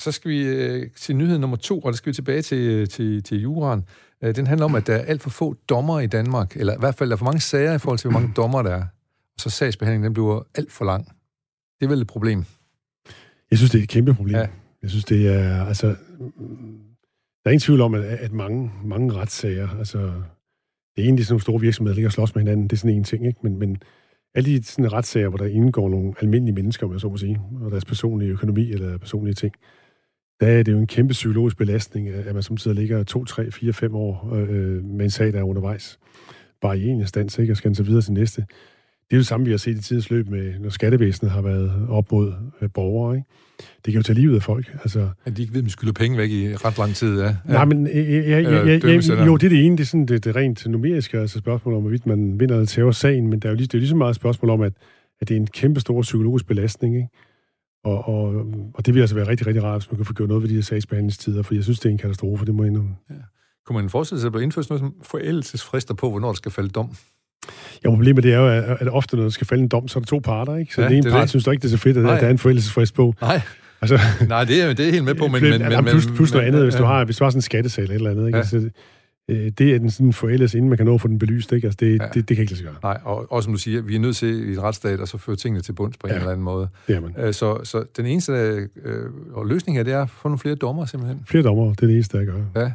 så 0.03 0.13
skal 0.13 0.31
vi 0.31 0.43
øh, 0.43 0.91
til 0.97 1.17
nyhed 1.17 1.39
nummer 1.39 1.57
to, 1.57 1.81
og 1.81 1.93
der 1.93 1.97
skal 1.97 2.11
vi 2.11 2.15
tilbage 2.15 2.43
til, 2.43 2.59
øh, 2.59 2.89
til, 2.89 3.23
til 3.23 3.41
juraen. 3.41 3.85
Øh, 4.23 4.37
den 4.37 4.47
handler 4.47 4.65
om, 4.65 4.75
at 4.75 4.87
der 4.87 4.95
er 4.95 5.05
alt 5.05 5.23
for 5.23 5.31
få 5.31 5.55
dommer 5.69 6.01
i 6.01 6.07
Danmark, 6.07 6.57
eller 6.57 6.75
i 6.75 6.77
hvert 6.79 6.95
fald 6.95 7.11
der 7.11 7.17
er 7.17 7.19
for 7.19 7.25
mange 7.25 7.41
sager 7.41 7.75
i 7.75 7.79
forhold 7.79 7.99
til, 7.99 8.11
hvor 8.11 8.21
mange 8.21 8.33
dommer 8.37 8.63
der 8.63 8.71
er. 8.71 8.85
Og 9.35 9.41
så 9.41 9.51
sagsbehandlingen 9.51 10.05
den 10.05 10.13
bliver 10.13 10.43
alt 10.55 10.73
for 10.73 10.85
lang. 10.85 11.05
Det 11.81 11.87
er 11.87 11.89
vel 11.89 12.01
et 12.01 12.07
problem? 12.07 12.45
Jeg 13.51 13.59
synes, 13.59 13.71
det 13.71 13.79
er 13.79 13.83
et 13.83 13.89
kæmpe 13.89 14.15
problem. 14.15 14.37
Ja. 14.37 14.47
Jeg 14.83 14.91
synes, 14.91 15.05
det 15.05 15.29
er... 15.29 15.65
Altså, 15.65 15.87
der 15.87 17.49
er 17.49 17.51
ingen 17.51 17.61
tvivl 17.61 17.81
om, 17.81 17.95
at, 17.95 18.03
at 18.05 18.33
mange, 18.33 18.71
mange 18.85 19.15
retssager, 19.15 19.69
altså, 19.79 19.99
det 19.99 21.03
er 21.03 21.03
egentlig 21.03 21.27
sådan 21.27 21.33
nogle 21.33 21.43
store 21.43 21.61
virksomheder, 21.61 21.93
der 21.93 21.97
ligger 21.97 22.09
og 22.09 22.13
slås 22.13 22.35
med 22.35 22.43
hinanden, 22.43 22.65
det 22.65 22.73
er 22.73 22.77
sådan 22.77 22.97
en 22.97 23.05
ting, 23.05 23.27
ikke? 23.27 23.39
Men, 23.43 23.59
men 23.59 23.83
alle 24.35 24.51
de 24.51 24.65
sådan 24.65 24.93
retssager, 24.93 25.29
hvor 25.29 25.39
der 25.39 25.47
indgår 25.47 25.89
nogle 25.89 26.15
almindelige 26.21 26.55
mennesker, 26.55 26.87
om 26.87 26.93
jeg 26.93 27.01
så 27.01 27.09
må 27.09 27.17
sige, 27.17 27.41
og 27.61 27.71
deres 27.71 27.85
personlige 27.85 28.31
økonomi 28.31 28.73
eller 28.73 28.99
personlige 28.99 29.35
ting, 29.35 29.55
der 30.41 30.47
er 30.47 30.63
det 30.63 30.73
jo 30.73 30.79
en 30.79 30.87
kæmpe 30.87 31.13
psykologisk 31.13 31.57
belastning, 31.57 32.09
at 32.09 32.35
man 32.35 32.43
samtidig 32.43 32.77
ligger 32.77 33.05
2, 33.05 33.25
3, 33.25 33.51
4, 33.51 33.73
5 33.73 33.95
år 33.95 34.35
øh, 34.35 34.85
med 34.85 35.05
en 35.05 35.11
sag, 35.11 35.33
der 35.33 35.39
er 35.39 35.43
undervejs. 35.43 35.99
Bare 36.61 36.79
i 36.79 36.87
en 36.87 37.01
instans, 37.01 37.39
ikke? 37.39 37.53
Og 37.53 37.57
skal 37.57 37.75
så 37.75 37.83
videre 37.83 38.03
til 38.03 38.13
næste. 38.13 38.41
Det 39.13 39.17
er 39.17 39.19
jo 39.19 39.21
det 39.21 39.27
samme, 39.27 39.47
vi 39.47 39.51
har 39.51 39.59
set 39.59 39.79
i 39.79 39.83
tidens 39.83 40.11
løb, 40.11 40.29
med, 40.29 40.59
når 40.61 40.71
skattevæsenet 40.71 41.33
har 41.33 41.43
været 41.43 41.73
op 41.89 42.13
mod 42.13 42.33
øh, 42.61 42.69
borgere. 42.75 43.17
Ikke? 43.17 43.29
Det 43.59 43.93
kan 43.93 43.95
jo 43.95 44.03
tage 44.03 44.19
livet 44.19 44.35
af 44.35 44.43
folk. 44.43 44.77
Altså, 44.83 45.09
at 45.25 45.37
de 45.37 45.43
ikke 45.43 45.55
ved, 45.55 45.61
at 45.61 45.65
de 45.65 45.71
skylder 45.71 45.93
penge 45.93 46.19
væk 46.19 46.31
i 46.31 46.55
ret 46.55 46.79
lang 46.79 46.95
tid, 46.95 47.21
ja. 47.21 47.37
Nej, 47.49 47.65
men 47.65 47.87
ja, 47.87 48.01
ja, 48.01 48.41
ja, 48.41 48.41
ja, 48.41 48.81
ja, 48.85 49.25
jo, 49.25 49.37
det 49.37 49.47
er 49.47 49.49
det 49.49 49.67
ene. 49.67 49.77
Det 49.77 49.83
er 49.83 49.87
sådan 49.87 50.07
det, 50.07 50.25
det 50.25 50.37
rent 50.37 50.67
numeriske, 50.67 51.19
altså 51.19 51.39
spørgsmål 51.39 51.75
om, 51.75 51.81
hvorvidt 51.81 52.07
man 52.07 52.41
vinder 52.41 52.55
eller 52.55 52.67
tager 52.67 52.91
sagen, 52.91 53.31
men 53.31 53.39
der 53.39 53.49
er 53.49 53.53
jo 53.53 53.57
lige, 53.57 53.67
det 53.67 53.75
er 53.75 53.79
lige 53.79 53.89
så 53.89 53.97
meget 53.97 54.17
spørgsmål 54.17 54.51
om, 54.51 54.61
at, 54.61 54.73
at 55.21 55.29
det 55.29 55.37
er 55.37 55.41
en 55.41 55.47
kæmpe 55.47 55.81
stor 55.81 56.03
psykologisk 56.03 56.47
belastning, 56.47 56.97
ikke? 56.97 57.09
Og, 57.85 58.09
og, 58.09 58.47
og 58.75 58.87
det 58.87 58.95
vil 58.95 59.01
altså 59.01 59.15
være 59.15 59.29
rigtig, 59.29 59.47
rigtig 59.47 59.63
rart, 59.63 59.81
hvis 59.81 59.91
man 59.91 59.97
kan 59.97 60.07
få 60.07 60.13
gjort 60.13 60.29
noget 60.29 60.43
ved 60.43 60.51
de 60.51 60.55
her 60.55 60.63
sagsbehandlingstider, 60.63 61.43
for 61.43 61.55
jeg 61.55 61.65
synes, 61.65 61.79
det 61.79 61.87
er 61.87 61.91
en 61.91 61.99
katastrofe, 61.99 62.45
det 62.45 62.55
må 62.55 62.63
jeg 62.63 62.71
indrømme. 62.71 62.97
Ja. 63.11 63.15
Kunne 63.67 63.81
man 63.81 63.91
forestille 63.91 64.21
sig, 64.21 64.27
at 64.27 64.33
der 64.33 64.39
bliver 64.39 64.43
indført 64.43 64.71
noget 64.71 64.81
som 64.81 64.95
forældelsesfrister 65.03 65.95
på, 65.95 66.11
hvornår 66.11 66.29
der 66.29 66.35
skal 66.35 66.53
falde 66.53 66.69
dom? 66.69 66.97
Ja, 67.85 67.89
problemet 67.89 68.25
det 68.25 68.33
er 68.33 68.39
jo, 68.39 68.49
at 68.81 68.89
ofte, 68.89 69.17
når 69.17 69.23
der 69.23 69.31
skal 69.31 69.47
falde 69.47 69.63
en 69.63 69.69
dom, 69.69 69.89
så 69.89 69.99
er 69.99 70.01
der 70.01 70.07
to 70.07 70.19
parter, 70.19 70.57
ikke? 70.57 70.75
Så 70.75 70.83
ja, 70.83 70.89
den 70.89 70.97
ene 70.97 71.11
part 71.11 71.23
det. 71.23 71.31
synes 71.31 71.45
du 71.45 71.51
ikke, 71.51 71.63
det 71.63 71.69
er 71.69 71.77
så 71.77 71.83
fedt, 71.83 71.97
at 71.97 72.03
Nej. 72.03 72.19
der 72.19 72.27
er 72.27 72.31
en 72.31 72.39
forældelsesfrist 72.39 72.95
på. 72.95 73.15
Nej. 73.21 73.41
Altså, 73.81 73.99
Nej, 74.29 74.45
det 74.45 74.63
er, 74.63 74.73
det 74.73 74.87
er 74.87 74.91
helt 74.91 75.05
med 75.05 75.15
på, 75.15 75.27
men... 75.27 75.43
men, 75.51 75.61
men 75.61 75.85
plus, 75.85 76.07
plus 76.07 76.33
noget 76.33 76.47
andet, 76.47 76.63
hvis, 76.63 76.75
du 76.75 76.85
har, 76.85 77.05
hvis 77.05 77.17
du 77.17 77.25
har 77.25 77.31
sådan 77.31 77.39
en 77.39 77.43
skattesal 77.43 77.85
eller 77.85 77.95
et 77.95 77.97
eller 77.97 78.11
andet, 78.11 78.27
ikke? 78.27 78.37
Ja. 78.37 78.43
Altså, 78.43 78.71
øh, 79.29 79.53
det 79.59 79.75
er 79.75 79.79
den 79.79 79.91
sådan 79.91 80.13
forældes, 80.13 80.55
inden 80.55 80.69
man 80.69 80.77
kan 80.77 80.87
nå 80.87 80.95
at 80.95 81.01
få 81.01 81.09
den 81.09 81.19
belyst. 81.19 81.53
Ikke? 81.53 81.67
Altså, 81.67 81.77
det, 81.81 81.99
ja. 82.01 82.05
det, 82.05 82.15
det, 82.15 82.29
det, 82.29 82.37
kan 82.37 82.43
ikke 82.43 82.53
lade 82.53 82.59
sig 82.59 82.67
gøre. 82.67 82.77
Nej, 82.83 83.01
og, 83.05 83.33
og 83.33 83.43
som 83.43 83.53
du 83.53 83.59
siger, 83.59 83.83
vi 83.83 83.95
er 83.95 84.01
nødt 84.01 84.17
til 84.17 84.49
i 84.49 84.53
en 84.53 84.63
retsstat 84.63 85.01
at 85.01 85.09
så 85.09 85.19
føre 85.19 85.37
tingene 85.37 85.63
til 85.63 85.73
bunds 85.73 85.97
på 85.97 86.07
en 86.07 86.13
ja. 86.13 86.19
eller 86.19 86.31
anden 86.31 86.45
måde. 86.45 86.69
Det 86.87 86.97
er 86.97 87.01
man. 87.01 87.15
Øh, 87.19 87.35
så, 87.35 87.65
så 87.65 87.85
den 87.97 88.07
eneste 88.07 88.33
øh, 88.85 89.11
og 89.33 89.47
løsning 89.47 89.79
her, 89.79 89.85
det 89.85 89.93
er 89.93 90.03
at 90.03 90.11
få 90.11 90.29
nogle 90.29 90.39
flere 90.39 90.55
dommer 90.55 90.85
simpelthen. 90.85 91.23
Flere 91.27 91.43
dommer, 91.43 91.65
det 91.65 91.83
er 91.83 91.87
det 91.87 91.95
eneste, 91.95 92.19
jeg 92.19 92.27
gør. 92.27 92.43
Ja. 92.57 92.73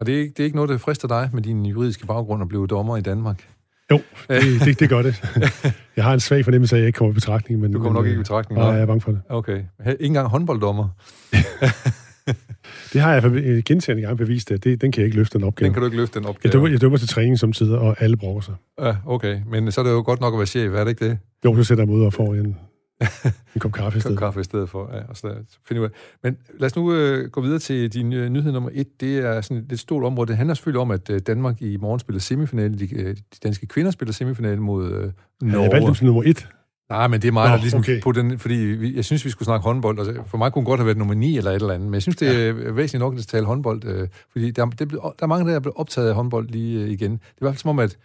Og 0.00 0.06
det 0.06 0.14
er, 0.14 0.18
ikke, 0.18 0.32
det 0.36 0.40
er 0.40 0.44
ikke 0.44 0.56
noget, 0.56 0.70
der 0.70 0.78
frister 0.78 1.08
dig 1.08 1.30
med 1.32 1.42
din 1.42 1.66
juridiske 1.66 2.06
baggrund 2.06 2.42
at 2.42 2.48
blive 2.48 2.66
dommer 2.66 2.96
i 2.96 3.00
Danmark? 3.00 3.48
Jo, 3.90 4.00
det, 4.28 4.42
det, 4.64 4.80
det 4.80 4.88
gør 4.88 5.02
det. 5.02 5.22
Jeg 5.96 6.04
har 6.04 6.14
en 6.14 6.20
svag 6.20 6.44
fornemmelse 6.44 6.76
af, 6.76 6.78
at 6.78 6.82
jeg 6.82 6.86
ikke 6.86 6.96
kommer 6.96 7.12
i 7.12 7.14
betragtning. 7.14 7.60
Men, 7.60 7.72
du 7.72 7.78
kommer 7.78 7.98
nok 7.98 8.06
ikke 8.06 8.14
i 8.14 8.18
betragtning? 8.18 8.60
Nej, 8.60 8.70
jeg 8.70 8.80
er 8.80 8.86
bange 8.86 9.00
for 9.00 9.10
det. 9.10 9.20
Okay. 9.28 9.62
Ikke 9.86 10.04
engang 10.04 10.28
håndbolddommer? 10.28 10.88
det 12.92 13.00
har 13.00 13.12
jeg 13.14 13.64
gentagende 13.64 14.02
gange 14.02 14.16
bevist, 14.16 14.50
at 14.50 14.64
det, 14.64 14.80
den 14.80 14.92
kan 14.92 15.00
jeg 15.00 15.06
ikke 15.06 15.16
løfte 15.16 15.38
den 15.38 15.46
opgave. 15.46 15.66
Den 15.66 15.74
kan 15.74 15.80
du 15.80 15.86
ikke 15.86 15.96
løfte 15.96 16.18
den 16.18 16.28
opgave? 16.28 16.40
Jeg 16.44 16.52
dømmer, 16.52 16.68
jeg 16.68 16.80
dømmer 16.80 16.98
til 16.98 17.08
træning 17.08 17.38
som 17.38 17.52
tider, 17.52 17.78
og 17.78 17.96
alle 18.02 18.16
brokker 18.16 18.40
sig. 18.40 18.54
Ja, 18.80 18.96
okay. 19.06 19.40
Men 19.46 19.72
så 19.72 19.80
er 19.80 19.84
det 19.84 19.90
jo 19.90 20.02
godt 20.02 20.20
nok 20.20 20.34
at 20.34 20.38
være 20.38 20.46
chef, 20.46 20.72
er 20.72 20.84
det 20.84 20.88
ikke 20.88 21.08
det? 21.08 21.18
Jo, 21.44 21.56
så 21.56 21.64
sætter 21.64 21.84
jeg 21.84 21.88
mig 21.88 21.96
ud 21.98 22.04
og 22.04 22.12
får 22.12 22.34
en, 22.34 22.56
en 23.54 23.58
kop 23.58 23.72
kaffe 23.72 23.96
i 23.96 24.00
stedet. 24.00 24.18
Kop 24.18 24.26
kaffe 24.26 24.40
i 24.40 24.44
stedet 24.44 24.68
for, 24.68 24.90
ja. 24.92 25.02
Og 25.08 25.16
så 25.16 25.34
finder 25.68 25.82
ud 25.82 25.86
af. 25.86 25.90
Men 26.22 26.36
lad 26.58 26.66
os 26.66 26.76
nu 26.76 26.92
øh, 26.94 27.30
gå 27.30 27.40
videre 27.40 27.58
til 27.58 27.92
din 27.92 28.12
øh, 28.12 28.28
nyhed 28.28 28.52
nummer 28.52 28.70
et. 28.72 29.00
Det 29.00 29.18
er 29.18 29.40
sådan 29.40 29.66
et, 29.70 29.80
stort 29.80 30.04
område. 30.04 30.28
Det 30.28 30.36
handler 30.36 30.54
selvfølgelig 30.54 30.80
om, 30.80 30.90
at 30.90 31.10
øh, 31.10 31.20
Danmark 31.26 31.62
i 31.62 31.76
morgen 31.76 32.00
spiller 32.00 32.20
semifinale. 32.20 32.78
De, 32.78 32.94
øh, 32.94 33.16
de 33.16 33.38
danske 33.42 33.66
kvinder 33.66 33.90
spiller 33.90 34.12
semifinale 34.12 34.60
mod 34.60 34.92
øh, 34.92 35.12
Norge. 35.40 35.56
Ja, 35.56 35.62
jeg 35.62 35.72
valgte 35.72 35.94
som 35.94 36.06
nummer 36.06 36.22
et. 36.26 36.48
Nej, 36.90 37.08
men 37.08 37.22
det 37.22 37.28
er 37.28 37.32
mig, 37.32 37.48
Nå, 37.48 37.54
der 37.54 37.60
ligesom 37.60 37.80
okay. 37.80 38.02
på 38.02 38.12
den, 38.12 38.38
fordi 38.38 38.54
vi, 38.54 38.96
jeg 38.96 39.04
synes, 39.04 39.24
vi 39.24 39.30
skulle 39.30 39.46
snakke 39.46 39.64
håndbold. 39.64 39.98
Altså, 39.98 40.22
for 40.26 40.38
mig 40.38 40.52
kunne 40.52 40.64
godt 40.64 40.80
have 40.80 40.86
været 40.86 40.98
nummer 40.98 41.14
9 41.14 41.36
eller 41.36 41.50
et 41.50 41.54
eller 41.54 41.74
andet, 41.74 41.86
men 41.86 41.94
jeg 41.94 42.02
synes, 42.02 42.16
det 42.16 42.28
er 42.28 42.46
ja. 42.46 42.52
væsentligt 42.52 43.00
nok 43.00 43.18
at 43.18 43.26
tale 43.26 43.46
håndbold, 43.46 43.84
øh, 43.84 44.08
fordi 44.32 44.50
der, 44.50 44.66
det, 44.66 44.90
der 44.90 45.12
er 45.22 45.26
mange, 45.26 45.50
der 45.50 45.56
er 45.56 45.60
blevet 45.60 45.76
optaget 45.76 46.08
af 46.08 46.14
håndbold 46.14 46.48
lige 46.48 46.82
øh, 46.82 46.90
igen. 46.90 47.12
Det 47.12 47.18
er 47.18 47.40
i 47.40 47.40
hvert 47.40 47.52
fald 47.52 47.58
som 47.58 47.70
om, 47.70 47.78
at 47.78 47.96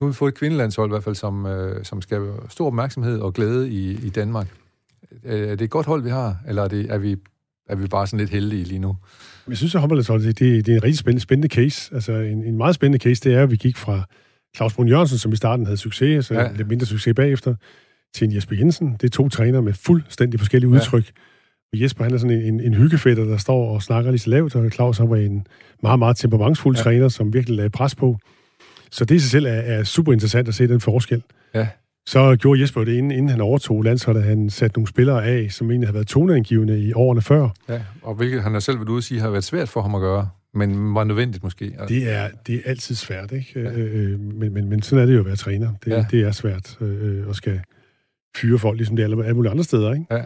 nu 0.00 0.06
har 0.06 0.12
vi 0.12 0.14
fået 0.14 0.32
et 0.32 0.38
kvindelandshold 0.38 0.90
i 0.90 0.92
hvert 0.92 1.04
fald, 1.04 1.14
som, 1.14 1.46
øh, 1.46 1.84
som 1.84 2.02
skal 2.02 2.20
stor 2.48 2.66
opmærksomhed 2.66 3.20
og 3.20 3.34
glæde 3.34 3.70
i, 3.70 4.06
i 4.06 4.08
Danmark. 4.08 4.46
Er 5.24 5.56
det 5.56 5.62
et 5.62 5.70
godt 5.70 5.86
hold, 5.86 6.02
vi 6.02 6.10
har, 6.10 6.36
eller 6.48 6.62
er, 6.62 6.68
det, 6.68 6.86
er, 6.90 6.98
vi, 6.98 7.16
er 7.68 7.76
vi 7.76 7.86
bare 7.86 8.06
sådan 8.06 8.18
lidt 8.18 8.30
heldige 8.30 8.64
lige 8.64 8.78
nu? 8.78 8.96
Jeg 9.48 9.56
synes, 9.56 9.74
at 9.74 9.80
håndboldlandsholdet, 9.80 10.38
det, 10.38 10.66
det 10.66 10.72
er 10.72 10.76
en 10.76 10.84
rigtig 10.84 10.98
spændende, 10.98 11.22
spændende 11.22 11.54
case. 11.54 11.94
Altså, 11.94 12.12
en, 12.12 12.44
en 12.44 12.56
meget 12.56 12.74
spændende 12.74 13.02
case, 13.02 13.20
det 13.24 13.34
er, 13.34 13.42
at 13.42 13.50
vi 13.50 13.56
gik 13.56 13.76
fra 13.76 14.02
Claus 14.56 14.74
Brun 14.74 14.88
Jørgensen, 14.88 15.18
som 15.18 15.32
i 15.32 15.36
starten 15.36 15.66
havde 15.66 15.76
succes, 15.76 16.26
så 16.26 16.34
ja. 16.34 16.52
lidt 16.52 16.68
mindre 16.68 16.86
succes 16.86 17.14
bagefter, 17.14 17.54
til 18.14 18.24
en 18.24 18.34
Jesper 18.34 18.56
Jensen. 18.56 18.92
Det 18.92 19.04
er 19.04 19.08
to 19.08 19.28
træner 19.28 19.60
med 19.60 19.72
fuldstændig 19.72 20.40
forskellige 20.40 20.70
udtryk. 20.70 21.04
Ja. 21.04 21.20
Og 21.72 21.82
Jesper, 21.82 22.04
han 22.04 22.14
er 22.14 22.18
sådan 22.18 22.36
en, 22.36 22.54
en, 22.54 22.60
en 22.60 22.74
hyggefætter, 22.74 23.24
der 23.24 23.36
står 23.36 23.74
og 23.74 23.82
snakker 23.82 24.10
lige 24.10 24.20
så 24.20 24.30
lavt, 24.30 24.56
og 24.56 24.70
Claus 24.70 24.98
han 24.98 25.10
var 25.10 25.16
en 25.16 25.46
meget, 25.82 25.98
meget 25.98 26.16
temperamentsfuld 26.16 26.76
ja. 26.76 26.82
træner, 26.82 27.08
som 27.08 27.32
virkelig 27.32 27.56
lagde 27.56 27.70
pres 27.70 27.94
på. 27.94 28.18
Så 28.90 29.04
det 29.04 29.14
i 29.14 29.18
sig 29.18 29.30
selv 29.30 29.46
er, 29.46 29.50
er 29.50 29.84
super 29.84 30.12
interessant 30.12 30.48
at 30.48 30.54
se 30.54 30.68
den 30.68 30.80
forskel. 30.80 31.22
Ja. 31.54 31.68
Så 32.06 32.36
gjorde 32.36 32.60
Jesper 32.60 32.84
det, 32.84 32.92
inden, 32.92 33.10
inden 33.10 33.28
han 33.28 33.40
overtog 33.40 33.82
landsholdet, 33.82 34.24
han 34.24 34.50
satte 34.50 34.78
nogle 34.78 34.88
spillere 34.88 35.24
af, 35.24 35.46
som 35.50 35.70
egentlig 35.70 35.88
havde 35.88 35.94
været 35.94 36.06
toneangivende 36.06 36.80
i 36.80 36.92
årene 36.92 37.22
før. 37.22 37.48
Ja, 37.68 37.80
og 38.02 38.14
hvilket 38.14 38.42
han 38.42 38.52
har 38.52 38.60
selv 38.60 38.78
været 38.78 38.88
ude 38.88 38.98
at 38.98 39.04
sige, 39.04 39.20
har 39.20 39.30
været 39.30 39.44
svært 39.44 39.68
for 39.68 39.82
ham 39.82 39.94
at 39.94 40.00
gøre, 40.00 40.28
men 40.54 40.94
var 40.94 41.04
nødvendigt 41.04 41.44
måske. 41.44 41.72
Det 41.88 42.12
er, 42.12 42.28
det 42.46 42.54
er 42.54 42.60
altid 42.64 42.94
svært, 42.94 43.32
ikke? 43.32 43.60
Ja. 43.60 43.70
Øh, 43.70 44.12
øh 44.12 44.20
men, 44.20 44.54
men, 44.54 44.68
men 44.68 44.82
sådan 44.82 45.02
er 45.02 45.06
det 45.06 45.14
jo 45.14 45.20
at 45.20 45.26
være 45.26 45.36
træner. 45.36 45.72
Det, 45.84 45.90
ja. 45.90 46.06
det 46.10 46.20
er 46.20 46.32
svært 46.32 46.76
øh, 46.80 47.28
at 47.28 47.36
skal 47.36 47.60
fyre 48.36 48.58
folk, 48.58 48.76
ligesom 48.76 48.96
det 48.96 49.02
er 49.02 49.22
alle 49.22 49.34
mulige 49.34 49.50
andre 49.50 49.64
steder. 49.64 49.92
Ikke? 49.92 50.06
Ja. 50.10 50.22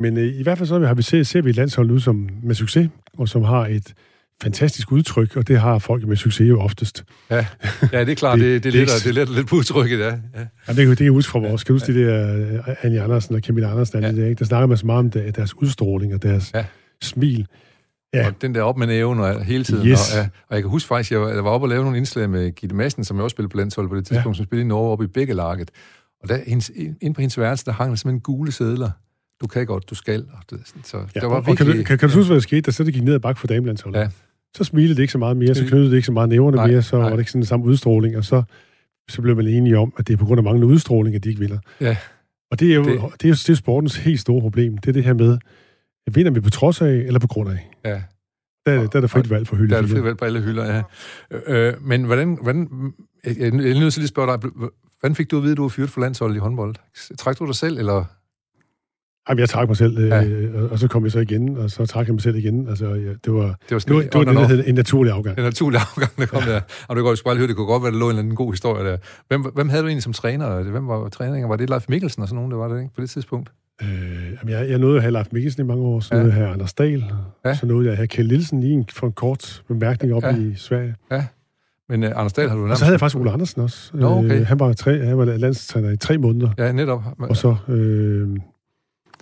Men 0.00 0.18
øh, 0.18 0.40
i 0.40 0.42
hvert 0.42 0.58
fald 0.58 0.68
så 0.68 0.80
har 0.80 0.94
vi 0.94 1.02
set, 1.02 1.26
ser 1.26 1.42
vi 1.42 1.50
et 1.50 1.56
landshold 1.56 1.88
nu 1.88 1.98
som, 1.98 2.28
med 2.42 2.54
succes, 2.54 2.90
og 3.18 3.28
som 3.28 3.42
har 3.42 3.66
et 3.66 3.94
fantastisk 4.42 4.92
udtryk, 4.92 5.36
og 5.36 5.48
det 5.48 5.60
har 5.60 5.78
folk 5.78 6.06
med 6.06 6.16
succes 6.16 6.48
jo 6.48 6.60
oftest. 6.60 7.04
Ja, 7.30 7.46
ja 7.92 8.00
det 8.00 8.08
er 8.08 8.14
klart, 8.14 8.38
det, 8.40 8.64
det, 8.64 8.72
det, 8.72 8.88
det, 8.88 9.04
det 9.04 9.06
er 9.06 9.12
lidt, 9.12 9.34
lidt 9.34 9.48
på 9.48 9.56
udtrykket, 9.56 9.98
ja. 9.98 10.06
ja. 10.06 10.46
ja 10.68 10.72
det, 10.72 10.98
det 10.98 11.06
er 11.06 11.10
huske 11.10 11.30
fra 11.30 11.38
vores, 11.38 11.64
kan 11.64 11.72
du 11.72 11.74
huske 11.74 11.94
det 11.94 12.06
der 12.06 12.58
uh, 12.58 12.74
Annie 12.82 13.02
Andersen 13.02 13.34
og 13.34 13.40
Camilla 13.40 13.70
Andersen, 13.70 14.02
ja. 14.02 14.12
det, 14.12 14.28
ikke? 14.28 14.38
der 14.38 14.44
snakker 14.44 14.66
man 14.66 14.76
så 14.76 14.86
meget 14.86 14.98
om 14.98 15.10
deres 15.10 15.56
udstråling 15.56 16.14
og 16.14 16.22
deres 16.22 16.52
ja. 16.54 16.64
smil. 17.02 17.46
Ja. 18.14 18.26
Og 18.26 18.42
den 18.42 18.54
der 18.54 18.62
op 18.62 18.76
med 18.76 18.86
næven 18.86 19.20
og 19.20 19.44
hele 19.44 19.64
tiden. 19.64 19.88
Yes. 19.88 20.14
Og, 20.14 20.18
ja, 20.18 20.28
og 20.48 20.54
jeg 20.54 20.62
kan 20.62 20.70
huske 20.70 20.88
faktisk, 20.88 21.12
jeg 21.12 21.20
var, 21.20 21.28
jeg 21.28 21.44
var 21.44 21.50
oppe 21.50 21.64
og 21.64 21.68
lave 21.68 21.82
nogle 21.82 21.96
indslag 21.98 22.30
med 22.30 22.52
Gitte 22.52 22.76
Madsen, 22.76 23.04
som 23.04 23.16
jeg 23.16 23.24
også 23.24 23.34
spillede 23.34 23.50
på 23.50 23.56
landsholdet 23.56 23.90
på 23.90 23.96
det 23.96 24.06
tidspunkt, 24.06 24.36
ja. 24.36 24.38
som 24.38 24.46
spillede 24.46 24.64
i 24.64 24.68
Norge 24.68 24.92
oppe 24.92 25.04
i 25.04 25.08
Bækkelaget. 25.08 25.70
Og 26.22 26.28
der, 26.28 26.38
hendes, 26.46 26.70
ind 27.00 27.14
på 27.14 27.20
hendes 27.20 27.38
værelse, 27.38 27.64
der 27.64 27.72
hang 27.72 27.90
der 27.90 27.96
simpelthen 27.96 28.20
gule 28.20 28.52
sædler. 28.52 28.90
Du 29.40 29.46
kan 29.46 29.66
godt, 29.66 29.90
du 29.90 29.94
skal. 29.94 30.26
Og 30.32 30.38
det, 30.50 30.60
så 30.84 30.96
ja, 31.14 31.20
der 31.20 31.26
var 31.26 31.36
og 31.36 31.46
virkelig, 31.46 31.66
kan, 31.66 31.76
du, 31.76 31.84
kan, 31.84 31.98
kan 31.98 32.08
du 32.08 32.14
huske, 32.14 32.28
hvad 32.28 32.34
der 32.34 32.40
skete, 32.40 32.60
da 32.60 32.70
så 32.70 32.84
det 32.84 32.94
gik 32.94 33.02
ned 33.02 33.14
ad 33.14 33.20
bakke 33.20 33.40
for 33.40 33.46
damelandsholdet? 33.46 34.00
Ja. 34.00 34.08
Så 34.56 34.64
smilede 34.64 34.94
det 34.94 35.02
ikke 35.02 35.12
så 35.12 35.18
meget 35.18 35.36
mere, 35.36 35.54
så 35.54 35.62
knyttede 35.62 35.90
det 35.90 35.96
ikke 35.96 36.06
så 36.06 36.12
meget 36.12 36.28
næverne 36.28 36.56
nej, 36.56 36.66
mere, 36.66 36.82
så 36.82 36.96
nej. 36.96 37.02
var 37.02 37.10
det 37.10 37.18
ikke 37.18 37.30
sådan 37.30 37.40
den 37.40 37.46
samme 37.46 37.66
udstråling, 37.66 38.16
og 38.16 38.24
så, 38.24 38.42
så 39.08 39.22
blev 39.22 39.36
man 39.36 39.46
enige 39.46 39.78
om, 39.78 39.92
at 39.98 40.08
det 40.08 40.12
er 40.12 40.16
på 40.16 40.24
grund 40.24 40.38
af 40.38 40.44
manglende 40.44 40.66
udstråling, 40.66 41.16
at 41.16 41.24
de 41.24 41.28
ikke 41.28 41.40
vinder. 41.40 41.58
Ja. 41.80 41.96
Og 42.50 42.60
det 42.60 42.70
er 42.70 42.74
jo 42.74 42.84
det, 42.84 42.92
det, 42.92 43.24
er, 43.24 43.28
jo, 43.28 43.34
det 43.34 43.48
er 43.48 43.54
sportens 43.54 43.96
helt 43.96 44.20
store 44.20 44.40
problem. 44.40 44.78
Det 44.78 44.88
er 44.88 44.92
det 44.92 45.04
her 45.04 45.14
med, 45.14 45.38
vinder 46.10 46.32
vi 46.32 46.40
på 46.40 46.50
trods 46.50 46.82
af, 46.82 46.92
eller 46.92 47.20
på 47.20 47.26
grund 47.26 47.50
af? 47.50 47.70
Ja. 47.84 48.02
Der, 48.66 48.86
der 48.86 48.96
er 48.96 49.00
der 49.00 49.06
frit 49.06 49.30
valg 49.30 49.46
for 49.46 49.56
hylde 49.56 49.70
Der 49.70 49.76
er 49.76 49.80
der 49.80 49.88
frit 49.88 50.04
valg 50.04 50.16
på 50.16 50.24
alle 50.24 50.40
hylder, 50.40 50.74
ja. 50.74 50.82
Øh, 51.46 51.74
men 51.82 52.04
hvordan, 52.04 52.38
hvordan 52.42 52.92
jeg, 53.24 53.36
jeg 53.38 53.46
er 53.46 53.50
nødt 53.52 53.92
til 53.92 54.00
lige 54.00 54.04
at 54.04 54.08
spørge 54.08 54.38
dig, 54.38 54.50
hvordan 55.06 55.16
fik 55.16 55.30
du 55.30 55.36
at 55.36 55.42
vide, 55.42 55.52
at 55.52 55.56
du 55.56 55.62
var 55.62 55.68
fyret 55.68 55.90
for 55.90 56.00
landsholdet 56.00 56.36
i 56.36 56.38
håndbold? 56.38 56.74
Træk 57.18 57.38
du 57.38 57.46
dig 57.46 57.54
selv, 57.54 57.78
eller 57.78 58.04
Jamen, 59.28 59.40
jeg 59.40 59.48
trak 59.48 59.68
mig 59.68 59.76
selv, 59.76 59.98
øh, 59.98 60.08
ja. 60.08 60.60
og, 60.60 60.68
og 60.70 60.78
så 60.78 60.88
kom 60.88 61.04
jeg 61.04 61.12
så 61.12 61.18
igen, 61.18 61.58
og 61.58 61.70
så 61.70 61.86
trak 61.86 62.06
jeg 62.06 62.14
mig 62.14 62.22
selv 62.22 62.36
igen. 62.36 62.68
Altså, 62.68 62.86
ja, 62.86 62.92
det 62.94 62.98
var, 63.04 63.14
det 63.14 63.24
var, 63.32 63.54
det 63.68 63.70
var, 63.70 63.78
det 63.78 64.14
var 64.14 64.24
det, 64.24 64.36
der 64.36 64.46
hed 64.46 64.64
en 64.66 64.74
naturlig 64.74 65.12
afgang. 65.12 65.38
En 65.38 65.44
naturlig 65.44 65.80
afgang, 65.80 66.16
der 66.18 66.26
kom 66.26 66.42
ja. 66.42 66.52
der. 66.52 66.60
Og 66.88 66.96
du 66.96 67.02
kan 67.02 67.16
jo 67.26 67.38
høre, 67.38 67.46
det 67.46 67.56
kunne 67.56 67.66
godt 67.66 67.82
være, 67.82 67.92
der 67.92 67.98
lå 67.98 68.06
en 68.06 68.10
eller 68.10 68.22
anden 68.22 68.36
god 68.36 68.52
historie 68.52 68.90
der. 68.90 68.96
Hvem, 69.28 69.42
hvem 69.54 69.68
havde 69.68 69.82
du 69.82 69.88
egentlig 69.88 70.02
som 70.02 70.12
træner? 70.12 70.62
Hvem 70.62 70.88
var 70.88 71.08
træninger? 71.08 71.48
Var 71.48 71.56
det 71.56 71.70
Leif 71.70 71.84
Mikkelsen 71.88 72.22
og 72.22 72.28
sådan 72.28 72.36
nogen, 72.36 72.50
der 72.50 72.56
var 72.56 72.68
det 72.68 72.80
ikke, 72.80 72.94
på 72.94 73.00
det 73.00 73.10
tidspunkt? 73.10 73.52
Øh, 73.82 73.88
jamen, 73.88 74.48
jeg, 74.48 74.70
jeg 74.70 74.78
nåede 74.78 74.96
at 74.96 75.02
have 75.02 75.12
Leif 75.12 75.26
Mikkelsen 75.32 75.64
i 75.64 75.66
mange 75.66 75.84
år, 75.84 76.00
så 76.00 76.14
ja. 76.14 76.20
nåede 76.20 76.32
jeg 76.32 76.38
at 76.38 76.44
have 76.44 76.52
Anders 76.54 76.74
Dahl, 76.74 77.04
ja. 77.44 77.54
så 77.54 77.66
nåede 77.66 77.84
jeg 77.84 77.92
at 77.92 77.96
have 77.96 78.08
Kjell 78.08 78.28
Nielsen 78.28 78.60
lige 78.60 78.72
en, 78.72 78.86
for 78.92 79.06
en 79.06 79.12
kort 79.12 79.62
bemærkning 79.68 80.14
op 80.14 80.22
ja. 80.22 80.36
i 80.36 80.54
Sverige. 80.56 80.94
Ja. 81.10 81.24
Men 81.88 82.02
uh, 82.02 82.10
Anders 82.14 82.32
Dahl 82.32 82.48
har 82.48 82.56
du 82.56 82.60
nærmest... 82.60 82.72
Og 82.72 82.78
så 82.78 82.84
havde 82.84 82.94
jeg 82.94 83.00
faktisk 83.00 83.20
Ole 83.20 83.30
Andersen 83.30 83.62
også. 83.62 83.90
Nå, 83.94 84.18
okay. 84.18 84.40
øh, 84.40 84.46
han 84.46 84.60
var, 84.60 84.72
tre, 84.72 85.04
han 85.04 85.18
var 85.18 85.24
landstræner 85.24 85.90
i 85.90 85.96
tre 85.96 86.18
måneder. 86.18 86.50
Ja, 86.58 86.72
netop. 86.72 87.02
Og 87.18 87.36
så 87.36 87.56
øh, 87.68 88.28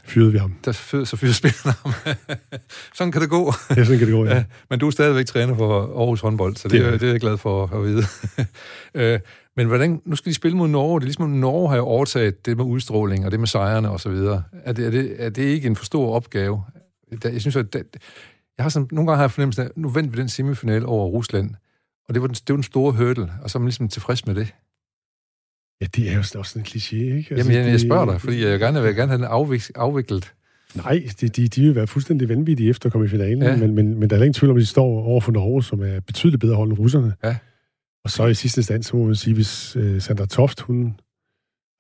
fyrede 0.05 0.33
vi 0.33 0.39
ham. 0.39 0.55
Der 0.65 0.73
fyr, 0.73 1.05
så 1.05 1.17
fyrede 1.17 1.35
spillerne 1.35 1.75
ham. 1.83 2.17
sådan 2.97 3.13
kan 3.13 3.21
det 3.21 3.31
gå. 3.31 3.53
Ja, 3.71 3.85
sådan 3.85 3.99
kan 3.99 4.07
det 4.07 4.15
gå, 4.15 4.25
ja. 4.25 4.35
ja. 4.37 4.45
Men 4.71 4.79
du 4.79 4.87
er 4.87 4.91
stadigvæk 4.91 5.27
træner 5.27 5.55
for 5.55 5.99
Aarhus 6.01 6.21
håndbold, 6.21 6.57
så 6.57 6.69
det, 6.69 6.81
det, 6.81 6.87
er, 6.87 6.91
det 6.91 7.03
er 7.03 7.11
jeg 7.11 7.21
glad 7.21 7.37
for 7.37 7.77
at 7.77 7.85
vide. 7.85 8.03
øh, 9.15 9.21
men 9.57 9.67
hvordan, 9.67 10.01
nu 10.05 10.17
skal 10.17 10.31
de 10.31 10.35
spille 10.35 10.57
mod 10.57 10.69
Norge. 10.69 11.01
Det 11.01 11.05
er 11.05 11.07
ligesom, 11.07 11.31
Norge 11.31 11.69
har 11.69 11.77
jo 11.77 11.85
overtaget 11.85 12.47
det 12.47 12.57
med 12.57 12.65
udstråling, 12.65 13.25
og 13.25 13.31
det 13.31 13.41
med 13.41 13.49
sejrene 13.49 13.91
og 13.91 14.01
så 14.01 14.09
videre. 14.09 14.43
Er 14.65 14.73
det, 14.73 14.87
er 14.87 14.91
det, 14.91 15.17
er 15.19 15.31
det 15.31 15.43
ikke 15.43 15.67
en 15.67 15.77
for 15.77 15.85
stor 15.85 16.15
opgave? 16.15 16.63
Jeg 17.25 17.41
synes, 17.41 17.57
at 17.57 17.73
det, 17.73 17.85
jeg 18.59 18.65
har 18.65 18.71
sådan, 18.71 18.89
nogle 18.93 19.11
gange 19.11 19.17
har 19.17 19.25
jeg 19.25 19.31
fornemmelsen 19.31 19.65
af, 19.65 19.71
nu 19.77 19.89
venter 19.89 20.11
vi 20.11 20.21
den 20.21 20.29
semifinal 20.29 20.87
over 20.87 21.07
Rusland, 21.07 21.51
og 22.09 22.15
det 22.15 22.23
var 22.23 22.29
den, 22.29 22.35
det 22.35 22.49
var 22.49 22.57
den 22.57 22.63
store 22.63 22.93
hurdle, 22.93 23.33
og 23.43 23.51
så 23.51 23.59
er 23.59 23.61
man 23.61 23.67
ligesom 23.67 23.89
tilfreds 23.89 24.27
med 24.27 24.35
det. 24.35 24.55
Ja, 25.81 25.87
det 25.87 26.11
er 26.11 26.15
jo 26.15 26.19
også 26.19 26.59
en 26.59 26.65
kliché, 26.65 26.97
ikke? 26.97 27.17
Altså, 27.17 27.35
Jamen, 27.35 27.53
jeg, 27.53 27.73
jeg 27.73 27.81
spørger 27.81 28.05
dig, 28.05 28.21
fordi 28.21 28.45
jeg 28.45 28.59
gerne 28.59 28.83
vil 28.83 28.95
gerne 28.95 29.09
have 29.09 29.19
den 29.19 29.27
afvik, 29.27 29.63
afviklet. 29.75 30.33
Nej, 30.75 31.07
de, 31.21 31.29
de, 31.29 31.49
de 31.49 31.61
vil 31.61 31.75
være 31.75 31.87
fuldstændig 31.87 32.29
vanvittige 32.29 32.71
efter 32.71 32.87
at 32.87 32.93
komme 32.93 33.07
i 33.07 33.09
finalen, 33.09 33.43
ja. 33.43 33.57
men, 33.57 33.75
men, 33.75 33.99
men 33.99 34.11
der 34.11 34.17
er 34.17 34.21
ingen 34.21 34.35
tvivl 34.35 34.51
om, 34.51 34.57
at 34.57 34.61
de 34.61 34.67
står 34.67 34.87
over 34.87 35.21
for 35.21 35.33
Norge, 35.33 35.63
som 35.63 35.83
er 35.83 36.01
betydeligt 36.01 36.41
bedre 36.41 36.57
hold 36.57 36.71
end 36.71 36.79
russerne. 36.79 37.15
Ja. 37.25 37.37
Og 38.05 38.11
så 38.11 38.27
i 38.27 38.35
sidste 38.35 38.63
stand, 38.63 38.83
så 38.83 38.97
må 38.97 39.05
man 39.05 39.15
sige, 39.15 39.35
hvis 39.35 39.77
uh, 39.77 40.01
Sandra 40.01 40.27
Toft, 40.27 40.61
hun, 40.61 40.97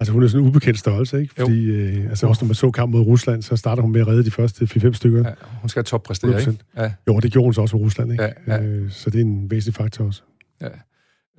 altså 0.04 0.12
hun 0.12 0.22
er 0.22 0.28
sådan 0.28 0.44
en 0.44 0.48
ubekendt 0.48 0.78
størrelse, 0.78 1.20
ikke? 1.20 1.34
Fordi 1.34 1.70
uh, 1.70 2.10
altså, 2.10 2.26
også 2.26 2.44
når 2.44 2.46
man 2.48 2.54
så 2.54 2.70
kamp 2.70 2.92
mod 2.92 3.00
Rusland, 3.00 3.42
så 3.42 3.56
starter 3.56 3.82
hun 3.82 3.92
med 3.92 4.00
at 4.00 4.06
redde 4.06 4.24
de 4.24 4.30
første 4.30 4.64
4-5 4.64 4.92
stykker. 4.92 5.28
Ja, 5.28 5.34
hun 5.60 5.68
skal 5.68 5.84
toppræstere, 5.84 6.40
ikke? 6.40 6.58
Ja. 6.76 6.92
Jo, 7.08 7.20
det 7.20 7.32
gjorde 7.32 7.46
hun 7.46 7.54
så 7.54 7.60
også 7.60 7.76
med 7.76 7.84
Rusland, 7.84 8.12
ikke? 8.12 8.24
Ja, 8.24 8.32
ja. 8.46 8.82
Uh, 8.82 8.90
så 8.90 9.10
det 9.10 9.20
er 9.20 9.24
en 9.24 9.50
væsentlig 9.50 9.74
faktor 9.74 10.04
også. 10.04 10.22
Ja. 10.60 10.68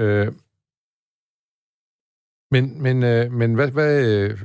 Øh, 0.05 0.31
men, 2.51 2.81
men, 2.81 3.03
øh, 3.03 3.31
men 3.31 3.53
hvad, 3.53 3.71
hvad, 3.71 4.05
øh, 4.05 4.39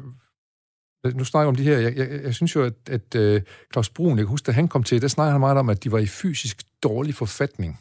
nu 1.14 1.24
snakker 1.24 1.44
jeg 1.44 1.48
om 1.48 1.56
de 1.56 1.62
her, 1.62 1.78
jeg, 1.78 1.96
jeg, 1.96 2.22
jeg 2.24 2.34
synes 2.34 2.54
jo, 2.54 2.62
at, 2.62 2.74
at 2.90 3.36
uh, 3.36 3.42
Claus 3.72 3.90
Brun, 3.90 4.18
jeg 4.18 4.26
kan 4.26 4.30
huske, 4.30 4.46
da 4.46 4.52
han 4.52 4.68
kom 4.68 4.82
til, 4.82 5.02
der 5.02 5.08
snakker 5.08 5.32
han 5.32 5.40
meget 5.40 5.58
om, 5.58 5.68
at 5.68 5.84
de 5.84 5.92
var 5.92 5.98
i 5.98 6.06
fysisk 6.06 6.62
dårlig 6.82 7.14
forfatning. 7.14 7.80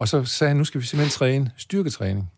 Og 0.00 0.08
så 0.08 0.24
sagde 0.24 0.48
han, 0.48 0.56
nu 0.56 0.64
skal 0.64 0.80
vi 0.80 0.86
simpelthen 0.86 1.10
træne 1.10 1.50
styrketræning. 1.56 2.30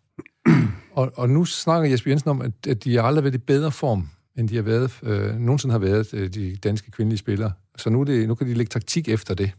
Og, 0.93 1.11
og 1.15 1.29
nu 1.29 1.45
snakker 1.45 1.89
Jesper 1.89 2.11
Jensen 2.11 2.29
om, 2.29 2.41
at, 2.41 2.67
at 2.67 2.83
de 2.83 2.95
har 2.95 3.03
aldrig 3.03 3.23
været 3.23 3.35
i 3.35 3.37
bedre 3.37 3.71
form, 3.71 4.09
end 4.37 4.49
de 4.49 4.55
har 4.55 4.63
været, 4.63 4.99
øh, 5.03 5.35
nogensinde 5.35 5.71
har 5.71 5.79
været, 5.79 6.13
øh, 6.13 6.33
de 6.33 6.55
danske 6.55 6.91
kvindelige 6.91 7.17
spillere. 7.17 7.51
Så 7.77 7.89
nu, 7.89 8.03
det, 8.03 8.27
nu 8.27 8.35
kan 8.35 8.47
de 8.47 8.53
lægge 8.53 8.69
taktik 8.69 9.09
efter 9.09 9.33
det. 9.33 9.51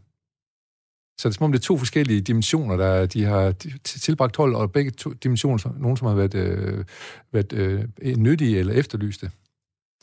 Så 1.17 1.29
det 1.29 1.35
er 1.35 1.37
som 1.37 1.43
om, 1.43 1.51
det 1.51 1.59
er 1.59 1.63
to 1.63 1.77
forskellige 1.77 2.21
dimensioner, 2.21 2.77
der 2.77 3.05
de 3.05 3.23
har 3.23 3.51
tilbragt 3.83 4.35
hold, 4.35 4.55
og 4.55 4.71
begge 4.71 4.91
to 4.91 5.13
dimensioner, 5.13 5.73
nogen 5.79 5.97
som 5.97 6.07
har 6.07 6.15
været, 6.15 6.35
øh, 6.35 6.85
været 7.31 7.53
øh, 7.53 8.17
nyttige 8.17 8.59
eller 8.59 8.73
efterlyste, 8.73 9.31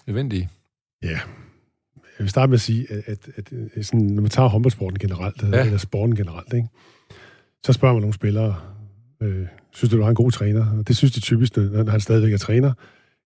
nødvendige. 0.07 0.51
Ja, 1.03 1.21
jeg 2.19 2.25
vil 2.25 2.29
starte 2.29 2.51
med 2.51 2.55
at 2.55 2.61
sige, 2.61 2.93
at, 2.93 3.03
at, 3.07 3.29
at 3.37 3.53
øh, 3.53 3.85
sådan, 3.85 4.01
når 4.01 4.23
man 4.23 4.31
tager 4.31 4.49
håndboldsporten 4.49 4.99
generelt, 4.99 5.43
ja. 5.43 5.65
eller 5.65 5.79
sporten 5.79 6.17
generelt, 6.17 6.53
ikke, 6.53 6.69
så 7.65 7.73
spørger 7.73 7.95
man 7.95 8.01
nogle 8.01 8.15
spillere, 8.15 8.57
øh, 9.23 9.47
synes 9.73 9.91
du, 9.91 9.97
du 9.97 10.03
har 10.03 10.09
en 10.09 10.15
god 10.15 10.31
træner? 10.31 10.79
Og 10.79 10.89
det 10.89 10.97
synes 10.97 11.13
de 11.13 11.21
typisk, 11.21 11.57
når 11.57 11.91
han 11.91 12.01
stadigvæk 12.01 12.33
er 12.33 12.39
træner. 12.39 12.73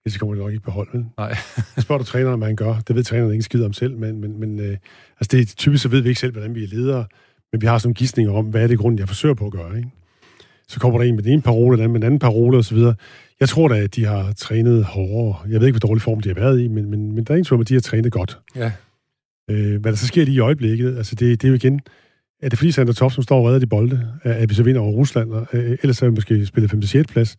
Det 0.05 0.19
kommer 0.19 0.35
de 0.35 0.41
nok 0.41 0.53
ikke 0.53 0.65
på 0.65 0.71
hold, 0.71 0.89
vel? 0.93 1.05
Nej. 1.19 1.37
spørger 1.79 1.99
du 1.99 2.05
træneren, 2.05 2.39
hvad 2.39 2.49
han 2.49 2.57
gør. 2.57 2.75
Det 2.89 2.97
ved 2.97 3.05
træneren 3.05 3.33
ikke 3.33 3.43
skid 3.43 3.65
om 3.65 3.73
selv, 3.73 3.97
men, 3.97 4.21
men, 4.21 4.41
men 4.41 4.61
øh, 4.61 4.77
altså 5.21 5.29
det, 5.37 5.57
typisk 5.57 5.83
så 5.83 5.89
ved 5.89 6.01
vi 6.01 6.09
ikke 6.09 6.21
selv, 6.21 6.33
hvordan 6.33 6.55
vi 6.55 6.65
er 6.65 6.69
ledere. 6.69 7.07
Men 7.53 7.61
vi 7.61 7.67
har 7.67 7.79
sådan 7.79 7.89
nogle 7.89 7.95
gidsninger 7.95 8.33
om, 8.33 8.47
hvad 8.47 8.63
er 8.63 8.67
det 8.67 8.79
grund, 8.79 8.99
jeg 8.99 9.09
forsøger 9.09 9.35
på 9.35 9.47
at 9.47 9.53
gøre, 9.53 9.77
ikke? 9.77 9.91
Så 10.69 10.81
kommer 10.81 10.99
der 10.99 11.07
en 11.07 11.15
med 11.15 11.23
den 11.23 11.33
ene 11.33 11.43
parole, 11.43 11.83
den 11.83 11.91
med 11.93 12.01
den 12.01 12.07
anden 12.07 12.19
parole 12.19 12.59
osv. 12.59 12.79
Jeg 13.41 13.49
tror 13.49 13.69
da, 13.69 13.77
at 13.79 13.97
de 13.97 14.05
har 14.05 14.33
trænet 14.33 14.85
hårdere. 14.85 15.37
Jeg 15.49 15.61
ved 15.61 15.67
ikke, 15.67 15.79
hvor 15.79 15.89
dårlig 15.89 16.03
form 16.03 16.21
de 16.21 16.29
har 16.29 16.35
været 16.35 16.61
i, 16.61 16.69
men, 16.69 16.91
men, 16.91 17.13
men 17.13 17.25
der 17.25 17.31
er 17.31 17.37
ingen 17.37 17.45
tvivl 17.45 17.61
at 17.61 17.69
de 17.69 17.75
har 17.75 17.81
trænet 17.81 18.13
godt. 18.13 18.39
Ja. 18.57 18.73
Øh, 19.51 19.81
hvad 19.81 19.93
der 19.93 19.99
så 19.99 20.07
sker 20.07 20.25
lige 20.25 20.35
i 20.35 20.41
øjeblikket, 20.41 20.97
altså 20.97 21.15
det, 21.15 21.43
det 21.43 21.49
er 21.49 21.51
jo 21.51 21.55
igen, 21.55 21.81
er 22.43 22.49
det 22.49 22.59
fordi 22.59 22.73
Sander 22.73 22.93
Toft, 22.93 23.15
som 23.15 23.23
står 23.23 23.39
og 23.39 23.47
redder 23.47 23.59
de 23.59 23.67
bolde, 23.67 24.13
at 24.23 24.51
vi 24.51 24.55
så 24.55 24.63
vinder 24.63 24.81
over 24.81 24.93
Rusland, 24.93 25.33
og, 25.33 25.47
øh, 25.53 25.79
ellers 25.83 26.01
har 26.01 26.07
vi 26.07 26.15
måske 26.15 26.47
spillet 26.47 26.71
5. 26.71 26.83
6. 26.83 27.13
plads. 27.13 27.37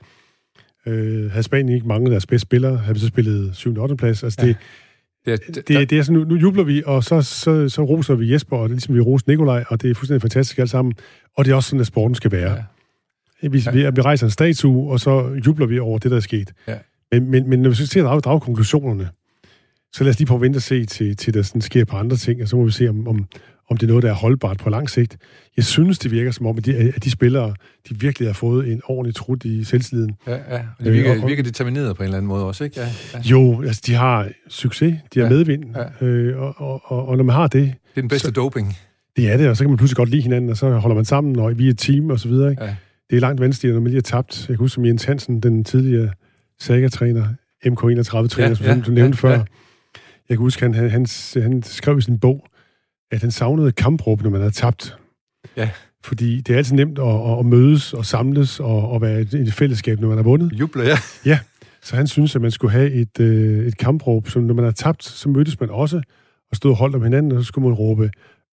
Øh, 0.85 1.31
havde 1.31 1.43
Spanien 1.43 1.75
ikke 1.75 1.87
mange 1.87 2.05
af 2.05 2.09
deres 2.09 2.25
bedste 2.25 2.41
spillere, 2.41 2.77
havde 2.77 2.93
vi 2.93 2.99
så 2.99 3.07
spillet 3.07 3.55
7. 3.55 3.75
og 3.75 3.83
8. 3.83 3.95
plads. 3.95 4.23
Altså 4.23 4.41
ja. 4.41 4.47
det, 4.47 4.57
det, 5.25 5.55
det, 5.55 5.67
det, 5.67 5.89
det 5.89 5.97
er 5.97 6.03
sådan, 6.03 6.19
nu, 6.19 6.25
nu 6.25 6.35
jubler 6.35 6.63
vi, 6.63 6.83
og 6.85 7.03
så, 7.03 7.21
så, 7.21 7.69
så 7.69 7.83
roser 7.83 8.15
vi 8.15 8.31
Jesper, 8.33 8.57
og 8.57 8.63
det 8.63 8.73
er 8.73 8.75
ligesom 8.75 8.95
vi 8.95 9.01
roser 9.01 9.25
Nikolaj, 9.27 9.63
og 9.67 9.81
det 9.81 9.91
er 9.91 9.95
fuldstændig 9.95 10.21
fantastisk 10.21 10.59
alt 10.59 10.69
sammen. 10.69 10.93
Og 11.37 11.45
det 11.45 11.51
er 11.51 11.55
også 11.55 11.69
sådan, 11.69 11.81
at 11.81 11.87
sporten 11.87 12.15
skal 12.15 12.31
være. 12.31 12.53
Ja. 12.53 12.63
Vi, 13.41 13.47
vi, 13.47 13.89
vi 13.95 14.01
rejser 14.01 14.25
en 14.27 14.31
statue, 14.31 14.91
og 14.91 14.99
så 14.99 15.41
jubler 15.45 15.65
vi 15.65 15.79
over 15.79 15.99
det, 15.99 16.11
der 16.11 16.17
er 16.17 16.21
sket. 16.21 16.53
Ja. 16.67 16.77
Men, 17.11 17.31
men, 17.31 17.49
men 17.49 17.61
når 17.61 17.69
vi 17.69 17.75
så 17.75 17.87
ser 17.87 18.03
drage, 18.03 18.21
drage 18.21 18.39
konklusionerne, 18.39 19.09
så 19.93 20.03
lad 20.03 20.09
os 20.09 20.19
lige 20.19 20.27
prøve 20.27 20.37
at 20.37 20.41
vente 20.41 20.57
og 20.57 20.61
se 20.61 20.85
til, 20.85 21.15
til 21.15 21.33
der 21.33 21.41
sådan 21.41 21.61
sker 21.61 21.85
på 21.85 21.97
andre 21.97 22.15
ting, 22.15 22.41
og 22.41 22.47
så 22.47 22.55
må 22.55 22.65
vi 22.65 22.71
se, 22.71 22.87
om, 22.89 23.07
om, 23.07 23.25
om 23.70 23.78
det 23.78 23.86
er 23.86 23.88
noget, 23.88 24.03
der 24.03 24.09
er 24.09 24.13
holdbart 24.13 24.57
på 24.57 24.70
lang 24.70 24.89
sigt. 24.89 25.18
Jeg 25.57 25.65
synes, 25.65 25.99
det 25.99 26.11
virker 26.11 26.32
som 26.32 26.45
om, 26.45 26.57
at 26.57 26.65
de, 26.65 26.76
at 26.95 27.03
de 27.03 27.11
spillere, 27.11 27.53
de 27.89 27.99
virkelig 27.99 28.28
har 28.28 28.34
fået 28.34 28.72
en 28.72 28.82
ordentlig 28.86 29.15
trut 29.15 29.45
i 29.45 29.63
selvtilliden. 29.63 30.15
Ja, 30.28 30.32
ja. 30.32 30.59
Og 30.80 30.86
de 30.86 30.91
virker, 30.91 31.15
øh, 31.15 31.24
og, 31.24 31.30
virker 31.30 31.43
determineret 31.43 31.95
på 31.95 32.03
en 32.03 32.05
eller 32.05 32.18
anden 32.18 32.28
måde 32.28 32.45
også, 32.45 32.63
ikke? 32.63 32.80
Ja, 32.80 32.88
ja. 33.13 33.20
Jo, 33.20 33.61
altså, 33.61 33.82
de 33.86 33.93
har 33.93 34.30
succes, 34.47 34.95
de 35.13 35.20
har 35.20 35.26
ja, 35.26 35.34
medvind, 35.34 35.65
ja. 36.01 36.05
Øh, 36.05 36.41
og, 36.41 36.55
og, 36.57 36.82
og, 36.86 37.07
og 37.07 37.18
når 37.18 37.24
man 37.24 37.36
har 37.36 37.47
det... 37.47 37.61
Det 37.61 37.72
er 37.95 38.01
den 38.01 38.09
bedste 38.09 38.28
så, 38.28 38.32
doping. 38.32 38.78
Det 39.18 39.32
er 39.32 39.38
det, 39.38 39.49
og 39.49 39.57
så 39.57 39.63
kan 39.63 39.70
man 39.70 39.78
pludselig 39.78 39.97
godt 39.97 40.09
lide 40.09 40.22
hinanden, 40.22 40.49
og 40.49 40.57
så 40.57 40.70
holder 40.70 40.95
man 40.95 41.05
sammen, 41.05 41.39
og 41.39 41.57
vi 41.57 41.68
er 41.68 41.72
et 41.72 41.78
team, 41.78 42.09
og 42.09 42.20
så 42.20 42.28
videre. 42.28 42.51
Ikke? 42.51 42.63
Ja. 42.63 42.76
Det 43.09 43.15
er 43.15 43.20
langt 43.20 43.41
vanskeligere, 43.41 43.74
når 43.74 43.82
man 43.82 43.91
lige 43.91 43.97
har 43.97 44.01
tabt. 44.22 44.39
Jeg 44.39 44.47
kan 44.47 44.57
huske, 44.57 44.74
som 44.74 44.86
Jens 44.86 45.03
Hansen, 45.03 45.39
den 45.39 45.63
tidligere 45.63 46.09
Saga-træner, 46.59 47.28
MK31-træner, 47.65 48.47
ja, 48.47 48.53
som 48.53 48.65
ja, 48.65 48.80
du 48.86 48.91
nævnte 48.91 49.18
ja, 49.24 49.30
før. 49.30 49.32
Ja. 49.32 49.43
Jeg 50.30 50.38
kan 50.38 50.38
huske, 50.38 50.61
han, 50.61 50.74
han, 50.74 50.89
han, 50.89 51.07
han 51.36 51.63
skrev 51.63 51.97
i 51.97 52.01
sin 52.01 52.20
bog, 52.20 52.47
at 53.12 53.22
han 53.22 53.32
savnede 53.32 53.72
kampråb, 53.72 54.22
når 54.22 54.30
man 54.30 54.41
havde 54.41 54.53
tabt. 54.53 54.97
Ja. 55.58 55.70
Fordi 56.03 56.41
det 56.41 56.53
er 56.53 56.58
altid 56.58 56.76
nemt 56.76 56.99
at, 56.99 57.39
at 57.39 57.45
mødes 57.45 57.93
og 57.93 58.05
samles 58.05 58.60
og, 58.60 58.89
og 58.89 59.01
være 59.01 59.22
i 59.22 59.36
et 59.36 59.53
fællesskab, 59.53 59.99
når 59.99 60.08
man 60.08 60.18
har 60.18 60.24
vundet. 60.24 60.53
Juble, 60.53 60.84
ja. 60.84 60.97
Ja, 61.26 61.39
så 61.82 61.95
han 61.95 62.08
synes, 62.08 62.36
at 62.36 62.41
man 62.41 62.51
skulle 62.51 62.72
have 62.72 62.91
et, 62.91 63.20
øh, 63.20 63.68
et 63.68 63.78
kampråb, 63.78 64.30
som 64.30 64.43
når 64.43 64.53
man 64.53 64.66
har 64.66 64.72
tabt, 64.72 65.03
så 65.03 65.30
mødtes 65.30 65.60
man 65.60 65.70
også 65.70 66.01
og 66.51 66.55
stod 66.55 66.72
og 66.72 66.78
holdt 66.78 66.95
om 66.95 67.03
hinanden, 67.03 67.32
og 67.32 67.43
så 67.43 67.47
skulle 67.47 67.68
man 67.68 67.74
råbe, 67.74 68.12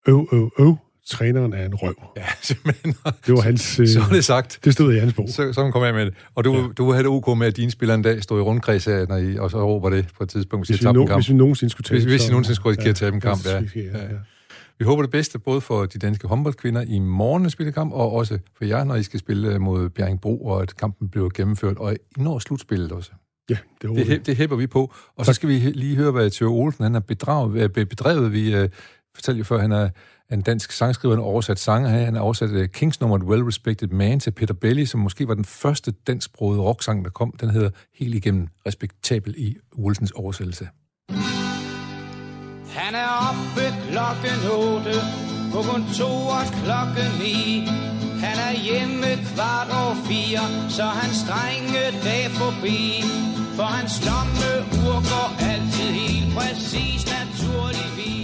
øv, 0.08 0.28
øv, 0.32 0.50
øv, 0.58 0.76
træneren 1.06 1.52
er 1.52 1.66
en 1.66 1.74
røv. 1.74 1.94
Ja, 2.16 2.22
simpelthen. 2.42 2.94
Det 3.26 3.34
var 3.34 3.40
hans... 3.40 3.80
Øh, 3.80 3.88
så 3.88 4.00
det 4.10 4.24
sagt. 4.24 4.58
Det 4.64 4.72
stod 4.72 4.94
i 4.94 4.98
hans 4.98 5.14
bog. 5.14 5.28
Så, 5.28 5.52
så 5.52 5.70
kom 5.70 5.84
jeg 5.84 5.94
med 5.94 6.06
det. 6.06 6.14
Og 6.34 6.44
du, 6.44 6.54
ja. 6.54 6.62
du 6.78 6.90
havde 6.90 7.02
det 7.02 7.10
ok 7.10 7.38
med, 7.38 7.46
at 7.46 7.56
dine 7.56 7.70
spillere 7.70 7.94
en 7.94 8.02
dag 8.02 8.22
stod 8.22 8.38
i 8.38 8.42
rundkreds 8.42 8.88
af, 8.88 9.08
når 9.08 9.16
I, 9.16 9.36
og 9.38 9.50
så 9.50 9.66
råber 9.66 9.90
det 9.90 10.06
på 10.16 10.24
et 10.24 10.28
tidspunkt, 10.28 10.68
hvis, 10.68 10.78
hvis, 10.78 10.88
vi, 10.88 10.92
no, 10.92 11.14
hvis 11.14 11.28
vi 11.28 11.34
nogensinde 11.34 11.70
skulle 11.70 11.84
tage 11.84 12.00
Hvis, 12.00 12.12
hvis 12.12 12.28
I 12.28 12.30
nogensinde 12.30 12.56
skulle 12.56 12.76
ja, 12.84 12.92
tabe 12.92 13.14
en 13.14 13.20
kamp, 13.20 13.46
ja. 13.46 13.52
ja. 13.52 13.60
ja. 13.76 14.08
Vi 14.78 14.84
håber 14.84 15.02
det 15.02 15.10
bedste, 15.10 15.38
både 15.38 15.60
for 15.60 15.86
de 15.86 15.98
danske 15.98 16.28
håndboldkvinder 16.28 16.80
i 16.80 16.98
morgen 16.98 17.50
spillekamp, 17.50 17.92
og 17.92 18.12
også 18.12 18.38
for 18.56 18.64
jer, 18.64 18.84
når 18.84 18.94
I 18.94 19.02
skal 19.02 19.20
spille 19.20 19.58
mod 19.58 19.88
Bjerringbro, 19.88 20.46
og 20.46 20.62
at 20.62 20.76
kampen 20.76 21.08
bliver 21.08 21.28
gennemført, 21.34 21.76
og 21.76 21.92
I 21.92 21.96
når 22.16 22.38
slutspillet 22.38 22.92
også. 22.92 23.10
Ja, 23.50 23.56
det 23.82 23.90
håber 23.90 24.04
det, 24.04 24.26
det 24.26 24.36
hæpper 24.36 24.56
vi 24.56 24.66
på. 24.66 24.94
Og 25.16 25.26
så 25.26 25.32
skal 25.32 25.48
vi 25.48 25.54
lige 25.54 25.96
høre, 25.96 26.10
hvad 26.10 26.30
Theo 26.30 26.54
Olsen 26.54 26.82
han 26.82 26.92
har 26.92 27.00
bedraget, 27.00 27.72
bedrevet. 27.72 28.32
Vi 28.32 28.62
uh, 28.62 28.68
fortalte 29.14 29.38
jo 29.38 29.44
før, 29.44 29.58
han 29.58 29.72
er 29.72 29.88
en 30.32 30.42
dansk 30.42 30.72
sangskriver, 30.72 31.16
og 31.16 31.24
oversat 31.24 31.58
sanger. 31.58 31.88
Han 31.88 32.14
har 32.14 32.20
oversat 32.20 32.50
uh, 32.50 32.64
Kings 32.66 33.00
Nummer 33.00 33.18
Well 33.18 33.42
Respected 33.42 33.88
Man 33.88 34.20
til 34.20 34.30
Peter 34.30 34.54
Belli, 34.54 34.86
som 34.86 35.00
måske 35.00 35.28
var 35.28 35.34
den 35.34 35.44
første 35.44 35.92
dansksprogede 36.06 36.62
rocksang, 36.62 37.04
der 37.04 37.10
kom. 37.10 37.34
Den 37.40 37.50
hedder 37.50 37.70
helt 37.94 38.14
igennem 38.14 38.48
respektabel 38.66 39.34
i 39.38 39.56
Olsens 39.72 40.10
oversættelse. 40.10 40.68
Han 42.68 42.94
er 42.94 43.08
oppe 43.30 43.63
klokken 43.94 44.38
8, 44.50 44.92
på 45.52 45.62
kontoret 45.62 46.48
klokken 46.64 47.10
9. 47.18 47.68
Han 48.24 48.36
er 48.48 48.54
hjemme 48.66 49.10
kvart 49.34 49.68
over 49.80 49.96
4, 50.08 50.70
så 50.76 50.82
han 50.82 51.14
strenge 51.14 51.84
dag 52.04 52.30
forbi. 52.40 53.04
For 53.56 53.62
hans 53.76 53.94
lomme 54.08 54.50
ur 54.86 54.98
går 55.10 55.28
altid 55.50 55.90
helt 56.00 56.34
præcis 56.36 57.00
naturligvis. 57.16 58.23